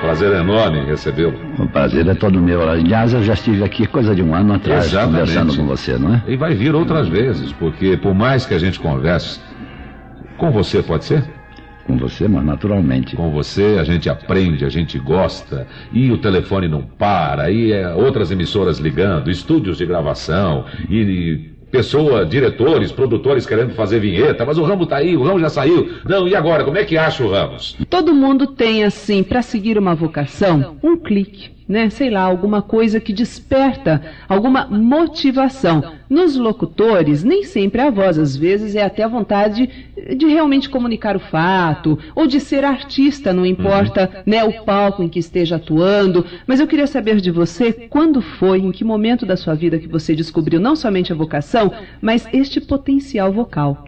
Prazer 0.00 0.32
enorme 0.32 0.84
recebê-lo. 0.84 1.34
O 1.58 1.66
prazer 1.66 2.06
é 2.06 2.14
todo 2.14 2.40
meu. 2.40 2.68
Aliás, 2.68 3.12
eu 3.12 3.22
já 3.22 3.32
estive 3.32 3.64
aqui 3.64 3.86
coisa 3.86 4.14
de 4.14 4.22
um 4.22 4.34
ano 4.34 4.54
atrás 4.54 4.86
Exatamente. 4.86 5.20
conversando 5.20 5.56
com 5.56 5.66
você, 5.66 5.98
não 5.98 6.14
é? 6.14 6.22
E 6.28 6.36
vai 6.36 6.54
vir 6.54 6.74
outras 6.74 7.08
vezes, 7.08 7.52
porque 7.52 7.96
por 7.96 8.14
mais 8.14 8.46
que 8.46 8.54
a 8.54 8.58
gente 8.58 8.78
converse, 8.78 9.40
com 10.36 10.52
você 10.52 10.82
pode 10.82 11.04
ser? 11.04 11.37
Com 11.88 11.96
você, 11.96 12.28
mas 12.28 12.44
naturalmente. 12.44 13.16
Com 13.16 13.30
você 13.30 13.78
a 13.80 13.84
gente 13.84 14.10
aprende, 14.10 14.62
a 14.62 14.68
gente 14.68 14.98
gosta, 14.98 15.66
e 15.90 16.12
o 16.12 16.18
telefone 16.18 16.68
não 16.68 16.82
para, 16.82 17.50
e 17.50 17.72
é, 17.72 17.94
outras 17.94 18.30
emissoras 18.30 18.78
ligando, 18.78 19.30
estúdios 19.30 19.78
de 19.78 19.86
gravação, 19.86 20.66
e, 20.86 21.00
e 21.00 21.58
pessoa, 21.70 22.26
diretores, 22.26 22.92
produtores 22.92 23.46
querendo 23.46 23.72
fazer 23.74 24.00
vinheta, 24.00 24.44
mas 24.44 24.58
o 24.58 24.64
Ramos 24.64 24.86
tá 24.86 24.98
aí, 24.98 25.16
o 25.16 25.22
Ramos 25.22 25.40
já 25.40 25.48
saiu. 25.48 25.94
Não, 26.04 26.28
e 26.28 26.36
agora? 26.36 26.62
Como 26.62 26.76
é 26.76 26.84
que 26.84 26.98
acha 26.98 27.24
o 27.24 27.30
Ramos? 27.30 27.74
Todo 27.88 28.14
mundo 28.14 28.48
tem, 28.48 28.84
assim, 28.84 29.22
para 29.22 29.40
seguir 29.40 29.78
uma 29.78 29.94
vocação, 29.94 30.76
um 30.82 30.94
clique, 30.94 31.50
né? 31.68 31.90
Sei 31.90 32.08
lá, 32.08 32.22
alguma 32.22 32.62
coisa 32.62 32.98
que 32.98 33.12
desperta 33.12 34.00
alguma 34.28 34.66
motivação. 34.66 35.98
Nos 36.08 36.36
locutores, 36.36 37.22
nem 37.22 37.44
sempre 37.44 37.82
a 37.82 37.90
voz, 37.90 38.18
às 38.18 38.34
vezes 38.34 38.74
é 38.74 38.82
até 38.82 39.02
a 39.02 39.08
vontade 39.08 39.68
de 40.16 40.26
realmente 40.26 40.70
comunicar 40.70 41.14
o 41.14 41.20
fato, 41.20 41.98
ou 42.14 42.26
de 42.26 42.40
ser 42.40 42.64
artista, 42.64 43.32
não 43.32 43.44
importa 43.44 44.24
né, 44.24 44.42
o 44.42 44.64
palco 44.64 45.02
em 45.02 45.08
que 45.08 45.18
esteja 45.18 45.56
atuando. 45.56 46.24
Mas 46.46 46.60
eu 46.60 46.66
queria 46.66 46.86
saber 46.86 47.20
de 47.20 47.30
você 47.30 47.72
quando 47.72 48.22
foi, 48.22 48.60
em 48.60 48.72
que 48.72 48.84
momento 48.84 49.26
da 49.26 49.36
sua 49.36 49.54
vida 49.54 49.78
que 49.78 49.86
você 49.86 50.14
descobriu 50.14 50.58
não 50.58 50.74
somente 50.74 51.12
a 51.12 51.16
vocação, 51.16 51.70
mas 52.00 52.26
este 52.32 52.60
potencial 52.60 53.30
vocal. 53.30 53.84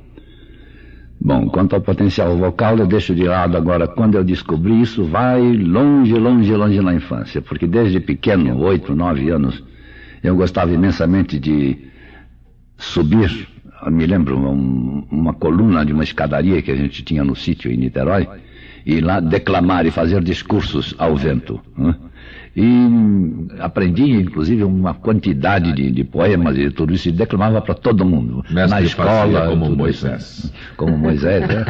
Bom, 1.22 1.48
quanto 1.50 1.74
ao 1.74 1.82
potencial 1.82 2.34
vocal, 2.38 2.78
eu 2.78 2.86
deixo 2.86 3.14
de 3.14 3.24
lado 3.24 3.54
agora. 3.54 3.86
Quando 3.86 4.16
eu 4.16 4.24
descobri 4.24 4.80
isso, 4.80 5.04
vai 5.04 5.40
longe, 5.52 6.14
longe, 6.14 6.54
longe 6.54 6.80
na 6.80 6.94
infância. 6.94 7.42
Porque 7.42 7.66
desde 7.66 8.00
pequeno, 8.00 8.58
oito, 8.58 8.94
nove 8.94 9.28
anos, 9.28 9.62
eu 10.22 10.34
gostava 10.34 10.72
imensamente 10.72 11.38
de 11.38 11.76
subir. 12.78 13.48
Eu 13.84 13.92
me 13.92 14.06
lembro 14.06 14.38
um, 14.38 15.06
uma 15.10 15.34
coluna 15.34 15.84
de 15.84 15.92
uma 15.92 16.04
escadaria 16.04 16.62
que 16.62 16.70
a 16.70 16.76
gente 16.76 17.02
tinha 17.02 17.22
no 17.22 17.36
sítio 17.36 17.70
em 17.70 17.76
Niterói 17.76 18.26
e 18.86 19.00
lá 19.00 19.20
declamar 19.20 19.84
e 19.84 19.90
fazer 19.90 20.22
discursos 20.22 20.94
ao 20.98 21.14
vento. 21.16 21.60
Né? 21.76 21.94
E 22.56 22.66
aprendi, 23.60 24.10
inclusive, 24.10 24.64
uma 24.64 24.92
quantidade 24.92 25.72
de, 25.72 25.90
de 25.90 26.02
poemas 26.02 26.58
e 26.58 26.70
tudo 26.70 26.92
isso, 26.92 27.08
e 27.08 27.12
declamava 27.12 27.60
para 27.60 27.74
todo 27.74 28.04
mundo. 28.04 28.44
Mestre 28.50 28.70
na 28.70 28.82
escola. 28.82 29.46
como 29.48 29.70
Moisés. 29.70 30.20
isso. 30.22 30.52
Como 30.76 30.96
Moisés, 30.96 31.46
né? 31.46 31.64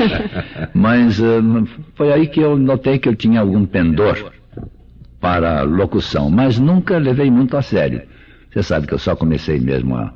Mas 0.72 1.18
uh, 1.18 1.68
foi 1.94 2.12
aí 2.12 2.28
que 2.28 2.40
eu 2.40 2.56
notei 2.56 2.98
que 2.98 3.08
eu 3.08 3.14
tinha 3.14 3.40
algum 3.40 3.66
pendor 3.66 4.32
para 5.20 5.62
locução, 5.62 6.30
mas 6.30 6.58
nunca 6.58 6.98
levei 6.98 7.30
muito 7.30 7.56
a 7.56 7.62
sério. 7.62 8.02
Você 8.52 8.62
sabe 8.62 8.86
que 8.86 8.94
eu 8.94 8.98
só 8.98 9.16
comecei 9.16 9.58
mesmo 9.58 9.96
a, 9.96 10.14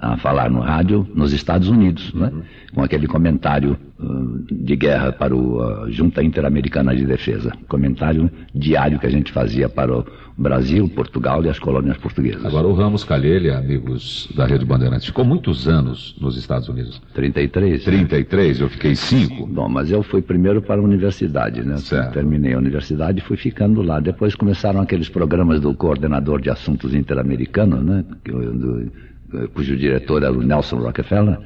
a 0.00 0.16
falar 0.16 0.50
no 0.50 0.60
rádio 0.60 1.06
nos 1.14 1.32
Estados 1.32 1.68
Unidos, 1.68 2.12
né? 2.14 2.32
com 2.74 2.82
aquele 2.82 3.06
comentário 3.06 3.76
uh, 3.98 4.44
de 4.50 4.74
guerra 4.76 5.12
para 5.12 5.34
o 5.34 5.58
uh, 5.84 5.90
Junta 5.90 6.22
Interamericana 6.22 6.94
de 6.96 7.04
Defesa, 7.04 7.52
comentário 7.68 8.30
diário 8.54 8.98
que 8.98 9.06
a 9.06 9.10
gente 9.10 9.30
fazia 9.30 9.68
para 9.68 9.98
o 9.98 10.06
Brasil, 10.38 10.88
Portugal 10.88 11.44
e 11.44 11.50
as 11.50 11.58
colônias 11.58 11.98
portuguesas. 11.98 12.46
Agora, 12.46 12.66
o 12.66 12.72
Ramos 12.72 13.04
Calheiros, 13.04 13.52
amigos 13.52 14.32
da 14.34 14.46
Rede 14.46 14.64
Bandeirantes, 14.64 15.06
ficou 15.06 15.24
muitos 15.24 15.68
anos 15.68 16.16
nos 16.18 16.36
Estados 16.38 16.66
Unidos. 16.68 17.02
33? 17.12 17.84
33, 17.84 18.60
eu 18.60 18.70
fiquei 18.70 18.94
5. 18.94 19.46
Bom, 19.48 19.68
mas 19.68 19.90
eu 19.90 20.02
fui 20.02 20.22
primeiro 20.22 20.62
para 20.62 20.80
a 20.80 20.84
universidade, 20.84 21.62
né? 21.62 21.76
Certo. 21.76 22.14
Terminei 22.14 22.54
a 22.54 22.58
universidade 22.58 23.18
e 23.18 23.22
fui 23.22 23.36
ficando 23.36 23.82
lá. 23.82 24.00
Depois 24.00 24.34
começaram 24.34 24.80
aqueles 24.80 25.10
programas 25.10 25.60
do 25.60 25.74
coordenador 25.74 26.40
de 26.40 26.48
assuntos 26.48 26.94
interamericanos, 26.94 27.84
né? 27.84 28.02
Do- 28.24 29.09
cujo 29.54 29.76
diretor 29.76 30.22
era 30.22 30.32
o 30.32 30.42
Nelson 30.42 30.76
Rockefeller. 30.76 31.38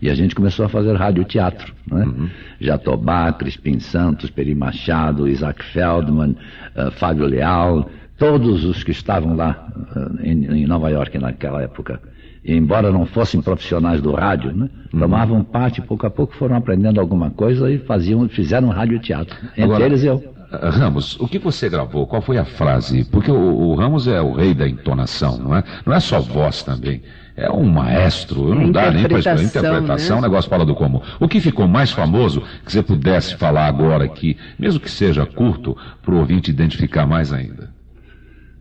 E 0.00 0.08
a 0.08 0.14
gente 0.14 0.34
começou 0.34 0.64
a 0.64 0.68
fazer 0.68 0.94
rádio-teatro, 0.94 1.72
né? 1.90 2.30
Jatobá, 2.60 3.32
Crispim 3.32 3.80
Santos, 3.80 4.30
Peri 4.30 4.54
Machado, 4.54 5.26
Isaac 5.26 5.64
Feldman, 5.64 6.36
eh, 6.76 6.90
Fábio 6.92 7.26
Leal, 7.26 7.90
todos 8.16 8.64
os 8.64 8.84
que 8.84 8.92
estavam 8.92 9.34
lá 9.34 9.68
eh, 9.96 10.30
em, 10.30 10.62
em 10.62 10.66
Nova 10.66 10.88
York 10.88 11.18
naquela 11.18 11.62
época. 11.62 12.00
E 12.44 12.54
embora 12.54 12.92
não 12.92 13.06
fossem 13.06 13.42
profissionais 13.42 14.00
do 14.00 14.12
rádio, 14.12 14.54
né? 14.54 14.70
Tomavam 14.90 15.42
parte, 15.42 15.82
pouco 15.82 16.06
a 16.06 16.10
pouco 16.10 16.34
foram 16.36 16.54
aprendendo 16.54 17.00
alguma 17.00 17.30
coisa 17.30 17.68
e 17.68 17.78
faziam, 17.78 18.28
fizeram 18.28 18.68
rádio-teatro. 18.68 19.36
Entre 19.50 19.64
Agora, 19.64 19.84
eles 19.84 20.04
eu. 20.04 20.37
Ah, 20.50 20.70
Ramos, 20.70 21.18
o 21.20 21.28
que 21.28 21.38
você 21.38 21.68
gravou? 21.68 22.06
Qual 22.06 22.22
foi 22.22 22.38
a 22.38 22.44
frase? 22.44 23.04
Porque 23.04 23.30
o, 23.30 23.36
o 23.36 23.74
Ramos 23.74 24.06
é 24.06 24.20
o 24.20 24.32
rei 24.32 24.54
da 24.54 24.68
entonação, 24.68 25.38
não 25.38 25.54
é? 25.54 25.62
Não 25.84 25.92
é 25.92 26.00
só 26.00 26.20
voz 26.20 26.62
também. 26.62 27.02
É 27.36 27.50
um 27.50 27.64
maestro, 27.64 28.52
não 28.54 28.72
dá 28.72 28.90
nem 28.90 29.04
para 29.04 29.18
Interpretação, 29.20 29.44
interpretação, 29.44 30.16
né? 30.16 30.22
o 30.22 30.22
negócio 30.22 30.50
fora 30.50 30.64
do 30.64 30.74
comum. 30.74 31.00
O 31.20 31.28
que 31.28 31.40
ficou 31.40 31.68
mais 31.68 31.92
famoso, 31.92 32.42
que 32.64 32.72
você 32.72 32.82
pudesse 32.82 33.36
falar 33.36 33.66
agora 33.66 34.04
aqui, 34.04 34.36
mesmo 34.58 34.80
que 34.80 34.90
seja 34.90 35.24
curto, 35.24 35.76
para 36.02 36.14
o 36.14 36.18
ouvinte 36.18 36.50
identificar 36.50 37.06
mais 37.06 37.32
ainda? 37.32 37.70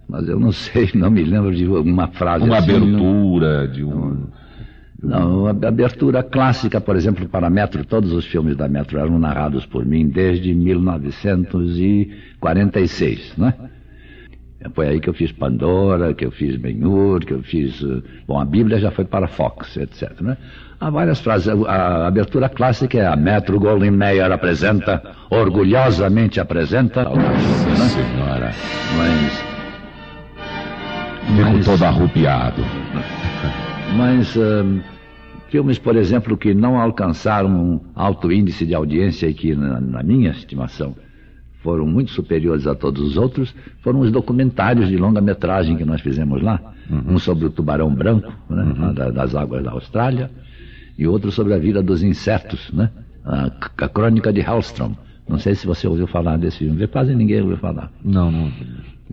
Mas 0.07 0.27
eu 0.27 0.39
não 0.39 0.51
sei, 0.51 0.91
não 0.93 1.09
me 1.09 1.23
lembro 1.23 1.53
de 1.55 1.67
uma 1.67 2.07
frase 2.07 2.45
Uma 2.45 2.57
assim, 2.57 2.69
abertura 2.71 3.67
de 3.67 3.83
um. 3.83 4.27
Não, 5.01 5.47
a 5.47 5.51
abertura 5.51 6.21
clássica, 6.23 6.81
por 6.81 6.95
exemplo, 6.95 7.27
para 7.29 7.45
a 7.47 7.49
Metro, 7.49 7.85
todos 7.85 8.11
os 8.13 8.25
filmes 8.25 8.55
da 8.57 8.67
Metro 8.67 8.97
eram 8.97 9.19
narrados 9.19 9.63
por 9.65 9.85
mim 9.85 10.07
desde 10.07 10.53
1946, 10.55 13.33
né? 13.37 13.53
Foi 14.73 14.87
aí 14.87 14.99
que 14.99 15.07
eu 15.07 15.13
fiz 15.13 15.31
Pandora, 15.31 16.13
que 16.15 16.25
eu 16.25 16.31
fiz 16.31 16.55
Ben-Hur, 16.57 17.19
que 17.19 17.31
eu 17.33 17.43
fiz... 17.43 17.79
eh, 17.83 18.01
Bom, 18.27 18.39
a 18.39 18.45
Bíblia 18.45 18.79
já 18.79 18.89
foi 18.91 19.05
para 19.05 19.27
Fox, 19.27 19.77
etc, 19.77 20.19
né? 20.19 20.35
Há 20.79 20.89
várias 20.89 21.19
frases. 21.19 21.47
A, 21.47 22.07
abertura 22.07 22.49
clássica 22.49 22.97
é 22.97 23.05
a 23.05 23.15
Metro 23.15 23.59
Goldwyn 23.59 23.91
Mayer 23.91 24.31
apresenta, 24.31 25.03
orgulhosamente 25.29 26.39
apresenta... 26.39 27.03
Nossa 27.03 27.87
Senhora. 27.87 28.51
Mas... 28.97 29.43
Fico 31.37 31.51
Mas- 31.53 31.65
todo 31.65 31.83
arrupiado. 31.83 32.63
Mas 33.95 34.35
hum, 34.35 34.81
filmes, 35.49 35.77
por 35.79 35.95
exemplo, 35.95 36.37
que 36.37 36.53
não 36.53 36.79
alcançaram 36.79 37.49
um 37.49 37.79
alto 37.95 38.31
índice 38.31 38.65
de 38.65 38.73
audiência 38.75 39.27
e 39.27 39.33
que, 39.33 39.55
na, 39.55 39.79
na 39.79 40.03
minha 40.03 40.31
estimação, 40.31 40.95
foram 41.63 41.85
muito 41.87 42.11
superiores 42.11 42.67
a 42.67 42.75
todos 42.75 43.01
os 43.01 43.17
outros, 43.17 43.53
foram 43.81 43.99
os 44.01 44.11
documentários 44.11 44.87
de 44.87 44.97
longa-metragem 44.97 45.75
que 45.75 45.85
nós 45.85 46.01
fizemos 46.01 46.41
lá. 46.41 46.73
Um 46.89 47.19
sobre 47.19 47.45
o 47.45 47.49
tubarão 47.49 47.93
branco, 47.93 48.31
né, 48.49 48.73
lá 48.77 48.91
da- 48.93 49.09
das 49.11 49.35
águas 49.35 49.63
da 49.63 49.71
Austrália, 49.71 50.31
e 50.97 51.05
outro 51.07 51.31
sobre 51.31 51.53
a 51.53 51.57
vida 51.57 51.81
dos 51.83 52.01
insetos, 52.01 52.71
né? 52.71 52.89
A, 53.25 53.47
a 53.85 53.89
crônica 53.89 54.31
de 54.31 54.39
Hallstrom. 54.39 54.93
Não 55.27 55.37
sei 55.37 55.53
se 55.55 55.67
você 55.67 55.85
ouviu 55.87 56.07
falar 56.07 56.37
desse 56.37 56.59
filme, 56.59 56.87
quase 56.87 57.13
ninguém 57.13 57.41
ouviu 57.41 57.57
falar. 57.57 57.91
Não, 58.03 58.31
não. 58.31 58.51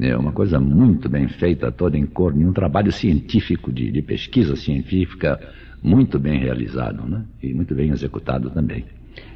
É 0.01 0.17
uma 0.17 0.33
coisa 0.33 0.59
muito 0.59 1.09
bem 1.09 1.29
feita, 1.29 1.71
toda 1.71 1.97
em 1.97 2.05
cor, 2.07 2.33
um 2.33 2.53
trabalho 2.53 2.91
científico, 2.91 3.73
de, 3.73 3.93
de 3.93 4.03
pesquisa 4.03 4.57
científica, 4.57 5.41
muito 5.83 6.19
bem 6.19 6.41
realizado, 6.41 7.09
né? 7.09 7.23
E 7.43 7.55
muito 7.55 7.75
bem 7.75 7.91
executado 7.91 8.51
também. 8.51 8.85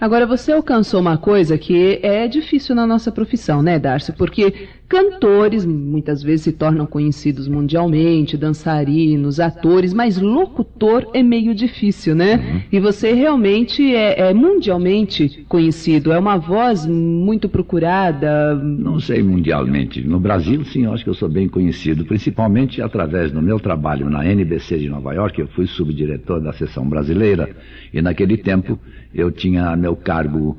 Agora, 0.01 0.26
você 0.26 0.52
alcançou 0.52 1.01
uma 1.01 1.16
coisa 1.16 1.56
que 1.56 2.01
é 2.02 2.26
difícil 2.26 2.74
na 2.74 2.86
nossa 2.86 3.12
profissão, 3.12 3.62
né, 3.62 3.78
Darcy? 3.78 4.12
Porque 4.12 4.68
cantores 4.89 5.66
muitas 5.66 6.23
vezes 6.23 6.43
se 6.43 6.52
tornam 6.52 6.86
conhecidos 6.86 7.47
mundialmente, 7.47 8.39
dançarinos, 8.39 9.39
atores, 9.39 9.93
mas 9.93 10.19
locutor 10.19 11.10
é 11.12 11.23
meio 11.23 11.55
difícil, 11.55 12.15
né? 12.15 12.36
Uhum. 12.36 12.62
E 12.73 12.81
você 12.81 13.12
realmente 13.12 13.94
é, 13.94 14.31
é, 14.31 14.35
mundialmente 14.35 15.44
conhecido, 15.47 16.10
é 16.10 16.19
uma 16.19 16.39
voz 16.39 16.86
muito 16.86 17.48
procurada. 17.48 18.55
Não 18.55 18.98
sei 18.98 19.23
mundialmente. 19.23 20.01
No 20.01 20.19
Brasil, 20.19 20.65
sim, 20.65 20.85
eu 20.85 20.93
acho 20.94 21.05
que 21.05 21.10
eu 21.10 21.15
sou 21.15 21.28
bem 21.28 21.48
conhecido, 21.48 22.06
principalmente 22.06 22.81
através 22.81 23.31
do 23.31 23.43
meu 23.43 23.60
trabalho 23.60 24.09
na 24.09 24.24
NBC 24.24 24.78
de 24.78 24.89
Nova 24.89 25.12
York. 25.12 25.39
Eu 25.39 25.48
fui 25.48 25.66
subdiretor 25.66 26.40
da 26.40 26.52
seção 26.55 26.89
brasileira 26.89 27.51
e 27.93 28.01
naquele 28.01 28.39
tempo 28.39 28.78
eu 29.15 29.31
tinha 29.31 29.69
a 29.69 29.77
meu 29.77 29.94
cargo 29.94 30.56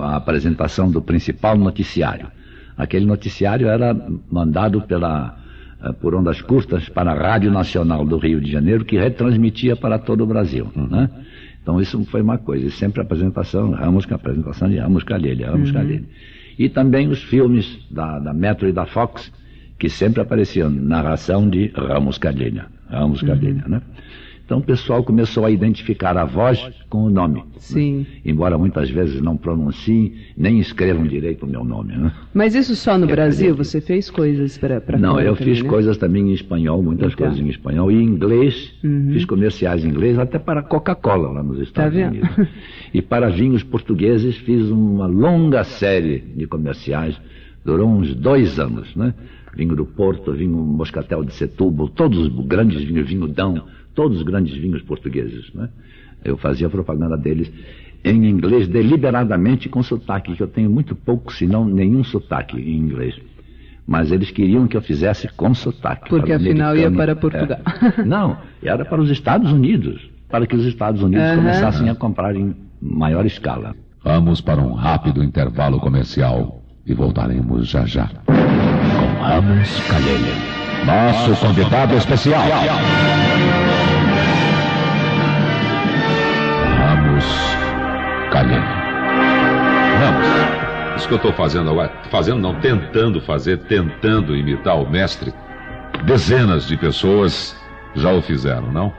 a 0.00 0.14
apresentação 0.14 0.88
do 0.88 1.02
principal 1.02 1.58
noticiário. 1.58 2.28
Aquele 2.76 3.06
noticiário 3.06 3.68
era 3.68 3.96
mandado 4.30 4.82
pela, 4.82 5.38
eh, 5.82 5.92
por 5.92 6.14
ondas 6.14 6.42
curtas 6.42 6.88
para 6.88 7.12
a 7.12 7.14
Rádio 7.14 7.50
Nacional 7.50 8.04
do 8.04 8.18
Rio 8.18 8.40
de 8.40 8.50
Janeiro, 8.50 8.84
que 8.84 8.98
retransmitia 8.98 9.76
para 9.76 9.98
todo 9.98 10.24
o 10.24 10.26
Brasil. 10.26 10.68
Uhum. 10.76 10.86
Né? 10.88 11.10
Então 11.62 11.80
isso 11.80 12.04
foi 12.04 12.20
uma 12.20 12.38
coisa. 12.38 12.66
E 12.66 12.70
sempre 12.70 13.00
a 13.00 13.04
apresentação, 13.04 13.70
Ramos, 13.70 14.06
a 14.10 14.14
apresentação 14.14 14.68
de 14.68 14.76
Ramos 14.76 15.04
Calheiros, 15.04 15.46
Ramos 15.46 15.68
uhum. 15.68 15.74
Calheiros. 15.74 16.06
E 16.58 16.68
também 16.68 17.08
os 17.08 17.22
filmes 17.22 17.78
da, 17.90 18.18
da 18.18 18.32
Metro 18.32 18.68
e 18.68 18.72
da 18.72 18.86
Fox, 18.86 19.32
que 19.78 19.88
sempre 19.88 20.20
apareciam 20.20 20.70
narração 20.70 21.48
de 21.48 21.68
Ramos 21.74 22.18
Calheiros. 22.18 22.62
Ramos 22.88 23.22
uhum. 23.22 23.28
Calheiros, 23.28 23.66
né? 23.66 23.80
Então 24.46 24.58
o 24.58 24.62
pessoal 24.62 25.02
começou 25.02 25.44
a 25.44 25.50
identificar 25.50 26.16
a 26.16 26.24
voz 26.24 26.70
com 26.88 27.02
o 27.02 27.10
nome. 27.10 27.42
Sim. 27.58 27.98
Né? 27.98 28.06
Embora 28.24 28.56
muitas 28.56 28.88
vezes 28.88 29.20
não 29.20 29.36
pronunciem, 29.36 30.14
nem 30.36 30.60
escrevam 30.60 31.04
direito 31.04 31.44
o 31.44 31.48
meu 31.48 31.64
nome. 31.64 31.96
Né? 31.96 32.12
Mas 32.32 32.54
isso 32.54 32.76
só 32.76 32.96
no 32.96 33.06
é 33.06 33.08
Brasil? 33.08 33.56
Você 33.56 33.80
fez 33.80 34.08
coisas 34.08 34.56
para 34.56 34.80
Não, 34.96 35.20
eu 35.20 35.34
fiz 35.34 35.60
né? 35.60 35.68
coisas 35.68 35.98
também 35.98 36.30
em 36.30 36.32
espanhol, 36.32 36.80
muitas 36.80 37.12
então. 37.12 37.26
coisas 37.26 37.44
em 37.44 37.48
espanhol. 37.48 37.90
E 37.90 37.96
em 37.96 38.04
inglês, 38.04 38.72
uhum. 38.84 39.10
fiz 39.12 39.24
comerciais 39.24 39.84
em 39.84 39.88
inglês, 39.88 40.16
até 40.16 40.38
para 40.38 40.62
Coca-Cola 40.62 41.28
lá 41.32 41.42
nos 41.42 41.58
Estados 41.58 41.98
tá 41.98 42.06
Unidos. 42.06 42.30
E 42.94 43.02
para 43.02 43.28
vinhos 43.28 43.64
portugueses 43.64 44.36
fiz 44.36 44.70
uma 44.70 45.06
longa 45.06 45.64
série 45.64 46.18
de 46.18 46.46
comerciais, 46.46 47.20
durou 47.64 47.88
uns 47.88 48.14
dois 48.14 48.60
anos, 48.60 48.94
né? 48.94 49.12
Vinho 49.56 49.74
do 49.74 49.86
Porto, 49.86 50.32
vinho 50.32 50.56
Moscatel 50.56 51.24
de 51.24 51.32
Setúbal, 51.32 51.88
todos 51.88 52.18
os 52.18 52.46
grandes 52.46 52.84
vinhos, 52.84 53.08
vinho 53.08 53.26
Dão, 53.26 53.64
todos 53.96 54.18
os 54.18 54.22
grandes 54.22 54.54
vinhos 54.56 54.82
portugueses. 54.82 55.52
Né? 55.52 55.68
Eu 56.24 56.36
fazia 56.36 56.70
propaganda 56.70 57.16
deles 57.16 57.50
em 58.04 58.24
inglês 58.26 58.68
deliberadamente 58.68 59.68
com 59.68 59.82
sotaque, 59.82 60.36
que 60.36 60.42
eu 60.42 60.46
tenho 60.46 60.70
muito 60.70 60.94
pouco, 60.94 61.32
se 61.32 61.46
não 61.46 61.64
nenhum 61.64 62.04
sotaque 62.04 62.56
em 62.56 62.76
inglês. 62.76 63.18
Mas 63.84 64.12
eles 64.12 64.30
queriam 64.30 64.68
que 64.68 64.76
eu 64.76 64.82
fizesse 64.82 65.28
com 65.28 65.52
sotaque. 65.54 66.10
Porque 66.10 66.32
afinal 66.32 66.76
ia 66.76 66.90
para 66.90 67.16
Portugal. 67.16 67.58
É. 67.98 68.04
Não, 68.04 68.36
era 68.62 68.84
para 68.84 69.00
os 69.00 69.10
Estados 69.10 69.50
Unidos, 69.50 70.08
para 70.28 70.46
que 70.46 70.54
os 70.54 70.64
Estados 70.64 71.02
Unidos 71.02 71.28
uhum. 71.30 71.36
começassem 71.36 71.88
a 71.88 71.94
comprar 71.94 72.36
em 72.36 72.54
maior 72.80 73.24
escala. 73.26 73.74
Vamos 74.04 74.40
para 74.40 74.60
um 74.60 74.72
rápido 74.72 75.22
intervalo 75.22 75.80
comercial 75.80 76.62
e 76.84 76.94
voltaremos 76.94 77.68
já 77.68 77.84
já. 77.86 78.08
Com 78.26 79.22
Ramos 79.22 79.80
Calheiros. 79.88 80.56
Nosso 80.86 81.44
convidado 81.44 81.94
especial. 81.96 82.44
Ramos 87.16 88.30
Calheiros. 88.30 88.68
Ramos, 89.98 90.96
isso 90.96 91.08
que 91.08 91.14
eu 91.14 91.16
estou 91.16 91.32
fazendo 91.32 91.70
agora, 91.70 91.90
fazendo 92.10 92.40
não, 92.40 92.60
tentando 92.60 93.20
fazer, 93.22 93.58
tentando 93.60 94.36
imitar 94.36 94.78
o 94.78 94.88
mestre, 94.88 95.32
dezenas 96.04 96.66
de 96.66 96.76
pessoas 96.76 97.56
já 97.94 98.12
o 98.12 98.20
fizeram, 98.20 98.70
não? 98.70 98.92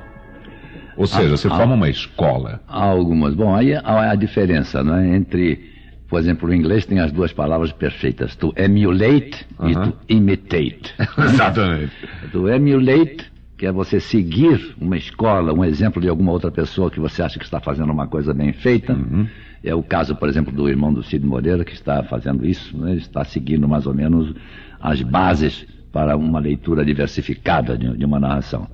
Ou 0.95 1.05
seja, 1.05 1.27
ah, 1.33 1.37
você 1.37 1.47
ah, 1.47 1.51
forma 1.51 1.75
uma 1.75 1.89
escola. 1.89 2.59
Há 2.67 2.83
algumas. 2.83 3.35
Bom, 3.35 3.55
aí 3.55 3.75
há 3.75 4.11
a 4.11 4.15
diferença 4.15 4.83
não 4.83 4.95
é, 4.95 5.15
entre 5.15 5.77
por 6.09 6.19
exemplo, 6.19 6.49
o 6.49 6.53
inglês 6.53 6.85
tem 6.85 6.99
as 6.99 7.11
duas 7.11 7.33
palavras 7.33 7.71
perfeitas, 7.73 8.33
to 8.35 8.53
emulate 8.55 9.45
uh 9.59 9.65
-huh. 9.65 9.71
e 9.71 9.75
to 9.75 9.97
imitate. 10.07 10.95
Exatamente. 11.19 11.91
to 12.31 12.47
emulate, 12.49 13.29
que 13.57 13.65
é 13.65 13.71
você 13.71 13.99
seguir 13.99 14.75
uma 14.79 14.95
escola, 14.95 15.53
um 15.53 15.65
exemplo 15.65 16.01
de 16.01 16.07
alguma 16.07 16.31
outra 16.31 16.51
pessoa 16.51 16.91
que 16.91 16.99
você 16.99 17.21
acha 17.23 17.39
que 17.39 17.45
está 17.45 17.59
fazendo 17.59 17.91
uma 17.91 18.07
coisa 18.07 18.33
bem 18.33 18.53
feita. 18.53 18.93
Uh 18.93 18.97
uhum. 18.97 19.27
É 19.63 19.73
o 19.73 19.81
caso, 19.81 20.15
por 20.15 20.29
exemplo, 20.29 20.53
do 20.53 20.69
irmão 20.69 20.93
do 20.93 21.01
Cid 21.01 21.25
Moreira, 21.25 21.65
que 21.65 21.73
está 21.73 22.03
fazendo 22.03 22.45
isso, 22.45 22.77
né? 22.77 22.93
está 22.93 23.25
seguindo 23.25 23.67
mais 23.67 23.87
ou 23.87 23.93
menos 23.93 24.33
as 24.79 25.01
bases 25.01 25.65
para 25.91 26.15
uma 26.15 26.39
leitura 26.39 26.85
diversificada 26.85 27.75
de, 27.75 27.97
de 27.97 28.05
uma 28.05 28.19
narração. 28.19 28.67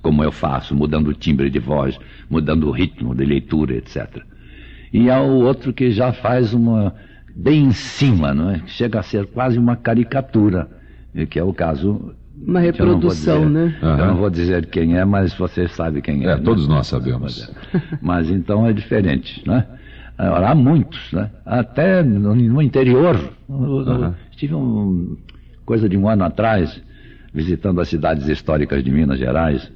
Como 0.00 0.22
eu 0.22 0.30
faço, 0.30 0.74
mudando 0.74 1.08
o 1.08 1.14
timbre 1.14 1.50
de 1.50 1.58
voz, 1.58 1.98
mudando 2.30 2.68
o 2.68 2.70
ritmo 2.70 3.14
de 3.14 3.24
leitura, 3.24 3.74
etc 3.74 4.22
e 4.92 5.08
há 5.10 5.20
o 5.20 5.44
outro 5.44 5.72
que 5.72 5.90
já 5.90 6.12
faz 6.12 6.52
uma 6.52 6.94
bem 7.34 7.66
em 7.66 7.72
cima, 7.72 8.34
não 8.34 8.50
é? 8.50 8.62
Chega 8.66 8.98
a 8.98 9.02
ser 9.02 9.26
quase 9.26 9.58
uma 9.58 9.76
caricatura, 9.76 10.68
que 11.28 11.38
é 11.38 11.44
o 11.44 11.52
caso 11.52 12.14
uma 12.46 12.60
reprodução, 12.60 13.46
dizer, 13.46 13.50
né? 13.50 13.78
Eu 13.82 14.06
não 14.06 14.16
vou 14.16 14.30
dizer 14.30 14.66
quem 14.66 14.96
é, 14.96 15.04
mas 15.04 15.34
você 15.34 15.68
sabe 15.68 16.00
quem 16.00 16.24
é. 16.24 16.32
É, 16.32 16.36
né? 16.36 16.42
todos 16.42 16.66
nós 16.66 16.86
sabemos. 16.86 17.52
Mas 18.00 18.30
então 18.30 18.66
é 18.66 18.72
diferente, 18.72 19.42
né? 19.46 19.66
Há 20.16 20.54
muitos, 20.54 21.12
né? 21.12 21.30
Até 21.46 22.02
no, 22.02 22.34
no 22.34 22.60
interior. 22.60 23.18
Uhum. 23.48 24.14
Estive 24.30 24.54
um, 24.54 25.16
coisa 25.64 25.88
de 25.88 25.96
um 25.96 26.08
ano 26.08 26.24
atrás 26.24 26.82
visitando 27.32 27.80
as 27.80 27.88
cidades 27.88 28.28
históricas 28.28 28.82
de 28.82 28.90
Minas 28.90 29.18
Gerais. 29.18 29.70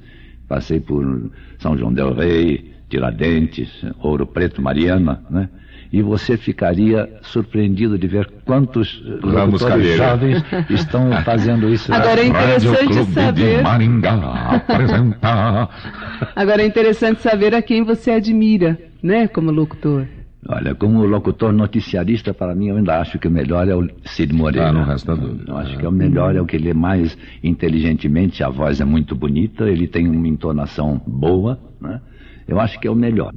Passei 0.47 0.79
por 0.79 1.31
São 1.57 1.77
João 1.77 1.93
del 1.93 2.13
Rei, 2.13 2.73
Tiradentes, 2.89 3.83
Ouro 3.99 4.27
Preto, 4.27 4.61
Mariana, 4.61 5.23
né? 5.29 5.49
E 5.91 6.01
você 6.01 6.37
ficaria 6.37 7.09
surpreendido 7.21 7.97
de 7.97 8.07
ver 8.07 8.29
quantos 8.45 9.01
Ramos 9.23 9.61
jovens 9.61 10.43
estão 10.69 11.11
fazendo 11.23 11.69
isso. 11.69 11.93
Agora 11.93 12.21
é 12.21 12.27
interessante 12.27 13.05
saber. 13.13 13.63
Maringá 13.63 14.13
apresenta. 14.55 15.69
Agora 16.35 16.61
é 16.61 16.65
interessante 16.65 17.21
saber 17.21 17.55
a 17.55 17.61
quem 17.61 17.83
você 17.83 18.11
admira, 18.11 18.77
né, 19.01 19.27
como 19.27 19.51
locutor. 19.51 20.05
Olha, 20.47 20.75
como 20.75 21.03
locutor 21.05 21.51
noticiarista, 21.51 22.31
para 22.31 22.53
mim, 22.53 22.67
eu 22.67 22.77
ainda 22.77 22.99
acho 22.99 23.17
que 23.17 23.27
o 23.27 23.31
melhor 23.31 23.67
é 23.67 23.75
o 23.75 23.89
Cid 24.05 24.31
Moreira. 24.31 24.69
Ah, 24.69 24.73
não 24.73 24.83
resta 24.83 25.15
dúvida. 25.15 25.43
Eu 25.47 25.57
acho 25.57 25.75
que 25.75 25.83
é 25.83 25.89
o 25.89 25.91
melhor, 25.91 26.35
é 26.35 26.41
o 26.41 26.45
que 26.45 26.57
lê 26.57 26.71
mais 26.71 27.17
inteligentemente, 27.43 28.43
a 28.43 28.49
voz 28.49 28.79
é 28.79 28.85
muito 28.85 29.15
bonita, 29.15 29.67
ele 29.67 29.87
tem 29.87 30.07
uma 30.07 30.27
entonação 30.27 31.01
boa, 31.07 31.59
né? 31.81 31.99
Eu 32.47 32.59
acho 32.59 32.79
que 32.79 32.87
é 32.87 32.91
o 32.91 32.95
melhor. 32.95 33.33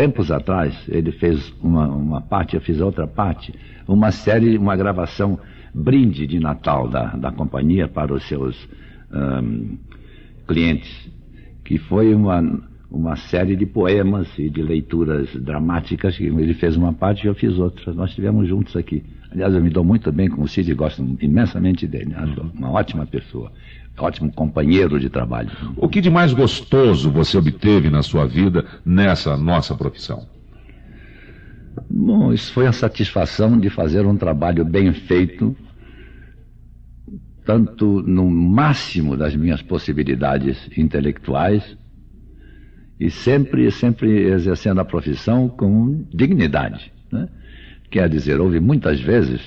Tempos 0.00 0.30
atrás, 0.30 0.74
ele 0.88 1.12
fez 1.12 1.52
uma, 1.62 1.86
uma 1.86 2.22
parte, 2.22 2.54
eu 2.54 2.60
fiz 2.62 2.80
outra 2.80 3.06
parte, 3.06 3.54
uma 3.86 4.10
série, 4.10 4.56
uma 4.56 4.74
gravação 4.74 5.38
brinde 5.74 6.26
de 6.26 6.40
Natal 6.40 6.88
da, 6.88 7.14
da 7.16 7.30
companhia 7.30 7.86
para 7.86 8.14
os 8.14 8.26
seus 8.26 8.66
um, 9.12 9.76
clientes, 10.48 10.90
que 11.62 11.76
foi 11.76 12.14
uma, 12.14 12.42
uma 12.90 13.14
série 13.14 13.54
de 13.54 13.66
poemas 13.66 14.26
e 14.38 14.48
de 14.48 14.62
leituras 14.62 15.34
dramáticas. 15.34 16.18
Ele 16.18 16.54
fez 16.54 16.78
uma 16.78 16.94
parte 16.94 17.24
e 17.24 17.26
eu 17.26 17.34
fiz 17.34 17.58
outra. 17.58 17.92
Nós 17.92 18.08
estivemos 18.08 18.48
juntos 18.48 18.74
aqui. 18.76 19.04
Aliás, 19.30 19.52
eu 19.52 19.62
me 19.62 19.68
dou 19.68 19.84
muito 19.84 20.10
bem 20.10 20.30
com 20.30 20.40
o 20.40 20.48
Cid, 20.48 20.72
gosto 20.72 21.06
imensamente 21.20 21.86
dele. 21.86 22.14
Uma 22.54 22.70
ótima 22.70 23.04
pessoa 23.04 23.52
ótimo 24.04 24.32
companheiro 24.32 24.98
de 24.98 25.08
trabalho. 25.08 25.50
O 25.76 25.88
que 25.88 26.00
de 26.00 26.10
mais 26.10 26.32
gostoso 26.32 27.10
você 27.10 27.36
obteve 27.36 27.90
na 27.90 28.02
sua 28.02 28.26
vida 28.26 28.64
nessa 28.84 29.36
nossa 29.36 29.74
profissão? 29.74 30.26
Bom, 31.88 32.32
isso 32.32 32.52
foi 32.52 32.66
a 32.66 32.72
satisfação 32.72 33.58
de 33.58 33.70
fazer 33.70 34.06
um 34.06 34.16
trabalho 34.16 34.64
bem 34.64 34.92
feito, 34.92 35.56
tanto 37.44 38.02
no 38.02 38.28
máximo 38.28 39.16
das 39.16 39.34
minhas 39.34 39.62
possibilidades 39.62 40.68
intelectuais 40.76 41.76
e 42.98 43.10
sempre, 43.10 43.70
sempre 43.70 44.26
exercendo 44.26 44.80
a 44.80 44.84
profissão 44.84 45.48
com 45.48 46.04
dignidade. 46.12 46.92
Né? 47.10 47.28
Quer 47.90 48.08
dizer, 48.08 48.40
houve 48.40 48.60
muitas 48.60 49.00
vezes 49.00 49.40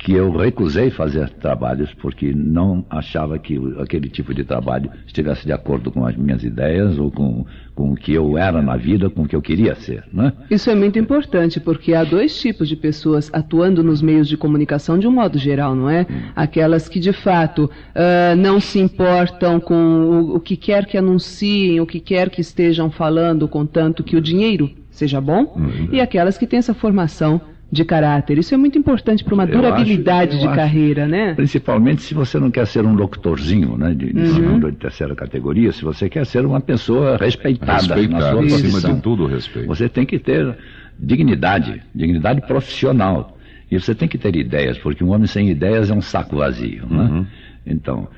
que 0.00 0.14
eu 0.14 0.30
recusei 0.30 0.90
fazer 0.90 1.28
trabalhos 1.28 1.92
porque 2.00 2.32
não 2.34 2.84
achava 2.88 3.38
que 3.38 3.60
aquele 3.78 4.08
tipo 4.08 4.32
de 4.32 4.42
trabalho 4.44 4.90
estivesse 5.06 5.44
de 5.44 5.52
acordo 5.52 5.92
com 5.92 6.06
as 6.06 6.16
minhas 6.16 6.42
ideias 6.42 6.98
ou 6.98 7.10
com, 7.10 7.44
com 7.74 7.92
o 7.92 7.94
que 7.94 8.14
eu 8.14 8.38
era 8.38 8.62
na 8.62 8.78
vida, 8.78 9.10
com 9.10 9.22
o 9.22 9.28
que 9.28 9.36
eu 9.36 9.42
queria 9.42 9.74
ser. 9.74 10.02
Né? 10.10 10.32
Isso 10.50 10.70
é 10.70 10.74
muito 10.74 10.98
importante 10.98 11.60
porque 11.60 11.92
há 11.92 12.02
dois 12.02 12.40
tipos 12.40 12.66
de 12.66 12.76
pessoas 12.76 13.30
atuando 13.30 13.84
nos 13.84 14.00
meios 14.00 14.26
de 14.26 14.38
comunicação 14.38 14.98
de 14.98 15.06
um 15.06 15.12
modo 15.12 15.38
geral, 15.38 15.74
não 15.74 15.90
é? 15.90 16.06
Aquelas 16.34 16.88
que 16.88 16.98
de 16.98 17.12
fato 17.12 17.64
uh, 17.64 18.34
não 18.38 18.58
se 18.58 18.78
importam 18.78 19.60
com 19.60 19.74
o, 19.74 20.36
o 20.36 20.40
que 20.40 20.56
quer 20.56 20.86
que 20.86 20.96
anunciem, 20.96 21.78
o 21.78 21.86
que 21.86 22.00
quer 22.00 22.30
que 22.30 22.40
estejam 22.40 22.90
falando, 22.90 23.46
contanto 23.46 24.02
que 24.02 24.16
o 24.16 24.20
dinheiro 24.20 24.70
seja 24.90 25.20
bom, 25.20 25.52
uhum. 25.56 25.88
e 25.92 26.00
aquelas 26.00 26.38
que 26.38 26.46
têm 26.46 26.58
essa 26.58 26.74
formação 26.74 27.40
de 27.70 27.84
caráter. 27.84 28.36
Isso 28.38 28.52
é 28.52 28.56
muito 28.56 28.76
importante 28.76 29.22
para 29.22 29.34
uma 29.34 29.46
durabilidade 29.46 30.36
acho, 30.36 30.48
de 30.48 30.54
carreira, 30.54 31.06
né? 31.06 31.34
Principalmente 31.34 32.02
se 32.02 32.14
você 32.14 32.38
não 32.38 32.50
quer 32.50 32.66
ser 32.66 32.84
um 32.84 32.94
locutorzinho, 32.94 33.76
né, 33.76 33.94
de, 33.94 34.12
de 34.12 34.20
uhum. 34.20 34.34
segunda 34.34 34.66
ou 34.66 34.72
de 34.72 34.78
terceira 34.78 35.14
categoria, 35.14 35.70
se 35.70 35.84
você 35.84 36.08
quer 36.08 36.26
ser 36.26 36.44
uma 36.44 36.60
pessoa 36.60 37.16
respeitada, 37.16 37.94
respeitada 37.94 38.08
na 38.08 38.20
sua 38.20 38.38
profissão. 38.38 38.78
Acima 38.78 38.94
de 38.94 39.00
tudo, 39.02 39.26
respeito. 39.26 39.68
Você 39.68 39.88
tem 39.88 40.04
que 40.04 40.18
ter 40.18 40.56
dignidade, 40.98 41.80
dignidade 41.94 42.40
profissional. 42.42 43.36
E 43.70 43.78
você 43.78 43.94
tem 43.94 44.08
que 44.08 44.18
ter 44.18 44.34
ideias, 44.34 44.76
porque 44.78 45.04
um 45.04 45.10
homem 45.10 45.28
sem 45.28 45.48
ideias 45.48 45.90
é 45.90 45.94
um 45.94 46.00
saco 46.00 46.36
vazio, 46.36 46.86
né? 46.90 47.02
Uhum. 47.04 47.26
Então, 47.64 48.08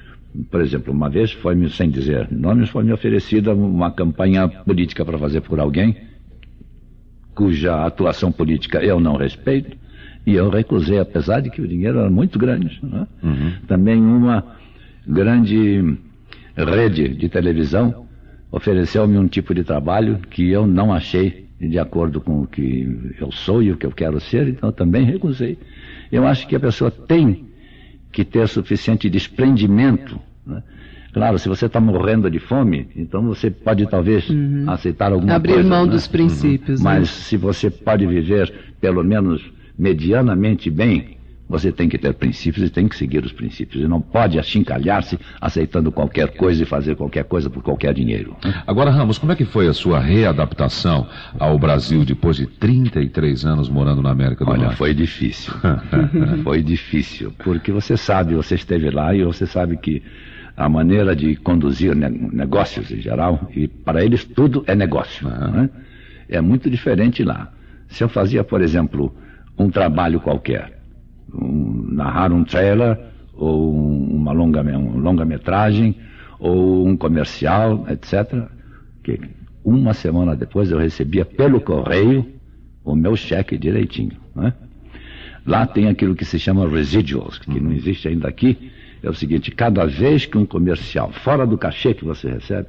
por 0.50 0.62
exemplo, 0.62 0.94
uma 0.94 1.10
vez 1.10 1.30
foi-me, 1.30 1.68
sem 1.68 1.90
dizer 1.90 2.26
nomes, 2.30 2.70
foi-me 2.70 2.90
oferecida 2.90 3.54
uma 3.54 3.90
campanha 3.90 4.48
política 4.48 5.04
para 5.04 5.18
fazer 5.18 5.42
por 5.42 5.60
alguém 5.60 5.94
cuja 7.34 7.84
atuação 7.84 8.30
política 8.30 8.82
eu 8.82 9.00
não 9.00 9.16
respeito, 9.16 9.76
e 10.26 10.34
eu 10.34 10.48
recusei, 10.48 10.98
apesar 10.98 11.40
de 11.40 11.50
que 11.50 11.60
o 11.60 11.66
dinheiro 11.66 11.98
era 11.98 12.10
muito 12.10 12.38
grande. 12.38 12.78
Né? 12.82 13.06
Uhum. 13.22 13.52
Também 13.66 14.00
uma 14.00 14.44
grande 15.06 15.98
rede 16.56 17.08
de 17.08 17.28
televisão 17.28 18.06
ofereceu-me 18.50 19.18
um 19.18 19.26
tipo 19.26 19.54
de 19.54 19.64
trabalho 19.64 20.18
que 20.30 20.48
eu 20.50 20.66
não 20.66 20.92
achei 20.92 21.48
de 21.58 21.78
acordo 21.78 22.20
com 22.20 22.42
o 22.42 22.46
que 22.46 23.14
eu 23.20 23.32
sou 23.32 23.62
e 23.62 23.72
o 23.72 23.76
que 23.76 23.86
eu 23.86 23.92
quero 23.92 24.20
ser, 24.20 24.48
então 24.48 24.68
eu 24.68 24.72
também 24.72 25.04
recusei. 25.04 25.58
Eu 26.10 26.26
acho 26.26 26.46
que 26.46 26.54
a 26.54 26.60
pessoa 26.60 26.90
tem 26.90 27.46
que 28.12 28.24
ter 28.24 28.46
suficiente 28.46 29.08
desprendimento 29.08 30.20
né? 30.46 30.62
Claro, 31.12 31.38
se 31.38 31.48
você 31.48 31.66
está 31.66 31.80
morrendo 31.80 32.30
de 32.30 32.38
fome, 32.38 32.88
então 32.96 33.22
você 33.22 33.50
pode 33.50 33.86
talvez 33.86 34.28
uhum. 34.30 34.64
aceitar 34.68 35.12
alguma 35.12 35.34
Abrir 35.34 35.54
coisa. 35.54 35.68
Abrir 35.68 35.76
mão 35.76 35.86
né? 35.86 35.92
dos 35.92 36.06
princípios. 36.06 36.80
Uhum. 36.80 36.84
Mas 36.84 37.10
se 37.10 37.36
você 37.36 37.70
pode 37.70 38.06
viver 38.06 38.52
pelo 38.80 39.04
menos 39.04 39.42
medianamente 39.78 40.70
bem, 40.70 41.18
você 41.52 41.70
tem 41.70 41.86
que 41.86 41.98
ter 41.98 42.14
princípios 42.14 42.66
e 42.66 42.70
tem 42.70 42.88
que 42.88 42.96
seguir 42.96 43.22
os 43.24 43.32
princípios. 43.32 43.84
E 43.84 43.86
não 43.86 44.00
pode 44.00 44.38
achincalhar-se 44.38 45.18
aceitando 45.38 45.92
qualquer 45.92 46.28
coisa 46.34 46.62
e 46.62 46.66
fazer 46.66 46.96
qualquer 46.96 47.24
coisa 47.24 47.50
por 47.50 47.62
qualquer 47.62 47.92
dinheiro. 47.92 48.34
Agora, 48.66 48.90
Ramos, 48.90 49.18
como 49.18 49.32
é 49.32 49.36
que 49.36 49.44
foi 49.44 49.68
a 49.68 49.74
sua 49.74 50.00
readaptação 50.00 51.06
ao 51.38 51.58
Brasil 51.58 52.06
depois 52.06 52.36
de 52.36 52.46
33 52.46 53.44
anos 53.44 53.68
morando 53.68 54.00
na 54.00 54.10
América 54.10 54.46
do 54.46 54.50
Olha, 54.50 54.62
Norte? 54.64 54.76
foi 54.76 54.94
difícil. 54.94 55.52
foi 56.42 56.62
difícil. 56.62 57.34
Porque 57.44 57.70
você 57.70 57.98
sabe, 57.98 58.34
você 58.34 58.54
esteve 58.54 58.88
lá 58.88 59.14
e 59.14 59.22
você 59.22 59.46
sabe 59.46 59.76
que 59.76 60.02
a 60.56 60.68
maneira 60.68 61.16
de 61.16 61.36
conduzir 61.36 61.94
negócios 61.94 62.90
em 62.90 63.00
geral, 63.00 63.48
e 63.54 63.66
para 63.68 64.04
eles 64.04 64.24
tudo 64.24 64.64
é 64.66 64.74
negócio. 64.74 65.26
Uhum. 65.26 65.50
Né? 65.50 65.70
É 66.28 66.40
muito 66.40 66.70
diferente 66.70 67.24
lá. 67.24 67.52
Se 67.88 68.04
eu 68.04 68.08
fazia, 68.08 68.44
por 68.44 68.60
exemplo, 68.60 69.14
um 69.58 69.70
trabalho 69.70 70.20
qualquer, 70.20 70.80
um, 71.32 71.88
narrar 71.92 72.32
um 72.32 72.44
trailer, 72.44 72.98
ou 73.34 73.72
uma 73.72 74.32
longa, 74.32 74.62
uma 74.62 75.00
longa 75.00 75.24
metragem, 75.24 75.96
ou 76.38 76.86
um 76.86 76.96
comercial, 76.96 77.86
etc., 77.88 78.46
que 79.02 79.20
uma 79.64 79.94
semana 79.94 80.34
depois 80.36 80.70
eu 80.70 80.78
recebia 80.78 81.24
pelo 81.24 81.60
correio 81.60 82.26
o 82.84 82.96
meu 82.96 83.16
cheque 83.16 83.56
direitinho. 83.56 84.16
Né? 84.34 84.52
Lá 85.46 85.66
tem 85.66 85.88
aquilo 85.88 86.14
que 86.14 86.24
se 86.24 86.38
chama 86.38 86.68
residuals, 86.68 87.38
que 87.38 87.60
não 87.60 87.72
existe 87.72 88.08
ainda 88.08 88.28
aqui, 88.28 88.71
é 89.02 89.10
o 89.10 89.14
seguinte: 89.14 89.50
cada 89.50 89.84
vez 89.86 90.26
que 90.26 90.38
um 90.38 90.46
comercial, 90.46 91.12
fora 91.12 91.46
do 91.46 91.58
cachê 91.58 91.94
que 91.94 92.04
você 92.04 92.30
recebe, 92.30 92.68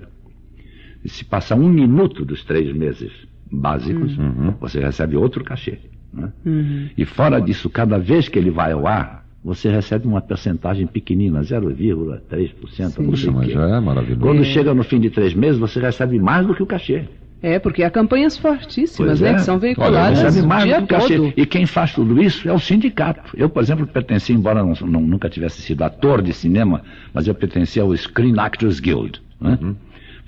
se 1.05 1.23
passar 1.23 1.55
um 1.55 1.69
minuto 1.69 2.25
dos 2.25 2.43
três 2.43 2.73
meses 2.75 3.11
básicos, 3.51 4.17
uhum. 4.17 4.53
você 4.59 4.79
recebe 4.79 5.15
outro 5.15 5.43
cachê. 5.43 5.79
Né? 6.13 6.31
Uhum. 6.45 6.89
E 6.97 7.05
fora 7.05 7.39
disso, 7.39 7.69
cada 7.69 7.97
vez 7.97 8.27
que 8.27 8.39
ele 8.39 8.49
vai 8.49 8.71
ao 8.71 8.87
ar, 8.87 9.25
você 9.43 9.69
recebe 9.69 10.07
uma 10.07 10.21
percentagem 10.21 10.87
pequenina, 10.87 11.41
0,3%. 11.41 13.05
Puxa, 13.05 13.31
mas 13.31 13.51
já 13.51 13.77
é 13.77 13.79
maravilhoso. 13.79 14.21
Quando 14.21 14.41
é. 14.41 14.45
chega 14.45 14.73
no 14.73 14.83
fim 14.83 14.99
de 14.99 15.09
três 15.09 15.33
meses, 15.33 15.59
você 15.59 15.79
recebe 15.79 16.17
mais 16.19 16.47
do 16.47 16.55
que 16.55 16.63
o 16.63 16.65
cachê. 16.65 17.05
É, 17.43 17.59
porque 17.59 17.83
há 17.83 17.91
campanhas 17.91 18.37
fortíssimas, 18.37 19.19
né, 19.19 19.31
é. 19.31 19.33
que 19.33 19.41
são 19.41 19.59
veiculadas 19.59 20.37
Olha, 20.37 20.47
mais 20.47 20.63
o 20.63 20.67
dia 20.67 20.81
todo. 20.81 21.33
E 21.35 21.45
quem 21.45 21.65
faz 21.65 21.93
tudo 21.93 22.23
isso 22.23 22.47
é 22.47 22.53
o 22.53 22.57
sindicato. 22.57 23.35
Eu, 23.35 23.49
por 23.49 23.61
exemplo, 23.61 23.85
pertenci, 23.85 24.31
embora 24.31 24.63
não, 24.63 24.73
não, 24.87 25.01
nunca 25.01 25.29
tivesse 25.29 25.61
sido 25.61 25.83
ator 25.83 26.21
de 26.21 26.31
cinema, 26.31 26.81
mas 27.13 27.27
eu 27.27 27.35
pertencia 27.35 27.83
ao 27.83 27.93
Screen 27.97 28.39
Actors 28.39 28.79
Guild, 28.79 29.21
né? 29.41 29.59
Uhum. 29.61 29.75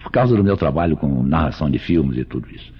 por 0.04 0.12
causa 0.12 0.36
do 0.36 0.44
meu 0.44 0.58
trabalho 0.58 0.98
com 0.98 1.24
narração 1.24 1.70
de 1.70 1.80
filmes 1.80 2.18
e 2.18 2.26
tudo 2.26 2.50
isso. 2.54 2.74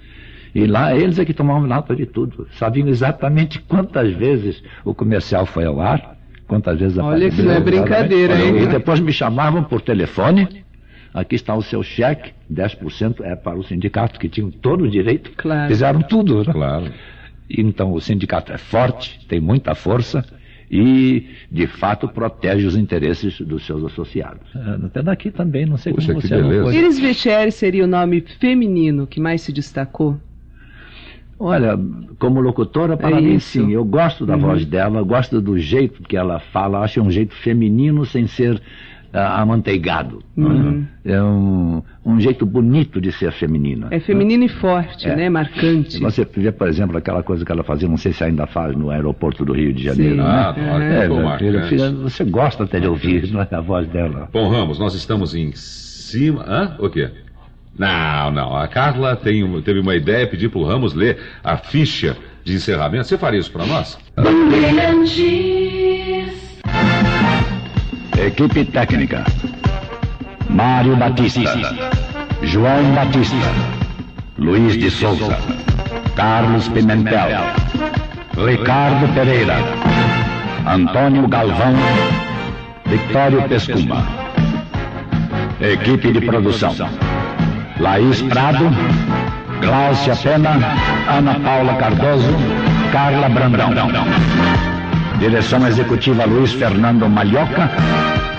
E 0.54 0.66
lá 0.66 0.94
eles 0.94 1.18
é 1.18 1.24
que 1.24 1.32
tomavam 1.32 1.66
nota 1.66 1.96
de 1.96 2.04
tudo. 2.04 2.46
Sabiam 2.58 2.88
exatamente 2.88 3.58
quantas 3.60 4.12
vezes 4.12 4.62
o 4.84 4.94
comercial 4.94 5.46
foi 5.46 5.64
ao 5.64 5.80
ar, 5.80 6.14
quantas 6.46 6.78
vezes 6.78 6.98
Olha 6.98 7.30
que 7.30 7.40
não 7.40 7.52
é 7.52 7.60
brincadeira, 7.60 8.38
hein? 8.38 8.64
E 8.64 8.66
depois 8.66 9.00
me 9.00 9.12
chamavam 9.12 9.64
por 9.64 9.80
telefone 9.80 10.65
aqui 11.16 11.34
está 11.34 11.54
o 11.54 11.62
seu 11.62 11.82
cheque, 11.82 12.32
10% 12.52 13.22
é 13.22 13.34
para 13.34 13.58
o 13.58 13.64
sindicato, 13.64 14.20
que 14.20 14.28
tinham 14.28 14.50
todo 14.50 14.84
o 14.84 14.90
direito, 14.90 15.32
claro. 15.34 15.68
fizeram 15.68 16.02
tudo. 16.02 16.44
Né? 16.44 16.52
Claro. 16.52 16.92
Então 17.48 17.92
o 17.92 18.00
sindicato 18.00 18.52
é 18.52 18.58
forte, 18.58 19.24
tem 19.26 19.40
muita 19.40 19.74
força 19.74 20.22
e, 20.70 21.28
de 21.50 21.66
fato, 21.66 22.06
protege 22.08 22.66
os 22.66 22.76
interesses 22.76 23.40
dos 23.40 23.64
seus 23.64 23.82
associados. 23.84 24.42
É, 24.54 24.86
até 24.86 25.02
daqui 25.02 25.30
também, 25.30 25.64
não 25.64 25.78
sei 25.78 25.94
Puxa, 25.94 26.08
como 26.08 26.20
você 26.20 26.36
beleza. 26.36 26.74
Iris 26.74 26.98
Vecheri 26.98 27.52
seria 27.52 27.84
o 27.84 27.86
nome 27.86 28.20
feminino 28.20 29.06
que 29.06 29.18
mais 29.18 29.40
se 29.40 29.52
destacou? 29.52 30.20
Olha, 31.38 31.78
como 32.18 32.40
locutora, 32.40 32.96
para 32.96 33.18
é 33.18 33.20
mim 33.20 33.34
isso. 33.34 33.50
sim. 33.50 33.72
Eu 33.72 33.84
gosto 33.84 34.26
da 34.26 34.34
uhum. 34.34 34.40
voz 34.40 34.64
dela, 34.64 35.02
gosto 35.02 35.40
do 35.40 35.58
jeito 35.58 36.02
que 36.02 36.16
ela 36.16 36.40
fala, 36.40 36.80
acho 36.80 37.00
um 37.00 37.10
jeito 37.10 37.34
feminino 37.34 38.04
sem 38.04 38.26
ser 38.26 38.60
amanteigado. 39.12 40.22
Uhum. 40.36 40.84
É 41.04 41.22
um, 41.22 41.82
um 42.04 42.20
jeito 42.20 42.44
bonito 42.44 43.00
de 43.00 43.12
ser 43.12 43.32
feminina. 43.32 43.88
É 43.90 44.00
feminino 44.00 44.44
e 44.44 44.48
forte, 44.48 45.08
é. 45.08 45.16
né? 45.16 45.28
Marcante. 45.28 45.98
Você 46.00 46.24
vê, 46.24 46.52
por 46.52 46.68
exemplo, 46.68 46.96
aquela 46.96 47.22
coisa 47.22 47.44
que 47.44 47.52
ela 47.52 47.62
fazia, 47.62 47.88
não 47.88 47.96
sei 47.96 48.12
se 48.12 48.22
ainda 48.24 48.46
faz, 48.46 48.76
no 48.76 48.90
aeroporto 48.90 49.44
do 49.44 49.52
Rio 49.52 49.72
de 49.72 49.84
Janeiro. 49.84 50.16
Sim. 50.16 50.20
Né? 50.20 50.24
Ah, 50.26 50.54
é, 50.82 51.06
é, 51.06 51.68
filha, 51.68 51.90
você 51.92 52.24
gosta 52.24 52.64
até 52.64 52.80
de 52.80 52.86
ouvir 52.86 53.30
não 53.32 53.40
é, 53.40 53.48
a 53.50 53.60
voz 53.60 53.88
dela. 53.88 54.28
Bom, 54.32 54.48
Ramos, 54.48 54.78
nós 54.78 54.94
estamos 54.94 55.34
em 55.34 55.52
cima. 55.52 56.44
Hã? 56.46 56.76
O 56.78 56.88
quê? 56.88 57.10
Não, 57.78 58.30
não. 58.30 58.56
A 58.56 58.66
Carla 58.68 59.16
tem, 59.16 59.60
teve 59.62 59.80
uma 59.80 59.94
ideia, 59.94 60.26
pedir 60.26 60.48
para 60.48 60.58
o 60.58 60.64
Ramos 60.64 60.94
ler 60.94 61.18
a 61.44 61.56
ficha 61.56 62.16
de 62.44 62.54
encerramento. 62.54 63.06
Você 63.06 63.18
faria 63.18 63.40
isso 63.40 63.52
para 63.52 63.66
nós? 63.66 63.98
Equipe 68.14 68.64
técnica: 68.64 69.24
Mário 70.48 70.96
Batista, 70.96 71.74
João 72.42 72.94
Batista, 72.94 73.36
Luiz 74.38 74.76
de 74.78 74.90
Souza, 74.90 75.38
Carlos 76.14 76.68
Pimentel, 76.68 77.28
Ricardo 78.36 79.12
Pereira, 79.14 79.56
Antônio 80.66 81.26
Galvão, 81.28 81.74
Victório 82.86 83.42
Pescuma. 83.48 84.06
Equipe 85.60 86.12
de 86.12 86.20
produção: 86.20 86.74
Laís 87.80 88.22
Prado, 88.22 88.70
Gláucia 89.60 90.16
Pena, 90.16 90.58
Ana 91.08 91.34
Paula 91.40 91.74
Cardoso, 91.74 92.34
Carla 92.92 93.28
Brandão. 93.28 93.70
Direção 95.18 95.66
executiva 95.66 96.24
Luiz 96.24 96.52
Fernando 96.52 97.08
Malhoca. 97.08 97.70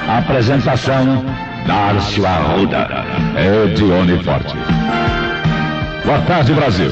Apresentação 0.07 1.25
Darcio 1.65 2.25
Arruda. 2.25 2.87
Edione 3.65 4.23
Forte. 4.23 4.55
Boa 6.05 6.21
tarde, 6.21 6.53
Brasil. 6.53 6.91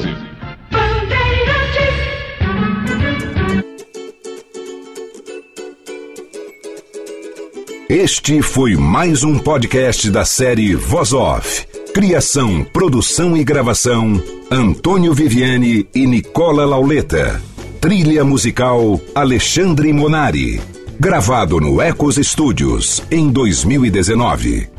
Este 7.88 8.42
foi 8.42 8.76
mais 8.76 9.22
um 9.22 9.38
podcast 9.38 10.10
da 10.10 10.24
série 10.24 10.74
Voz 10.74 11.12
Off. 11.12 11.64
Criação, 11.94 12.64
produção 12.64 13.36
e 13.36 13.44
gravação: 13.44 14.20
Antônio 14.50 15.14
Viviane 15.14 15.88
e 15.94 16.06
Nicola 16.06 16.66
Lauleta. 16.66 17.40
Trilha 17.80 18.24
musical 18.24 18.98
Alexandre 19.14 19.92
Monari. 19.92 20.60
Gravado 20.98 21.60
no 21.60 21.80
Ecos 21.80 22.16
Studios 22.16 23.02
em 23.10 23.30
2019. 23.30 24.70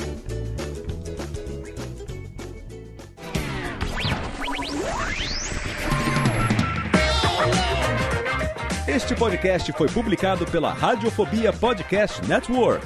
Este 8.88 9.16
podcast 9.16 9.72
foi 9.74 9.88
publicado 9.88 10.46
pela 10.46 10.74
Radiofobia 10.74 11.54
Podcast 11.54 12.26
Network 12.28 12.86